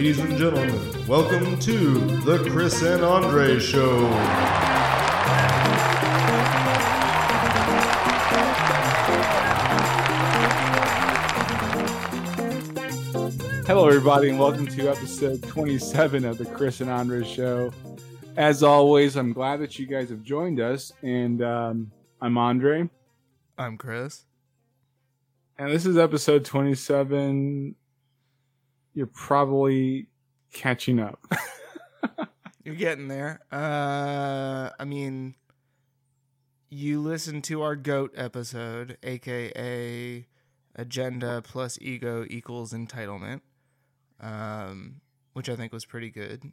Ladies 0.00 0.18
and 0.18 0.38
gentlemen, 0.38 1.06
welcome 1.06 1.58
to 1.58 1.98
the 2.22 2.42
Chris 2.50 2.80
and 2.80 3.04
Andre 3.04 3.58
Show. 3.58 4.06
Hello, 13.66 13.88
everybody, 13.88 14.30
and 14.30 14.38
welcome 14.38 14.66
to 14.68 14.88
episode 14.88 15.42
27 15.42 16.24
of 16.24 16.38
the 16.38 16.46
Chris 16.46 16.80
and 16.80 16.88
Andre 16.88 17.22
Show. 17.22 17.70
As 18.38 18.62
always, 18.62 19.16
I'm 19.16 19.34
glad 19.34 19.60
that 19.60 19.78
you 19.78 19.84
guys 19.84 20.08
have 20.08 20.22
joined 20.22 20.60
us, 20.60 20.94
and 21.02 21.42
um, 21.42 21.92
I'm 22.22 22.38
Andre, 22.38 22.88
I'm 23.58 23.76
Chris. 23.76 24.24
and 25.58 25.70
this 25.70 25.84
is 25.84 25.98
episode 25.98 26.46
27. 26.46 27.74
You're 28.94 29.06
probably 29.06 30.06
catching 30.52 30.98
up. 30.98 31.20
You're 32.64 32.74
getting 32.74 33.08
there. 33.08 33.40
Uh, 33.50 34.70
I 34.78 34.84
mean, 34.84 35.34
you 36.68 37.00
listened 37.00 37.44
to 37.44 37.62
our 37.62 37.76
goat 37.76 38.12
episode, 38.16 38.98
aka 39.02 40.26
agenda 40.76 41.42
plus 41.42 41.78
ego 41.80 42.24
equals 42.28 42.72
entitlement, 42.72 43.40
um, 44.20 45.00
which 45.32 45.48
I 45.48 45.56
think 45.56 45.72
was 45.72 45.84
pretty 45.84 46.10
good. 46.10 46.52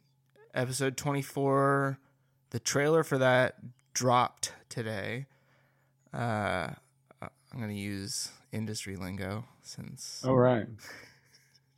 Episode 0.54 0.96
24, 0.96 1.98
the 2.50 2.58
trailer 2.58 3.04
for 3.04 3.18
that 3.18 3.56
dropped 3.92 4.54
today. 4.68 5.26
Uh, 6.12 6.70
I'm 7.20 7.60
gonna 7.60 7.72
use 7.72 8.30
industry 8.52 8.96
lingo 8.96 9.44
since 9.62 10.24
All 10.24 10.36
right. 10.36 10.66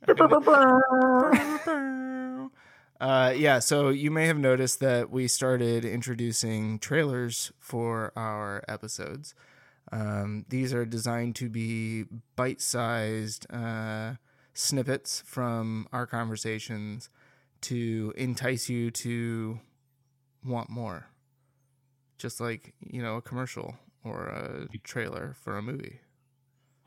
Uh, 3.01 3.33
yeah, 3.35 3.57
so 3.57 3.89
you 3.89 4.11
may 4.11 4.27
have 4.27 4.37
noticed 4.37 4.79
that 4.79 5.09
we 5.09 5.27
started 5.27 5.83
introducing 5.83 6.77
trailers 6.77 7.51
for 7.57 8.13
our 8.15 8.63
episodes. 8.67 9.33
Um, 9.91 10.45
these 10.49 10.71
are 10.71 10.85
designed 10.85 11.35
to 11.37 11.49
be 11.49 12.05
bite 12.35 12.61
sized 12.61 13.51
uh, 13.51 14.13
snippets 14.53 15.23
from 15.25 15.87
our 15.91 16.05
conversations 16.05 17.09
to 17.61 18.13
entice 18.15 18.69
you 18.69 18.91
to 18.91 19.59
want 20.45 20.69
more. 20.69 21.07
Just 22.19 22.39
like, 22.39 22.75
you 22.79 23.01
know, 23.01 23.15
a 23.15 23.21
commercial 23.23 23.77
or 24.03 24.27
a 24.27 24.67
trailer 24.83 25.35
for 25.41 25.57
a 25.57 25.63
movie. 25.63 26.01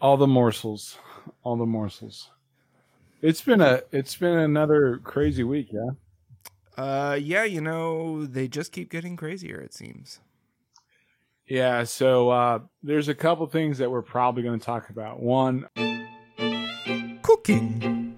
All 0.01 0.17
the 0.17 0.29
morsels. 0.29 0.97
All 1.43 1.57
the 1.57 1.67
morsels. 1.67 2.31
It's 3.27 3.41
been 3.41 3.63
a 3.63 3.81
it's 3.91 4.17
been 4.17 4.37
another 4.37 5.01
crazy 5.03 5.45
week, 5.45 5.69
yeah. 5.73 5.93
Uh, 6.77 7.15
yeah, 7.19 7.45
you 7.45 7.63
know, 7.63 8.27
they 8.27 8.49
just 8.49 8.71
keep 8.71 8.91
getting 8.91 9.17
crazier, 9.17 9.59
it 9.59 9.73
seems. 9.73 10.21
Yeah, 11.47 11.85
so 11.85 12.29
uh, 12.29 12.59
there's 12.83 13.09
a 13.09 13.15
couple 13.15 13.47
things 13.47 13.79
that 13.79 13.91
we're 13.91 14.03
probably 14.03 14.43
going 14.43 14.61
to 14.61 14.67
talk 14.67 14.91
about. 14.91 15.21
One, 15.21 15.67
Cooking. 17.23 18.15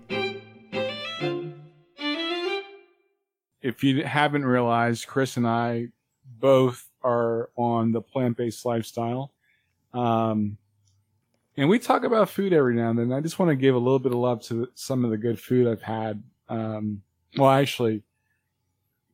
if 3.63 3.85
you 3.85 4.03
haven't 4.03 4.45
realized, 4.45 5.07
Chris 5.07 5.37
and 5.37 5.47
I 5.47 5.87
both 6.25 6.91
are 7.05 7.51
on 7.55 7.93
the 7.93 8.03
plant 8.03 8.37
based 8.37 8.67
lifestyle. 8.67 9.31
Um, 9.95 10.59
and 11.57 11.69
we 11.69 11.79
talk 11.79 12.05
about 12.05 12.29
food 12.31 12.53
every 12.53 12.75
now 12.75 12.91
and 12.91 12.99
then. 12.99 13.13
I 13.13 13.21
just 13.21 13.39
want 13.39 13.51
to 13.51 13.57
give 13.57 13.75
a 13.75 13.79
little 13.79 13.99
bit 13.99 14.13
of 14.13 14.19
love 14.19 14.43
to 14.45 14.69
some 14.75 15.05
of 15.05 15.11
the 15.11 15.17
good 15.17 15.41
food 15.41 15.67
I've 15.67 15.83
had. 15.83 16.23
Um, 16.49 17.03
well, 17.37 17.51
actually, 17.51 18.03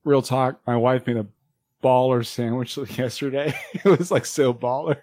real 0.04 0.22
talk, 0.22 0.60
my 0.66 0.76
wife 0.76 1.06
made 1.06 1.16
a 1.16 1.26
baller 1.82 2.24
sandwich 2.24 2.76
yesterday. 2.98 3.54
it 3.72 3.84
was 3.84 4.10
like 4.10 4.26
so 4.26 4.52
baller. 4.52 5.00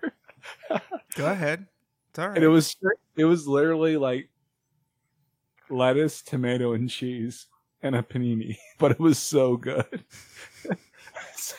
Go 1.16 1.26
ahead. 1.26 1.66
It's 2.10 2.20
all 2.20 2.28
right. 2.30 2.36
and 2.38 2.44
it 2.44 2.50
was 2.50 2.76
it 3.16 3.26
was 3.26 3.48
literally 3.48 3.98
like 3.98 4.30
lettuce, 5.70 6.22
tomato, 6.22 6.74
and 6.74 6.90
cheese 6.90 7.46
and 7.82 7.96
a 7.96 8.04
panini, 8.04 8.58
but 8.78 8.92
it 8.92 9.00
was 9.00 9.18
so 9.18 9.58
good. 9.58 10.04
so, 11.36 11.58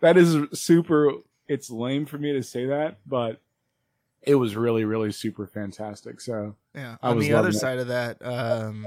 that 0.00 0.16
is 0.16 0.36
super. 0.58 1.12
It's 1.48 1.70
lame 1.70 2.06
for 2.06 2.18
me 2.18 2.32
to 2.32 2.42
say 2.42 2.66
that, 2.66 2.98
but 3.06 3.40
it 4.26 4.34
was 4.34 4.56
really, 4.56 4.84
really 4.84 5.12
super 5.12 5.46
fantastic. 5.46 6.20
So 6.20 6.56
Yeah. 6.74 6.96
I 7.02 7.10
On 7.10 7.16
was 7.16 7.26
the 7.26 7.32
other 7.34 7.48
it. 7.50 7.54
side 7.54 7.78
of 7.78 7.86
that, 7.88 8.18
um, 8.24 8.86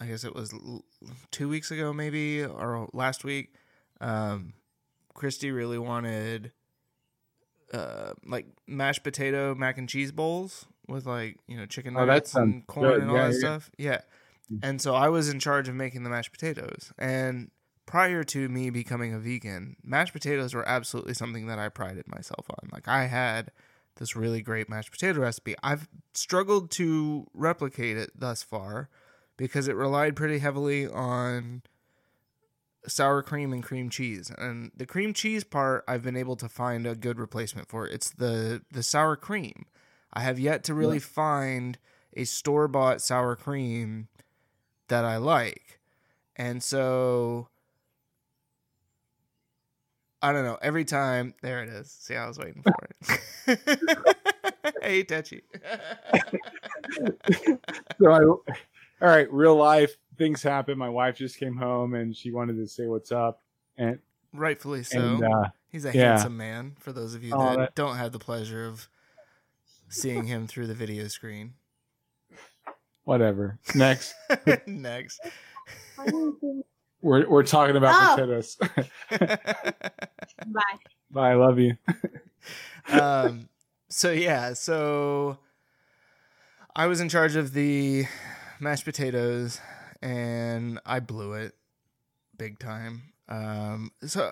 I 0.00 0.06
guess 0.06 0.24
it 0.24 0.34
was 0.34 0.52
l- 0.52 0.84
two 1.30 1.48
weeks 1.48 1.70
ago, 1.70 1.92
maybe, 1.92 2.44
or 2.44 2.88
last 2.92 3.24
week. 3.24 3.54
Um, 4.00 4.52
Christy 5.14 5.50
really 5.50 5.78
wanted 5.78 6.52
uh, 7.72 8.12
like 8.24 8.46
mashed 8.66 9.02
potato 9.02 9.54
mac 9.54 9.76
and 9.78 9.88
cheese 9.88 10.10
bowls 10.12 10.66
with 10.86 11.04
like 11.06 11.36
you 11.46 11.56
know 11.56 11.66
chicken 11.66 11.94
Oh, 11.96 12.04
nuggets 12.04 12.30
sounds 12.32 12.54
and 12.54 12.66
corn 12.66 12.92
good. 12.92 13.02
and 13.02 13.10
all 13.10 13.16
Yeah, 13.16 13.26
that 13.28 13.32
yeah. 13.34 13.38
stuff. 13.38 13.70
Yeah. 13.78 14.00
And 14.62 14.80
so 14.80 14.94
I 14.94 15.10
was 15.10 15.28
in 15.28 15.40
charge 15.40 15.68
of 15.68 15.74
making 15.74 16.04
the 16.04 16.10
mashed 16.10 16.32
potatoes. 16.32 16.90
And 16.98 17.50
prior 17.84 18.24
to 18.24 18.48
me 18.48 18.70
becoming 18.70 19.12
a 19.12 19.18
vegan, 19.18 19.76
mashed 19.84 20.14
potatoes 20.14 20.54
were 20.54 20.66
absolutely 20.66 21.12
something 21.12 21.48
that 21.48 21.58
I 21.58 21.68
prided 21.68 22.08
myself 22.08 22.46
on. 22.50 22.70
Like 22.72 22.88
I 22.88 23.06
had 23.06 23.50
this 23.98 24.16
really 24.16 24.40
great 24.40 24.68
mashed 24.68 24.90
potato 24.90 25.20
recipe. 25.20 25.54
I've 25.62 25.88
struggled 26.14 26.70
to 26.72 27.26
replicate 27.34 27.96
it 27.96 28.10
thus 28.14 28.42
far 28.42 28.88
because 29.36 29.68
it 29.68 29.76
relied 29.76 30.16
pretty 30.16 30.38
heavily 30.38 30.86
on 30.88 31.62
sour 32.86 33.22
cream 33.22 33.52
and 33.52 33.62
cream 33.62 33.90
cheese. 33.90 34.32
And 34.38 34.72
the 34.74 34.86
cream 34.86 35.12
cheese 35.12 35.44
part 35.44 35.84
I've 35.86 36.02
been 36.02 36.16
able 36.16 36.36
to 36.36 36.48
find 36.48 36.86
a 36.86 36.94
good 36.94 37.18
replacement 37.18 37.68
for. 37.68 37.86
It's 37.86 38.10
the 38.10 38.62
the 38.72 38.82
sour 38.82 39.16
cream. 39.16 39.66
I 40.12 40.20
have 40.20 40.38
yet 40.38 40.64
to 40.64 40.74
really 40.74 40.98
find 40.98 41.78
a 42.16 42.24
store-bought 42.24 43.02
sour 43.02 43.36
cream 43.36 44.08
that 44.88 45.04
I 45.04 45.18
like. 45.18 45.80
And 46.34 46.62
so 46.62 47.48
I 50.20 50.32
don't 50.32 50.44
know. 50.44 50.58
Every 50.60 50.84
time, 50.84 51.34
there 51.42 51.62
it 51.62 51.68
is. 51.68 51.90
See, 51.90 52.14
I 52.16 52.26
was 52.26 52.38
waiting 52.38 52.62
for 52.62 52.74
it. 53.48 54.76
hey, 54.82 55.02
Tetchy. 55.04 55.42
so 58.00 58.10
I, 58.10 58.22
all 58.24 58.40
right, 59.00 59.32
real 59.32 59.54
life 59.56 59.96
things 60.16 60.42
happen. 60.42 60.76
My 60.76 60.88
wife 60.88 61.16
just 61.16 61.38
came 61.38 61.56
home 61.56 61.94
and 61.94 62.16
she 62.16 62.32
wanted 62.32 62.56
to 62.56 62.66
say 62.66 62.86
what's 62.86 63.12
up, 63.12 63.40
and 63.76 63.98
Rightfully 64.32 64.82
so. 64.82 64.98
and 64.98 65.24
uh, 65.24 65.44
He's 65.68 65.84
a 65.84 65.92
yeah. 65.94 66.10
handsome 66.10 66.36
man. 66.36 66.74
For 66.80 66.92
those 66.92 67.14
of 67.14 67.22
you 67.22 67.30
that, 67.30 67.56
that- 67.58 67.74
don't 67.76 67.96
have 67.96 68.10
the 68.12 68.18
pleasure 68.18 68.66
of 68.66 68.88
seeing 69.88 70.24
him 70.24 70.46
through 70.48 70.66
the 70.66 70.74
video 70.74 71.06
screen. 71.08 71.54
whatever. 73.04 73.58
Next, 73.74 74.14
Next. 74.66 75.20
We're 77.00 77.28
we're 77.28 77.42
talking 77.44 77.76
about 77.76 77.94
Oh. 77.94 78.14
potatoes. 78.16 78.56
Bye. 79.16 79.28
Bye, 81.10 81.30
I 81.30 81.34
love 81.34 81.58
you. 81.58 81.74
um, 82.88 83.48
so 83.88 84.10
yeah, 84.10 84.52
so 84.52 85.38
I 86.76 86.86
was 86.86 87.00
in 87.00 87.08
charge 87.08 87.36
of 87.36 87.52
the 87.52 88.04
mashed 88.60 88.84
potatoes, 88.84 89.60
and 90.02 90.80
I 90.84 91.00
blew 91.00 91.32
it 91.34 91.54
big 92.36 92.58
time. 92.58 93.02
Um, 93.28 93.90
so 94.04 94.30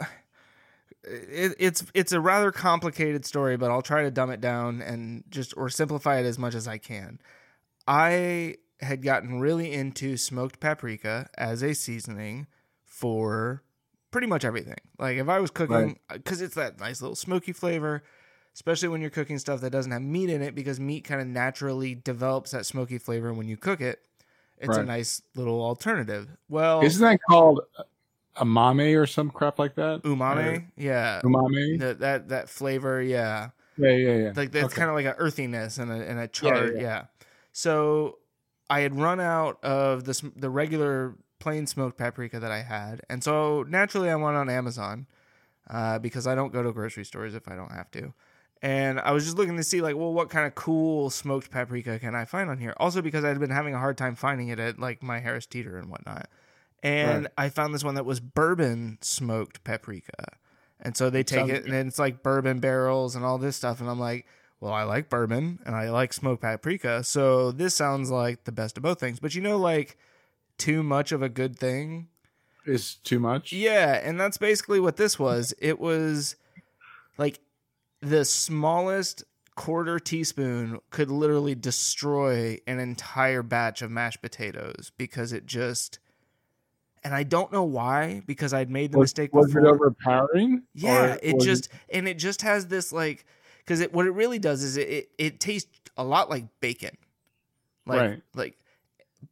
it, 1.05 1.55
it's 1.59 1.85
it's 1.95 2.13
a 2.13 2.21
rather 2.21 2.53
complicated 2.53 3.25
story, 3.25 3.57
but 3.57 3.71
I'll 3.71 3.83
try 3.83 4.03
to 4.03 4.11
dumb 4.11 4.31
it 4.31 4.41
down 4.41 4.83
and 4.83 5.25
just 5.31 5.55
or 5.57 5.69
simplify 5.69 6.19
it 6.19 6.27
as 6.27 6.39
much 6.39 6.55
as 6.55 6.69
I 6.69 6.79
can. 6.79 7.21
I 7.89 8.57
had 8.81 9.03
gotten 9.03 9.41
really 9.41 9.73
into 9.73 10.17
smoked 10.19 10.61
paprika 10.61 11.29
as 11.39 11.63
a 11.63 11.75
seasoning 11.75 12.47
for 12.97 13.63
pretty 14.11 14.27
much 14.27 14.45
everything. 14.45 14.79
Like 14.99 15.19
if 15.19 15.29
I 15.29 15.39
was 15.39 15.51
cooking, 15.51 15.99
because 16.11 16.41
uh, 16.41 16.47
it's 16.47 16.55
that 16.55 16.81
nice 16.81 17.03
little 17.03 17.15
smoky 17.15 17.53
flavor, 17.53 18.03
especially 18.55 18.89
when 18.89 19.01
you're 19.03 19.11
cooking 19.11 19.39
stuff 19.39 19.61
that 19.61 19.71
doesn't 19.71 19.93
have 19.93 20.01
meat 20.03 20.31
in 20.31 20.41
it, 20.41 20.55
because 20.55 20.81
meat 20.81 21.05
kind 21.05 21.21
of 21.21 21.27
naturally 21.27 21.95
develops 21.95 22.53
that 22.53 22.65
smoky 22.65 22.97
flavor 22.99 23.35
when 23.35 23.49
you 23.49 23.57
cook 23.57 23.81
it. 23.81 24.01
It's 24.59 24.79
a 24.79 24.83
nice 24.83 25.21
little 25.35 25.63
alternative. 25.63 26.29
Well, 26.49 26.83
Isn't 26.83 27.03
that 27.03 27.19
called 27.29 27.61
uh, 27.79 27.83
amame 28.43 28.99
or 28.99 29.07
some 29.07 29.31
crap 29.31 29.59
like 29.59 29.75
that? 29.75 30.01
umami, 30.05 30.65
yeah, 30.77 31.21
Umami. 31.23 31.79
that 31.81 31.99
that 32.01 32.29
that 32.31 32.49
flavor, 32.49 33.03
yeah. 33.03 33.51
Yeah, 33.77 33.91
yeah, 33.91 34.15
yeah. 34.17 34.33
like 34.35 34.53
that's 34.53 34.67
Okay. 34.73 34.77
kind 34.77 34.89
of 34.89 34.97
like 34.97 35.05
an 35.05 35.15
earthiness 35.19 35.77
and 35.77 35.93
a 35.93 35.97
and 35.97 36.19
a 36.19 36.29
char. 36.29 36.69
Yeah, 36.69 36.81
yeah. 36.81 37.05
So 37.53 38.19
I 38.71 38.81
had 38.81 38.99
run 38.99 39.21
out 39.21 39.63
of 39.63 40.05
the 40.05 40.33
the 40.35 40.49
regular 40.49 41.15
plain 41.39 41.67
smoked 41.67 41.99
paprika 41.99 42.41
that 42.41 42.51
I 42.51 42.63
had, 42.63 43.03
and 43.09 43.23
so 43.23 43.65
naturally 43.69 44.11
I 44.11 44.17
went 44.17 44.37
on 44.37 44.49
Amazon 44.49 45.07
uh, 45.71 45.99
because 45.99 46.27
I 46.27 46.35
don't 46.35 46.53
go 46.53 46.63
to 46.63 46.73
grocery 46.73 47.05
stores 47.05 47.35
if 47.35 47.49
I 47.49 47.57
don't 47.57 47.73
have 47.73 47.91
to, 47.93 48.13
And 48.63 49.01
I 49.01 49.13
was 49.13 49.25
just 49.25 49.37
looking 49.37 49.57
to 49.57 49.63
see 49.63 49.81
like, 49.83 49.97
well, 49.97 50.13
what 50.13 50.31
kind 50.31 50.47
of 50.47 50.55
cool 50.55 51.11
smoked 51.11 51.51
paprika 51.51 51.99
can 51.99 52.15
I 52.15 52.25
find 52.25 52.49
on 52.51 52.59
here? 52.59 52.75
Also 52.79 53.03
because 53.03 53.25
I'd 53.25 53.39
been 53.39 53.51
having 53.51 53.75
a 53.75 53.79
hard 53.79 53.99
time 53.99 54.15
finding 54.15 54.49
it 54.49 54.59
at 54.59 54.79
like 54.79 55.03
my 55.03 55.21
Harris 55.21 55.47
Teeter 55.47 55.77
and 55.79 55.91
whatnot. 55.91 56.29
And 56.83 57.25
Right. 57.25 57.33
I 57.37 57.49
found 57.49 57.75
this 57.75 57.85
one 57.85 57.95
that 57.97 58.05
was 58.07 58.21
bourbon 58.21 58.99
smoked 59.03 59.65
paprika. 59.65 60.37
And 60.81 60.97
so 60.97 61.11
they 61.11 61.23
take 61.23 61.49
Sounds 61.49 61.51
it 61.51 61.65
and 61.67 61.89
it's 61.89 61.99
like 61.99 62.23
bourbon 62.23 62.61
barrels 62.61 63.17
and 63.17 63.25
all 63.25 63.39
this 63.39 63.57
stuff. 63.57 63.81
And 63.81 63.91
I'm 63.91 63.99
like, 64.01 64.27
well, 64.61 64.73
I 64.73 64.85
like 64.85 65.09
bourbon 65.11 65.59
and 65.67 65.75
I 65.75 65.91
like 65.91 66.13
smoked 66.13 66.43
paprika. 66.43 67.03
So 67.05 67.51
this 67.53 67.75
sounds 67.75 68.11
like 68.11 68.45
the 68.45 68.53
best 68.53 68.77
of 68.77 68.83
both 68.83 69.01
things. 69.01 69.21
But 69.21 69.35
you 69.35 69.43
know, 69.43 69.59
like 69.59 69.99
too 70.59 70.83
much 70.83 71.13
of 71.13 71.23
a 71.23 71.29
good 71.29 71.59
thing 71.59 72.09
Is 72.65 72.97
too 72.97 73.21
much. 73.21 73.53
yeah, 73.53 74.01
and 74.03 74.19
that's 74.21 74.39
basically 74.39 74.81
what 74.81 74.97
this 74.97 75.19
was. 75.19 75.55
It 75.59 75.79
was 75.79 76.37
like 77.19 77.41
the 78.01 78.25
smallest 78.25 79.25
quarter 79.55 79.99
teaspoon 79.99 80.81
could 80.91 81.11
literally 81.11 81.55
destroy 81.55 82.59
an 82.67 82.79
entire 82.79 83.43
batch 83.43 83.83
of 83.83 83.91
mashed 83.91 84.21
potatoes 84.23 84.93
because 84.99 85.33
it 85.33 85.47
just 85.47 85.99
and 87.05 87.15
I 87.15 87.23
don't 87.23 87.53
know 87.53 87.65
why 87.65 88.23
because 88.27 88.53
I'd 88.53 88.71
made 88.71 88.93
the 88.93 88.99
Was, 88.99 89.11
mistake 89.11 89.33
was 89.33 89.47
before. 89.47 89.67
it 89.67 89.71
overpowering? 89.71 90.63
Yeah, 90.75 91.13
Or 91.13 91.19
it 91.23 91.41
just 91.41 91.69
and 91.91 92.09
it 92.09 92.19
just 92.19 92.43
has 92.43 92.67
this 92.67 92.93
like 92.93 93.25
because 93.59 93.81
it 93.81 93.93
what 93.93 94.07
it 94.07 94.11
really 94.13 94.39
does 94.39 94.63
is 94.63 94.77
it, 94.77 94.89
it 94.89 95.11
it 95.19 95.41
tastes 95.41 95.71
a 95.97 96.05
lot 96.05 96.29
like 96.29 96.45
bacon, 96.61 96.97
like 97.87 98.01
Right. 98.01 98.23
like, 98.35 98.59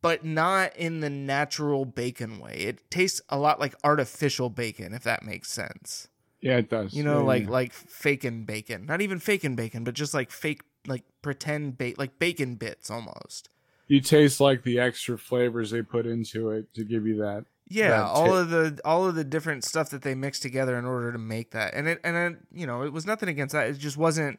but 0.03 0.25
not 0.25 0.77
in 0.77 1.01
the 1.01 1.11
natural 1.11 1.85
bacon 1.85 2.39
way. 2.39 2.55
It 2.59 2.91
tastes 2.91 3.21
a 3.29 3.39
lot 3.39 3.61
like 3.61 3.75
artificial 3.85 4.51
bacon, 4.51 4.93
if 4.95 5.03
that 5.05 5.23
makes 5.25 5.51
sense. 5.51 6.09
Yeah, 6.41 6.59
it 6.59 6.69
does. 6.71 6.93
You 6.93 7.05
know, 7.05 7.21
Yeah, 7.21 7.27
like 7.27 7.45
yeah. 7.45 7.51
like 7.51 7.73
faking 7.73 8.45
bacon, 8.45 8.87
not 8.87 9.01
even 9.01 9.19
faking 9.19 9.57
bacon, 9.57 9.85
but 9.85 9.95
just 9.95 10.15
like 10.15 10.31
fake 10.31 10.63
like 10.87 11.05
pretend 11.23 11.79
bait 11.79 11.99
like 11.99 12.19
bacon 12.19 12.57
bits 12.57 12.91
almost. 12.91 13.49
you 13.89 14.01
taste 14.01 14.41
like 14.41 14.63
the 14.63 14.79
extra 14.79 15.17
flavors 15.17 15.71
they 15.71 15.81
put 15.83 16.07
into 16.07 16.51
it 16.51 16.73
to 16.75 16.85
give 16.85 17.07
you 17.07 17.17
that. 17.17 17.45
Yeah, 17.67 17.91
that 17.91 18.03
all 18.05 18.37
of 18.37 18.51
the 18.51 18.79
all 18.85 19.07
of 19.07 19.15
the 19.15 19.25
different 19.25 19.65
stuff 19.65 19.89
that 19.91 20.03
they 20.03 20.15
mixed 20.15 20.43
together 20.43 20.79
in 20.79 20.85
order 20.85 21.13
to 21.13 21.19
make 21.19 21.53
that, 21.53 21.73
and 21.73 21.89
it 21.89 21.99
and 22.05 22.17
it, 22.17 22.39
you 22.53 22.67
know 22.67 22.83
it 22.83 22.93
was 22.93 23.07
nothing 23.07 23.31
against 23.31 23.55
that. 23.55 23.69
It 23.69 23.79
just 23.79 23.97
wasn't. 23.97 24.39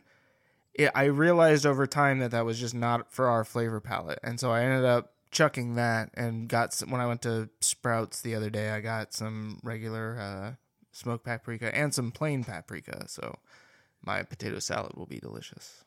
It, 0.76 0.92
I 0.94 1.06
realized 1.06 1.66
over 1.66 1.88
time 1.88 2.20
that 2.20 2.30
that 2.32 2.46
was 2.46 2.60
just 2.60 2.76
not 2.76 3.12
for 3.12 3.28
our 3.28 3.44
flavor 3.44 3.80
palette, 3.82 4.20
and 4.22 4.40
so 4.40 4.52
I 4.52 4.62
ended 4.64 4.86
up 4.86 5.14
chucking 5.36 5.76
that 5.76 6.10
and 6.14 6.48
got 6.48 6.74
some, 6.74 6.90
when 6.90 7.02
I 7.02 7.08
went 7.08 7.22
to 7.24 7.50
Sprouts 7.60 8.22
the 8.22 8.36
other 8.36 8.50
day, 8.50 8.70
I 8.70 8.80
got 8.80 9.14
some 9.14 9.60
regular 9.62 10.18
uh, 10.18 10.54
smoked 10.92 11.26
paprika 11.26 11.76
and 11.76 11.94
some 11.94 12.12
plain 12.12 12.44
paprika. 12.44 13.08
So 13.08 13.38
my 14.02 14.24
potato 14.24 14.60
salad 14.60 14.94
will 14.96 15.06
be 15.06 15.20
delicious. 15.20 15.84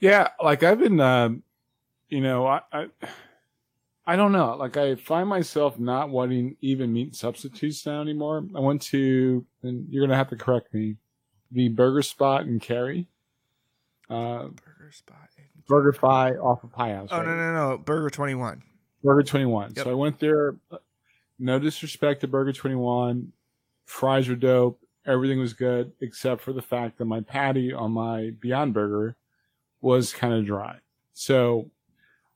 Yeah, 0.00 0.28
like 0.42 0.64
I've 0.64 0.80
been, 0.80 0.98
um, 0.98 1.44
you 2.08 2.20
know, 2.20 2.46
I, 2.46 2.60
I, 2.72 2.86
I 4.04 4.16
don't 4.16 4.32
know. 4.32 4.56
Like 4.56 4.76
I 4.76 4.96
find 4.96 5.28
myself 5.28 5.78
not 5.78 6.10
wanting 6.10 6.56
even 6.60 6.92
meat 6.92 7.14
substitutes 7.14 7.86
now 7.86 8.02
anymore. 8.02 8.44
I 8.56 8.60
went 8.60 8.82
to, 8.82 9.46
and 9.62 9.86
you're 9.88 10.04
gonna 10.04 10.16
have 10.16 10.30
to 10.30 10.36
correct 10.36 10.74
me, 10.74 10.96
the 11.52 11.68
Burger 11.68 12.02
Spot 12.02 12.42
in 12.42 12.58
Cary, 12.58 13.06
uh, 14.08 14.48
Burger 14.48 14.90
spot. 14.90 15.29
Burger 15.70 15.92
Fi 15.92 16.32
off 16.32 16.62
of 16.64 16.72
Pie 16.72 16.92
House. 16.92 17.08
Oh 17.10 17.18
right? 17.18 17.26
no 17.26 17.36
no 17.36 17.54
no! 17.54 17.78
Burger 17.78 18.10
twenty 18.10 18.34
one. 18.34 18.62
Burger 19.02 19.22
21. 19.22 19.74
Yep. 19.76 19.84
So 19.84 19.90
I 19.90 19.94
went 19.94 20.18
there. 20.18 20.56
No 21.38 21.58
disrespect 21.58 22.20
to 22.20 22.28
Burger 22.28 22.52
21. 22.52 23.32
Fries 23.86 24.28
were 24.28 24.34
dope. 24.34 24.80
Everything 25.06 25.38
was 25.38 25.54
good, 25.54 25.92
except 26.00 26.42
for 26.42 26.52
the 26.52 26.62
fact 26.62 26.98
that 26.98 27.06
my 27.06 27.20
patty 27.20 27.72
on 27.72 27.92
my 27.92 28.32
Beyond 28.40 28.74
Burger 28.74 29.16
was 29.80 30.12
kind 30.12 30.34
of 30.34 30.44
dry. 30.44 30.76
So 31.14 31.70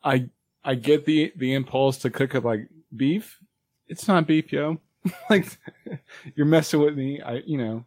I, 0.03 0.31
I 0.65 0.75
get 0.75 1.05
the, 1.05 1.33
the 1.37 1.53
impulse 1.53 1.99
to 1.99 2.11
cook 2.11 2.35
it 2.35 2.45
like 2.45 2.69
beef. 2.97 3.39
It's 3.87 4.09
not 4.09 4.27
beef, 4.27 4.51
yo. 4.51 4.81
like 5.31 5.47
you're 6.35 6.47
messing 6.47 6.81
with 6.81 6.97
me. 6.97 7.21
I, 7.21 7.43
you 7.47 7.59
know, 7.59 7.85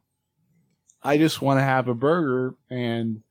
I 1.02 1.18
just 1.18 1.42
want 1.42 1.60
to 1.60 1.64
have 1.64 1.88
a 1.88 1.96
burger 1.96 2.54
and 2.70 3.24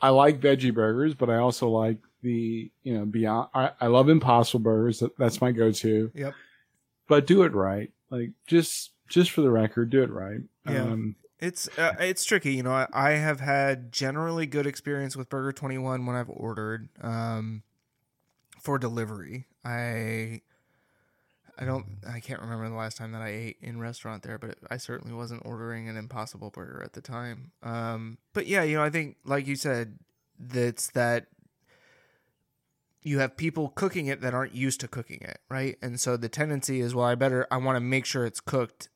I 0.00 0.10
like 0.10 0.40
veggie 0.40 0.72
burgers, 0.74 1.14
but 1.14 1.28
I 1.30 1.36
also 1.36 1.68
like 1.68 1.98
the 2.22 2.70
you 2.82 2.98
know 2.98 3.04
beyond 3.04 3.48
I, 3.54 3.70
I 3.80 3.86
love 3.86 4.08
impossible 4.08 4.60
burgers 4.60 4.98
that, 5.00 5.16
that's 5.18 5.40
my 5.40 5.52
go-to 5.52 6.10
Yep. 6.14 6.34
but 7.06 7.26
do 7.28 7.42
it 7.44 7.52
right 7.54 7.92
like 8.10 8.30
just 8.46 8.90
just 9.08 9.30
for 9.30 9.40
the 9.42 9.50
record 9.52 9.90
do 9.90 10.02
it 10.02 10.10
right 10.10 10.40
Yeah. 10.68 10.82
um 10.82 11.14
It's 11.38 11.68
uh, 11.78 11.94
it's 12.00 12.24
tricky, 12.24 12.54
you 12.54 12.64
know. 12.64 12.72
I, 12.72 12.88
I 12.92 13.10
have 13.10 13.38
had 13.38 13.92
generally 13.92 14.46
good 14.46 14.66
experience 14.66 15.16
with 15.16 15.28
Burger 15.28 15.52
Twenty 15.52 15.78
One 15.78 16.06
when 16.06 16.16
I've 16.16 16.28
ordered 16.28 16.88
um, 17.00 17.62
for 18.60 18.76
delivery. 18.80 19.46
I 19.64 20.40
I 21.58 21.64
don't 21.64 21.86
I 22.08 22.20
can't 22.20 22.40
remember 22.40 22.68
the 22.68 22.76
last 22.76 22.96
time 22.96 23.12
that 23.12 23.22
I 23.22 23.28
ate 23.28 23.56
in 23.60 23.80
restaurant 23.80 24.22
there, 24.22 24.38
but 24.38 24.58
I 24.70 24.76
certainly 24.76 25.14
wasn't 25.14 25.42
ordering 25.44 25.88
an 25.88 25.96
Impossible 25.96 26.50
Burger 26.50 26.82
at 26.84 26.92
the 26.92 27.00
time. 27.00 27.52
Um, 27.62 28.18
but 28.32 28.46
yeah, 28.46 28.62
you 28.62 28.76
know, 28.76 28.84
I 28.84 28.90
think 28.90 29.16
like 29.24 29.46
you 29.46 29.56
said, 29.56 29.98
that's 30.38 30.90
that 30.92 31.26
you 33.02 33.18
have 33.18 33.36
people 33.36 33.70
cooking 33.70 34.06
it 34.06 34.20
that 34.20 34.34
aren't 34.34 34.54
used 34.54 34.80
to 34.80 34.88
cooking 34.88 35.20
it, 35.22 35.38
right? 35.48 35.76
And 35.82 36.00
so 36.00 36.16
the 36.16 36.28
tendency 36.28 36.80
is, 36.80 36.94
well, 36.94 37.06
I 37.06 37.14
better 37.14 37.46
I 37.50 37.56
want 37.56 37.76
to 37.76 37.80
make 37.80 38.04
sure 38.04 38.24
it's 38.24 38.40
cooked 38.40 38.88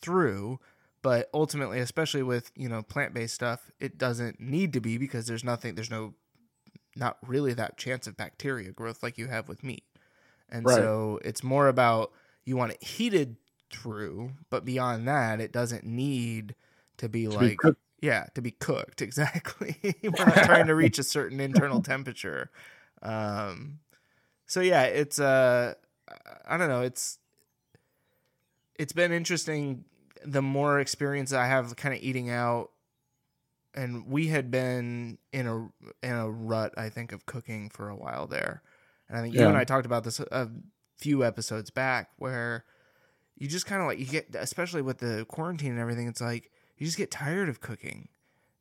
through 0.00 0.58
but 1.02 1.28
ultimately 1.32 1.78
especially 1.78 2.22
with 2.22 2.50
you 2.54 2.68
know 2.68 2.82
plant-based 2.82 3.34
stuff 3.34 3.70
it 3.78 3.98
doesn't 3.98 4.40
need 4.40 4.72
to 4.72 4.80
be 4.80 4.98
because 4.98 5.26
there's 5.26 5.44
nothing 5.44 5.74
there's 5.74 5.90
no 5.90 6.14
not 6.96 7.16
really 7.26 7.54
that 7.54 7.76
chance 7.76 8.06
of 8.06 8.16
bacteria 8.16 8.72
growth 8.72 9.02
like 9.02 9.18
you 9.18 9.28
have 9.28 9.48
with 9.48 9.62
meat 9.62 9.84
and 10.50 10.66
Right. 10.66 10.76
so 10.76 11.20
it's 11.24 11.42
more 11.42 11.68
about 11.68 12.12
you 12.44 12.56
want 12.56 12.72
it 12.72 12.82
heated 12.82 13.36
through 13.70 14.32
but 14.50 14.64
beyond 14.64 15.06
that 15.06 15.40
it 15.40 15.52
doesn't 15.52 15.84
need 15.84 16.54
to 16.96 17.08
be 17.08 17.24
to 17.24 17.30
like 17.30 17.58
cooked. 17.58 17.80
yeah 18.00 18.26
to 18.34 18.40
be 18.40 18.50
cooked 18.50 19.02
exactly 19.02 19.76
we're 20.02 20.24
not 20.24 20.44
trying 20.44 20.66
to 20.66 20.74
reach 20.74 20.98
a 20.98 21.02
certain 21.02 21.40
internal 21.40 21.80
temperature 21.80 22.50
um 23.02 23.78
so 24.46 24.60
yeah 24.60 24.84
it's 24.84 25.18
uh 25.20 25.74
i 26.46 26.56
don't 26.56 26.68
know 26.68 26.80
it's 26.82 27.18
it's 28.76 28.92
been 28.92 29.12
interesting 29.12 29.84
the 30.24 30.42
more 30.42 30.80
experience 30.80 31.32
I 31.32 31.46
have 31.46 31.76
kind 31.76 31.94
of 31.94 32.02
eating 32.02 32.30
out 32.30 32.70
and 33.74 34.06
we 34.06 34.28
had 34.28 34.50
been 34.50 35.18
in 35.32 35.46
a 35.46 35.56
in 36.02 36.12
a 36.14 36.28
rut 36.30 36.74
I 36.76 36.88
think 36.88 37.12
of 37.12 37.26
cooking 37.26 37.68
for 37.70 37.88
a 37.88 37.96
while 37.96 38.26
there. 38.26 38.62
And 39.08 39.18
I 39.18 39.22
think 39.22 39.34
you 39.34 39.40
and 39.48 39.56
I 39.56 39.64
talked 39.64 39.86
about 39.86 40.04
this 40.04 40.20
a 40.20 40.48
few 40.96 41.24
episodes 41.24 41.70
back 41.70 42.10
where 42.18 42.64
you 43.36 43.48
just 43.48 43.66
kind 43.66 43.80
of 43.80 43.86
like 43.88 43.98
you 43.98 44.06
get 44.06 44.34
especially 44.34 44.82
with 44.82 44.98
the 44.98 45.24
quarantine 45.28 45.70
and 45.70 45.80
everything 45.80 46.08
it's 46.08 46.20
like 46.20 46.50
you 46.76 46.86
just 46.86 46.98
get 46.98 47.10
tired 47.10 47.48
of 47.48 47.60
cooking. 47.60 48.08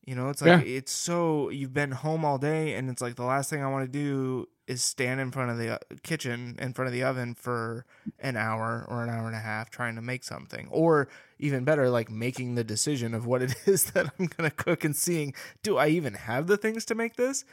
You 0.06 0.16
know, 0.16 0.30
it's 0.30 0.42
like 0.42 0.66
it's 0.66 0.92
so 0.92 1.50
you've 1.50 1.74
been 1.74 1.92
home 1.92 2.24
all 2.24 2.38
day 2.38 2.76
and 2.76 2.90
it's 2.90 3.02
like 3.02 3.16
the 3.16 3.26
last 3.26 3.50
thing 3.50 3.62
I 3.62 3.70
want 3.70 3.86
to 3.86 3.92
do 3.92 4.48
is 4.66 4.82
stand 4.82 5.20
in 5.20 5.32
front 5.32 5.52
of 5.52 5.58
the 5.58 5.76
uh, 5.76 5.78
kitchen 6.02 6.56
in 6.60 6.74
front 6.74 6.88
of 6.88 6.94
the 6.94 7.04
oven 7.04 7.34
for 7.36 7.86
an 8.20 8.38
hour 8.38 8.86
or 8.88 9.04
an 9.04 9.10
hour 9.10 9.28
and 9.28 9.36
a 9.36 9.40
half 9.40 9.70
trying 9.70 9.96
to 9.96 10.02
make 10.02 10.24
something. 10.24 10.68
Or 10.72 11.10
even 11.40 11.66
better 11.66 11.90
like 11.90 12.10
making 12.10 12.56
the 12.56 12.64
decision 12.64 13.14
of 13.14 13.26
what 13.26 13.42
it 13.42 13.54
is 13.66 13.92
that 13.92 14.06
i'm 14.18 14.28
going 14.28 14.50
to 14.50 14.56
cook 14.56 14.84
and 14.84 14.96
seeing 14.96 15.34
do 15.62 15.78
i 15.78 15.88
even 15.88 16.14
have 16.14 16.48
the 16.48 16.58
things 16.58 16.86
to 16.86 16.96
make 16.96 17.18
this? 17.18 17.44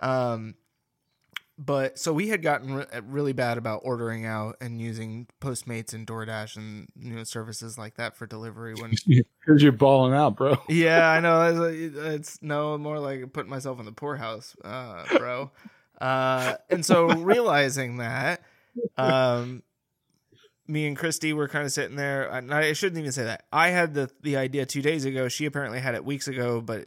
Um 0.00 0.54
but 1.56 1.98
so 1.98 2.12
we 2.12 2.28
had 2.28 2.42
gotten 2.42 2.74
re- 2.74 2.86
really 3.06 3.32
bad 3.32 3.58
about 3.58 3.82
ordering 3.84 4.26
out 4.26 4.56
and 4.60 4.80
using 4.80 5.26
postmates 5.40 5.94
and 5.94 6.06
doordash 6.06 6.56
and 6.56 6.88
you 6.96 7.14
know 7.14 7.24
services 7.24 7.78
like 7.78 7.94
that 7.94 8.16
for 8.16 8.26
delivery 8.26 8.74
when 8.74 8.90
because 9.06 9.62
you're 9.62 9.72
balling 9.72 10.12
out 10.12 10.36
bro 10.36 10.56
yeah, 10.68 11.08
I 11.10 11.20
know. 11.20 11.66
It's, 11.68 11.96
it's 11.96 12.42
no 12.42 12.78
more 12.78 12.98
like 12.98 13.32
putting 13.32 13.50
myself 13.50 13.78
in 13.78 13.84
the 13.84 13.92
poorhouse, 13.92 14.56
uh, 14.64 15.04
bro. 15.18 15.50
Uh, 16.00 16.56
and 16.70 16.84
so 16.84 17.08
realizing 17.08 17.98
that, 17.98 18.42
um, 18.96 19.62
me 20.66 20.86
and 20.86 20.96
Christy 20.96 21.32
were 21.32 21.48
kind 21.48 21.64
of 21.64 21.72
sitting 21.72 21.96
there. 21.96 22.28
And 22.28 22.52
I 22.52 22.72
shouldn't 22.72 22.98
even 22.98 23.12
say 23.12 23.24
that. 23.24 23.44
I 23.52 23.68
had 23.68 23.94
the 23.94 24.10
the 24.22 24.36
idea 24.36 24.66
two 24.66 24.82
days 24.82 25.04
ago. 25.04 25.28
She 25.28 25.46
apparently 25.46 25.80
had 25.80 25.94
it 25.94 26.04
weeks 26.04 26.26
ago, 26.28 26.60
but 26.60 26.86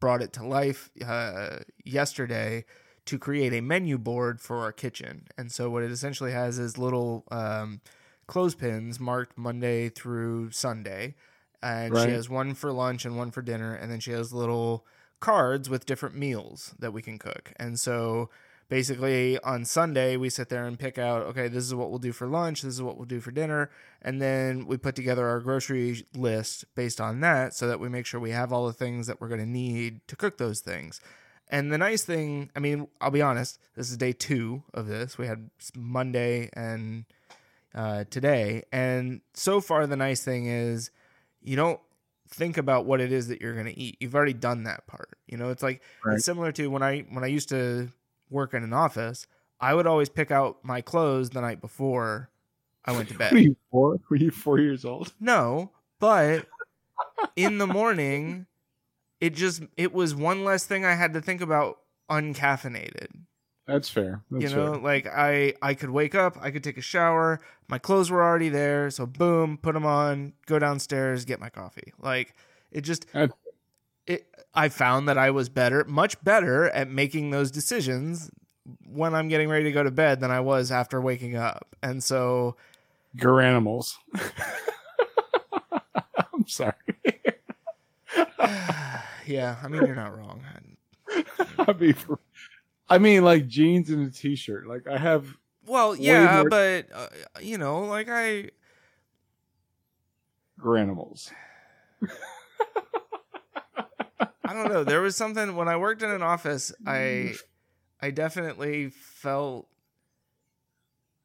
brought 0.00 0.22
it 0.22 0.34
to 0.34 0.46
life 0.46 0.90
uh, 1.04 1.58
yesterday 1.84 2.64
to 3.06 3.18
create 3.18 3.52
a 3.52 3.60
menu 3.60 3.98
board 3.98 4.40
for 4.40 4.58
our 4.60 4.72
kitchen. 4.72 5.26
And 5.36 5.52
so 5.52 5.70
what 5.70 5.82
it 5.82 5.90
essentially 5.90 6.32
has 6.32 6.58
is 6.58 6.78
little 6.78 7.24
um, 7.30 7.80
clothespins 8.26 8.98
marked 8.98 9.36
Monday 9.36 9.88
through 9.88 10.50
Sunday. 10.50 11.14
And 11.62 11.92
Right. 11.92 12.08
she 12.08 12.14
has 12.14 12.28
one 12.28 12.54
for 12.54 12.72
lunch 12.72 13.04
and 13.04 13.16
one 13.16 13.30
for 13.30 13.42
dinner. 13.42 13.74
And 13.74 13.90
then 13.90 14.00
she 14.00 14.12
has 14.12 14.32
little 14.32 14.86
cards 15.20 15.70
with 15.70 15.86
different 15.86 16.14
meals 16.14 16.74
that 16.78 16.92
we 16.92 17.02
can 17.02 17.18
cook. 17.18 17.52
And 17.56 17.78
so 17.80 18.30
basically 18.68 19.38
on 19.40 19.64
Sunday 19.64 20.16
we 20.16 20.30
sit 20.30 20.48
there 20.48 20.66
and 20.66 20.78
pick 20.78 20.98
out 20.98 21.22
okay 21.22 21.48
this 21.48 21.64
is 21.64 21.74
what 21.74 21.90
we'll 21.90 21.98
do 21.98 22.12
for 22.12 22.26
lunch. 22.26 22.62
This 22.62 22.74
is 22.74 22.82
what 22.82 22.96
we'll 22.96 23.06
do 23.06 23.20
for 23.20 23.30
dinner. 23.30 23.70
And 24.02 24.20
then 24.20 24.66
we 24.66 24.76
put 24.76 24.94
together 24.94 25.28
our 25.28 25.40
grocery 25.40 26.06
list 26.14 26.64
based 26.74 27.00
on 27.00 27.20
that 27.20 27.54
so 27.54 27.68
that 27.68 27.80
we 27.80 27.88
make 27.88 28.06
sure 28.06 28.20
we 28.20 28.30
have 28.30 28.52
all 28.52 28.66
the 28.66 28.72
things 28.72 29.06
that 29.06 29.20
we're 29.20 29.28
going 29.28 29.40
to 29.40 29.46
need 29.46 30.06
to 30.08 30.16
cook 30.16 30.38
those 30.38 30.60
things 30.60 31.00
and 31.48 31.72
the 31.72 31.78
nice 31.78 32.04
thing 32.04 32.50
I 32.56 32.60
mean 32.60 32.88
I'll 33.00 33.10
be 33.10 33.22
honest 33.22 33.58
this 33.74 33.90
is 33.90 33.96
day 33.96 34.12
2 34.12 34.62
of 34.74 34.86
this 34.86 35.18
we 35.18 35.26
had 35.26 35.50
Monday 35.76 36.50
and 36.52 37.04
uh, 37.74 38.04
today 38.10 38.62
and 38.72 39.20
so 39.34 39.60
far 39.60 39.86
the 39.86 39.96
nice 39.96 40.22
thing 40.24 40.46
is 40.46 40.90
you 41.42 41.56
don't 41.56 41.80
think 42.28 42.56
about 42.56 42.86
what 42.86 43.00
it 43.00 43.12
is 43.12 43.28
that 43.28 43.40
you're 43.40 43.52
going 43.54 43.66
to 43.66 43.78
eat 43.78 43.96
you've 44.00 44.14
already 44.14 44.32
done 44.32 44.64
that 44.64 44.86
part 44.86 45.10
you 45.26 45.36
know 45.36 45.50
it's 45.50 45.62
like 45.62 45.82
Right. 46.04 46.14
it's 46.16 46.24
similar 46.24 46.52
to 46.52 46.68
when 46.68 46.82
I 46.82 47.00
when 47.10 47.24
I 47.24 47.28
used 47.28 47.48
to 47.50 47.90
work 48.30 48.54
in 48.54 48.64
an 48.64 48.72
office, 48.72 49.26
I 49.60 49.74
would 49.74 49.86
always 49.86 50.08
pick 50.08 50.30
out 50.30 50.58
my 50.64 50.80
clothes 50.80 51.30
the 51.30 51.40
night 51.40 51.60
before 51.60 52.30
I 52.84 52.92
went 52.92 53.08
to 53.10 53.14
bed. 53.18 53.32
Were 53.32 53.38
you 53.38 53.56
four? 53.70 54.00
Were 54.10 54.16
you 54.16 54.30
four 54.30 54.58
years 54.58 54.84
old? 54.84 55.12
no, 55.20 55.70
but 56.00 56.46
in 57.36 57.58
the 57.58 57.66
morning, 57.66 58.46
it 59.24 59.34
just 59.34 59.62
it 59.78 59.94
was 59.94 60.14
one 60.14 60.44
less 60.44 60.66
thing 60.66 60.84
I 60.84 60.94
had 60.94 61.14
to 61.14 61.20
think 61.22 61.40
about 61.40 61.78
uncaffeinated. 62.10 63.06
That's 63.66 63.88
fair. 63.88 64.22
That's 64.30 64.42
you 64.42 64.50
know, 64.54 64.74
fair. 64.74 64.82
like 64.82 65.06
I 65.06 65.54
I 65.62 65.72
could 65.72 65.88
wake 65.88 66.14
up, 66.14 66.36
I 66.42 66.50
could 66.50 66.62
take 66.62 66.76
a 66.76 66.82
shower, 66.82 67.40
my 67.66 67.78
clothes 67.78 68.10
were 68.10 68.22
already 68.22 68.50
there, 68.50 68.90
so 68.90 69.06
boom, 69.06 69.56
put 69.56 69.72
them 69.72 69.86
on, 69.86 70.34
go 70.44 70.58
downstairs, 70.58 71.24
get 71.24 71.40
my 71.40 71.48
coffee. 71.48 71.94
Like 71.98 72.34
it 72.70 72.82
just 72.82 73.10
That's- 73.14 73.30
it 74.06 74.26
I 74.54 74.68
found 74.68 75.08
that 75.08 75.16
I 75.16 75.30
was 75.30 75.48
better, 75.48 75.86
much 75.88 76.22
better 76.22 76.68
at 76.68 76.90
making 76.90 77.30
those 77.30 77.50
decisions 77.50 78.30
when 78.86 79.14
I'm 79.14 79.28
getting 79.28 79.48
ready 79.48 79.64
to 79.64 79.72
go 79.72 79.82
to 79.82 79.90
bed 79.90 80.20
than 80.20 80.30
I 80.30 80.40
was 80.40 80.70
after 80.70 81.00
waking 81.00 81.34
up. 81.34 81.74
And 81.82 82.04
so 82.04 82.56
Garanimals. 83.16 83.94
I'm 86.34 86.46
sorry. 86.46 86.74
yeah, 89.26 89.56
I 89.62 89.68
mean 89.68 89.84
you're 89.86 89.94
not 89.94 90.16
wrong. 90.16 90.42
I 91.58 91.72
mean, 91.72 91.94
for- 91.94 92.18
I 92.88 92.98
mean, 92.98 93.24
like 93.24 93.46
jeans 93.48 93.90
and 93.90 94.06
a 94.06 94.10
t-shirt. 94.10 94.66
Like 94.66 94.86
I 94.86 94.98
have. 94.98 95.26
Well, 95.66 95.96
yeah, 95.96 96.40
more- 96.42 96.50
but 96.50 96.86
uh, 96.94 97.08
you 97.40 97.56
know, 97.58 97.80
like 97.84 98.08
I 98.10 98.50
Garanimals. 100.60 101.30
I 104.46 104.52
don't 104.52 104.68
know. 104.70 104.84
There 104.84 105.00
was 105.00 105.16
something 105.16 105.56
when 105.56 105.68
I 105.68 105.76
worked 105.76 106.02
in 106.02 106.10
an 106.10 106.22
office, 106.22 106.72
I 106.86 107.34
I 108.00 108.10
definitely 108.10 108.90
felt 108.90 109.68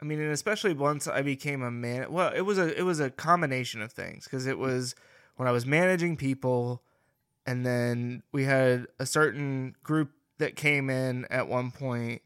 I 0.02 0.06
mean, 0.06 0.20
and 0.22 0.32
especially 0.32 0.74
once 0.74 1.08
I 1.08 1.22
became 1.22 1.62
a 1.62 1.70
man, 1.72 2.12
well, 2.12 2.32
it 2.34 2.42
was 2.42 2.58
a 2.58 2.76
it 2.78 2.84
was 2.84 3.00
a 3.00 3.10
combination 3.10 3.82
of 3.82 3.92
things 3.92 4.24
because 4.24 4.48
it 4.48 4.58
was 4.58 4.96
when 5.36 5.48
I 5.48 5.52
was 5.52 5.66
managing 5.66 6.16
people 6.18 6.82
and 7.50 7.66
then 7.66 8.22
we 8.32 8.44
had 8.44 8.86
a 9.00 9.08
certain 9.08 9.74
group 9.82 10.12
that 10.38 10.56
came 10.56 10.88
in 10.88 11.26
at 11.32 11.48
one 11.48 11.72
point 11.72 12.22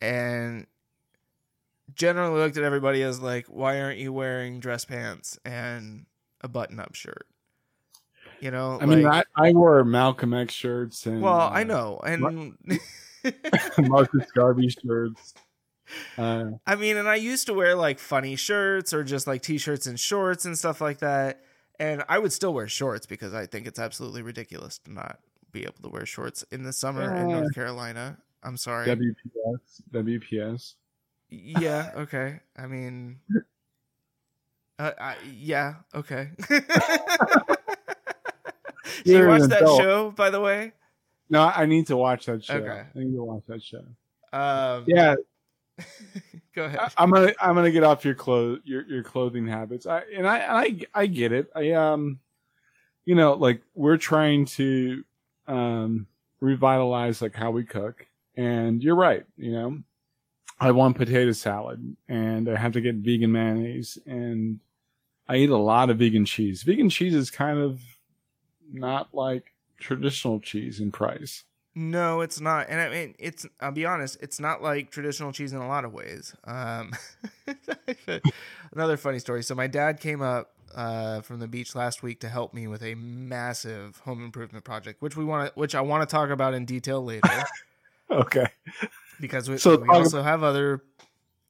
and 0.00 0.66
generally 1.94 2.40
looked 2.40 2.56
at 2.56 2.64
everybody 2.64 3.00
as 3.02 3.20
like, 3.20 3.46
why 3.46 3.80
aren't 3.80 4.00
you 4.00 4.12
wearing 4.12 4.58
dress 4.58 4.84
pants 4.84 5.38
and 5.44 6.06
a 6.40 6.48
button 6.48 6.80
up 6.80 6.96
shirt? 6.96 7.28
You 8.40 8.50
know, 8.50 8.76
I 8.80 8.86
mean, 8.86 9.06
I, 9.06 9.22
I 9.36 9.52
wore 9.52 9.84
Malcolm 9.84 10.34
X 10.34 10.52
shirts 10.52 11.06
and 11.06 11.22
well, 11.22 11.42
uh, 11.42 11.50
I 11.50 11.62
know, 11.62 12.00
and 12.04 12.58
Marcus 13.78 14.26
Garvey 14.32 14.68
shirts. 14.68 15.32
Uh, 16.18 16.46
I 16.66 16.74
mean, 16.74 16.96
and 16.96 17.08
I 17.08 17.14
used 17.14 17.46
to 17.46 17.54
wear 17.54 17.76
like 17.76 18.00
funny 18.00 18.34
shirts 18.34 18.92
or 18.92 19.04
just 19.04 19.28
like 19.28 19.42
t-shirts 19.42 19.86
and 19.86 19.98
shorts 19.98 20.44
and 20.44 20.58
stuff 20.58 20.80
like 20.80 20.98
that. 20.98 21.40
And 21.78 22.04
I 22.08 22.18
would 22.18 22.32
still 22.32 22.54
wear 22.54 22.68
shorts 22.68 23.06
because 23.06 23.34
I 23.34 23.46
think 23.46 23.66
it's 23.66 23.78
absolutely 23.78 24.22
ridiculous 24.22 24.78
to 24.78 24.92
not 24.92 25.18
be 25.52 25.62
able 25.62 25.74
to 25.82 25.88
wear 25.88 26.06
shorts 26.06 26.44
in 26.50 26.62
the 26.62 26.72
summer 26.72 27.14
in 27.14 27.28
North 27.28 27.54
Carolina. 27.54 28.18
I'm 28.42 28.56
sorry. 28.56 28.86
WPS. 28.86 29.82
WPS. 29.92 30.74
yeah. 31.28 31.90
Okay. 31.96 32.40
I 32.56 32.66
mean, 32.66 33.18
uh, 34.78 34.92
I, 35.00 35.16
yeah. 35.34 35.74
Okay. 35.94 36.30
Do 36.48 36.54
you 39.04 39.18
You're 39.18 39.28
watch 39.28 39.42
that 39.48 39.62
adult. 39.62 39.80
show, 39.80 40.10
by 40.12 40.30
the 40.30 40.40
way? 40.40 40.72
No, 41.28 41.42
I 41.42 41.66
need 41.66 41.88
to 41.88 41.96
watch 41.96 42.26
that 42.26 42.44
show. 42.44 42.54
Okay. 42.54 42.82
I 42.94 42.98
need 42.98 43.14
to 43.14 43.24
watch 43.24 43.42
that 43.48 43.62
show. 43.62 43.84
Um, 44.32 44.84
Yeah, 44.86 45.16
Go 46.54 46.64
ahead. 46.64 46.80
I, 46.80 46.90
I'm 46.98 47.10
gonna 47.10 47.32
I'm 47.40 47.54
gonna 47.54 47.70
get 47.70 47.84
off 47.84 48.04
your 48.04 48.14
clothes 48.14 48.60
your 48.64 48.86
your 48.86 49.02
clothing 49.02 49.46
habits. 49.46 49.86
I 49.86 50.02
and 50.14 50.26
I 50.26 50.62
I 50.62 50.80
I 50.94 51.06
get 51.06 51.32
it. 51.32 51.50
I 51.54 51.72
um, 51.72 52.20
you 53.04 53.14
know, 53.14 53.34
like 53.34 53.62
we're 53.74 53.98
trying 53.98 54.46
to 54.46 55.04
um 55.46 56.06
revitalize 56.40 57.20
like 57.20 57.34
how 57.34 57.50
we 57.50 57.64
cook, 57.64 58.06
and 58.36 58.82
you're 58.82 58.96
right. 58.96 59.26
You 59.36 59.52
know, 59.52 59.78
I 60.58 60.70
want 60.70 60.96
potato 60.96 61.32
salad, 61.32 61.96
and 62.08 62.48
I 62.48 62.56
have 62.56 62.72
to 62.72 62.80
get 62.80 62.96
vegan 62.96 63.32
mayonnaise, 63.32 63.98
and 64.06 64.60
I 65.28 65.36
eat 65.36 65.50
a 65.50 65.56
lot 65.56 65.90
of 65.90 65.98
vegan 65.98 66.24
cheese. 66.24 66.62
Vegan 66.62 66.88
cheese 66.88 67.14
is 67.14 67.30
kind 67.30 67.58
of 67.58 67.80
not 68.72 69.08
like 69.12 69.52
traditional 69.78 70.40
cheese 70.40 70.80
in 70.80 70.90
price. 70.90 71.44
No, 71.78 72.22
it's 72.22 72.40
not. 72.40 72.68
And 72.70 72.80
I 72.80 72.88
mean, 72.88 73.14
it's. 73.18 73.44
I'll 73.60 73.70
be 73.70 73.84
honest. 73.84 74.16
It's 74.22 74.40
not 74.40 74.62
like 74.62 74.90
traditional 74.90 75.30
cheese 75.30 75.52
in 75.52 75.58
a 75.60 75.68
lot 75.68 75.84
of 75.84 75.92
ways. 75.92 76.34
Um, 76.44 76.92
another 78.72 78.96
funny 78.96 79.18
story. 79.18 79.42
So 79.42 79.54
my 79.54 79.66
dad 79.66 80.00
came 80.00 80.22
up 80.22 80.52
uh, 80.74 81.20
from 81.20 81.38
the 81.38 81.46
beach 81.46 81.74
last 81.74 82.02
week 82.02 82.20
to 82.20 82.28
help 82.30 82.54
me 82.54 82.66
with 82.66 82.82
a 82.82 82.94
massive 82.94 83.98
home 84.06 84.24
improvement 84.24 84.64
project, 84.64 85.02
which 85.02 85.16
we 85.16 85.24
want 85.24 85.52
to, 85.52 85.58
which 85.60 85.74
I 85.74 85.82
want 85.82 86.08
to 86.08 86.10
talk 86.12 86.30
about 86.30 86.54
in 86.54 86.64
detail 86.64 87.04
later, 87.04 87.28
Okay, 88.10 88.46
because 89.20 89.50
we, 89.50 89.58
So 89.58 89.76
we 89.78 89.88
also 89.88 90.22
have 90.22 90.42
other 90.42 90.82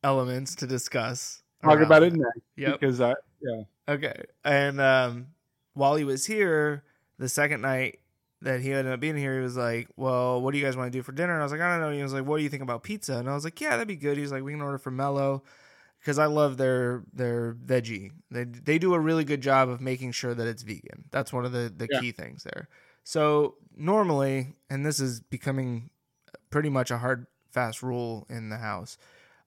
elements 0.03 0.55
to 0.57 0.67
discuss. 0.67 1.43
talk 1.63 1.81
about 1.81 2.03
it 2.03 2.15
next 2.15 2.41
Yep. 2.57 2.81
because 2.81 3.01
I 3.01 3.15
yeah. 3.41 3.63
Okay. 3.89 4.23
And 4.45 4.81
um, 4.81 5.29
while 5.75 5.95
he 5.97 6.03
was 6.05 6.27
here, 6.27 6.83
the 7.19 7.29
second 7.29 7.61
night 7.61 8.01
that 8.43 8.61
he 8.61 8.73
ended 8.73 8.93
up 8.93 9.01
being 9.01 9.17
here, 9.17 9.37
he 9.37 9.43
was 9.43 9.57
like, 9.57 9.89
Well, 9.97 10.41
what 10.41 10.53
do 10.53 10.59
you 10.59 10.65
guys 10.65 10.77
want 10.77 10.93
to 10.93 10.99
do 10.99 11.03
for 11.03 11.13
dinner? 11.13 11.33
And 11.33 11.41
I 11.41 11.45
was 11.45 11.53
like, 11.53 11.61
I 11.61 11.71
don't 11.73 11.81
know. 11.81 11.89
And 11.89 11.97
he 11.97 12.03
was 12.03 12.13
like, 12.13 12.25
What 12.27 12.39
do 12.39 12.43
you 12.43 12.49
think 12.49 12.63
about 12.63 12.83
pizza? 12.83 13.19
And 13.19 13.29
I 13.29 13.35
was 13.35 13.45
like, 13.45 13.61
Yeah, 13.61 13.71
that'd 13.71 13.89
be 13.89 13.97
good. 13.97 14.17
He 14.17 14.23
was 14.23 14.33
like, 14.33 14.43
We 14.43 14.53
can 14.53 14.61
order 14.63 14.79
from 14.79 14.97
Mellow 14.97 15.43
because 16.01 16.19
I 16.19 16.27
love 16.27 16.57
their 16.57 17.03
their 17.13 17.55
veggie. 17.55 18.11
They 18.31 18.45
they 18.45 18.79
do 18.79 18.95
a 18.95 19.01
really 19.01 19.25
good 19.25 19.41
job 19.41 19.69
of 19.69 19.81
making 19.81 20.13
sure 20.13 20.35
that 20.35 20.47
it's 20.47 20.63
vegan. 20.63 21.05
That's 21.11 21.33
one 21.33 21.45
of 21.45 21.53
the 21.53 21.73
the 21.75 21.89
Yeah. 21.91 22.01
key 22.01 22.13
things 22.13 22.45
there. 22.45 22.69
So 23.05 23.57
normally, 23.77 24.55
and 24.69 24.85
this 24.85 25.01
is 25.01 25.21
becoming 25.21 25.91
pretty 26.51 26.69
much 26.69 26.91
a 26.91 26.99
hard 26.99 27.27
fast 27.53 27.83
rule 27.83 28.27
in 28.29 28.49
the 28.51 28.59
house. 28.59 28.99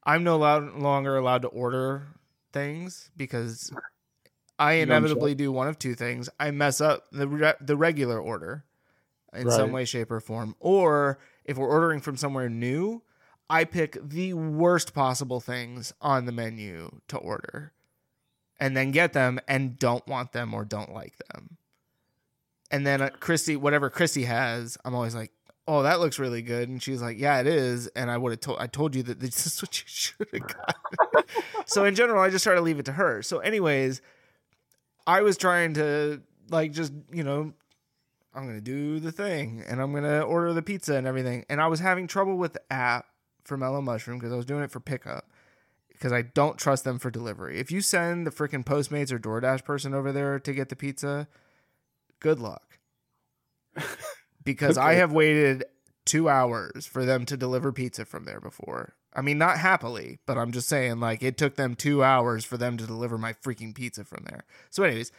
I'm 0.03 0.24
no 0.24 0.38
lo- 0.38 0.72
longer 0.75 1.17
allowed 1.17 1.43
to 1.43 1.50
order 1.50 2.08
things 2.51 3.12
because 3.15 3.72
I 4.58 4.74
inevitably 4.74 5.36
do 5.36 5.51
one 5.51 5.67
of 5.67 5.77
two 5.77 5.93
things. 5.96 6.29
I 6.39 6.51
mess 6.51 6.81
up 6.81 7.05
the 7.12 7.27
re- 7.27 7.53
the 7.62 7.77
regular 7.77 8.19
order 8.19 8.65
in 9.33 9.50
some 9.51 9.71
way, 9.71 9.86
shape, 9.86 10.12
or 10.12 10.19
form, 10.19 10.55
or 10.59 11.19
if 11.45 11.57
we're 11.57 11.67
ordering 11.67 12.01
from 12.01 12.17
somewhere 12.17 12.50
new, 12.50 13.01
I 13.50 13.63
pick 13.63 13.98
the 14.01 14.33
worst 14.33 14.93
possible 14.93 15.39
things 15.39 15.93
on 16.01 16.25
the 16.25 16.31
menu 16.31 17.00
to 17.07 17.17
order, 17.17 17.74
and 18.59 18.77
then 18.77 18.91
get 18.91 19.13
them 19.13 19.39
and 19.48 19.79
don't 19.79 20.05
want 20.07 20.31
them 20.31 20.53
or 20.53 20.65
don't 20.65 20.93
like 20.93 21.17
them. 21.31 21.57
And 22.71 22.86
then 22.86 23.01
uh, 23.01 23.09
Christy, 23.19 23.55
whatever 23.55 23.89
Christy 23.89 24.25
has, 24.25 24.77
I'm 24.86 24.93
always 24.93 25.15
like, 25.15 25.31
"Oh, 25.67 25.83
that 25.83 26.00
looks 26.00 26.19
really 26.19 26.41
good," 26.41 26.69
and 26.69 26.81
she's 26.81 27.01
like, 27.01 27.17
"Yeah, 27.19 27.39
it 27.39 27.48
is." 27.48 27.88
And 27.88 28.12
I 28.12 28.17
would 28.17 28.31
have 28.31 28.39
told, 28.39 28.59
I 28.59 28.67
told 28.67 28.95
you 28.95 29.03
that 29.03 29.19
this 29.19 29.45
is 29.48 29.62
what 29.62 29.77
you 29.79 29.86
should 29.88 30.27
have 30.31 30.48
got. 30.48 31.25
so 31.65 31.86
in 31.86 31.95
general, 31.95 32.21
I 32.21 32.29
just 32.29 32.43
try 32.43 32.55
to 32.55 32.62
leave 32.62 32.79
it 32.79 32.86
to 32.86 32.91
her. 32.93 33.24
So, 33.24 33.39
anyways, 33.39 34.01
I 35.07 35.21
was 35.21 35.38
trying 35.38 35.74
to 35.75 36.21
like 36.50 36.71
just 36.71 36.93
you 37.12 37.24
know, 37.24 37.53
I'm 38.33 38.45
gonna 38.45 38.62
do 38.62 39.00
the 39.00 39.12
thing 39.12 39.63
and 39.67 39.81
I'm 39.81 39.93
gonna 39.93 40.21
order 40.21 40.53
the 40.53 40.62
pizza 40.62 40.95
and 40.95 41.07
everything, 41.07 41.45
and 41.50 41.62
I 41.62 41.67
was 41.67 41.79
having 41.79 42.07
trouble 42.07 42.38
with 42.38 42.53
the 42.53 42.74
app 42.74 43.05
for 43.43 43.57
Mellow 43.57 43.81
Mushroom 43.81 44.19
because 44.19 44.31
I 44.31 44.38
was 44.38 44.45
doing 44.45 44.63
it 44.63 44.71
for 44.71 44.79
pickup 44.79 45.29
because 46.00 46.13
I 46.13 46.21
don't 46.21 46.57
trust 46.57 46.86
them 46.86 46.98
for 46.98 47.12
delivery. 47.12 47.59
If 47.59 47.71
you 47.71 47.81
send 47.81 48.25
the 48.25 48.31
freaking 48.31 48.63
Postmates 48.63 49.12
or 49.12 49.19
DoorDash 49.19 49.65
person 49.65 49.93
over 49.93 50.12
there 50.13 50.39
to 50.39 50.53
get 50.53 50.69
the 50.69 50.75
pizza, 50.75 51.27
good 52.19 52.39
luck. 52.39 52.79
because 54.43 54.77
I 54.77 54.93
have 54.93 55.12
waited 55.12 55.65
two 56.05 56.29
hours 56.29 56.86
for 56.86 57.05
them 57.05 57.25
to 57.25 57.36
deliver 57.36 57.71
pizza 57.71 58.05
from 58.05 58.24
there 58.24 58.39
before. 58.39 58.95
I 59.13 59.21
mean, 59.21 59.38
not 59.38 59.57
happily, 59.57 60.19
but 60.25 60.38
I'm 60.38 60.51
just 60.51 60.69
saying, 60.69 61.00
like, 61.00 61.21
it 61.21 61.38
took 61.38 61.55
them 61.55 61.75
two 61.75 62.03
hours 62.03 62.45
for 62.45 62.57
them 62.57 62.77
to 62.77 62.88
deliver 62.88 63.17
my 63.17 63.33
freaking 63.33 63.75
pizza 63.75 64.03
from 64.05 64.24
there. 64.25 64.45
So, 64.69 64.83
anyways, 64.83 65.12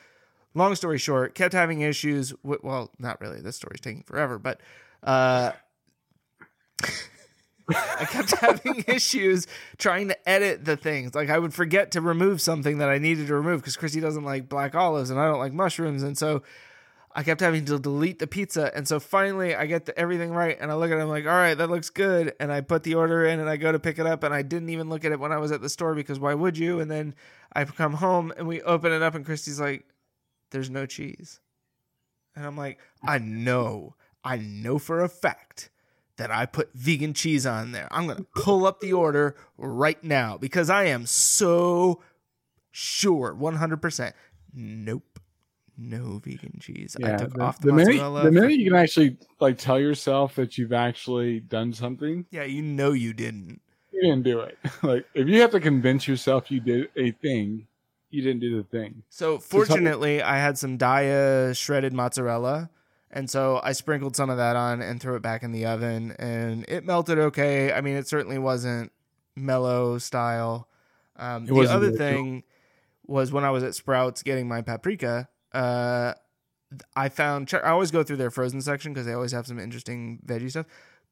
long 0.54 0.74
story 0.74 0.98
short, 0.98 1.34
kept 1.34 1.54
having 1.54 1.80
issues. 1.80 2.34
With, 2.42 2.62
well, 2.62 2.90
not 2.98 3.20
really. 3.20 3.40
This 3.40 3.56
story's 3.56 3.80
taking 3.80 4.02
forever, 4.02 4.38
but 4.38 4.60
uh, 5.02 5.52
I 7.68 8.04
kept 8.04 8.30
having 8.40 8.84
issues 8.86 9.46
trying 9.78 10.08
to 10.08 10.28
edit 10.28 10.64
the 10.64 10.76
things. 10.76 11.14
Like 11.14 11.30
I 11.30 11.38
would 11.38 11.54
forget 11.54 11.92
to 11.92 12.00
remove 12.00 12.40
something 12.40 12.78
that 12.78 12.88
I 12.88 12.98
needed 12.98 13.28
to 13.28 13.34
remove 13.34 13.60
because 13.60 13.76
Chrissy 13.76 14.00
doesn't 14.00 14.24
like 14.24 14.48
black 14.48 14.74
olives 14.74 15.10
and 15.10 15.20
I 15.20 15.26
don't 15.26 15.38
like 15.38 15.52
mushrooms, 15.52 16.02
and 16.02 16.16
so 16.16 16.42
I 17.12 17.24
kept 17.24 17.40
having 17.40 17.64
to 17.64 17.78
delete 17.78 18.20
the 18.20 18.26
pizza. 18.26 18.70
And 18.74 18.86
so 18.86 19.00
finally, 19.00 19.54
I 19.54 19.66
get 19.66 19.86
the, 19.86 19.98
everything 19.98 20.30
right, 20.30 20.56
and 20.60 20.70
I 20.70 20.74
look 20.74 20.90
at 20.92 20.98
it. 20.98 21.02
I'm 21.02 21.08
like, 21.08 21.26
all 21.26 21.32
right, 21.32 21.54
that 21.54 21.68
looks 21.68 21.90
good. 21.90 22.34
And 22.38 22.52
I 22.52 22.60
put 22.60 22.84
the 22.84 22.94
order 22.94 23.24
in, 23.24 23.40
and 23.40 23.48
I 23.48 23.56
go 23.56 23.72
to 23.72 23.80
pick 23.80 23.98
it 23.98 24.06
up, 24.06 24.22
and 24.22 24.32
I 24.32 24.42
didn't 24.42 24.68
even 24.70 24.88
look 24.88 25.04
at 25.04 25.10
it 25.10 25.18
when 25.18 25.32
I 25.32 25.38
was 25.38 25.50
at 25.50 25.60
the 25.60 25.68
store 25.68 25.94
because 25.94 26.20
why 26.20 26.34
would 26.34 26.56
you? 26.56 26.78
And 26.78 26.90
then 26.90 27.14
I 27.52 27.64
come 27.64 27.94
home, 27.94 28.32
and 28.36 28.46
we 28.46 28.62
open 28.62 28.92
it 28.92 29.02
up, 29.02 29.16
and 29.16 29.24
Christy's 29.24 29.58
like, 29.58 29.84
"There's 30.50 30.70
no 30.70 30.86
cheese," 30.86 31.40
and 32.34 32.46
I'm 32.46 32.56
like, 32.56 32.78
"I 33.02 33.18
know, 33.18 33.96
I 34.24 34.38
know 34.38 34.78
for 34.78 35.02
a 35.02 35.08
fact." 35.08 35.70
That 36.16 36.30
I 36.30 36.44
put 36.44 36.68
vegan 36.74 37.14
cheese 37.14 37.46
on 37.46 37.72
there. 37.72 37.88
I'm 37.90 38.06
gonna 38.06 38.26
pull 38.36 38.66
up 38.66 38.80
the 38.80 38.92
order 38.92 39.36
right 39.56 40.04
now 40.04 40.36
because 40.36 40.68
I 40.68 40.84
am 40.84 41.06
so 41.06 42.02
sure, 42.70 43.34
100%. 43.34 44.12
Nope 44.52 45.18
no 45.80 46.20
vegan 46.22 46.58
cheese. 46.60 46.96
I 47.02 47.16
took 47.16 47.34
the, 47.34 47.42
off 47.42 47.60
the, 47.60 47.68
the 47.68 47.72
minute 47.72 47.98
the 47.98 48.30
minute 48.30 48.52
you 48.52 48.70
can 48.70 48.78
actually 48.78 49.16
like 49.40 49.58
tell 49.58 49.80
yourself 49.80 50.34
that 50.36 50.58
you've 50.58 50.72
actually 50.72 51.40
done 51.40 51.72
something, 51.72 52.26
yeah, 52.30 52.44
you 52.44 52.62
know 52.62 52.92
you 52.92 53.12
didn't. 53.12 53.60
you 53.92 54.02
didn't 54.02 54.22
do 54.22 54.40
it. 54.40 54.58
like 54.82 55.06
if 55.14 55.26
you 55.26 55.40
have 55.40 55.50
to 55.52 55.60
convince 55.60 56.06
yourself 56.06 56.50
you 56.50 56.60
did 56.60 56.88
a 56.96 57.10
thing, 57.12 57.66
you 58.10 58.22
didn't 58.22 58.40
do 58.40 58.56
the 58.56 58.64
thing. 58.64 59.02
So 59.08 59.38
fortunately, 59.38 60.22
I 60.22 60.36
had 60.36 60.58
some 60.58 60.78
Daiya 60.78 61.56
shredded 61.56 61.92
mozzarella, 61.92 62.70
and 63.10 63.28
so 63.28 63.60
I 63.62 63.72
sprinkled 63.72 64.16
some 64.16 64.30
of 64.30 64.36
that 64.36 64.56
on 64.56 64.82
and 64.82 65.00
threw 65.00 65.16
it 65.16 65.22
back 65.22 65.42
in 65.42 65.52
the 65.52 65.66
oven, 65.66 66.14
and 66.18 66.64
it 66.68 66.84
melted 66.84 67.18
okay. 67.18 67.72
I 67.72 67.80
mean, 67.80 67.96
it 67.96 68.08
certainly 68.08 68.38
wasn't 68.38 68.92
mellow 69.36 69.98
style. 69.98 70.68
Um, 71.16 71.46
the 71.46 71.60
other 71.70 71.92
thing 71.92 72.44
was 73.06 73.32
when 73.32 73.44
I 73.44 73.50
was 73.50 73.62
at 73.62 73.74
Sprouts 73.74 74.22
getting 74.22 74.48
my 74.48 74.62
paprika. 74.62 75.28
Uh, 75.52 76.14
I 76.94 77.08
found 77.08 77.52
I 77.52 77.70
always 77.70 77.90
go 77.90 78.02
through 78.02 78.18
their 78.18 78.30
frozen 78.30 78.60
section 78.60 78.92
because 78.92 79.06
they 79.06 79.12
always 79.12 79.32
have 79.32 79.46
some 79.46 79.58
interesting 79.58 80.20
veggie 80.24 80.50
stuff. 80.50 80.66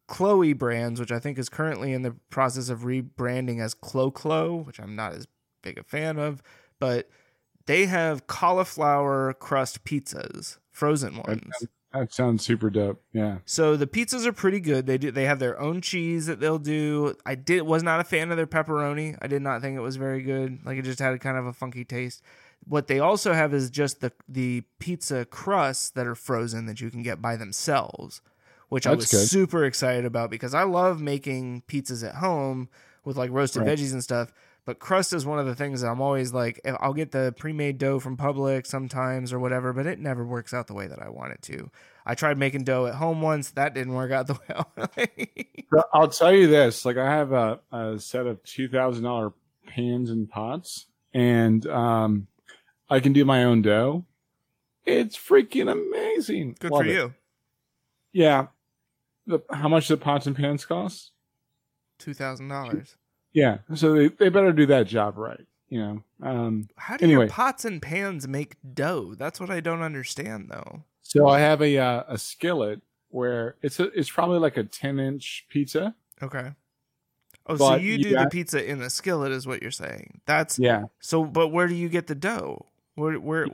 Chloe 0.07 0.55
brands, 0.55 1.00
which 1.00 1.12
I 1.12 1.19
think 1.19 1.38
is 1.38 1.49
currently 1.49 1.93
in 1.93 2.02
the 2.02 2.17
process 2.31 2.71
of 2.71 2.81
rebranding 2.81 3.61
as 3.61 3.75
Chlo-Chlo, 3.75 4.64
which 4.64 4.78
I'm 4.81 4.97
not 4.97 5.12
as 5.12 5.26
big 5.62 5.76
a 5.76 5.83
fan 5.83 6.19
of, 6.19 6.43
but 6.78 7.08
they 7.66 7.87
have 7.87 8.26
cauliflower 8.26 9.32
crust 9.35 9.85
pizzas, 9.85 10.58
frozen 10.70 11.16
ones. 11.26 11.52
That 11.92 12.12
sounds 12.12 12.44
super 12.44 12.68
dope. 12.68 13.02
Yeah. 13.12 13.38
So 13.47 13.75
the 13.76 13.87
pizzas 13.87 14.26
are 14.26 14.32
pretty 14.32 14.61
good. 14.61 14.87
They 14.87 14.99
do 14.99 15.11
they 15.11 15.25
have 15.25 15.38
their 15.38 15.58
own 15.58 15.80
cheese 15.80 16.26
that 16.26 16.38
they'll 16.38 16.58
do. 16.58 17.14
I 17.25 17.35
did 17.35 17.62
was 17.62 17.82
not 17.82 18.00
a 18.00 18.04
fan 18.04 18.30
of 18.30 18.37
their 18.37 18.47
pepperoni. 18.47 19.16
I 19.23 19.26
did 19.26 19.40
not 19.40 19.62
think 19.62 19.76
it 19.76 19.80
was 19.80 19.97
very 19.97 20.23
good. 20.23 20.58
Like 20.66 20.76
it 20.76 20.82
just 20.85 20.99
had 20.99 21.18
kind 21.20 21.38
of 21.38 21.47
a 21.47 21.52
funky 21.54 21.85
taste. 21.87 22.23
What 22.66 22.88
they 22.88 22.99
also 22.99 23.32
have 23.32 23.54
is 23.54 23.70
just 23.70 24.00
the 24.00 24.12
the 24.28 24.64
pizza 24.78 25.25
crusts 25.25 25.88
that 25.90 26.06
are 26.06 26.14
frozen 26.14 26.66
that 26.66 26.80
you 26.82 26.90
can 26.90 27.02
get 27.02 27.23
by 27.23 27.37
themselves, 27.37 28.20
which 28.68 28.87
I 28.87 28.94
was 28.94 29.11
good. 29.11 29.26
super 29.26 29.64
excited 29.64 30.04
about 30.04 30.28
because 30.30 30.52
I 30.54 30.64
love 30.64 31.00
making 31.00 31.62
pizzas 31.68 32.06
at 32.06 32.16
home 32.16 32.68
with 33.02 33.16
like 33.16 33.30
roasted 33.30 33.62
Right. 33.62 33.78
veggies 33.78 33.92
and 33.94 34.04
stuff. 34.04 34.30
But 34.68 34.80
crust 34.80 35.14
is 35.14 35.25
one 35.25 35.38
of 35.38 35.46
the 35.46 35.54
things 35.54 35.80
that 35.80 35.88
I'm 35.88 36.02
always 36.02 36.34
like, 36.34 36.60
I'll 36.78 36.92
get 36.92 37.10
the 37.10 37.34
pre-made 37.38 37.78
dough 37.78 38.00
from 38.00 38.18
Publix 38.18 38.66
sometimes 38.66 39.32
or 39.32 39.38
whatever, 39.38 39.72
but 39.72 39.87
it 39.87 39.98
never 39.98 40.26
works 40.26 40.52
out 40.52 40.66
the 40.66 40.75
way 40.75 40.87
that 40.87 41.00
I 41.00 41.08
want 41.08 41.32
it 41.32 41.40
to. 41.44 41.70
I 42.04 42.14
tried 42.14 42.37
making 42.37 42.64
dough 42.64 42.84
at 42.84 42.96
home 42.96 43.22
once, 43.22 43.52
that 43.52 43.72
didn't 43.72 43.94
work 43.94 44.12
out 44.12 44.26
the 44.26 44.34
way 44.34 44.40
I 44.50 44.64
wanted. 44.76 45.28
So 45.72 45.82
I'll 45.94 46.08
tell 46.08 46.34
you 46.34 46.48
this: 46.48 46.84
like 46.84 46.98
I 46.98 47.10
have 47.10 47.32
a, 47.32 47.60
a 47.72 47.98
set 47.98 48.26
of 48.26 48.44
two 48.44 48.68
thousand 48.68 49.04
dollar 49.04 49.32
pans 49.66 50.10
and 50.10 50.28
pots, 50.28 50.84
and 51.14 51.66
um, 51.66 52.26
I 52.90 53.00
can 53.00 53.14
do 53.14 53.25
my 53.25 53.44
own 53.44 53.62
dough. 53.62 54.04
It's 54.84 55.16
freaking 55.16 55.72
amazing. 55.72 56.56
Good 56.60 56.72
Love 56.72 56.82
for 56.82 56.90
it. 56.90 56.92
you. 56.92 57.14
Yeah. 58.12 58.48
The, 59.26 59.40
how 59.50 59.68
much 59.70 59.88
do 59.88 59.94
the 59.96 60.02
pots 60.02 60.26
and 60.26 60.37
pans 60.37 60.66
cost? 60.66 61.12
Two 61.98 62.12
thousand 62.12 62.48
dollars. 62.48 62.97
Yeah. 63.33 63.59
So 63.75 63.93
they, 63.95 64.09
they 64.09 64.29
better 64.29 64.53
do 64.53 64.67
that 64.67 64.87
job 64.87 65.17
right. 65.19 65.45
You 65.69 65.81
know. 65.81 66.03
Um, 66.23 66.69
How 66.77 66.97
do 66.97 67.05
Anyway. 67.05 67.25
your 67.25 67.31
pots 67.31 67.64
and 67.64 67.81
pans 67.83 68.27
make 68.27 68.57
dough? 68.75 69.14
That's 69.17 69.38
what 69.38 69.51
I 69.51 69.61
don't 69.61 69.83
understand, 69.83 70.49
though. 70.51 70.85
so 71.03 71.29
I 71.29 71.41
have 71.41 71.61
a 71.62 71.77
uh, 71.79 72.05
a 72.09 72.17
skillet 72.19 72.81
where 73.11 73.57
it's 73.62 73.79
a 73.81 73.85
it's 73.99 74.11
probably 74.11 74.38
like 74.38 74.57
a 74.57 74.64
ten 74.64 74.99
inch 74.99 75.47
pizza. 75.51 75.95
Okay. 76.23 76.53
Oh, 77.47 77.57
so 77.57 77.77
you 77.77 77.93
you 77.93 78.03
do 78.05 78.11
the 78.11 78.29
pizza 78.31 78.64
in 78.67 78.79
the 78.79 78.91
skillet, 78.91 79.33
is 79.33 79.47
what 79.47 79.62
you're 79.62 79.71
saying? 79.71 80.21
That's 80.27 80.59
Yeah. 80.59 80.85
so. 81.01 81.25
But 81.25 81.49
where 81.49 81.67
do 81.67 81.75
you 81.75 81.88
get 81.88 82.07
the 82.07 82.14
dough? 82.14 82.67
Where? 82.95 83.19
Where? 83.21 83.47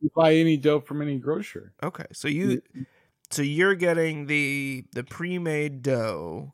You 0.00 0.10
buy 0.14 0.34
any 0.34 0.56
dough 0.56 0.80
from 0.80 1.02
any 1.02 1.18
grocer. 1.18 1.72
Okay, 1.82 2.06
so 2.12 2.26
you, 2.28 2.62
so 3.30 3.42
you're 3.42 3.74
getting 3.74 4.26
the 4.26 4.84
the 4.92 5.02
pre-made 5.04 5.82
dough, 5.82 6.52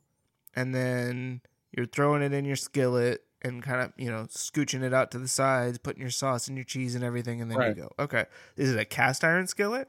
and 0.55 0.75
then 0.75 1.43
you're 1.77 1.87
throwing 1.87 2.23
it 2.23 2.33
in 2.33 2.45
your 2.45 2.57
skillet 2.57 3.23
and 3.43 3.63
kind 3.63 3.83
of 3.83 3.93
you 3.97 4.11
know 4.11 4.25
scooching 4.25 4.83
it 4.83 4.93
out 4.95 5.11
to 5.13 5.19
the 5.19 5.29
sides, 5.29 5.79
putting 5.79 6.01
your 6.01 6.11
sauce 6.11 6.49
and 6.49 6.57
your 6.57 6.65
cheese 6.65 6.95
and 6.95 7.05
everything, 7.05 7.41
and 7.41 7.51
then 7.51 7.59
Right. 7.59 7.77
you 7.77 7.83
go. 7.83 7.93
Okay, 7.99 8.25
is 8.57 8.73
it 8.73 8.79
a 8.79 8.85
cast 8.85 9.23
iron 9.23 9.47
skillet? 9.47 9.89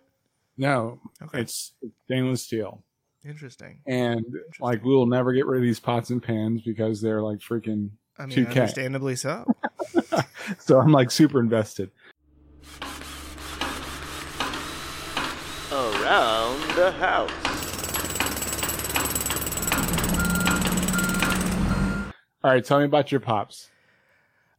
No, 0.58 1.00
Okay, 1.22 1.42
it's 1.42 1.74
stainless 2.06 2.44
steel. 2.44 2.84
interesting. 3.26 3.80
and 3.88 4.26
like 4.60 4.84
we 4.84 4.94
will 4.94 5.06
never 5.06 5.32
get 5.34 5.46
rid 5.46 5.58
of 5.58 5.64
these 5.64 5.80
pots 5.80 6.10
and 6.10 6.22
pans 6.22 6.62
because 6.62 7.00
they're 7.02 7.22
like 7.22 7.40
freaking 7.40 7.90
I 8.20 8.26
mean, 8.26 8.46
2K. 8.46 8.50
understandably 8.62 9.16
so. 9.16 9.46
so 10.60 10.80
i'm 10.80 10.92
like 10.92 11.12
super 11.12 11.40
invested 11.40 11.92
Around 15.72 16.76
the 16.76 16.92
house. 16.94 17.57
All 22.48 22.54
right 22.54 22.64
tell 22.64 22.80
me 22.80 22.86
about 22.86 23.12
your 23.12 23.20
pops 23.20 23.70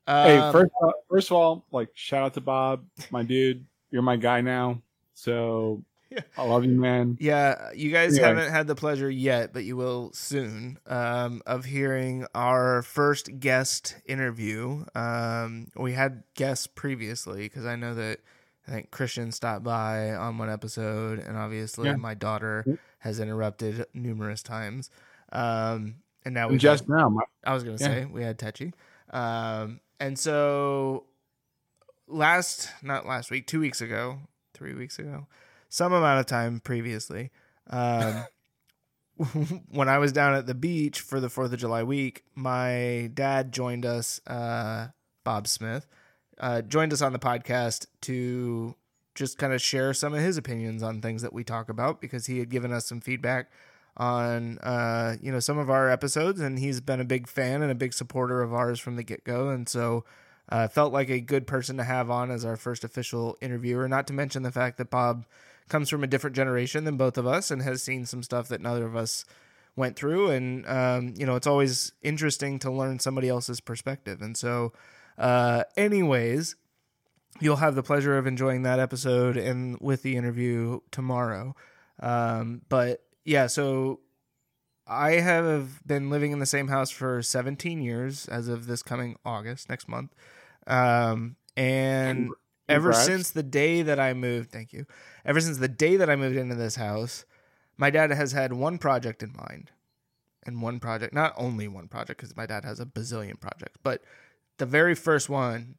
hey 0.07 0.37
Um, 0.39 0.53
first, 0.53 0.67
of 0.67 0.71
all- 0.83 1.05
first 1.11 1.31
of 1.31 1.37
all 1.37 1.65
like 1.73 1.89
shout 1.95 2.23
out 2.23 2.35
to 2.35 2.41
bob 2.41 2.85
my 3.11 3.23
dude 3.23 3.65
you're 3.91 4.03
my 4.03 4.17
guy 4.17 4.41
now 4.43 4.83
so 5.15 5.83
Yeah. 6.11 6.21
i 6.37 6.45
love 6.45 6.65
you 6.65 6.73
man 6.79 7.17
Yeah, 7.21 7.71
you 7.75 7.91
guys 7.91 8.19
Anyway. 8.19 8.29
haven't 8.29 8.53
had 8.53 8.67
the 8.67 8.75
pleasure 8.75 9.11
yet, 9.11 9.53
but 9.53 9.65
you 9.65 9.77
will 9.77 10.11
soon 10.13 10.79
um, 10.87 11.43
of 11.47 11.65
hearing 11.67 12.27
our 12.35 12.83
first 12.83 13.39
guest 13.41 13.97
interview. 14.07 14.85
Um, 14.95 15.69
we 15.77 15.93
had 15.93 16.23
guests 16.35 16.67
previously 16.67 17.43
because 17.43 17.67
I 17.67 17.77
know 17.77 17.95
that 17.95 18.21
I 18.67 18.71
think 18.71 18.91
Christian 18.91 19.33
stopped 19.33 19.65
by 19.65 20.15
on 20.15 20.39
one 20.39 20.49
episode, 20.51 21.19
and 21.19 21.37
obviously 21.37 21.89
Yeah. 21.89 21.97
my 21.97 22.15
daughter 22.15 22.65
has 23.01 23.21
interrupted 23.21 23.85
numerous 23.93 24.43
times. 24.43 24.91
Um, 25.33 25.97
and 26.29 26.35
now 26.35 26.47
we 26.47 26.53
and 26.55 26.61
just 26.61 26.89
now 26.89 27.09
my, 27.09 27.23
I 27.43 27.55
was 27.55 27.65
gonna 27.65 27.79
Yeah. 27.81 27.87
say 27.87 28.05
we 28.05 28.23
had 28.23 28.39
Tetchy, 28.39 28.75
um, 29.11 29.81
and 29.99 30.19
so 30.19 31.07
last 32.07 32.69
not 32.83 33.07
last 33.07 33.31
week, 33.31 33.47
two 33.47 33.61
weeks 33.61 33.81
ago, 33.81 34.19
three 34.55 34.75
weeks 34.75 34.99
ago, 34.99 35.27
some 35.69 35.93
amount 35.93 36.21
of 36.21 36.27
time 36.27 36.61
previously, 36.61 37.31
um, 37.71 38.27
when 39.71 39.89
I 39.89 39.99
was 39.99 40.13
down 40.13 40.35
at 40.35 40.47
the 40.47 40.55
beach 40.55 41.01
for 41.01 41.19
the 41.19 41.29
Fourth 41.29 41.53
of 41.53 41.59
July 41.59 41.83
week, 41.83 42.25
my 42.35 43.11
dad 43.15 43.53
joined 43.53 43.85
us, 43.85 44.21
uh, 44.27 44.89
Bob 45.25 45.49
Smith, 45.49 45.87
uh, 46.39 46.63
joined 46.63 46.93
us 46.93 47.03
on 47.03 47.13
the 47.13 47.19
podcast 47.19 47.87
to 48.03 48.75
just 49.15 49.39
kind 49.39 49.53
of 49.53 49.61
share 49.61 49.93
some 49.93 50.15
of 50.15 50.21
his 50.21 50.37
opinions 50.37 50.83
on 50.83 51.01
things 51.01 51.23
that 51.23 51.33
we 51.33 51.43
talk 51.43 51.69
about 51.69 52.01
because 52.01 52.27
he 52.27 52.39
had 52.39 52.49
given 52.51 52.73
us 52.73 52.87
some 52.87 53.01
feedback 53.01 53.51
on 53.99 54.59
uh, 54.59 55.17
you 55.21 55.33
know 55.33 55.41
some 55.41 55.59
of 55.59 55.69
our 55.69 55.91
episodes, 55.91 56.41
and 56.41 56.59
he's 56.59 56.81
been 56.81 57.01
a 57.01 57.05
big 57.05 57.27
fan 57.27 57.63
and 57.63 57.71
a 57.71 57.75
big 57.75 57.93
supporter 57.93 58.43
of 58.43 58.55
ours 58.55 58.79
from 58.79 58.97
the 58.97 59.03
get 59.03 59.25
go, 59.25 59.49
and 59.49 59.69
so 59.69 60.05
uh, 60.49 60.69
felt 60.69 60.93
like 60.93 61.11
a 61.11 61.21
good 61.21 61.47
person 61.47 61.77
to 61.77 61.85
have 61.85 62.11
on 62.11 62.31
as 62.31 62.45
our 62.45 62.57
first 62.57 62.85
official 62.85 63.37
interviewer. 63.41 63.89
Not 63.89 64.07
to 64.07 64.13
mention 64.13 64.43
the 64.43 64.53
fact 64.53 64.79
that 64.79 64.91
Bob 64.91 65.27
comes 65.69 65.91
from 65.91 66.05
a 66.05 66.07
different 66.07 66.37
generation 66.37 66.85
than 66.85 66.97
both 66.97 67.19
of 67.19 67.27
us 67.27 67.51
and 67.51 67.61
has 67.63 67.83
seen 67.83 68.07
some 68.07 68.23
stuff 68.23 68.49
that 68.49 68.61
neither 68.61 68.87
of 68.87 68.97
us 68.97 69.25
went 69.77 69.97
through, 69.97 70.31
and 70.31 70.67
um, 70.69 71.15
you 71.17 71.27
know 71.27 71.37
it's 71.37 71.47
always 71.47 71.93
interesting 72.03 72.59
to 72.61 72.71
learn 72.71 72.99
somebody 72.99 73.29
else's 73.29 73.61
perspective, 73.61 74.23
and 74.23 74.37
so. 74.37 74.73
Uh, 75.17 75.65
anyways, 75.77 76.55
you'll 77.41 77.57
have 77.57 77.75
the 77.75 77.83
pleasure 77.83 78.17
of 78.19 78.29
enjoying 78.29 78.63
that 78.63 78.79
episode 78.79 79.37
and 79.37 79.77
with 79.81 80.03
the 80.03 80.17
interview 80.17 80.79
tomorrow. 80.93 81.57
Um, 82.01 82.63
but 82.69 83.03
yeah, 83.29 83.47
so 83.47 84.01
I 84.87 85.13
have 85.13 85.87
been 85.87 86.09
living 86.09 86.33
in 86.33 86.39
the 86.39 86.47
same 86.47 86.69
house 86.69 86.91
for 86.91 87.23
17 87.23 87.83
years 87.83 88.27
as 88.27 88.49
of 88.49 88.67
this 88.67 88.83
coming 88.83 89.17
August 89.23 89.69
next 89.69 89.87
month. 89.87 90.15
Um, 90.67 91.37
and 91.55 92.31
ever 92.71 92.95
since 92.95 93.31
the 93.31 93.43
day 93.43 93.83
that 93.83 94.01
I 94.01 94.15
moved, 94.15 94.51
thank 94.51 94.73
you. 94.73 94.87
Ever 95.27 95.43
since 95.43 95.59
the 95.59 95.69
day 95.69 95.97
that 95.97 96.09
I 96.09 96.17
moved 96.17 96.37
into 96.37 96.55
this 96.55 96.77
house, 96.77 97.27
my 97.77 97.91
dad 97.91 98.11
has 98.11 98.33
had 98.33 98.55
one 98.55 98.79
project 98.79 99.23
in 99.23 99.35
mind. 99.37 99.73
And 100.47 100.63
one 100.63 100.81
project, 100.81 101.13
not 101.13 101.35
only 101.37 101.69
one 101.69 101.89
project, 101.89 102.21
because 102.21 102.35
my 102.35 102.47
dad 102.47 102.65
has 102.65 102.81
a 102.81 102.87
bazillion 102.87 103.39
projects, 103.39 103.79
but 103.83 104.03
the 104.57 104.65
very 104.65 104.95
first 104.95 105.29
one 105.29 105.75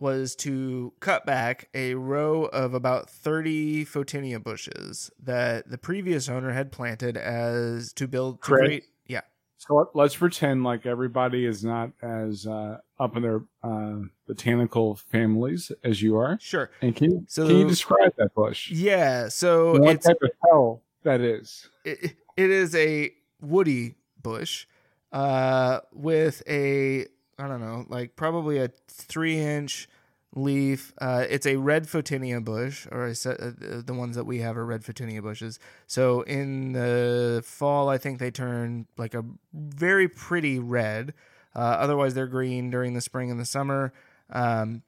was 0.00 0.34
to 0.34 0.92
cut 1.00 1.24
back 1.26 1.68
a 1.74 1.94
row 1.94 2.44
of 2.46 2.74
about 2.74 3.08
30 3.10 3.84
photinia 3.84 4.42
bushes 4.42 5.10
that 5.22 5.70
the 5.70 5.78
previous 5.78 6.28
owner 6.28 6.52
had 6.52 6.72
planted 6.72 7.16
as 7.16 7.92
to 7.92 8.08
build 8.08 8.36
to 8.42 8.52
create 8.54 8.84
yeah 9.06 9.20
So 9.58 9.74
let- 9.76 9.94
let's 9.94 10.16
pretend 10.16 10.64
like 10.64 10.86
everybody 10.86 11.44
is 11.44 11.62
not 11.62 11.90
as 12.02 12.46
uh, 12.46 12.78
up 12.98 13.14
in 13.16 13.22
their 13.22 13.42
uh, 13.62 14.00
botanical 14.26 14.96
families 14.96 15.70
as 15.84 16.00
you 16.02 16.16
are. 16.16 16.38
sure 16.40 16.70
And 16.80 16.96
can 16.96 17.10
you, 17.12 17.24
So- 17.28 17.46
can 17.46 17.56
you 17.58 17.68
describe 17.68 18.12
that 18.16 18.34
bush? 18.34 18.70
yeah 18.70 19.28
so 19.28 19.78
what 19.78 19.96
it's 19.96 20.06
type 20.06 20.18
of 20.22 20.30
hell 20.44 20.82
that 21.02 21.20
is? 21.20 21.68
it, 21.84 22.16
it 22.36 22.50
is 22.50 22.74
a 22.74 23.12
woody 23.42 23.96
bush 24.22 24.66
uh 25.12 25.80
with 25.92 26.42
a 26.48 27.06
i 27.40 27.48
don't 27.48 27.60
know 27.60 27.84
like 27.88 28.16
probably 28.16 28.58
a 28.58 28.68
three 28.88 29.38
inch 29.38 29.88
leaf. 30.34 30.92
Uh 31.00 31.24
it's 31.28 31.46
a 31.46 31.56
red 31.56 31.88
photinia 31.88 32.40
bush 32.40 32.86
or 32.92 33.08
I 33.08 33.14
said 33.14 33.36
uh, 33.40 33.82
the 33.84 33.94
ones 33.94 34.14
that 34.14 34.24
we 34.24 34.38
have 34.38 34.56
are 34.56 34.64
red 34.64 34.82
photinia 34.82 35.22
bushes. 35.22 35.58
So 35.88 36.22
in 36.22 36.72
the 36.72 37.42
fall 37.44 37.88
i 37.88 37.98
think 37.98 38.18
they 38.20 38.30
turn 38.30 38.86
like 38.96 39.14
a 39.14 39.24
very 39.52 40.08
pretty 40.08 40.58
red. 40.58 41.14
Uh, 41.54 41.58
otherwise 41.84 42.14
they're 42.14 42.28
green 42.28 42.70
during 42.70 42.94
the 42.94 43.00
spring 43.00 43.30
and 43.30 43.40
the 43.40 43.44
summer. 43.44 43.92
Um 44.30 44.82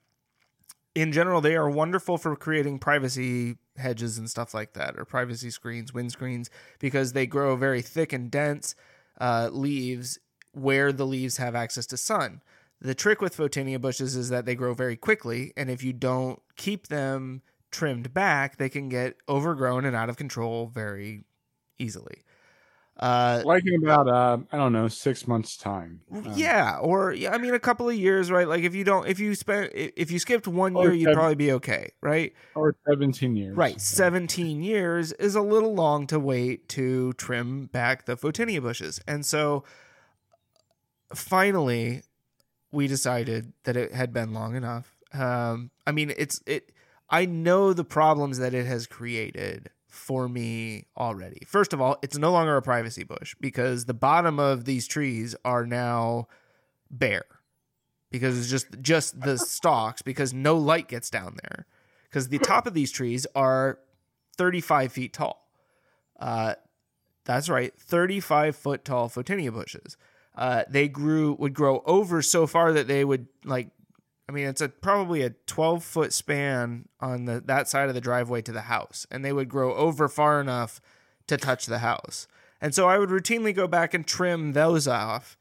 in 0.95 1.11
general, 1.11 1.41
they 1.41 1.57
are 1.57 1.71
wonderful 1.71 2.19
for 2.19 2.37
creating 2.37 2.79
privacy 2.79 3.57
hedges 3.79 4.19
and 4.19 4.29
stuff 4.29 4.53
like 4.53 4.75
that, 4.75 4.99
or 4.99 5.07
privacy 5.07 5.51
screens, 5.51 5.95
wind 5.95 6.13
screens, 6.13 6.51
because 6.79 7.15
they 7.15 7.27
grow 7.27 7.57
very 7.57 7.81
thick 7.81 8.13
and 8.13 8.31
dense 8.31 8.75
uh, 9.19 9.49
leaves 9.51 10.19
where 10.53 10.93
the 10.93 11.07
leaves 11.07 11.37
have 11.39 11.55
access 11.55 11.87
to 11.87 11.97
sun. 11.97 12.43
The 12.81 12.95
trick 12.95 13.21
with 13.21 13.37
photinia 13.37 13.81
bushes 13.81 14.17
is 14.17 14.29
that 14.31 14.45
they 14.45 14.55
grow 14.55 14.75
very 14.75 14.97
quickly, 14.97 15.53
and 15.57 15.71
if 15.71 15.83
you 15.85 15.93
don't 15.93 16.41
keep 16.57 16.89
them 16.89 17.43
trimmed 17.71 18.13
back, 18.13 18.57
they 18.59 18.69
can 18.69 18.89
get 18.89 19.17
overgrown 19.29 19.85
and 19.85 19.95
out 19.97 20.09
of 20.09 20.17
control 20.17 20.67
very 20.67 21.25
easily. 21.79 22.25
Uh, 22.99 23.41
Like 23.47 23.63
in 23.67 23.83
about 23.83 24.07
uh, 24.07 24.39
I 24.53 24.57
don't 24.59 24.73
know 24.73 24.87
six 24.87 25.27
months 25.27 25.57
time. 25.57 26.03
Um, 26.13 26.33
yeah, 26.37 26.77
or 26.79 27.13
yeah, 27.13 27.33
I 27.33 27.39
mean 27.39 27.55
a 27.55 27.59
couple 27.59 27.89
of 27.89 27.95
years, 27.95 28.31
right? 28.31 28.47
Like 28.47 28.65
if 28.65 28.75
you 28.75 28.85
don't, 28.85 29.09
if 29.09 29.19
you 29.19 29.35
spent, 29.35 29.73
if 29.75 30.11
you 30.11 30.19
skipped 30.19 30.47
one 30.47 30.77
year, 30.77 30.93
you'd 30.93 31.05
seven- 31.05 31.15
probably 31.17 31.35
be 31.37 31.53
okay, 31.53 31.93
right? 32.03 32.35
or 32.55 32.77
seventeen 32.87 33.35
years. 33.35 33.57
Right, 33.57 33.81
17 33.81 34.63
years 34.63 35.13
is 35.13 35.35
a 35.35 35.41
little 35.41 35.75
long 35.75 36.07
to 36.09 36.19
wait 36.21 36.69
to 36.71 37.15
trim 37.15 37.67
back 37.67 38.05
the 38.05 38.17
photinia 38.17 38.61
bushes. 38.61 39.01
And 39.09 39.25
so 39.25 39.65
finally 41.15 42.03
we 42.71 42.87
decided 42.87 43.53
that 43.65 43.77
it 43.77 43.93
had 43.93 44.13
been 44.13 44.33
long 44.33 44.57
enough. 44.57 44.97
Um 45.13 45.71
I 45.87 45.93
mean 45.93 46.13
it's 46.17 46.41
it 46.47 46.73
I 47.11 47.27
know 47.27 47.73
the 47.73 47.85
problems 47.85 48.39
that 48.39 48.55
it 48.55 48.67
has 48.67 48.87
created 48.87 49.71
for 49.87 50.27
me 50.27 50.87
already. 50.97 51.43
First 51.47 51.75
of 51.75 51.81
all, 51.83 51.99
it's 52.01 52.17
no 52.17 52.33
longer 52.33 52.57
a 52.57 52.63
privacy 52.63 53.05
bush 53.05 53.37
because 53.39 53.85
the 53.85 53.95
bottom 53.95 54.39
of 54.39 54.65
these 54.65 54.89
trees 54.89 55.37
are 55.45 55.67
now 55.67 56.29
bare 56.91 57.27
because 58.11 58.39
it's 58.39 58.49
just 58.49 58.81
just 58.81 59.21
the 59.21 59.37
stalks 59.39 60.01
because 60.01 60.33
no 60.33 60.57
light 60.57 60.89
gets 60.89 61.11
down 61.11 61.37
there 61.43 61.67
because 62.05 62.29
the 62.29 62.39
top 62.39 62.67
of 62.67 62.73
these 62.73 62.91
trees 62.91 63.27
are 63.35 63.79
35 64.37 64.93
feet 64.93 65.13
tall. 65.13 65.49
Uh, 66.19 66.55
that's 67.25 67.51
right, 67.51 67.75
35 67.79 68.57
foot 68.57 68.85
tall 68.85 69.09
photinia 69.09 69.53
bushes. 69.53 69.97
Uh, 70.35 70.65
they 70.69 70.89
grew 70.89 71.35
would 71.35 71.55
grow 71.55 71.83
over 71.85 72.23
so 72.23 72.47
far 72.47 72.73
that 72.73 72.89
they 72.89 73.05
would 73.05 73.27
like. 73.45 73.69
I 74.29 74.33
mean, 74.33 74.47
it's 74.47 74.61
a 74.63 74.69
probably 74.69 75.23
a 75.23 75.31
12 75.31 75.85
foot 75.85 76.13
span 76.13 76.89
on 77.01 77.27
the 77.27 77.41
that 77.47 77.69
side 77.69 77.89
of 77.89 77.95
the 77.95 78.01
driveway 78.01 78.41
to 78.43 78.53
the 78.53 78.63
house, 78.63 79.07
and 79.11 79.25
they 79.25 79.33
would 79.33 79.49
grow 79.49 79.75
over 79.75 80.09
far 80.09 80.41
enough 80.41 80.81
to 81.27 81.37
touch 81.37 81.67
the 81.67 81.79
house. 81.81 82.27
And 82.61 82.75
so 82.75 82.89
I 82.89 82.97
would 82.99 83.11
routinely 83.11 83.55
go 83.55 83.67
back 83.67 83.93
and 83.93 84.07
trim 84.07 84.53
those 84.53 84.87
off 84.89 85.37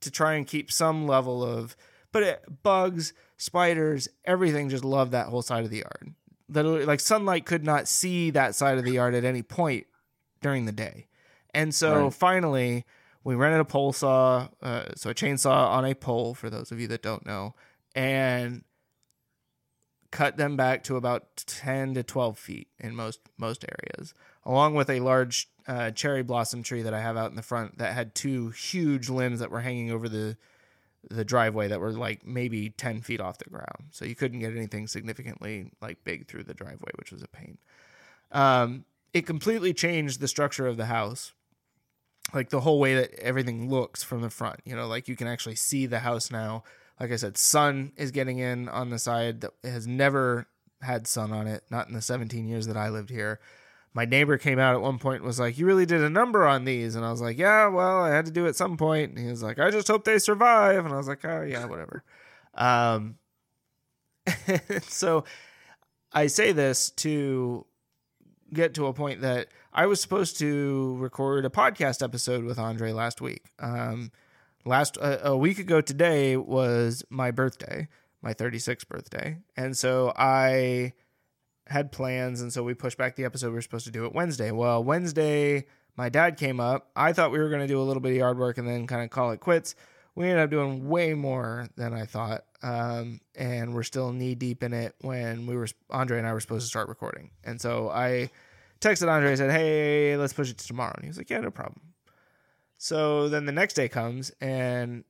to 0.00 0.10
try 0.10 0.34
and 0.34 0.46
keep 0.46 0.70
some 0.70 1.06
level 1.06 1.42
of. 1.42 1.76
But 2.12 2.22
it, 2.22 2.62
bugs, 2.62 3.12
spiders, 3.36 4.08
everything 4.24 4.68
just 4.68 4.84
loved 4.84 5.12
that 5.12 5.26
whole 5.26 5.42
side 5.42 5.64
of 5.64 5.70
the 5.70 5.78
yard. 5.78 6.14
Literally, 6.48 6.84
like 6.84 7.00
sunlight 7.00 7.44
could 7.46 7.64
not 7.64 7.88
see 7.88 8.30
that 8.30 8.54
side 8.54 8.78
of 8.78 8.84
the 8.84 8.92
yard 8.92 9.14
at 9.14 9.24
any 9.24 9.42
point 9.42 9.86
during 10.40 10.66
the 10.66 10.72
day. 10.72 11.08
And 11.52 11.74
so 11.74 12.04
Right. 12.04 12.14
finally, 12.14 12.84
we 13.26 13.34
rented 13.34 13.60
a 13.60 13.64
pole 13.64 13.92
saw, 13.92 14.48
uh, 14.62 14.84
so 14.94 15.10
a 15.10 15.14
chainsaw 15.14 15.68
on 15.70 15.84
a 15.84 15.94
pole, 15.94 16.34
for 16.34 16.48
those 16.48 16.70
of 16.70 16.80
you 16.80 16.86
that 16.88 17.02
don't 17.02 17.26
know, 17.26 17.54
and 17.94 18.62
cut 20.12 20.36
them 20.36 20.56
back 20.56 20.84
to 20.84 20.96
about 20.96 21.36
10 21.46 21.94
to 21.94 22.02
12 22.02 22.38
feet 22.38 22.68
in 22.78 22.94
most 22.94 23.20
most 23.36 23.64
areas 23.64 24.14
along 24.44 24.74
with 24.74 24.88
a 24.88 25.00
large 25.00 25.48
uh, 25.66 25.90
cherry 25.90 26.22
blossom 26.22 26.62
tree 26.62 26.80
that 26.80 26.94
i 26.94 27.00
have 27.00 27.16
out 27.16 27.28
in 27.28 27.36
the 27.36 27.42
front 27.42 27.76
that 27.76 27.92
had 27.92 28.14
two 28.14 28.50
huge 28.50 29.10
limbs 29.10 29.40
that 29.40 29.50
were 29.50 29.60
hanging 29.60 29.90
over 29.90 30.08
the 30.08 30.36
the 31.10 31.24
driveway 31.24 31.68
that 31.68 31.80
were 31.80 31.92
like 31.92 32.26
maybe 32.26 32.70
10 32.70 33.00
feet 33.00 33.20
off 33.20 33.38
the 33.38 33.50
ground. 33.50 33.90
So 33.90 34.04
you 34.04 34.14
couldn't 34.14 34.40
get 34.40 34.56
anything 34.56 34.86
significantly 34.86 35.70
like 35.80 36.02
big 36.04 36.26
through 36.26 36.44
the 36.44 36.54
driveway 36.54 36.90
which 36.96 37.12
was 37.12 37.22
a 37.22 37.28
pain. 37.28 37.58
Um, 38.32 38.84
it 39.12 39.26
completely 39.26 39.72
changed 39.72 40.20
the 40.20 40.28
structure 40.28 40.66
of 40.66 40.76
the 40.76 40.86
house 40.86 41.32
like 42.34 42.50
the 42.50 42.60
whole 42.60 42.80
way 42.80 42.94
that 42.94 43.14
everything 43.18 43.70
looks 43.70 44.02
from 44.02 44.20
the 44.20 44.30
front 44.30 44.60
you 44.64 44.74
know 44.74 44.86
like 44.86 45.08
you 45.08 45.16
can 45.16 45.26
actually 45.26 45.54
see 45.54 45.86
the 45.86 46.00
house 46.00 46.30
now 46.30 46.62
like 47.00 47.12
i 47.12 47.16
said 47.16 47.36
sun 47.36 47.92
is 47.96 48.10
getting 48.10 48.38
in 48.38 48.68
on 48.68 48.90
the 48.90 48.98
side 48.98 49.40
that 49.40 49.52
has 49.62 49.86
never 49.86 50.46
had 50.82 51.06
sun 51.06 51.32
on 51.32 51.46
it 51.46 51.62
not 51.70 51.88
in 51.88 51.94
the 51.94 52.02
17 52.02 52.48
years 52.48 52.66
that 52.66 52.76
i 52.76 52.88
lived 52.88 53.10
here 53.10 53.40
my 53.96 54.04
neighbor 54.04 54.36
came 54.36 54.58
out 54.58 54.74
at 54.74 54.82
one 54.82 54.98
point 54.98 55.16
and 55.16 55.26
was 55.26 55.40
like, 55.40 55.56
You 55.56 55.64
really 55.64 55.86
did 55.86 56.02
a 56.02 56.10
number 56.10 56.46
on 56.46 56.66
these. 56.66 56.96
And 56.96 57.04
I 57.04 57.10
was 57.10 57.22
like, 57.22 57.38
Yeah, 57.38 57.68
well, 57.68 58.02
I 58.02 58.10
had 58.10 58.26
to 58.26 58.30
do 58.30 58.46
at 58.46 58.54
some 58.54 58.76
point. 58.76 59.12
And 59.12 59.18
he 59.18 59.30
was 59.30 59.42
like, 59.42 59.58
I 59.58 59.70
just 59.70 59.88
hope 59.88 60.04
they 60.04 60.18
survive. 60.18 60.84
And 60.84 60.92
I 60.92 60.98
was 60.98 61.08
like, 61.08 61.24
Oh, 61.24 61.40
yeah, 61.40 61.64
whatever. 61.64 62.04
Um, 62.52 63.16
so 64.82 65.24
I 66.12 66.26
say 66.26 66.52
this 66.52 66.90
to 66.90 67.64
get 68.52 68.74
to 68.74 68.86
a 68.86 68.92
point 68.92 69.22
that 69.22 69.48
I 69.76 69.84
was 69.84 70.00
supposed 70.00 70.38
to 70.38 70.96
record 70.96 71.44
a 71.44 71.50
podcast 71.50 72.02
episode 72.02 72.44
with 72.44 72.58
Andre 72.58 72.92
last 72.92 73.20
week. 73.20 73.44
Um, 73.58 74.10
last 74.64 74.96
uh, 74.96 75.18
a 75.22 75.36
week 75.36 75.58
ago 75.58 75.82
today 75.82 76.38
was 76.38 77.04
my 77.10 77.30
birthday, 77.30 77.86
my 78.22 78.32
36th 78.32 78.88
birthday. 78.88 79.36
And 79.54 79.76
so 79.76 80.14
I 80.16 80.94
had 81.66 81.92
plans 81.92 82.40
and 82.40 82.50
so 82.50 82.62
we 82.62 82.72
pushed 82.72 82.96
back 82.96 83.16
the 83.16 83.26
episode 83.26 83.48
we 83.48 83.56
were 83.56 83.60
supposed 83.60 83.84
to 83.84 83.92
do 83.92 84.06
it 84.06 84.14
Wednesday. 84.14 84.50
Well, 84.50 84.82
Wednesday 84.82 85.66
my 85.94 86.08
dad 86.08 86.38
came 86.38 86.58
up. 86.58 86.88
I 86.96 87.12
thought 87.12 87.30
we 87.30 87.38
were 87.38 87.50
going 87.50 87.60
to 87.60 87.66
do 87.66 87.78
a 87.78 87.84
little 87.84 88.00
bit 88.00 88.12
of 88.12 88.16
yard 88.16 88.38
work 88.38 88.56
and 88.56 88.66
then 88.66 88.86
kind 88.86 89.04
of 89.04 89.10
call 89.10 89.30
it 89.32 89.40
quits. 89.40 89.74
We 90.14 90.24
ended 90.24 90.42
up 90.42 90.50
doing 90.50 90.88
way 90.88 91.12
more 91.12 91.68
than 91.76 91.92
I 91.92 92.06
thought. 92.06 92.44
Um, 92.62 93.20
and 93.34 93.74
we're 93.74 93.82
still 93.82 94.10
knee 94.10 94.36
deep 94.36 94.62
in 94.62 94.72
it 94.72 94.94
when 95.02 95.46
we 95.46 95.54
were 95.54 95.68
Andre 95.90 96.16
and 96.16 96.26
I 96.26 96.32
were 96.32 96.40
supposed 96.40 96.64
to 96.64 96.68
start 96.68 96.88
recording. 96.88 97.32
And 97.44 97.60
so 97.60 97.90
I 97.90 98.30
texted 98.80 99.10
Andre 99.10 99.30
and 99.30 99.38
said, 99.38 99.50
"Hey, 99.50 100.16
let's 100.16 100.32
push 100.32 100.50
it 100.50 100.58
to 100.58 100.66
tomorrow." 100.66 100.92
And 100.94 101.04
he 101.04 101.08
was 101.08 101.18
like, 101.18 101.30
"Yeah, 101.30 101.40
no 101.40 101.50
problem." 101.50 101.80
So 102.78 103.28
then 103.28 103.46
the 103.46 103.52
next 103.52 103.74
day 103.74 103.88
comes 103.88 104.30
and 104.40 105.04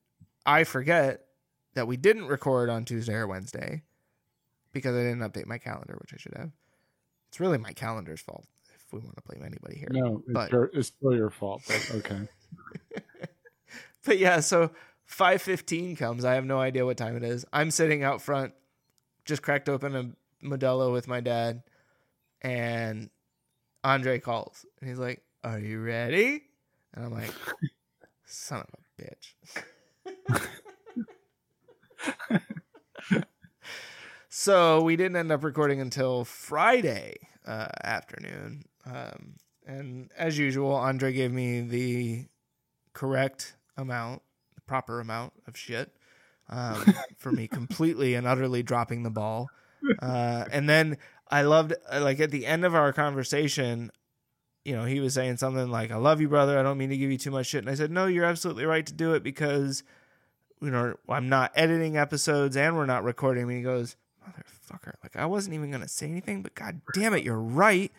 I 0.44 0.62
forget 0.64 1.26
that 1.74 1.88
we 1.88 1.96
didn't 1.96 2.26
record 2.26 2.70
on 2.70 2.84
Tuesday 2.84 3.14
or 3.14 3.26
Wednesday 3.26 3.82
because 4.72 4.94
I 4.94 5.00
didn't 5.02 5.18
update 5.20 5.46
my 5.46 5.58
calendar, 5.58 5.96
which 6.00 6.14
I 6.14 6.16
should 6.16 6.34
have. 6.36 6.52
It's 7.28 7.40
really 7.40 7.58
my 7.58 7.72
calendar's 7.72 8.20
fault 8.20 8.46
if 8.74 8.92
we 8.92 9.00
want 9.00 9.16
to 9.16 9.22
blame 9.26 9.42
anybody 9.44 9.78
here. 9.78 9.88
No, 9.90 10.18
it's, 10.24 10.32
But- 10.32 10.52
your, 10.52 10.70
it's 10.72 10.88
still 10.88 11.14
your 11.14 11.30
fault. 11.30 11.62
But 11.66 11.90
okay. 11.96 12.28
But 14.04 14.18
yeah, 14.18 14.38
so 14.38 14.70
5:15 15.10 15.98
comes. 15.98 16.24
I 16.24 16.34
have 16.34 16.44
no 16.44 16.60
idea 16.60 16.86
what 16.86 16.96
time 16.96 17.16
it 17.16 17.24
is. 17.24 17.44
I'm 17.52 17.72
sitting 17.72 18.04
out 18.04 18.22
front 18.22 18.54
just 19.24 19.42
cracked 19.42 19.68
open 19.68 19.96
a 19.96 20.46
Modelo 20.46 20.92
with 20.92 21.08
my 21.08 21.20
dad 21.20 21.64
and 22.40 23.10
Andre 23.86 24.18
calls 24.18 24.66
and 24.80 24.88
he's 24.88 24.98
like, 24.98 25.22
"Are 25.44 25.60
you 25.60 25.80
ready?" 25.80 26.42
And 26.92 27.04
I'm 27.04 27.12
like, 27.12 27.30
"Son 28.24 28.60
of 28.60 28.68
a 28.74 29.02
bitch." 29.02 29.34
so 34.28 34.82
we 34.82 34.96
didn't 34.96 35.16
end 35.16 35.30
up 35.30 35.44
recording 35.44 35.80
until 35.80 36.24
Friday 36.24 37.14
uh, 37.46 37.68
afternoon. 37.84 38.64
Um, 38.84 39.36
and 39.64 40.10
as 40.18 40.36
usual, 40.36 40.74
Andre 40.74 41.12
gave 41.12 41.30
me 41.30 41.60
the 41.60 42.24
correct 42.92 43.54
amount, 43.76 44.22
the 44.56 44.62
proper 44.62 44.98
amount 44.98 45.32
of 45.46 45.56
shit 45.56 45.92
um, 46.48 46.92
for 47.16 47.30
me 47.30 47.46
completely 47.52 48.14
and 48.16 48.26
utterly 48.26 48.64
dropping 48.64 49.04
the 49.04 49.10
ball. 49.10 49.48
Uh, 50.02 50.44
and 50.50 50.68
then 50.68 50.98
I 51.28 51.42
loved, 51.42 51.74
uh, 51.90 52.00
like, 52.00 52.20
at 52.20 52.30
the 52.30 52.46
end 52.46 52.64
of 52.64 52.74
our 52.74 52.92
conversation, 52.92 53.90
you 54.64 54.74
know, 54.74 54.84
he 54.84 55.00
was 55.00 55.14
saying 55.14 55.36
something 55.36 55.70
like, 55.70 55.90
I 55.90 55.96
love 55.96 56.20
you, 56.20 56.28
brother. 56.28 56.58
I 56.58 56.62
don't 56.62 56.78
mean 56.78 56.90
to 56.90 56.96
give 56.96 57.10
you 57.10 57.18
too 57.18 57.30
much 57.30 57.46
shit. 57.46 57.62
And 57.62 57.70
I 57.70 57.74
said, 57.74 57.90
No, 57.90 58.06
you're 58.06 58.24
absolutely 58.24 58.64
right 58.64 58.84
to 58.86 58.92
do 58.92 59.14
it 59.14 59.22
because, 59.22 59.84
you 60.60 60.70
know, 60.70 60.96
I'm 61.08 61.28
not 61.28 61.52
editing 61.54 61.96
episodes 61.96 62.56
and 62.56 62.76
we're 62.76 62.86
not 62.86 63.04
recording. 63.04 63.44
And 63.44 63.52
he 63.52 63.62
goes, 63.62 63.96
Motherfucker. 64.26 64.94
Like, 65.04 65.14
I 65.16 65.26
wasn't 65.26 65.54
even 65.54 65.70
going 65.70 65.82
to 65.82 65.88
say 65.88 66.08
anything, 66.08 66.42
but 66.42 66.54
god 66.56 66.80
damn 66.94 67.14
it, 67.14 67.22
you're 67.22 67.38
right. 67.40 67.92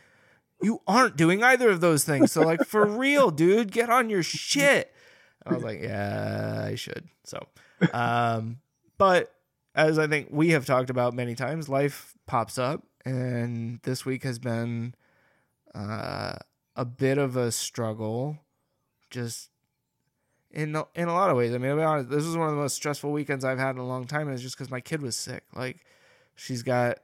You 0.62 0.82
aren't 0.88 1.16
doing 1.16 1.42
either 1.42 1.70
of 1.70 1.80
those 1.82 2.04
things. 2.04 2.32
So, 2.32 2.42
like, 2.42 2.66
for 2.66 2.86
real, 2.98 3.32
dude, 3.32 3.72
get 3.72 3.90
on 3.90 4.10
your 4.10 4.24
shit. 4.24 4.94
I 5.46 5.54
was 5.54 5.64
like, 5.64 5.82
Yeah, 5.82 6.66
I 6.66 6.76
should. 6.76 7.08
So, 7.24 7.48
um, 7.94 8.58
but 8.98 9.34
as 9.74 10.00
I 10.00 10.08
think 10.08 10.28
we 10.32 10.50
have 10.50 10.66
talked 10.66 10.90
about 10.90 11.14
many 11.14 11.36
times, 11.36 11.70
life 11.70 12.14
pops 12.26 12.58
up. 12.58 12.84
And 13.08 13.80
this 13.84 14.06
week 14.06 14.24
has 14.24 14.38
been 14.38 14.94
uh, 15.74 16.34
a 16.76 16.86
bit 16.86 17.18
of 17.18 17.38
a 17.38 17.54
struggle, 17.54 18.40
just 19.10 19.50
in 20.52 20.76
in 20.94 21.08
a 21.08 21.14
lot 21.14 21.30
of 21.30 21.38
ways. 21.38 21.54
I 21.54 21.58
mean, 21.58 21.72
I'll 21.72 21.78
be 21.78 21.84
honest, 21.84 22.10
this 22.10 22.26
was 22.26 22.36
one 22.36 22.50
of 22.50 22.56
the 22.56 22.62
most 22.62 22.76
stressful 22.76 23.12
weekends 23.12 23.46
I've 23.46 23.60
had 23.60 23.76
in 23.76 23.78
a 23.78 23.88
long 23.88 24.08
time. 24.08 24.30
It's 24.30 24.42
just 24.42 24.58
because 24.58 24.70
my 24.70 24.82
kid 24.82 25.02
was 25.02 25.16
sick. 25.16 25.44
Like, 25.56 25.86
she's 26.36 26.64
got 26.64 26.98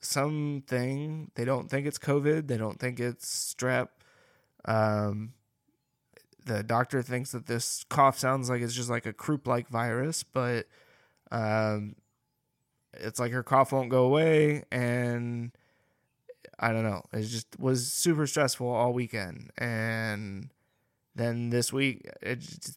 something. 0.00 1.32
They 1.34 1.44
don't 1.44 1.68
think 1.68 1.86
it's 1.86 1.98
COVID. 1.98 2.46
They 2.46 2.56
don't 2.56 2.78
think 2.78 3.00
it's 3.00 3.54
strep. 3.54 3.88
Um, 4.66 5.32
the 6.46 6.62
doctor 6.62 7.02
thinks 7.02 7.32
that 7.32 7.46
this 7.46 7.84
cough 7.88 8.18
sounds 8.18 8.48
like 8.48 8.62
it's 8.62 8.74
just 8.74 8.90
like 8.90 9.06
a 9.06 9.12
croup-like 9.12 9.68
virus, 9.68 10.22
but 10.22 10.66
um, 11.32 11.96
it's 13.00 13.18
like 13.18 13.32
her 13.32 13.42
cough 13.42 13.72
won't 13.72 13.90
go 13.90 14.04
away, 14.04 14.64
and 14.70 15.52
I 16.58 16.72
don't 16.72 16.84
know. 16.84 17.04
It 17.12 17.22
just 17.22 17.58
was 17.58 17.92
super 17.92 18.26
stressful 18.26 18.68
all 18.68 18.92
weekend, 18.92 19.50
and 19.58 20.50
then 21.14 21.50
this 21.50 21.72
week, 21.72 22.08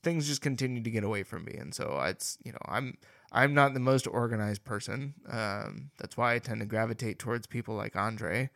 things 0.03 0.27
just 0.27 0.41
continued 0.41 0.83
to 0.85 0.91
get 0.91 1.03
away 1.03 1.23
from 1.23 1.45
me, 1.45 1.53
and 1.53 1.73
so 1.73 1.99
it's 2.05 2.37
you 2.43 2.51
know 2.51 2.59
I'm 2.65 2.97
I'm 3.31 3.53
not 3.53 3.73
the 3.73 3.79
most 3.79 4.07
organized 4.07 4.63
person. 4.63 5.15
Um, 5.29 5.91
that's 5.97 6.17
why 6.17 6.35
I 6.35 6.39
tend 6.39 6.61
to 6.61 6.65
gravitate 6.65 7.19
towards 7.19 7.47
people 7.47 7.75
like 7.75 7.95
Andre. 7.95 8.49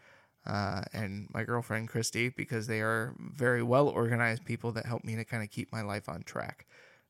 Uh, 0.46 0.82
and 0.94 1.28
my 1.34 1.44
girlfriend 1.44 1.90
Christy, 1.90 2.30
because 2.30 2.68
they 2.68 2.80
are 2.80 3.14
very 3.20 3.62
well 3.62 3.90
organized 3.90 4.46
people 4.46 4.72
that 4.72 4.86
help 4.86 5.04
me 5.04 5.14
to 5.18 5.26
kind 5.26 5.44
of 5.44 5.50
keep 5.50 5.74
my 5.74 5.82
life 5.82 6.08
on 6.08 6.24
track. 6.24 6.66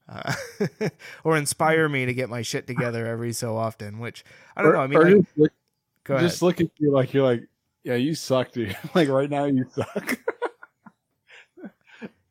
Uh, 0.10 0.34
or 1.24 1.38
inspire 1.38 1.90
me 1.90 2.06
to 2.06 2.14
get 2.14 2.30
my 2.30 2.42
shit 2.42 2.66
together 2.66 3.06
every 3.06 3.34
so 3.34 3.58
often, 3.58 4.00
which 4.00 4.24
I 4.56 4.62
don't 4.62 4.72
or, 4.72 4.76
know. 4.76 4.82
I 4.82 4.88
mean, 4.88 5.00
I, 5.00 5.10
just, 5.12 5.38
look, 5.38 5.52
just 6.06 6.42
look 6.42 6.62
at 6.62 6.68
you 6.78 6.92
like 6.92 7.14
you're 7.14 7.26
like, 7.26 7.44
yeah, 7.84 7.96
you 7.96 8.16
suck, 8.16 8.52
dude. 8.52 8.76
like 8.96 9.10
right 9.10 9.30
now, 9.30 9.46
you 9.46 9.66
suck. 9.70 10.20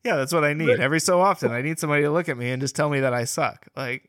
yeah, 0.04 0.16
that's 0.16 0.32
what 0.32 0.44
I 0.44 0.54
need. 0.54 0.80
Every 0.80 1.00
so 1.00 1.20
often, 1.20 1.50
I 1.52 1.62
need 1.62 1.78
somebody 1.78 2.02
to 2.02 2.10
look 2.10 2.28
at 2.28 2.38
me 2.38 2.50
and 2.50 2.62
just 2.62 2.76
tell 2.76 2.88
me 2.88 3.00
that 3.00 3.12
I 3.12 3.24
suck. 3.24 3.66
Like, 3.76 4.08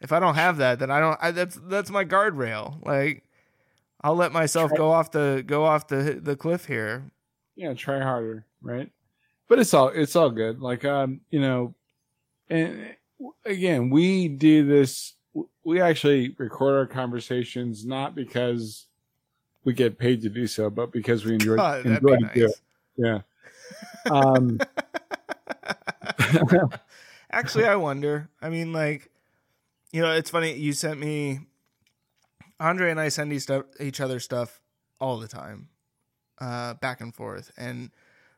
if 0.00 0.12
I 0.12 0.20
don't 0.20 0.34
have 0.36 0.58
that, 0.58 0.78
then 0.78 0.90
I 0.90 1.00
don't. 1.00 1.18
I, 1.20 1.30
that's 1.32 1.58
that's 1.64 1.90
my 1.90 2.04
guardrail. 2.04 2.84
Like, 2.84 3.24
I'll 4.02 4.16
let 4.16 4.32
myself 4.32 4.70
try, 4.70 4.76
go 4.76 4.92
off 4.92 5.10
the 5.10 5.42
go 5.44 5.64
off 5.64 5.88
the 5.88 6.20
the 6.22 6.36
cliff 6.36 6.66
here. 6.66 7.10
Yeah, 7.56 7.74
try 7.74 8.00
harder, 8.00 8.44
right? 8.62 8.90
But 9.48 9.58
it's 9.58 9.74
all 9.74 9.88
it's 9.88 10.14
all 10.14 10.30
good. 10.30 10.60
Like, 10.60 10.84
um, 10.84 11.20
you 11.30 11.40
know, 11.40 11.74
and 12.50 12.94
again, 13.44 13.90
we 13.90 14.28
do 14.28 14.66
this. 14.66 15.14
We 15.64 15.80
actually 15.80 16.34
record 16.38 16.74
our 16.76 16.86
conversations 16.86 17.84
not 17.84 18.14
because 18.14 18.86
we 19.64 19.72
get 19.72 19.98
paid 19.98 20.22
to 20.22 20.28
do 20.28 20.46
so, 20.46 20.70
but 20.70 20.92
because 20.92 21.24
we 21.24 21.34
enjoy 21.34 21.56
God, 21.56 21.86
enjoy 21.86 22.16
to 22.16 22.20
nice. 22.20 22.34
do 22.34 22.44
it. 22.46 22.60
Yeah. 22.96 23.20
Um, 24.10 24.60
Actually, 27.30 27.64
I 27.64 27.76
wonder. 27.76 28.28
I 28.40 28.48
mean, 28.48 28.72
like, 28.72 29.10
you 29.92 30.00
know, 30.02 30.12
it's 30.12 30.30
funny. 30.30 30.54
You 30.54 30.72
sent 30.72 31.00
me 31.00 31.40
Andre 32.60 32.90
and 32.90 33.00
I 33.00 33.08
send 33.08 33.32
each 33.32 34.00
other 34.00 34.20
stuff 34.20 34.60
all 35.00 35.18
the 35.18 35.28
time, 35.28 35.68
uh, 36.40 36.74
back 36.74 37.00
and 37.00 37.14
forth, 37.14 37.50
and 37.56 37.90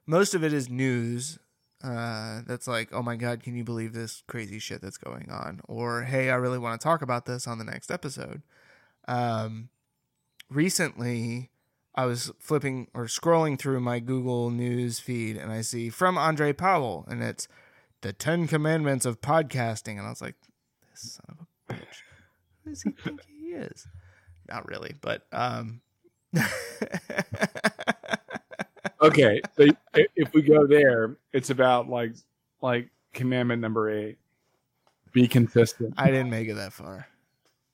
most 0.07 0.35
of 0.35 0.42
it 0.42 0.53
is 0.53 0.69
news. 0.69 1.38
Uh, 1.85 2.41
that's 2.47 2.67
like, 2.67 2.93
oh 2.93 3.03
my 3.03 3.17
god, 3.17 3.43
can 3.43 3.55
you 3.55 3.65
believe 3.65 3.93
this 3.93 4.23
crazy 4.27 4.59
shit 4.59 4.81
that's 4.81 4.97
going 4.97 5.31
on? 5.31 5.61
Or 5.69 6.03
hey, 6.03 6.31
I 6.31 6.37
really 6.37 6.59
want 6.59 6.81
to 6.81 6.85
talk 6.85 7.03
about 7.03 7.27
this 7.27 7.47
on 7.47 7.59
the 7.59 7.65
next 7.65 7.91
episode. 7.91 8.43
Um, 9.07 9.69
recently, 10.51 11.51
I 11.95 12.07
was 12.07 12.33
flipping 12.39 12.89
or 12.95 13.05
scrolling 13.05 13.59
through 13.59 13.81
my 13.81 14.01
Google 14.01 14.51
News 14.51 15.01
feed, 15.01 15.37
and 15.37 15.53
I 15.53 15.61
see 15.61 15.91
from 15.91 16.19
Andre 16.19 16.53
Powell, 16.53 17.05
and 17.09 17.23
it's 17.23 17.47
the 18.01 18.12
Ten 18.12 18.47
Commandments 18.47 19.05
of 19.07 19.21
podcasting, 19.21 19.99
and 19.99 20.07
I 20.07 20.11
was 20.11 20.23
like, 20.23 20.37
this 20.93 21.12
son 21.12 21.37
of 21.39 21.47
a 21.47 21.73
bitch, 21.75 22.03
who 22.65 22.71
does 22.71 22.83
he 22.83 22.91
think 22.91 23.21
he 23.27 23.49
is? 23.49 23.87
Not 24.49 24.69
really, 24.69 24.95
but 25.01 25.27
um. 25.33 25.81
okay, 29.07 29.40
so 29.57 29.66
if 29.95 30.33
we 30.33 30.42
go 30.42 30.66
there, 30.66 31.16
it's 31.33 31.51
about 31.51 31.88
like 31.88 32.14
like 32.61 32.90
commandment 33.12 33.62
number 33.62 33.90
eight: 33.90 34.19
be 35.12 35.29
consistent. 35.29 35.95
I 35.97 36.07
didn't 36.07 36.31
make 36.31 36.49
it 36.49 36.55
that 36.55 36.73
far. 36.73 37.07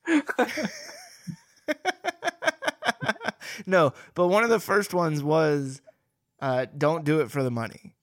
no, 3.67 3.93
but 4.15 4.29
one 4.29 4.45
of 4.45 4.51
the 4.51 4.61
first 4.61 4.95
ones 4.95 5.23
was 5.23 5.81
uh, 6.41 6.67
don't 6.77 7.05
do 7.05 7.21
it 7.21 7.31
for 7.31 7.43
the 7.43 7.51
money. 7.51 7.95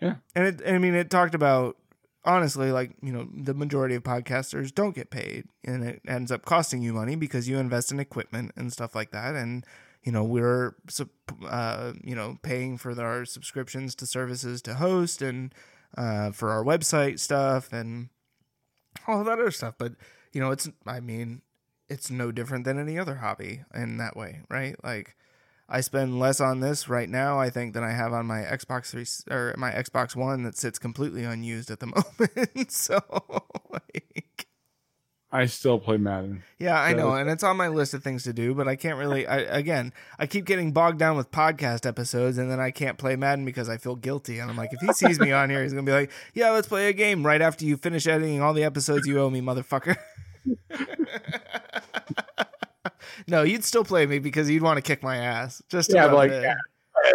Yeah, 0.00 0.16
and 0.34 0.46
it, 0.46 0.62
I 0.66 0.78
mean, 0.78 0.94
it 0.94 1.10
talked 1.10 1.34
about 1.34 1.76
honestly, 2.24 2.70
like 2.70 2.92
you 3.02 3.12
know, 3.12 3.28
the 3.34 3.54
majority 3.54 3.94
of 3.94 4.02
podcasters 4.02 4.74
don't 4.74 4.94
get 4.94 5.10
paid, 5.10 5.46
and 5.64 5.84
it 5.84 6.02
ends 6.06 6.30
up 6.30 6.44
costing 6.44 6.82
you 6.82 6.92
money 6.92 7.16
because 7.16 7.48
you 7.48 7.58
invest 7.58 7.90
in 7.90 7.98
equipment 7.98 8.52
and 8.56 8.72
stuff 8.72 8.94
like 8.94 9.10
that, 9.10 9.34
and 9.34 9.64
you 10.02 10.12
know 10.12 10.24
we're 10.24 10.74
uh, 11.46 11.92
you 12.02 12.14
know 12.14 12.38
paying 12.42 12.78
for 12.78 12.98
our 13.00 13.24
subscriptions 13.24 13.94
to 13.96 14.06
services 14.06 14.62
to 14.62 14.74
host 14.74 15.22
and 15.22 15.54
uh, 15.96 16.30
for 16.30 16.50
our 16.50 16.64
website 16.64 17.18
stuff 17.18 17.72
and 17.72 18.08
all 19.06 19.24
that 19.24 19.38
other 19.38 19.50
stuff. 19.50 19.74
But 19.78 19.92
you 20.32 20.40
know, 20.40 20.50
it's 20.50 20.68
I 20.86 21.00
mean, 21.00 21.42
it's 21.88 22.10
no 22.10 22.32
different 22.32 22.64
than 22.64 22.78
any 22.78 22.98
other 22.98 23.16
hobby 23.16 23.62
in 23.74 23.96
that 23.98 24.16
way, 24.16 24.40
right? 24.48 24.76
Like 24.84 25.16
I 25.68 25.80
spend 25.80 26.18
less 26.18 26.40
on 26.40 26.60
this 26.60 26.88
right 26.88 27.08
now, 27.08 27.38
I 27.38 27.50
think, 27.50 27.74
than 27.74 27.84
I 27.84 27.92
have 27.92 28.12
on 28.12 28.26
my 28.26 28.40
Xbox 28.40 28.90
three 28.90 29.06
or 29.34 29.54
my 29.58 29.70
Xbox 29.70 30.16
One 30.16 30.42
that 30.44 30.56
sits 30.56 30.78
completely 30.78 31.24
unused 31.24 31.70
at 31.70 31.80
the 31.80 31.86
moment. 32.18 32.72
so, 32.72 33.00
like, 33.70 34.27
I 35.30 35.44
still 35.44 35.78
play 35.78 35.98
Madden. 35.98 36.42
Yeah, 36.58 36.80
I 36.80 36.94
know, 36.94 37.12
and 37.12 37.28
it's 37.28 37.42
on 37.42 37.58
my 37.58 37.68
list 37.68 37.92
of 37.92 38.02
things 38.02 38.24
to 38.24 38.32
do, 38.32 38.54
but 38.54 38.66
I 38.66 38.76
can't 38.76 38.98
really. 38.98 39.26
I 39.26 39.40
again, 39.40 39.92
I 40.18 40.26
keep 40.26 40.46
getting 40.46 40.72
bogged 40.72 40.98
down 40.98 41.18
with 41.18 41.30
podcast 41.30 41.84
episodes, 41.84 42.38
and 42.38 42.50
then 42.50 42.60
I 42.60 42.70
can't 42.70 42.96
play 42.96 43.14
Madden 43.14 43.44
because 43.44 43.68
I 43.68 43.76
feel 43.76 43.94
guilty. 43.94 44.38
And 44.38 44.50
I'm 44.50 44.56
like, 44.56 44.72
if 44.72 44.80
he 44.80 44.90
sees 44.94 45.20
me 45.20 45.32
on 45.32 45.50
here, 45.50 45.62
he's 45.62 45.74
gonna 45.74 45.82
be 45.82 45.92
like, 45.92 46.10
"Yeah, 46.32 46.50
let's 46.50 46.66
play 46.66 46.88
a 46.88 46.94
game 46.94 47.26
right 47.26 47.42
after 47.42 47.66
you 47.66 47.76
finish 47.76 48.06
editing 48.06 48.40
all 48.40 48.54
the 48.54 48.64
episodes 48.64 49.06
you 49.06 49.20
owe 49.20 49.28
me, 49.28 49.42
motherfucker." 49.42 49.98
no, 53.26 53.42
you'd 53.42 53.64
still 53.64 53.84
play 53.84 54.06
me 54.06 54.18
because 54.18 54.48
you'd 54.48 54.62
want 54.62 54.78
to 54.78 54.82
kick 54.82 55.02
my 55.02 55.18
ass. 55.18 55.60
Just 55.68 55.92
yeah, 55.92 56.06
like 56.06 56.30
yeah, 56.30 56.54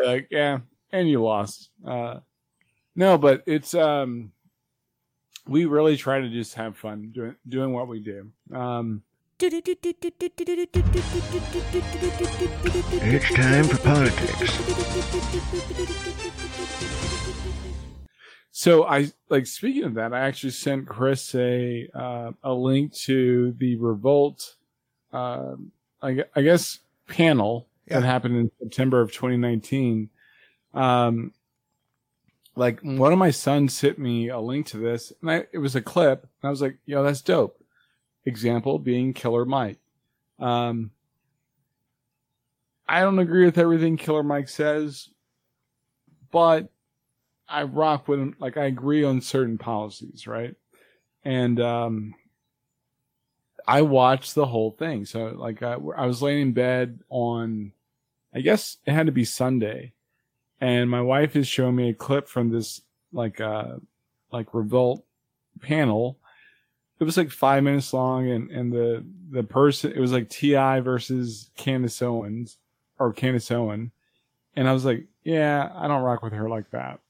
like 0.06 0.28
yeah, 0.30 0.60
and 0.92 1.10
you 1.10 1.24
lost. 1.24 1.72
Uh, 1.84 2.20
no, 2.96 3.18
but 3.18 3.42
it's 3.48 3.74
um 3.74 4.34
we 5.48 5.66
really 5.66 5.98
try 5.98 6.20
to 6.20 6.30
just 6.30 6.54
have 6.56 6.78
fun 6.78 7.12
doing 7.14 7.36
doing 7.48 7.74
what 7.74 7.88
we 7.88 8.00
do. 8.00 8.32
Um, 8.56 9.04
it's 9.40 9.66
time 13.34 13.66
for 13.66 13.78
politics. 13.78 14.60
So 18.56 18.86
I 18.86 19.12
like 19.30 19.48
speaking 19.48 19.84
of 19.84 19.96
that, 19.96 20.14
I 20.14 20.22
actually 20.22 20.52
sent 20.52 20.88
Chris 20.88 21.34
a 21.36 21.90
uh, 21.94 22.32
a 22.44 22.54
link 22.54 22.94
to 22.94 23.54
the 23.58 23.76
revolt. 23.78 24.56
Uh, 25.12 25.56
I, 26.02 26.24
I 26.36 26.42
guess 26.42 26.80
panel 27.08 27.68
yeah. 27.88 28.00
that 28.00 28.06
happened 28.06 28.38
in 28.38 28.52
September 28.62 29.02
of 29.02 29.12
2019. 29.12 30.10
Um, 30.74 31.34
like 32.56 32.80
one 32.82 33.12
of 33.12 33.20
my 33.20 33.32
sons 33.32 33.74
sent 33.74 33.98
me 33.98 34.30
a 34.30 34.40
link 34.40 34.68
to 34.68 34.78
this 34.78 35.12
and 35.22 35.32
I, 35.32 35.46
it 35.52 35.58
was 35.58 35.76
a 35.76 35.82
clip 35.82 36.22
and 36.22 36.48
I 36.48 36.50
was 36.50 36.62
like, 36.62 36.78
yo, 36.86 37.04
that's 37.04 37.22
dope. 37.22 37.60
Example 38.26 38.80
being 38.80 39.14
Killer 39.14 39.46
Mike. 39.46 39.80
Um, 40.40 40.92
I 42.88 43.02
don't 43.02 43.20
agree 43.20 43.46
with 43.46 43.58
everything 43.58 43.98
Killer 43.98 44.24
Mike 44.24 44.50
says, 44.50 45.10
but 46.32 46.70
I 47.48 47.64
rock 47.64 48.08
with 48.08 48.20
him. 48.20 48.36
Like 48.40 48.58
I 48.58 48.66
agree 48.66 49.04
on 49.04 49.22
certain 49.22 49.58
policies, 49.58 50.28
right? 50.28 50.56
And, 51.26 51.60
um, 51.60 52.16
I 53.66 53.82
watched 53.82 54.36
the 54.36 54.46
whole 54.46 54.72
thing. 54.72 55.06
So 55.06 55.28
like 55.28 55.64
I, 55.64 55.74
I 55.74 56.06
was 56.06 56.22
laying 56.22 56.42
in 56.42 56.52
bed 56.54 57.00
on, 57.10 57.72
I 58.36 58.42
guess 58.42 58.78
it 58.86 58.92
had 58.92 59.06
to 59.06 59.12
be 59.12 59.26
Sunday 59.26 59.94
and 60.64 60.90
my 60.90 61.02
wife 61.02 61.36
is 61.36 61.46
showing 61.46 61.76
me 61.76 61.90
a 61.90 61.94
clip 61.94 62.30
from 62.30 62.50
this 62.50 62.82
like 63.12 63.42
uh 63.42 63.76
like 64.32 64.54
revolt 64.54 65.06
panel. 65.60 66.18
It 67.00 67.04
was 67.04 67.18
like 67.18 67.32
five 67.32 67.64
minutes 67.64 67.92
long, 67.92 68.30
and 68.30 68.50
and 68.50 68.72
the 68.72 69.04
the 69.30 69.44
person 69.44 69.92
it 69.92 70.00
was 70.00 70.14
like 70.14 70.30
T.I. 70.30 70.80
versus 70.80 71.50
Candace 71.58 72.02
Owens 72.02 72.58
or 72.98 73.12
Candace 73.12 73.52
Owen, 73.52 73.92
and 74.56 74.70
I 74.70 74.72
was 74.72 74.86
like, 74.86 75.06
yeah, 75.26 75.70
I 75.76 75.90
don't 75.90 76.02
rock 76.02 76.24
with 76.24 76.32
her 76.32 76.48
like 76.48 76.72
that. 76.72 77.02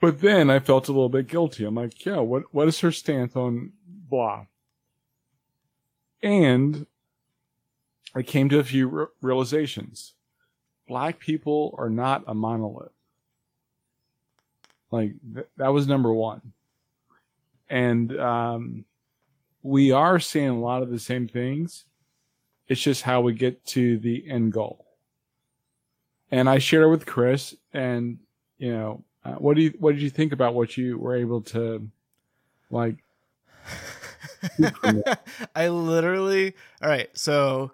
But 0.00 0.20
then 0.20 0.48
I 0.48 0.60
felt 0.60 0.88
a 0.88 0.92
little 0.92 1.10
bit 1.10 1.26
guilty. 1.26 1.66
I'm 1.66 1.74
like, 1.74 2.06
yeah, 2.06 2.20
what 2.20 2.44
what 2.52 2.68
is 2.68 2.80
her 2.80 2.90
stance 2.90 3.36
on 3.36 3.72
blah? 3.86 4.46
And 6.22 6.86
I 8.14 8.22
came 8.22 8.48
to 8.48 8.58
a 8.58 8.64
few 8.64 8.88
re- 8.88 9.06
realizations. 9.20 10.14
Black 10.88 11.20
people 11.20 11.74
are 11.78 11.90
not 11.90 12.24
a 12.26 12.34
monolith. 12.34 12.92
Like 14.90 15.12
th- 15.34 15.46
that 15.58 15.68
was 15.68 15.86
number 15.86 16.12
one. 16.12 16.52
And 17.68 18.18
um, 18.18 18.84
we 19.62 19.92
are 19.92 20.18
seeing 20.18 20.48
a 20.48 20.58
lot 20.58 20.82
of 20.82 20.90
the 20.90 20.98
same 20.98 21.28
things. 21.28 21.84
It's 22.68 22.80
just 22.80 23.02
how 23.02 23.20
we 23.20 23.34
get 23.34 23.64
to 23.66 23.98
the 23.98 24.28
end 24.28 24.52
goal. 24.52 24.86
And 26.30 26.48
I 26.48 26.58
shared 26.58 26.84
it 26.84 26.88
with 26.88 27.06
Chris, 27.06 27.54
and 27.72 28.18
you 28.58 28.72
know, 28.72 29.04
uh, 29.24 29.32
what 29.32 29.56
do 29.56 29.62
you 29.62 29.72
what 29.78 29.92
did 29.92 30.02
you 30.02 30.10
think 30.10 30.32
about 30.32 30.54
what 30.54 30.76
you 30.76 30.98
were 30.98 31.16
able 31.16 31.40
to 31.42 31.88
like? 32.70 32.96
I 35.54 35.68
literally. 35.68 36.54
All 36.82 36.88
right, 36.88 37.08
so 37.16 37.72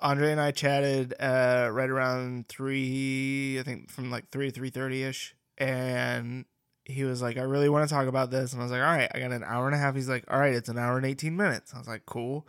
Andre 0.00 0.32
and 0.32 0.40
I 0.40 0.50
chatted 0.50 1.14
uh, 1.18 1.68
right 1.72 1.90
around 1.90 2.48
three. 2.48 3.58
I 3.58 3.62
think 3.62 3.90
from 3.90 4.10
like 4.10 4.30
three 4.30 4.50
three 4.50 4.70
thirty 4.70 5.02
ish, 5.02 5.34
and 5.58 6.44
he 6.84 7.04
was 7.04 7.22
like, 7.22 7.36
"I 7.36 7.42
really 7.42 7.68
want 7.68 7.88
to 7.88 7.94
talk 7.94 8.06
about 8.06 8.30
this," 8.30 8.52
and 8.52 8.60
I 8.60 8.64
was 8.64 8.72
like, 8.72 8.82
"All 8.82 8.86
right, 8.86 9.10
I 9.14 9.18
got 9.18 9.32
an 9.32 9.44
hour 9.44 9.66
and 9.66 9.74
a 9.74 9.78
half." 9.78 9.94
He's 9.94 10.08
like, 10.08 10.24
"All 10.28 10.38
right, 10.38 10.54
it's 10.54 10.68
an 10.68 10.78
hour 10.78 10.96
and 10.96 11.06
eighteen 11.06 11.36
minutes." 11.36 11.74
I 11.74 11.78
was 11.78 11.88
like, 11.88 12.06
"Cool." 12.06 12.46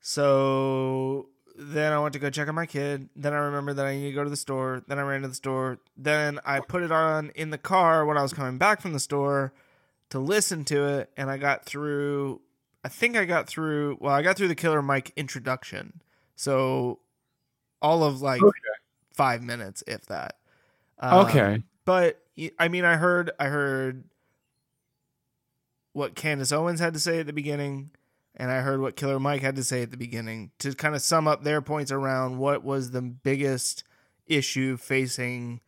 So 0.00 1.30
then 1.58 1.92
I 1.92 1.98
went 1.98 2.12
to 2.12 2.18
go 2.18 2.30
check 2.30 2.48
on 2.48 2.54
my 2.54 2.66
kid. 2.66 3.08
Then 3.16 3.32
I 3.32 3.38
remembered 3.38 3.74
that 3.74 3.86
I 3.86 3.96
need 3.96 4.08
to 4.08 4.12
go 4.12 4.24
to 4.24 4.30
the 4.30 4.36
store. 4.36 4.82
Then 4.86 4.98
I 4.98 5.02
ran 5.02 5.22
to 5.22 5.28
the 5.28 5.34
store. 5.34 5.78
Then 5.96 6.38
I 6.44 6.60
put 6.60 6.82
it 6.82 6.92
on 6.92 7.30
in 7.34 7.50
the 7.50 7.58
car 7.58 8.04
when 8.04 8.18
I 8.18 8.22
was 8.22 8.32
coming 8.32 8.58
back 8.58 8.80
from 8.80 8.92
the 8.92 9.00
store 9.00 9.52
to 10.10 10.18
listen 10.18 10.64
to 10.66 10.84
it. 10.86 11.10
And 11.16 11.30
I 11.30 11.38
got 11.38 11.64
through, 11.64 12.40
I 12.84 12.88
think 12.88 13.16
I 13.16 13.24
got 13.24 13.48
through, 13.48 13.98
well, 14.00 14.12
I 14.12 14.22
got 14.22 14.36
through 14.36 14.48
the 14.48 14.54
Killer 14.54 14.82
Mike 14.82 15.12
introduction. 15.16 16.02
So 16.36 17.00
all 17.82 18.04
of 18.04 18.22
like 18.22 18.42
Okay. 18.42 18.58
five 19.14 19.42
minutes, 19.42 19.82
if 19.86 20.06
that. 20.06 20.36
Um, 20.98 21.26
Okay. 21.26 21.62
But 21.84 22.22
I 22.58 22.68
mean, 22.68 22.84
I 22.84 22.96
heard, 22.96 23.30
I 23.38 23.46
heard 23.46 24.04
what 25.92 26.14
Candace 26.14 26.52
Owens 26.52 26.80
had 26.80 26.92
to 26.94 27.00
say 27.00 27.20
at 27.20 27.26
the 27.26 27.32
beginning, 27.32 27.90
and 28.34 28.50
I 28.50 28.60
heard 28.60 28.80
what 28.80 28.96
Killer 28.96 29.18
Mike 29.18 29.40
had 29.40 29.56
to 29.56 29.64
say 29.64 29.82
at 29.82 29.90
the 29.90 29.96
beginning 29.96 30.50
to 30.58 30.74
kind 30.74 30.94
of 30.94 31.00
sum 31.02 31.26
up 31.26 31.42
their 31.42 31.62
points 31.62 31.90
around 31.90 32.38
what 32.38 32.62
was 32.62 32.90
the 32.90 33.00
biggest 33.02 33.82
issue 34.26 34.76
facing 34.76 35.60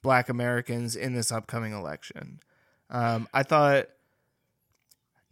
Black 0.00 0.28
Americans 0.28 0.96
in 0.96 1.12
this 1.14 1.30
upcoming 1.32 1.72
election. 1.72 2.40
Um, 2.88 3.28
I 3.34 3.42
thought, 3.42 3.88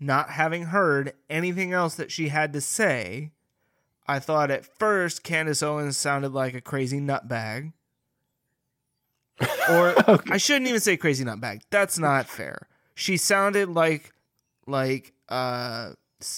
not 0.00 0.31
having 0.31 0.64
heard 0.64 1.12
anything 1.31 1.72
else 1.72 1.94
that 1.94 2.11
she 2.11 2.28
had 2.28 2.52
to 2.55 2.61
say, 2.61 3.31
I 4.07 4.19
thought 4.19 4.51
at 4.51 4.65
first 4.67 5.23
Candace 5.23 5.62
Owens 5.62 5.97
sounded 5.97 6.33
like 6.33 6.55
a 6.55 6.61
crazy 6.61 7.01
nutbag. 7.01 7.73
Or 9.71 9.95
I 10.31 10.37
shouldn't 10.37 10.69
even 10.69 10.81
say 10.81 10.97
crazy 10.97 11.25
nutbag. 11.25 11.62
That's 11.71 11.99
not 11.99 12.29
fair. 12.29 12.69
She 12.95 13.17
sounded 13.17 13.69
like 13.69 14.12
like 14.67 15.12
uh 15.29 15.93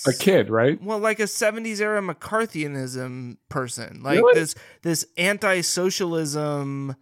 A 0.07 0.13
kid, 0.19 0.49
right? 0.51 0.81
well, 0.83 0.99
like 0.99 1.21
a 1.21 1.25
'70s 1.25 1.81
era 1.81 2.01
McCarthyism 2.01 3.37
person, 3.49 4.03
like 4.03 4.19
Really? 4.19 4.35
this 4.41 4.55
this 4.83 5.07
anti-socialism, 5.17 6.97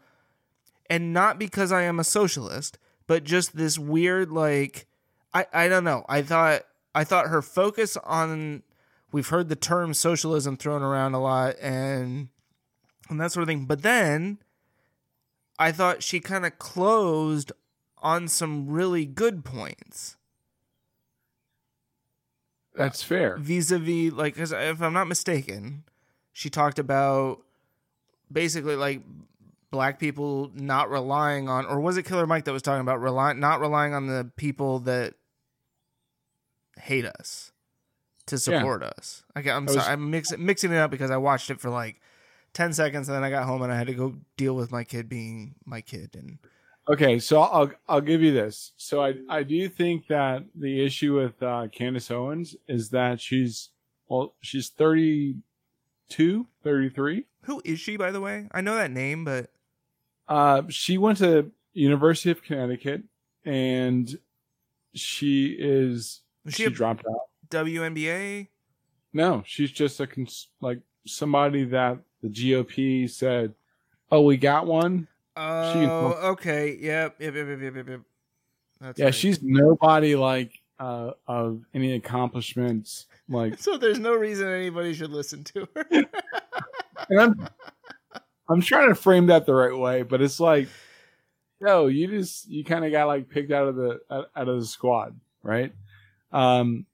and 0.91 1.13
not 1.13 1.39
because 1.39 1.73
I 1.73 1.83
am 1.83 2.01
a 2.01 2.05
socialist, 2.05 2.79
but 3.07 3.25
just 3.25 3.57
this 3.57 3.79
weird 3.79 4.31
like 4.31 4.87
I 5.35 5.47
I 5.53 5.69
don't 5.69 5.85
know. 5.85 6.05
I 6.09 6.23
thought 6.23 6.63
I 6.95 7.05
thought 7.05 7.29
her 7.29 7.43
focus 7.43 7.97
on 8.05 8.63
we've 9.13 9.29
heard 9.29 9.49
the 9.49 9.57
term 9.57 9.95
socialism 9.95 10.57
thrown 10.57 10.83
around 10.83 11.15
a 11.15 11.21
lot 11.21 11.55
and 11.61 12.29
and 13.09 13.21
that 13.21 13.31
sort 13.31 13.43
of 13.43 13.49
thing, 13.49 13.67
but 13.67 13.83
then 13.83 14.39
I 15.59 15.71
thought 15.71 16.03
she 16.03 16.19
kind 16.19 16.47
of 16.47 16.59
closed 16.59 17.53
on 17.99 18.27
some 18.27 18.69
really 18.69 19.05
good 19.05 19.45
points. 19.45 20.17
That's 22.75 23.03
fair. 23.03 23.37
vis-a-vis 23.37 24.13
like 24.13 24.35
cuz 24.35 24.51
if 24.51 24.81
I'm 24.81 24.95
not 24.95 25.07
mistaken, 25.07 25.85
she 26.33 26.49
talked 26.49 26.79
about 26.79 27.43
basically 28.31 28.77
like 28.77 29.03
black 29.71 29.99
people 29.99 30.51
not 30.55 30.91
relying 30.91 31.49
on 31.51 31.67
or 31.67 31.81
was 31.81 31.99
it 31.99 32.05
Killer 32.05 32.27
Mike 32.27 32.45
that 32.45 32.53
was 32.53 32.63
talking 32.63 32.81
about 32.81 33.01
rely, 33.01 33.35
not 33.35 33.61
relying 33.61 33.93
on 33.93 34.07
the 34.07 34.31
people 34.37 34.79
that 34.81 35.15
hate 36.79 37.05
us 37.05 37.52
to 38.27 38.39
support 38.39 38.83
us. 38.83 39.25
I, 39.35 39.41
I'm 39.41 39.49
I 39.49 39.59
was- 39.61 39.75
sorry, 39.75 39.93
I'm 39.93 40.11
mix, 40.11 40.37
mixing 40.37 40.73
it 40.73 40.77
up 40.79 40.91
because 40.91 41.11
I 41.11 41.17
watched 41.17 41.51
it 41.51 41.61
for 41.61 41.71
like 41.71 42.01
10 42.55 42.73
seconds 42.73 43.09
and 43.09 43.17
then 43.17 43.25
I 43.25 43.31
got 43.31 43.45
home 43.45 43.63
and 43.63 43.73
I 43.73 43.77
had 43.77 43.87
to 43.89 43.95
go 43.95 44.17
deal 44.37 44.55
with 44.55 44.71
my 44.71 44.85
kid 44.85 45.09
being 45.09 45.55
my 45.65 45.81
kid 45.81 46.15
and 46.15 46.39
Okay, 46.89 47.21
so 47.21 47.41
I'll 47.41 47.71
I'll 47.89 48.01
give 48.01 48.23
you 48.23 48.33
this. 48.33 48.73
So 48.77 49.03
I 49.05 49.15
I 49.29 49.45
do 49.45 49.69
think 49.69 50.09
that 50.09 50.45
the 50.55 50.85
issue 50.85 51.15
with 51.17 51.41
uh, 51.41 51.69
Candace 51.71 52.11
Owens 52.11 52.57
is 52.67 52.91
that 52.91 53.21
she's 53.21 53.71
well 54.09 54.35
she's 54.41 54.69
32, 54.69 56.47
33. 56.65 57.25
who 57.43 57.63
is 57.65 57.79
she 57.79 57.97
by 57.97 58.11
the 58.11 58.21
way? 58.21 58.49
I 58.53 58.61
know 58.63 58.75
that 58.75 58.91
name 58.91 59.25
but 59.25 59.51
Uh, 60.29 60.63
she 60.71 60.99
went 60.99 61.19
to 61.19 61.53
University 61.73 62.31
of 62.33 62.43
Connecticut, 62.43 63.03
and 63.45 64.19
she 64.95 65.57
is 65.59 66.23
Was 66.45 66.55
she, 66.55 66.65
she 66.65 66.67
a- 66.67 66.71
dropped 66.71 67.05
out. 67.07 67.29
WNBA 67.53 68.49
No, 69.13 69.43
she's 69.47 69.71
just 69.71 70.01
a 70.01 70.07
cons- 70.07 70.49
like 70.61 70.81
somebody 71.07 71.65
that 71.65 71.99
the 72.23 72.29
GOP 72.29 73.09
said, 73.11 73.55
"Oh, 74.11 74.23
we 74.23 74.37
got 74.37 74.67
one." 74.67 75.07
Oh, 75.37 75.71
can- 75.73 75.91
okay. 76.31 76.77
Yep. 76.81 77.17
Yep. 77.21 77.35
Yep. 77.35 77.49
Yep. 77.49 77.75
Yep. 77.77 77.89
Yep. 77.89 78.01
That's 78.81 78.99
Yeah, 78.99 79.05
right. 79.07 79.15
she's 79.15 79.43
nobody 79.43 80.15
like 80.17 80.53
uh, 80.79 81.13
of 81.27 81.63
any 81.75 81.95
accomplishments. 81.95 83.07
Like, 83.29 83.59
So 83.61 83.77
there's 83.77 83.99
no 83.99 84.15
reason 84.15 84.49
anybody 84.49 84.95
should 84.95 85.11
listen 85.11 85.45
to 85.45 85.69
her. 85.75 85.87
and 87.11 87.21
I'm 87.21 87.49
I'm 88.49 88.61
trying 88.61 88.89
to 88.89 88.95
frame 88.95 89.27
that 89.27 89.47
the 89.47 89.55
right 89.55 89.77
way, 89.77 90.03
but 90.03 90.21
it's 90.21 90.41
like, 90.41 90.69
yo, 91.61 91.87
you 91.87 92.07
just 92.09 92.49
you 92.49 92.65
kind 92.65 92.85
of 92.85 92.93
got 92.93 93.07
like 93.07 93.29
picked 93.29 93.53
out 93.53 93.69
of 93.69 93.77
the 93.77 94.01
out 94.11 94.31
out 94.37 94.49
of 94.49 94.59
the 94.61 94.67
squad, 94.67 95.19
right? 95.43 95.73
Um, 96.33 96.87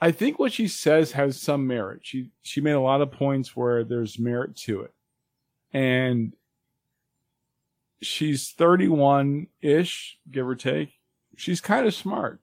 I 0.00 0.12
think 0.12 0.38
what 0.38 0.52
she 0.52 0.68
says 0.68 1.12
has 1.12 1.40
some 1.40 1.66
merit. 1.66 2.00
She 2.02 2.30
she 2.42 2.60
made 2.60 2.72
a 2.72 2.80
lot 2.80 3.00
of 3.00 3.12
points 3.12 3.56
where 3.56 3.82
there's 3.82 4.18
merit 4.18 4.56
to 4.56 4.82
it, 4.82 4.92
and 5.72 6.34
she's 8.02 8.50
31 8.50 9.46
ish, 9.62 10.18
give 10.30 10.46
or 10.46 10.54
take. 10.54 10.92
She's 11.36 11.60
kind 11.60 11.86
of 11.86 11.94
smart, 11.94 12.40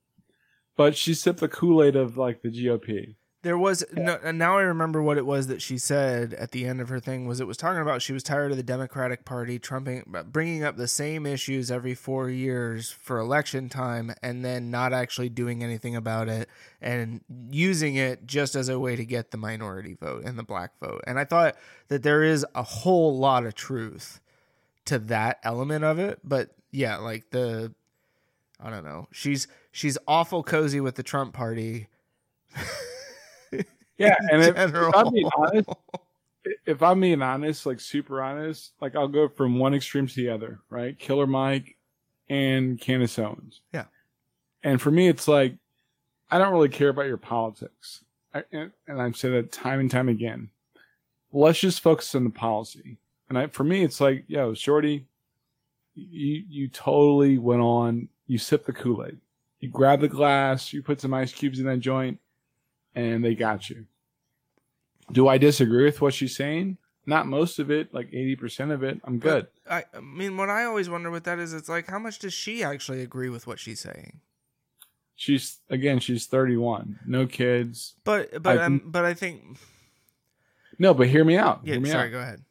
but 0.76 0.96
she 0.96 1.14
sipped 1.14 1.40
the 1.40 1.48
Kool 1.48 1.84
Aid 1.84 1.96
of 1.96 2.18
like 2.18 2.42
the 2.42 2.50
GOP. 2.50 3.16
There 3.44 3.58
was 3.58 3.84
no, 3.92 4.18
and 4.24 4.38
now 4.38 4.58
I 4.58 4.62
remember 4.62 5.04
what 5.04 5.18
it 5.18 5.26
was 5.26 5.48
that 5.48 5.62
she 5.62 5.78
said 5.78 6.34
at 6.34 6.52
the 6.52 6.66
end 6.66 6.80
of 6.80 6.88
her 6.88 7.02
thing 7.02 7.28
was 7.28 7.42
it 7.42 7.48
was 7.48 7.58
talking 7.58 7.82
about 7.82 8.02
she 8.02 8.14
was 8.14 8.24
tired 8.24 8.52
of 8.52 8.58
the 8.58 8.64
Democratic 8.64 9.26
Party 9.26 9.60
trumping 9.60 10.04
bringing 10.32 10.64
up 10.64 10.78
the 10.78 10.88
same 10.88 11.26
issues 11.26 11.70
every 11.70 11.94
4 11.94 12.30
years 12.30 12.90
for 12.90 13.20
election 13.20 13.68
time 13.68 14.14
and 14.24 14.46
then 14.46 14.72
not 14.72 14.94
actually 14.94 15.28
doing 15.28 15.62
anything 15.62 15.94
about 15.94 16.30
it 16.30 16.48
and 16.82 17.20
using 17.52 17.96
it 17.96 18.26
just 18.26 18.56
as 18.56 18.70
a 18.70 18.80
way 18.80 18.96
to 18.96 19.06
get 19.06 19.32
the 19.32 19.38
minority 19.38 19.94
vote 19.94 20.24
and 20.24 20.40
the 20.40 20.44
black 20.44 20.72
vote. 20.80 21.02
And 21.06 21.20
I 21.20 21.26
thought 21.26 21.58
that 21.90 22.02
there 22.02 22.24
is 22.24 22.46
a 22.56 22.64
whole 22.64 23.18
lot 23.18 23.46
of 23.46 23.56
truth 23.56 24.22
to 24.86 24.98
that 25.00 25.40
element 25.44 25.84
of 25.84 26.00
it, 26.00 26.20
but 26.24 26.52
yeah, 26.72 26.96
like 26.96 27.30
the 27.32 27.74
I 28.58 28.70
don't 28.70 28.86
know. 28.86 29.10
She's 29.12 29.50
she's 29.74 29.98
awful 30.08 30.44
cozy 30.44 30.80
with 30.80 30.96
the 30.96 31.04
Trump 31.04 31.34
party. 31.34 31.90
Yeah, 33.98 34.16
and 34.32 34.42
if, 34.42 34.58
if. 34.58 34.96
I'm 34.96 35.14
being 35.14 35.30
honest, 35.38 35.70
if 36.66 36.84
I'm 36.84 37.00
being 37.00 37.22
honest, 37.22 37.66
like 37.66 37.80
super 37.80 38.22
honest, 38.22 38.74
like 38.82 38.96
I'll 38.96 39.08
go 39.08 39.28
from 39.28 39.60
one 39.60 39.74
extreme 39.74 40.08
to 40.08 40.16
the 40.16 40.30
other, 40.30 40.60
right? 40.70 40.98
Killer 40.98 41.28
Mike 41.28 41.78
and 42.30 42.80
Candace 42.80 43.18
Owens. 43.20 43.62
Yeah. 43.74 43.86
And 44.64 44.82
for 44.82 44.92
me, 44.92 45.08
it's 45.08 45.28
like, 45.28 45.56
I 46.32 46.38
don't 46.38 46.54
really 46.54 46.70
care 46.70 46.90
about 46.90 47.08
your 47.08 47.18
politics. 47.18 48.04
I, 48.34 48.44
and, 48.52 48.72
and 48.88 49.02
I've 49.02 49.18
said 49.18 49.34
that 49.34 49.52
time 49.52 49.80
and 49.80 49.92
time 49.92 50.10
again. 50.10 50.50
Let's 51.32 51.60
just 51.60 51.82
focus 51.82 52.16
on 52.16 52.24
the 52.24 52.30
policy. 52.30 52.98
And 53.30 53.38
I, 53.38 53.48
for 53.48 53.64
me, 53.64 53.84
it's 53.84 54.00
like, 54.02 54.26
yo, 54.28 54.54
shorty, 54.54 55.08
you 55.96 56.44
you 56.48 56.68
totally 56.68 57.38
went 57.38 57.62
on. 57.62 58.10
You 58.28 58.38
sip 58.38 58.66
the 58.66 58.74
Kool 58.74 59.06
Aid. 59.06 59.18
You 59.60 59.70
grab 59.70 60.02
the 60.02 60.08
glass. 60.08 60.74
You 60.74 60.82
put 60.82 61.02
some 61.02 61.14
ice 61.14 61.32
cubes 61.32 61.60
in 61.60 61.66
that 61.66 61.80
joint, 61.80 62.20
and 62.96 63.24
they 63.24 63.36
got 63.36 63.70
you. 63.70 63.86
Do 65.12 65.28
I 65.28 65.38
disagree 65.38 65.84
with 65.86 66.02
what 66.02 66.14
she's 66.14 66.36
saying? 66.36 66.78
Not 67.06 67.28
most 67.28 67.60
of 67.60 67.70
it, 67.70 67.94
like 67.94 68.08
eighty 68.14 68.36
percent 68.38 68.72
of 68.72 68.82
it. 68.84 69.02
I'm 69.04 69.20
good. 69.20 69.48
I, 69.70 69.84
I 69.94 70.00
mean, 70.00 70.38
what 70.38 70.50
I 70.50 70.64
always 70.64 70.90
wonder 70.90 71.12
with 71.12 71.26
that 71.26 71.38
is, 71.40 71.54
it's 71.54 71.68
like, 71.68 71.88
how 71.88 72.00
much 72.00 72.20
does 72.20 72.34
she 72.34 72.64
actually 72.64 73.02
agree 73.02 73.30
with 73.30 73.46
what 73.46 73.60
she's 73.60 73.82
saying? 73.82 74.22
She's 75.16 75.60
again, 75.70 76.00
she's 76.00 76.26
31, 76.26 77.00
no 77.06 77.28
kids. 77.28 77.96
But 78.04 78.42
but 78.42 78.58
I 78.58 78.64
um, 78.64 78.80
think- 78.80 78.92
but 78.92 79.06
I 79.06 79.14
think 79.14 79.58
No, 80.80 80.94
but 80.94 81.08
hear 81.08 81.24
me 81.24 81.38
out. 81.38 81.62
yeah. 81.64 81.74
hear 81.74 81.82
me 81.82 81.90
Sorry, 81.90 82.08
out. 82.08 82.12
go 82.12 82.20
ahead. 82.20 82.42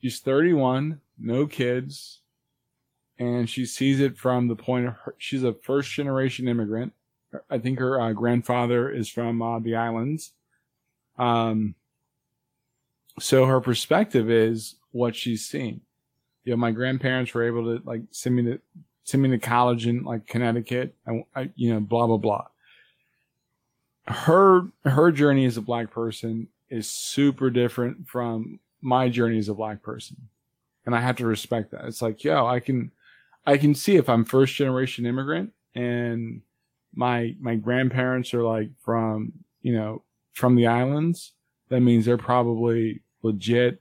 She's 0.00 0.20
31, 0.20 1.00
no 1.18 1.46
kids, 1.46 2.20
and 3.18 3.50
she 3.50 3.66
sees 3.66 3.98
it 4.00 4.16
from 4.16 4.46
the 4.48 4.56
point 4.56 4.86
of 4.86 4.94
her, 4.94 5.14
she's 5.18 5.42
a 5.42 5.52
first 5.52 5.90
generation 5.90 6.46
immigrant. 6.48 6.92
I 7.50 7.58
think 7.58 7.78
her 7.78 8.00
uh, 8.00 8.12
grandfather 8.12 8.90
is 8.90 9.08
from 9.08 9.42
uh, 9.42 9.58
the 9.58 9.76
islands. 9.76 10.32
Um, 11.18 11.74
so 13.20 13.46
her 13.46 13.60
perspective 13.60 14.30
is 14.30 14.76
what 14.92 15.14
she's 15.14 15.46
seen. 15.46 15.80
You 16.44 16.52
know, 16.52 16.56
my 16.56 16.70
grandparents 16.70 17.34
were 17.34 17.46
able 17.46 17.64
to 17.64 17.82
like 17.84 18.02
send 18.10 18.36
me 18.36 18.44
to 18.44 18.60
send 19.04 19.22
me 19.22 19.30
to 19.30 19.38
college 19.38 19.86
in 19.86 20.04
like 20.04 20.26
Connecticut, 20.26 20.94
and 21.06 21.24
I, 21.34 21.50
you 21.56 21.74
know, 21.74 21.80
blah 21.80 22.06
blah 22.06 22.16
blah. 22.16 22.46
Her 24.06 24.68
her 24.84 25.10
journey 25.12 25.44
as 25.44 25.56
a 25.56 25.62
black 25.62 25.90
person 25.90 26.48
is 26.70 26.88
super 26.88 27.50
different 27.50 28.08
from 28.08 28.60
my 28.80 29.08
journey 29.08 29.38
as 29.38 29.48
a 29.48 29.54
black 29.54 29.82
person. 29.82 30.16
And 30.86 30.94
I 30.94 31.00
have 31.00 31.16
to 31.16 31.26
respect 31.26 31.72
that. 31.72 31.84
It's 31.84 32.00
like, 32.00 32.24
yo, 32.24 32.46
I 32.46 32.60
can 32.60 32.92
I 33.46 33.58
can 33.58 33.74
see 33.74 33.96
if 33.96 34.08
I'm 34.08 34.24
first 34.24 34.54
generation 34.54 35.06
immigrant 35.06 35.52
and 35.74 36.42
my 36.94 37.34
my 37.40 37.54
grandparents 37.56 38.32
are 38.34 38.42
like 38.42 38.70
from, 38.84 39.32
you 39.62 39.72
know, 39.72 40.02
from 40.32 40.54
the 40.56 40.66
islands, 40.66 41.32
that 41.68 41.80
means 41.80 42.04
they're 42.06 42.16
probably 42.18 43.02
legit 43.22 43.80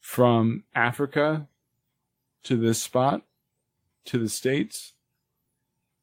from 0.00 0.64
Africa 0.74 1.46
to 2.44 2.56
this 2.56 2.80
spot 2.82 3.22
to 4.06 4.18
the 4.18 4.28
states. 4.28 4.94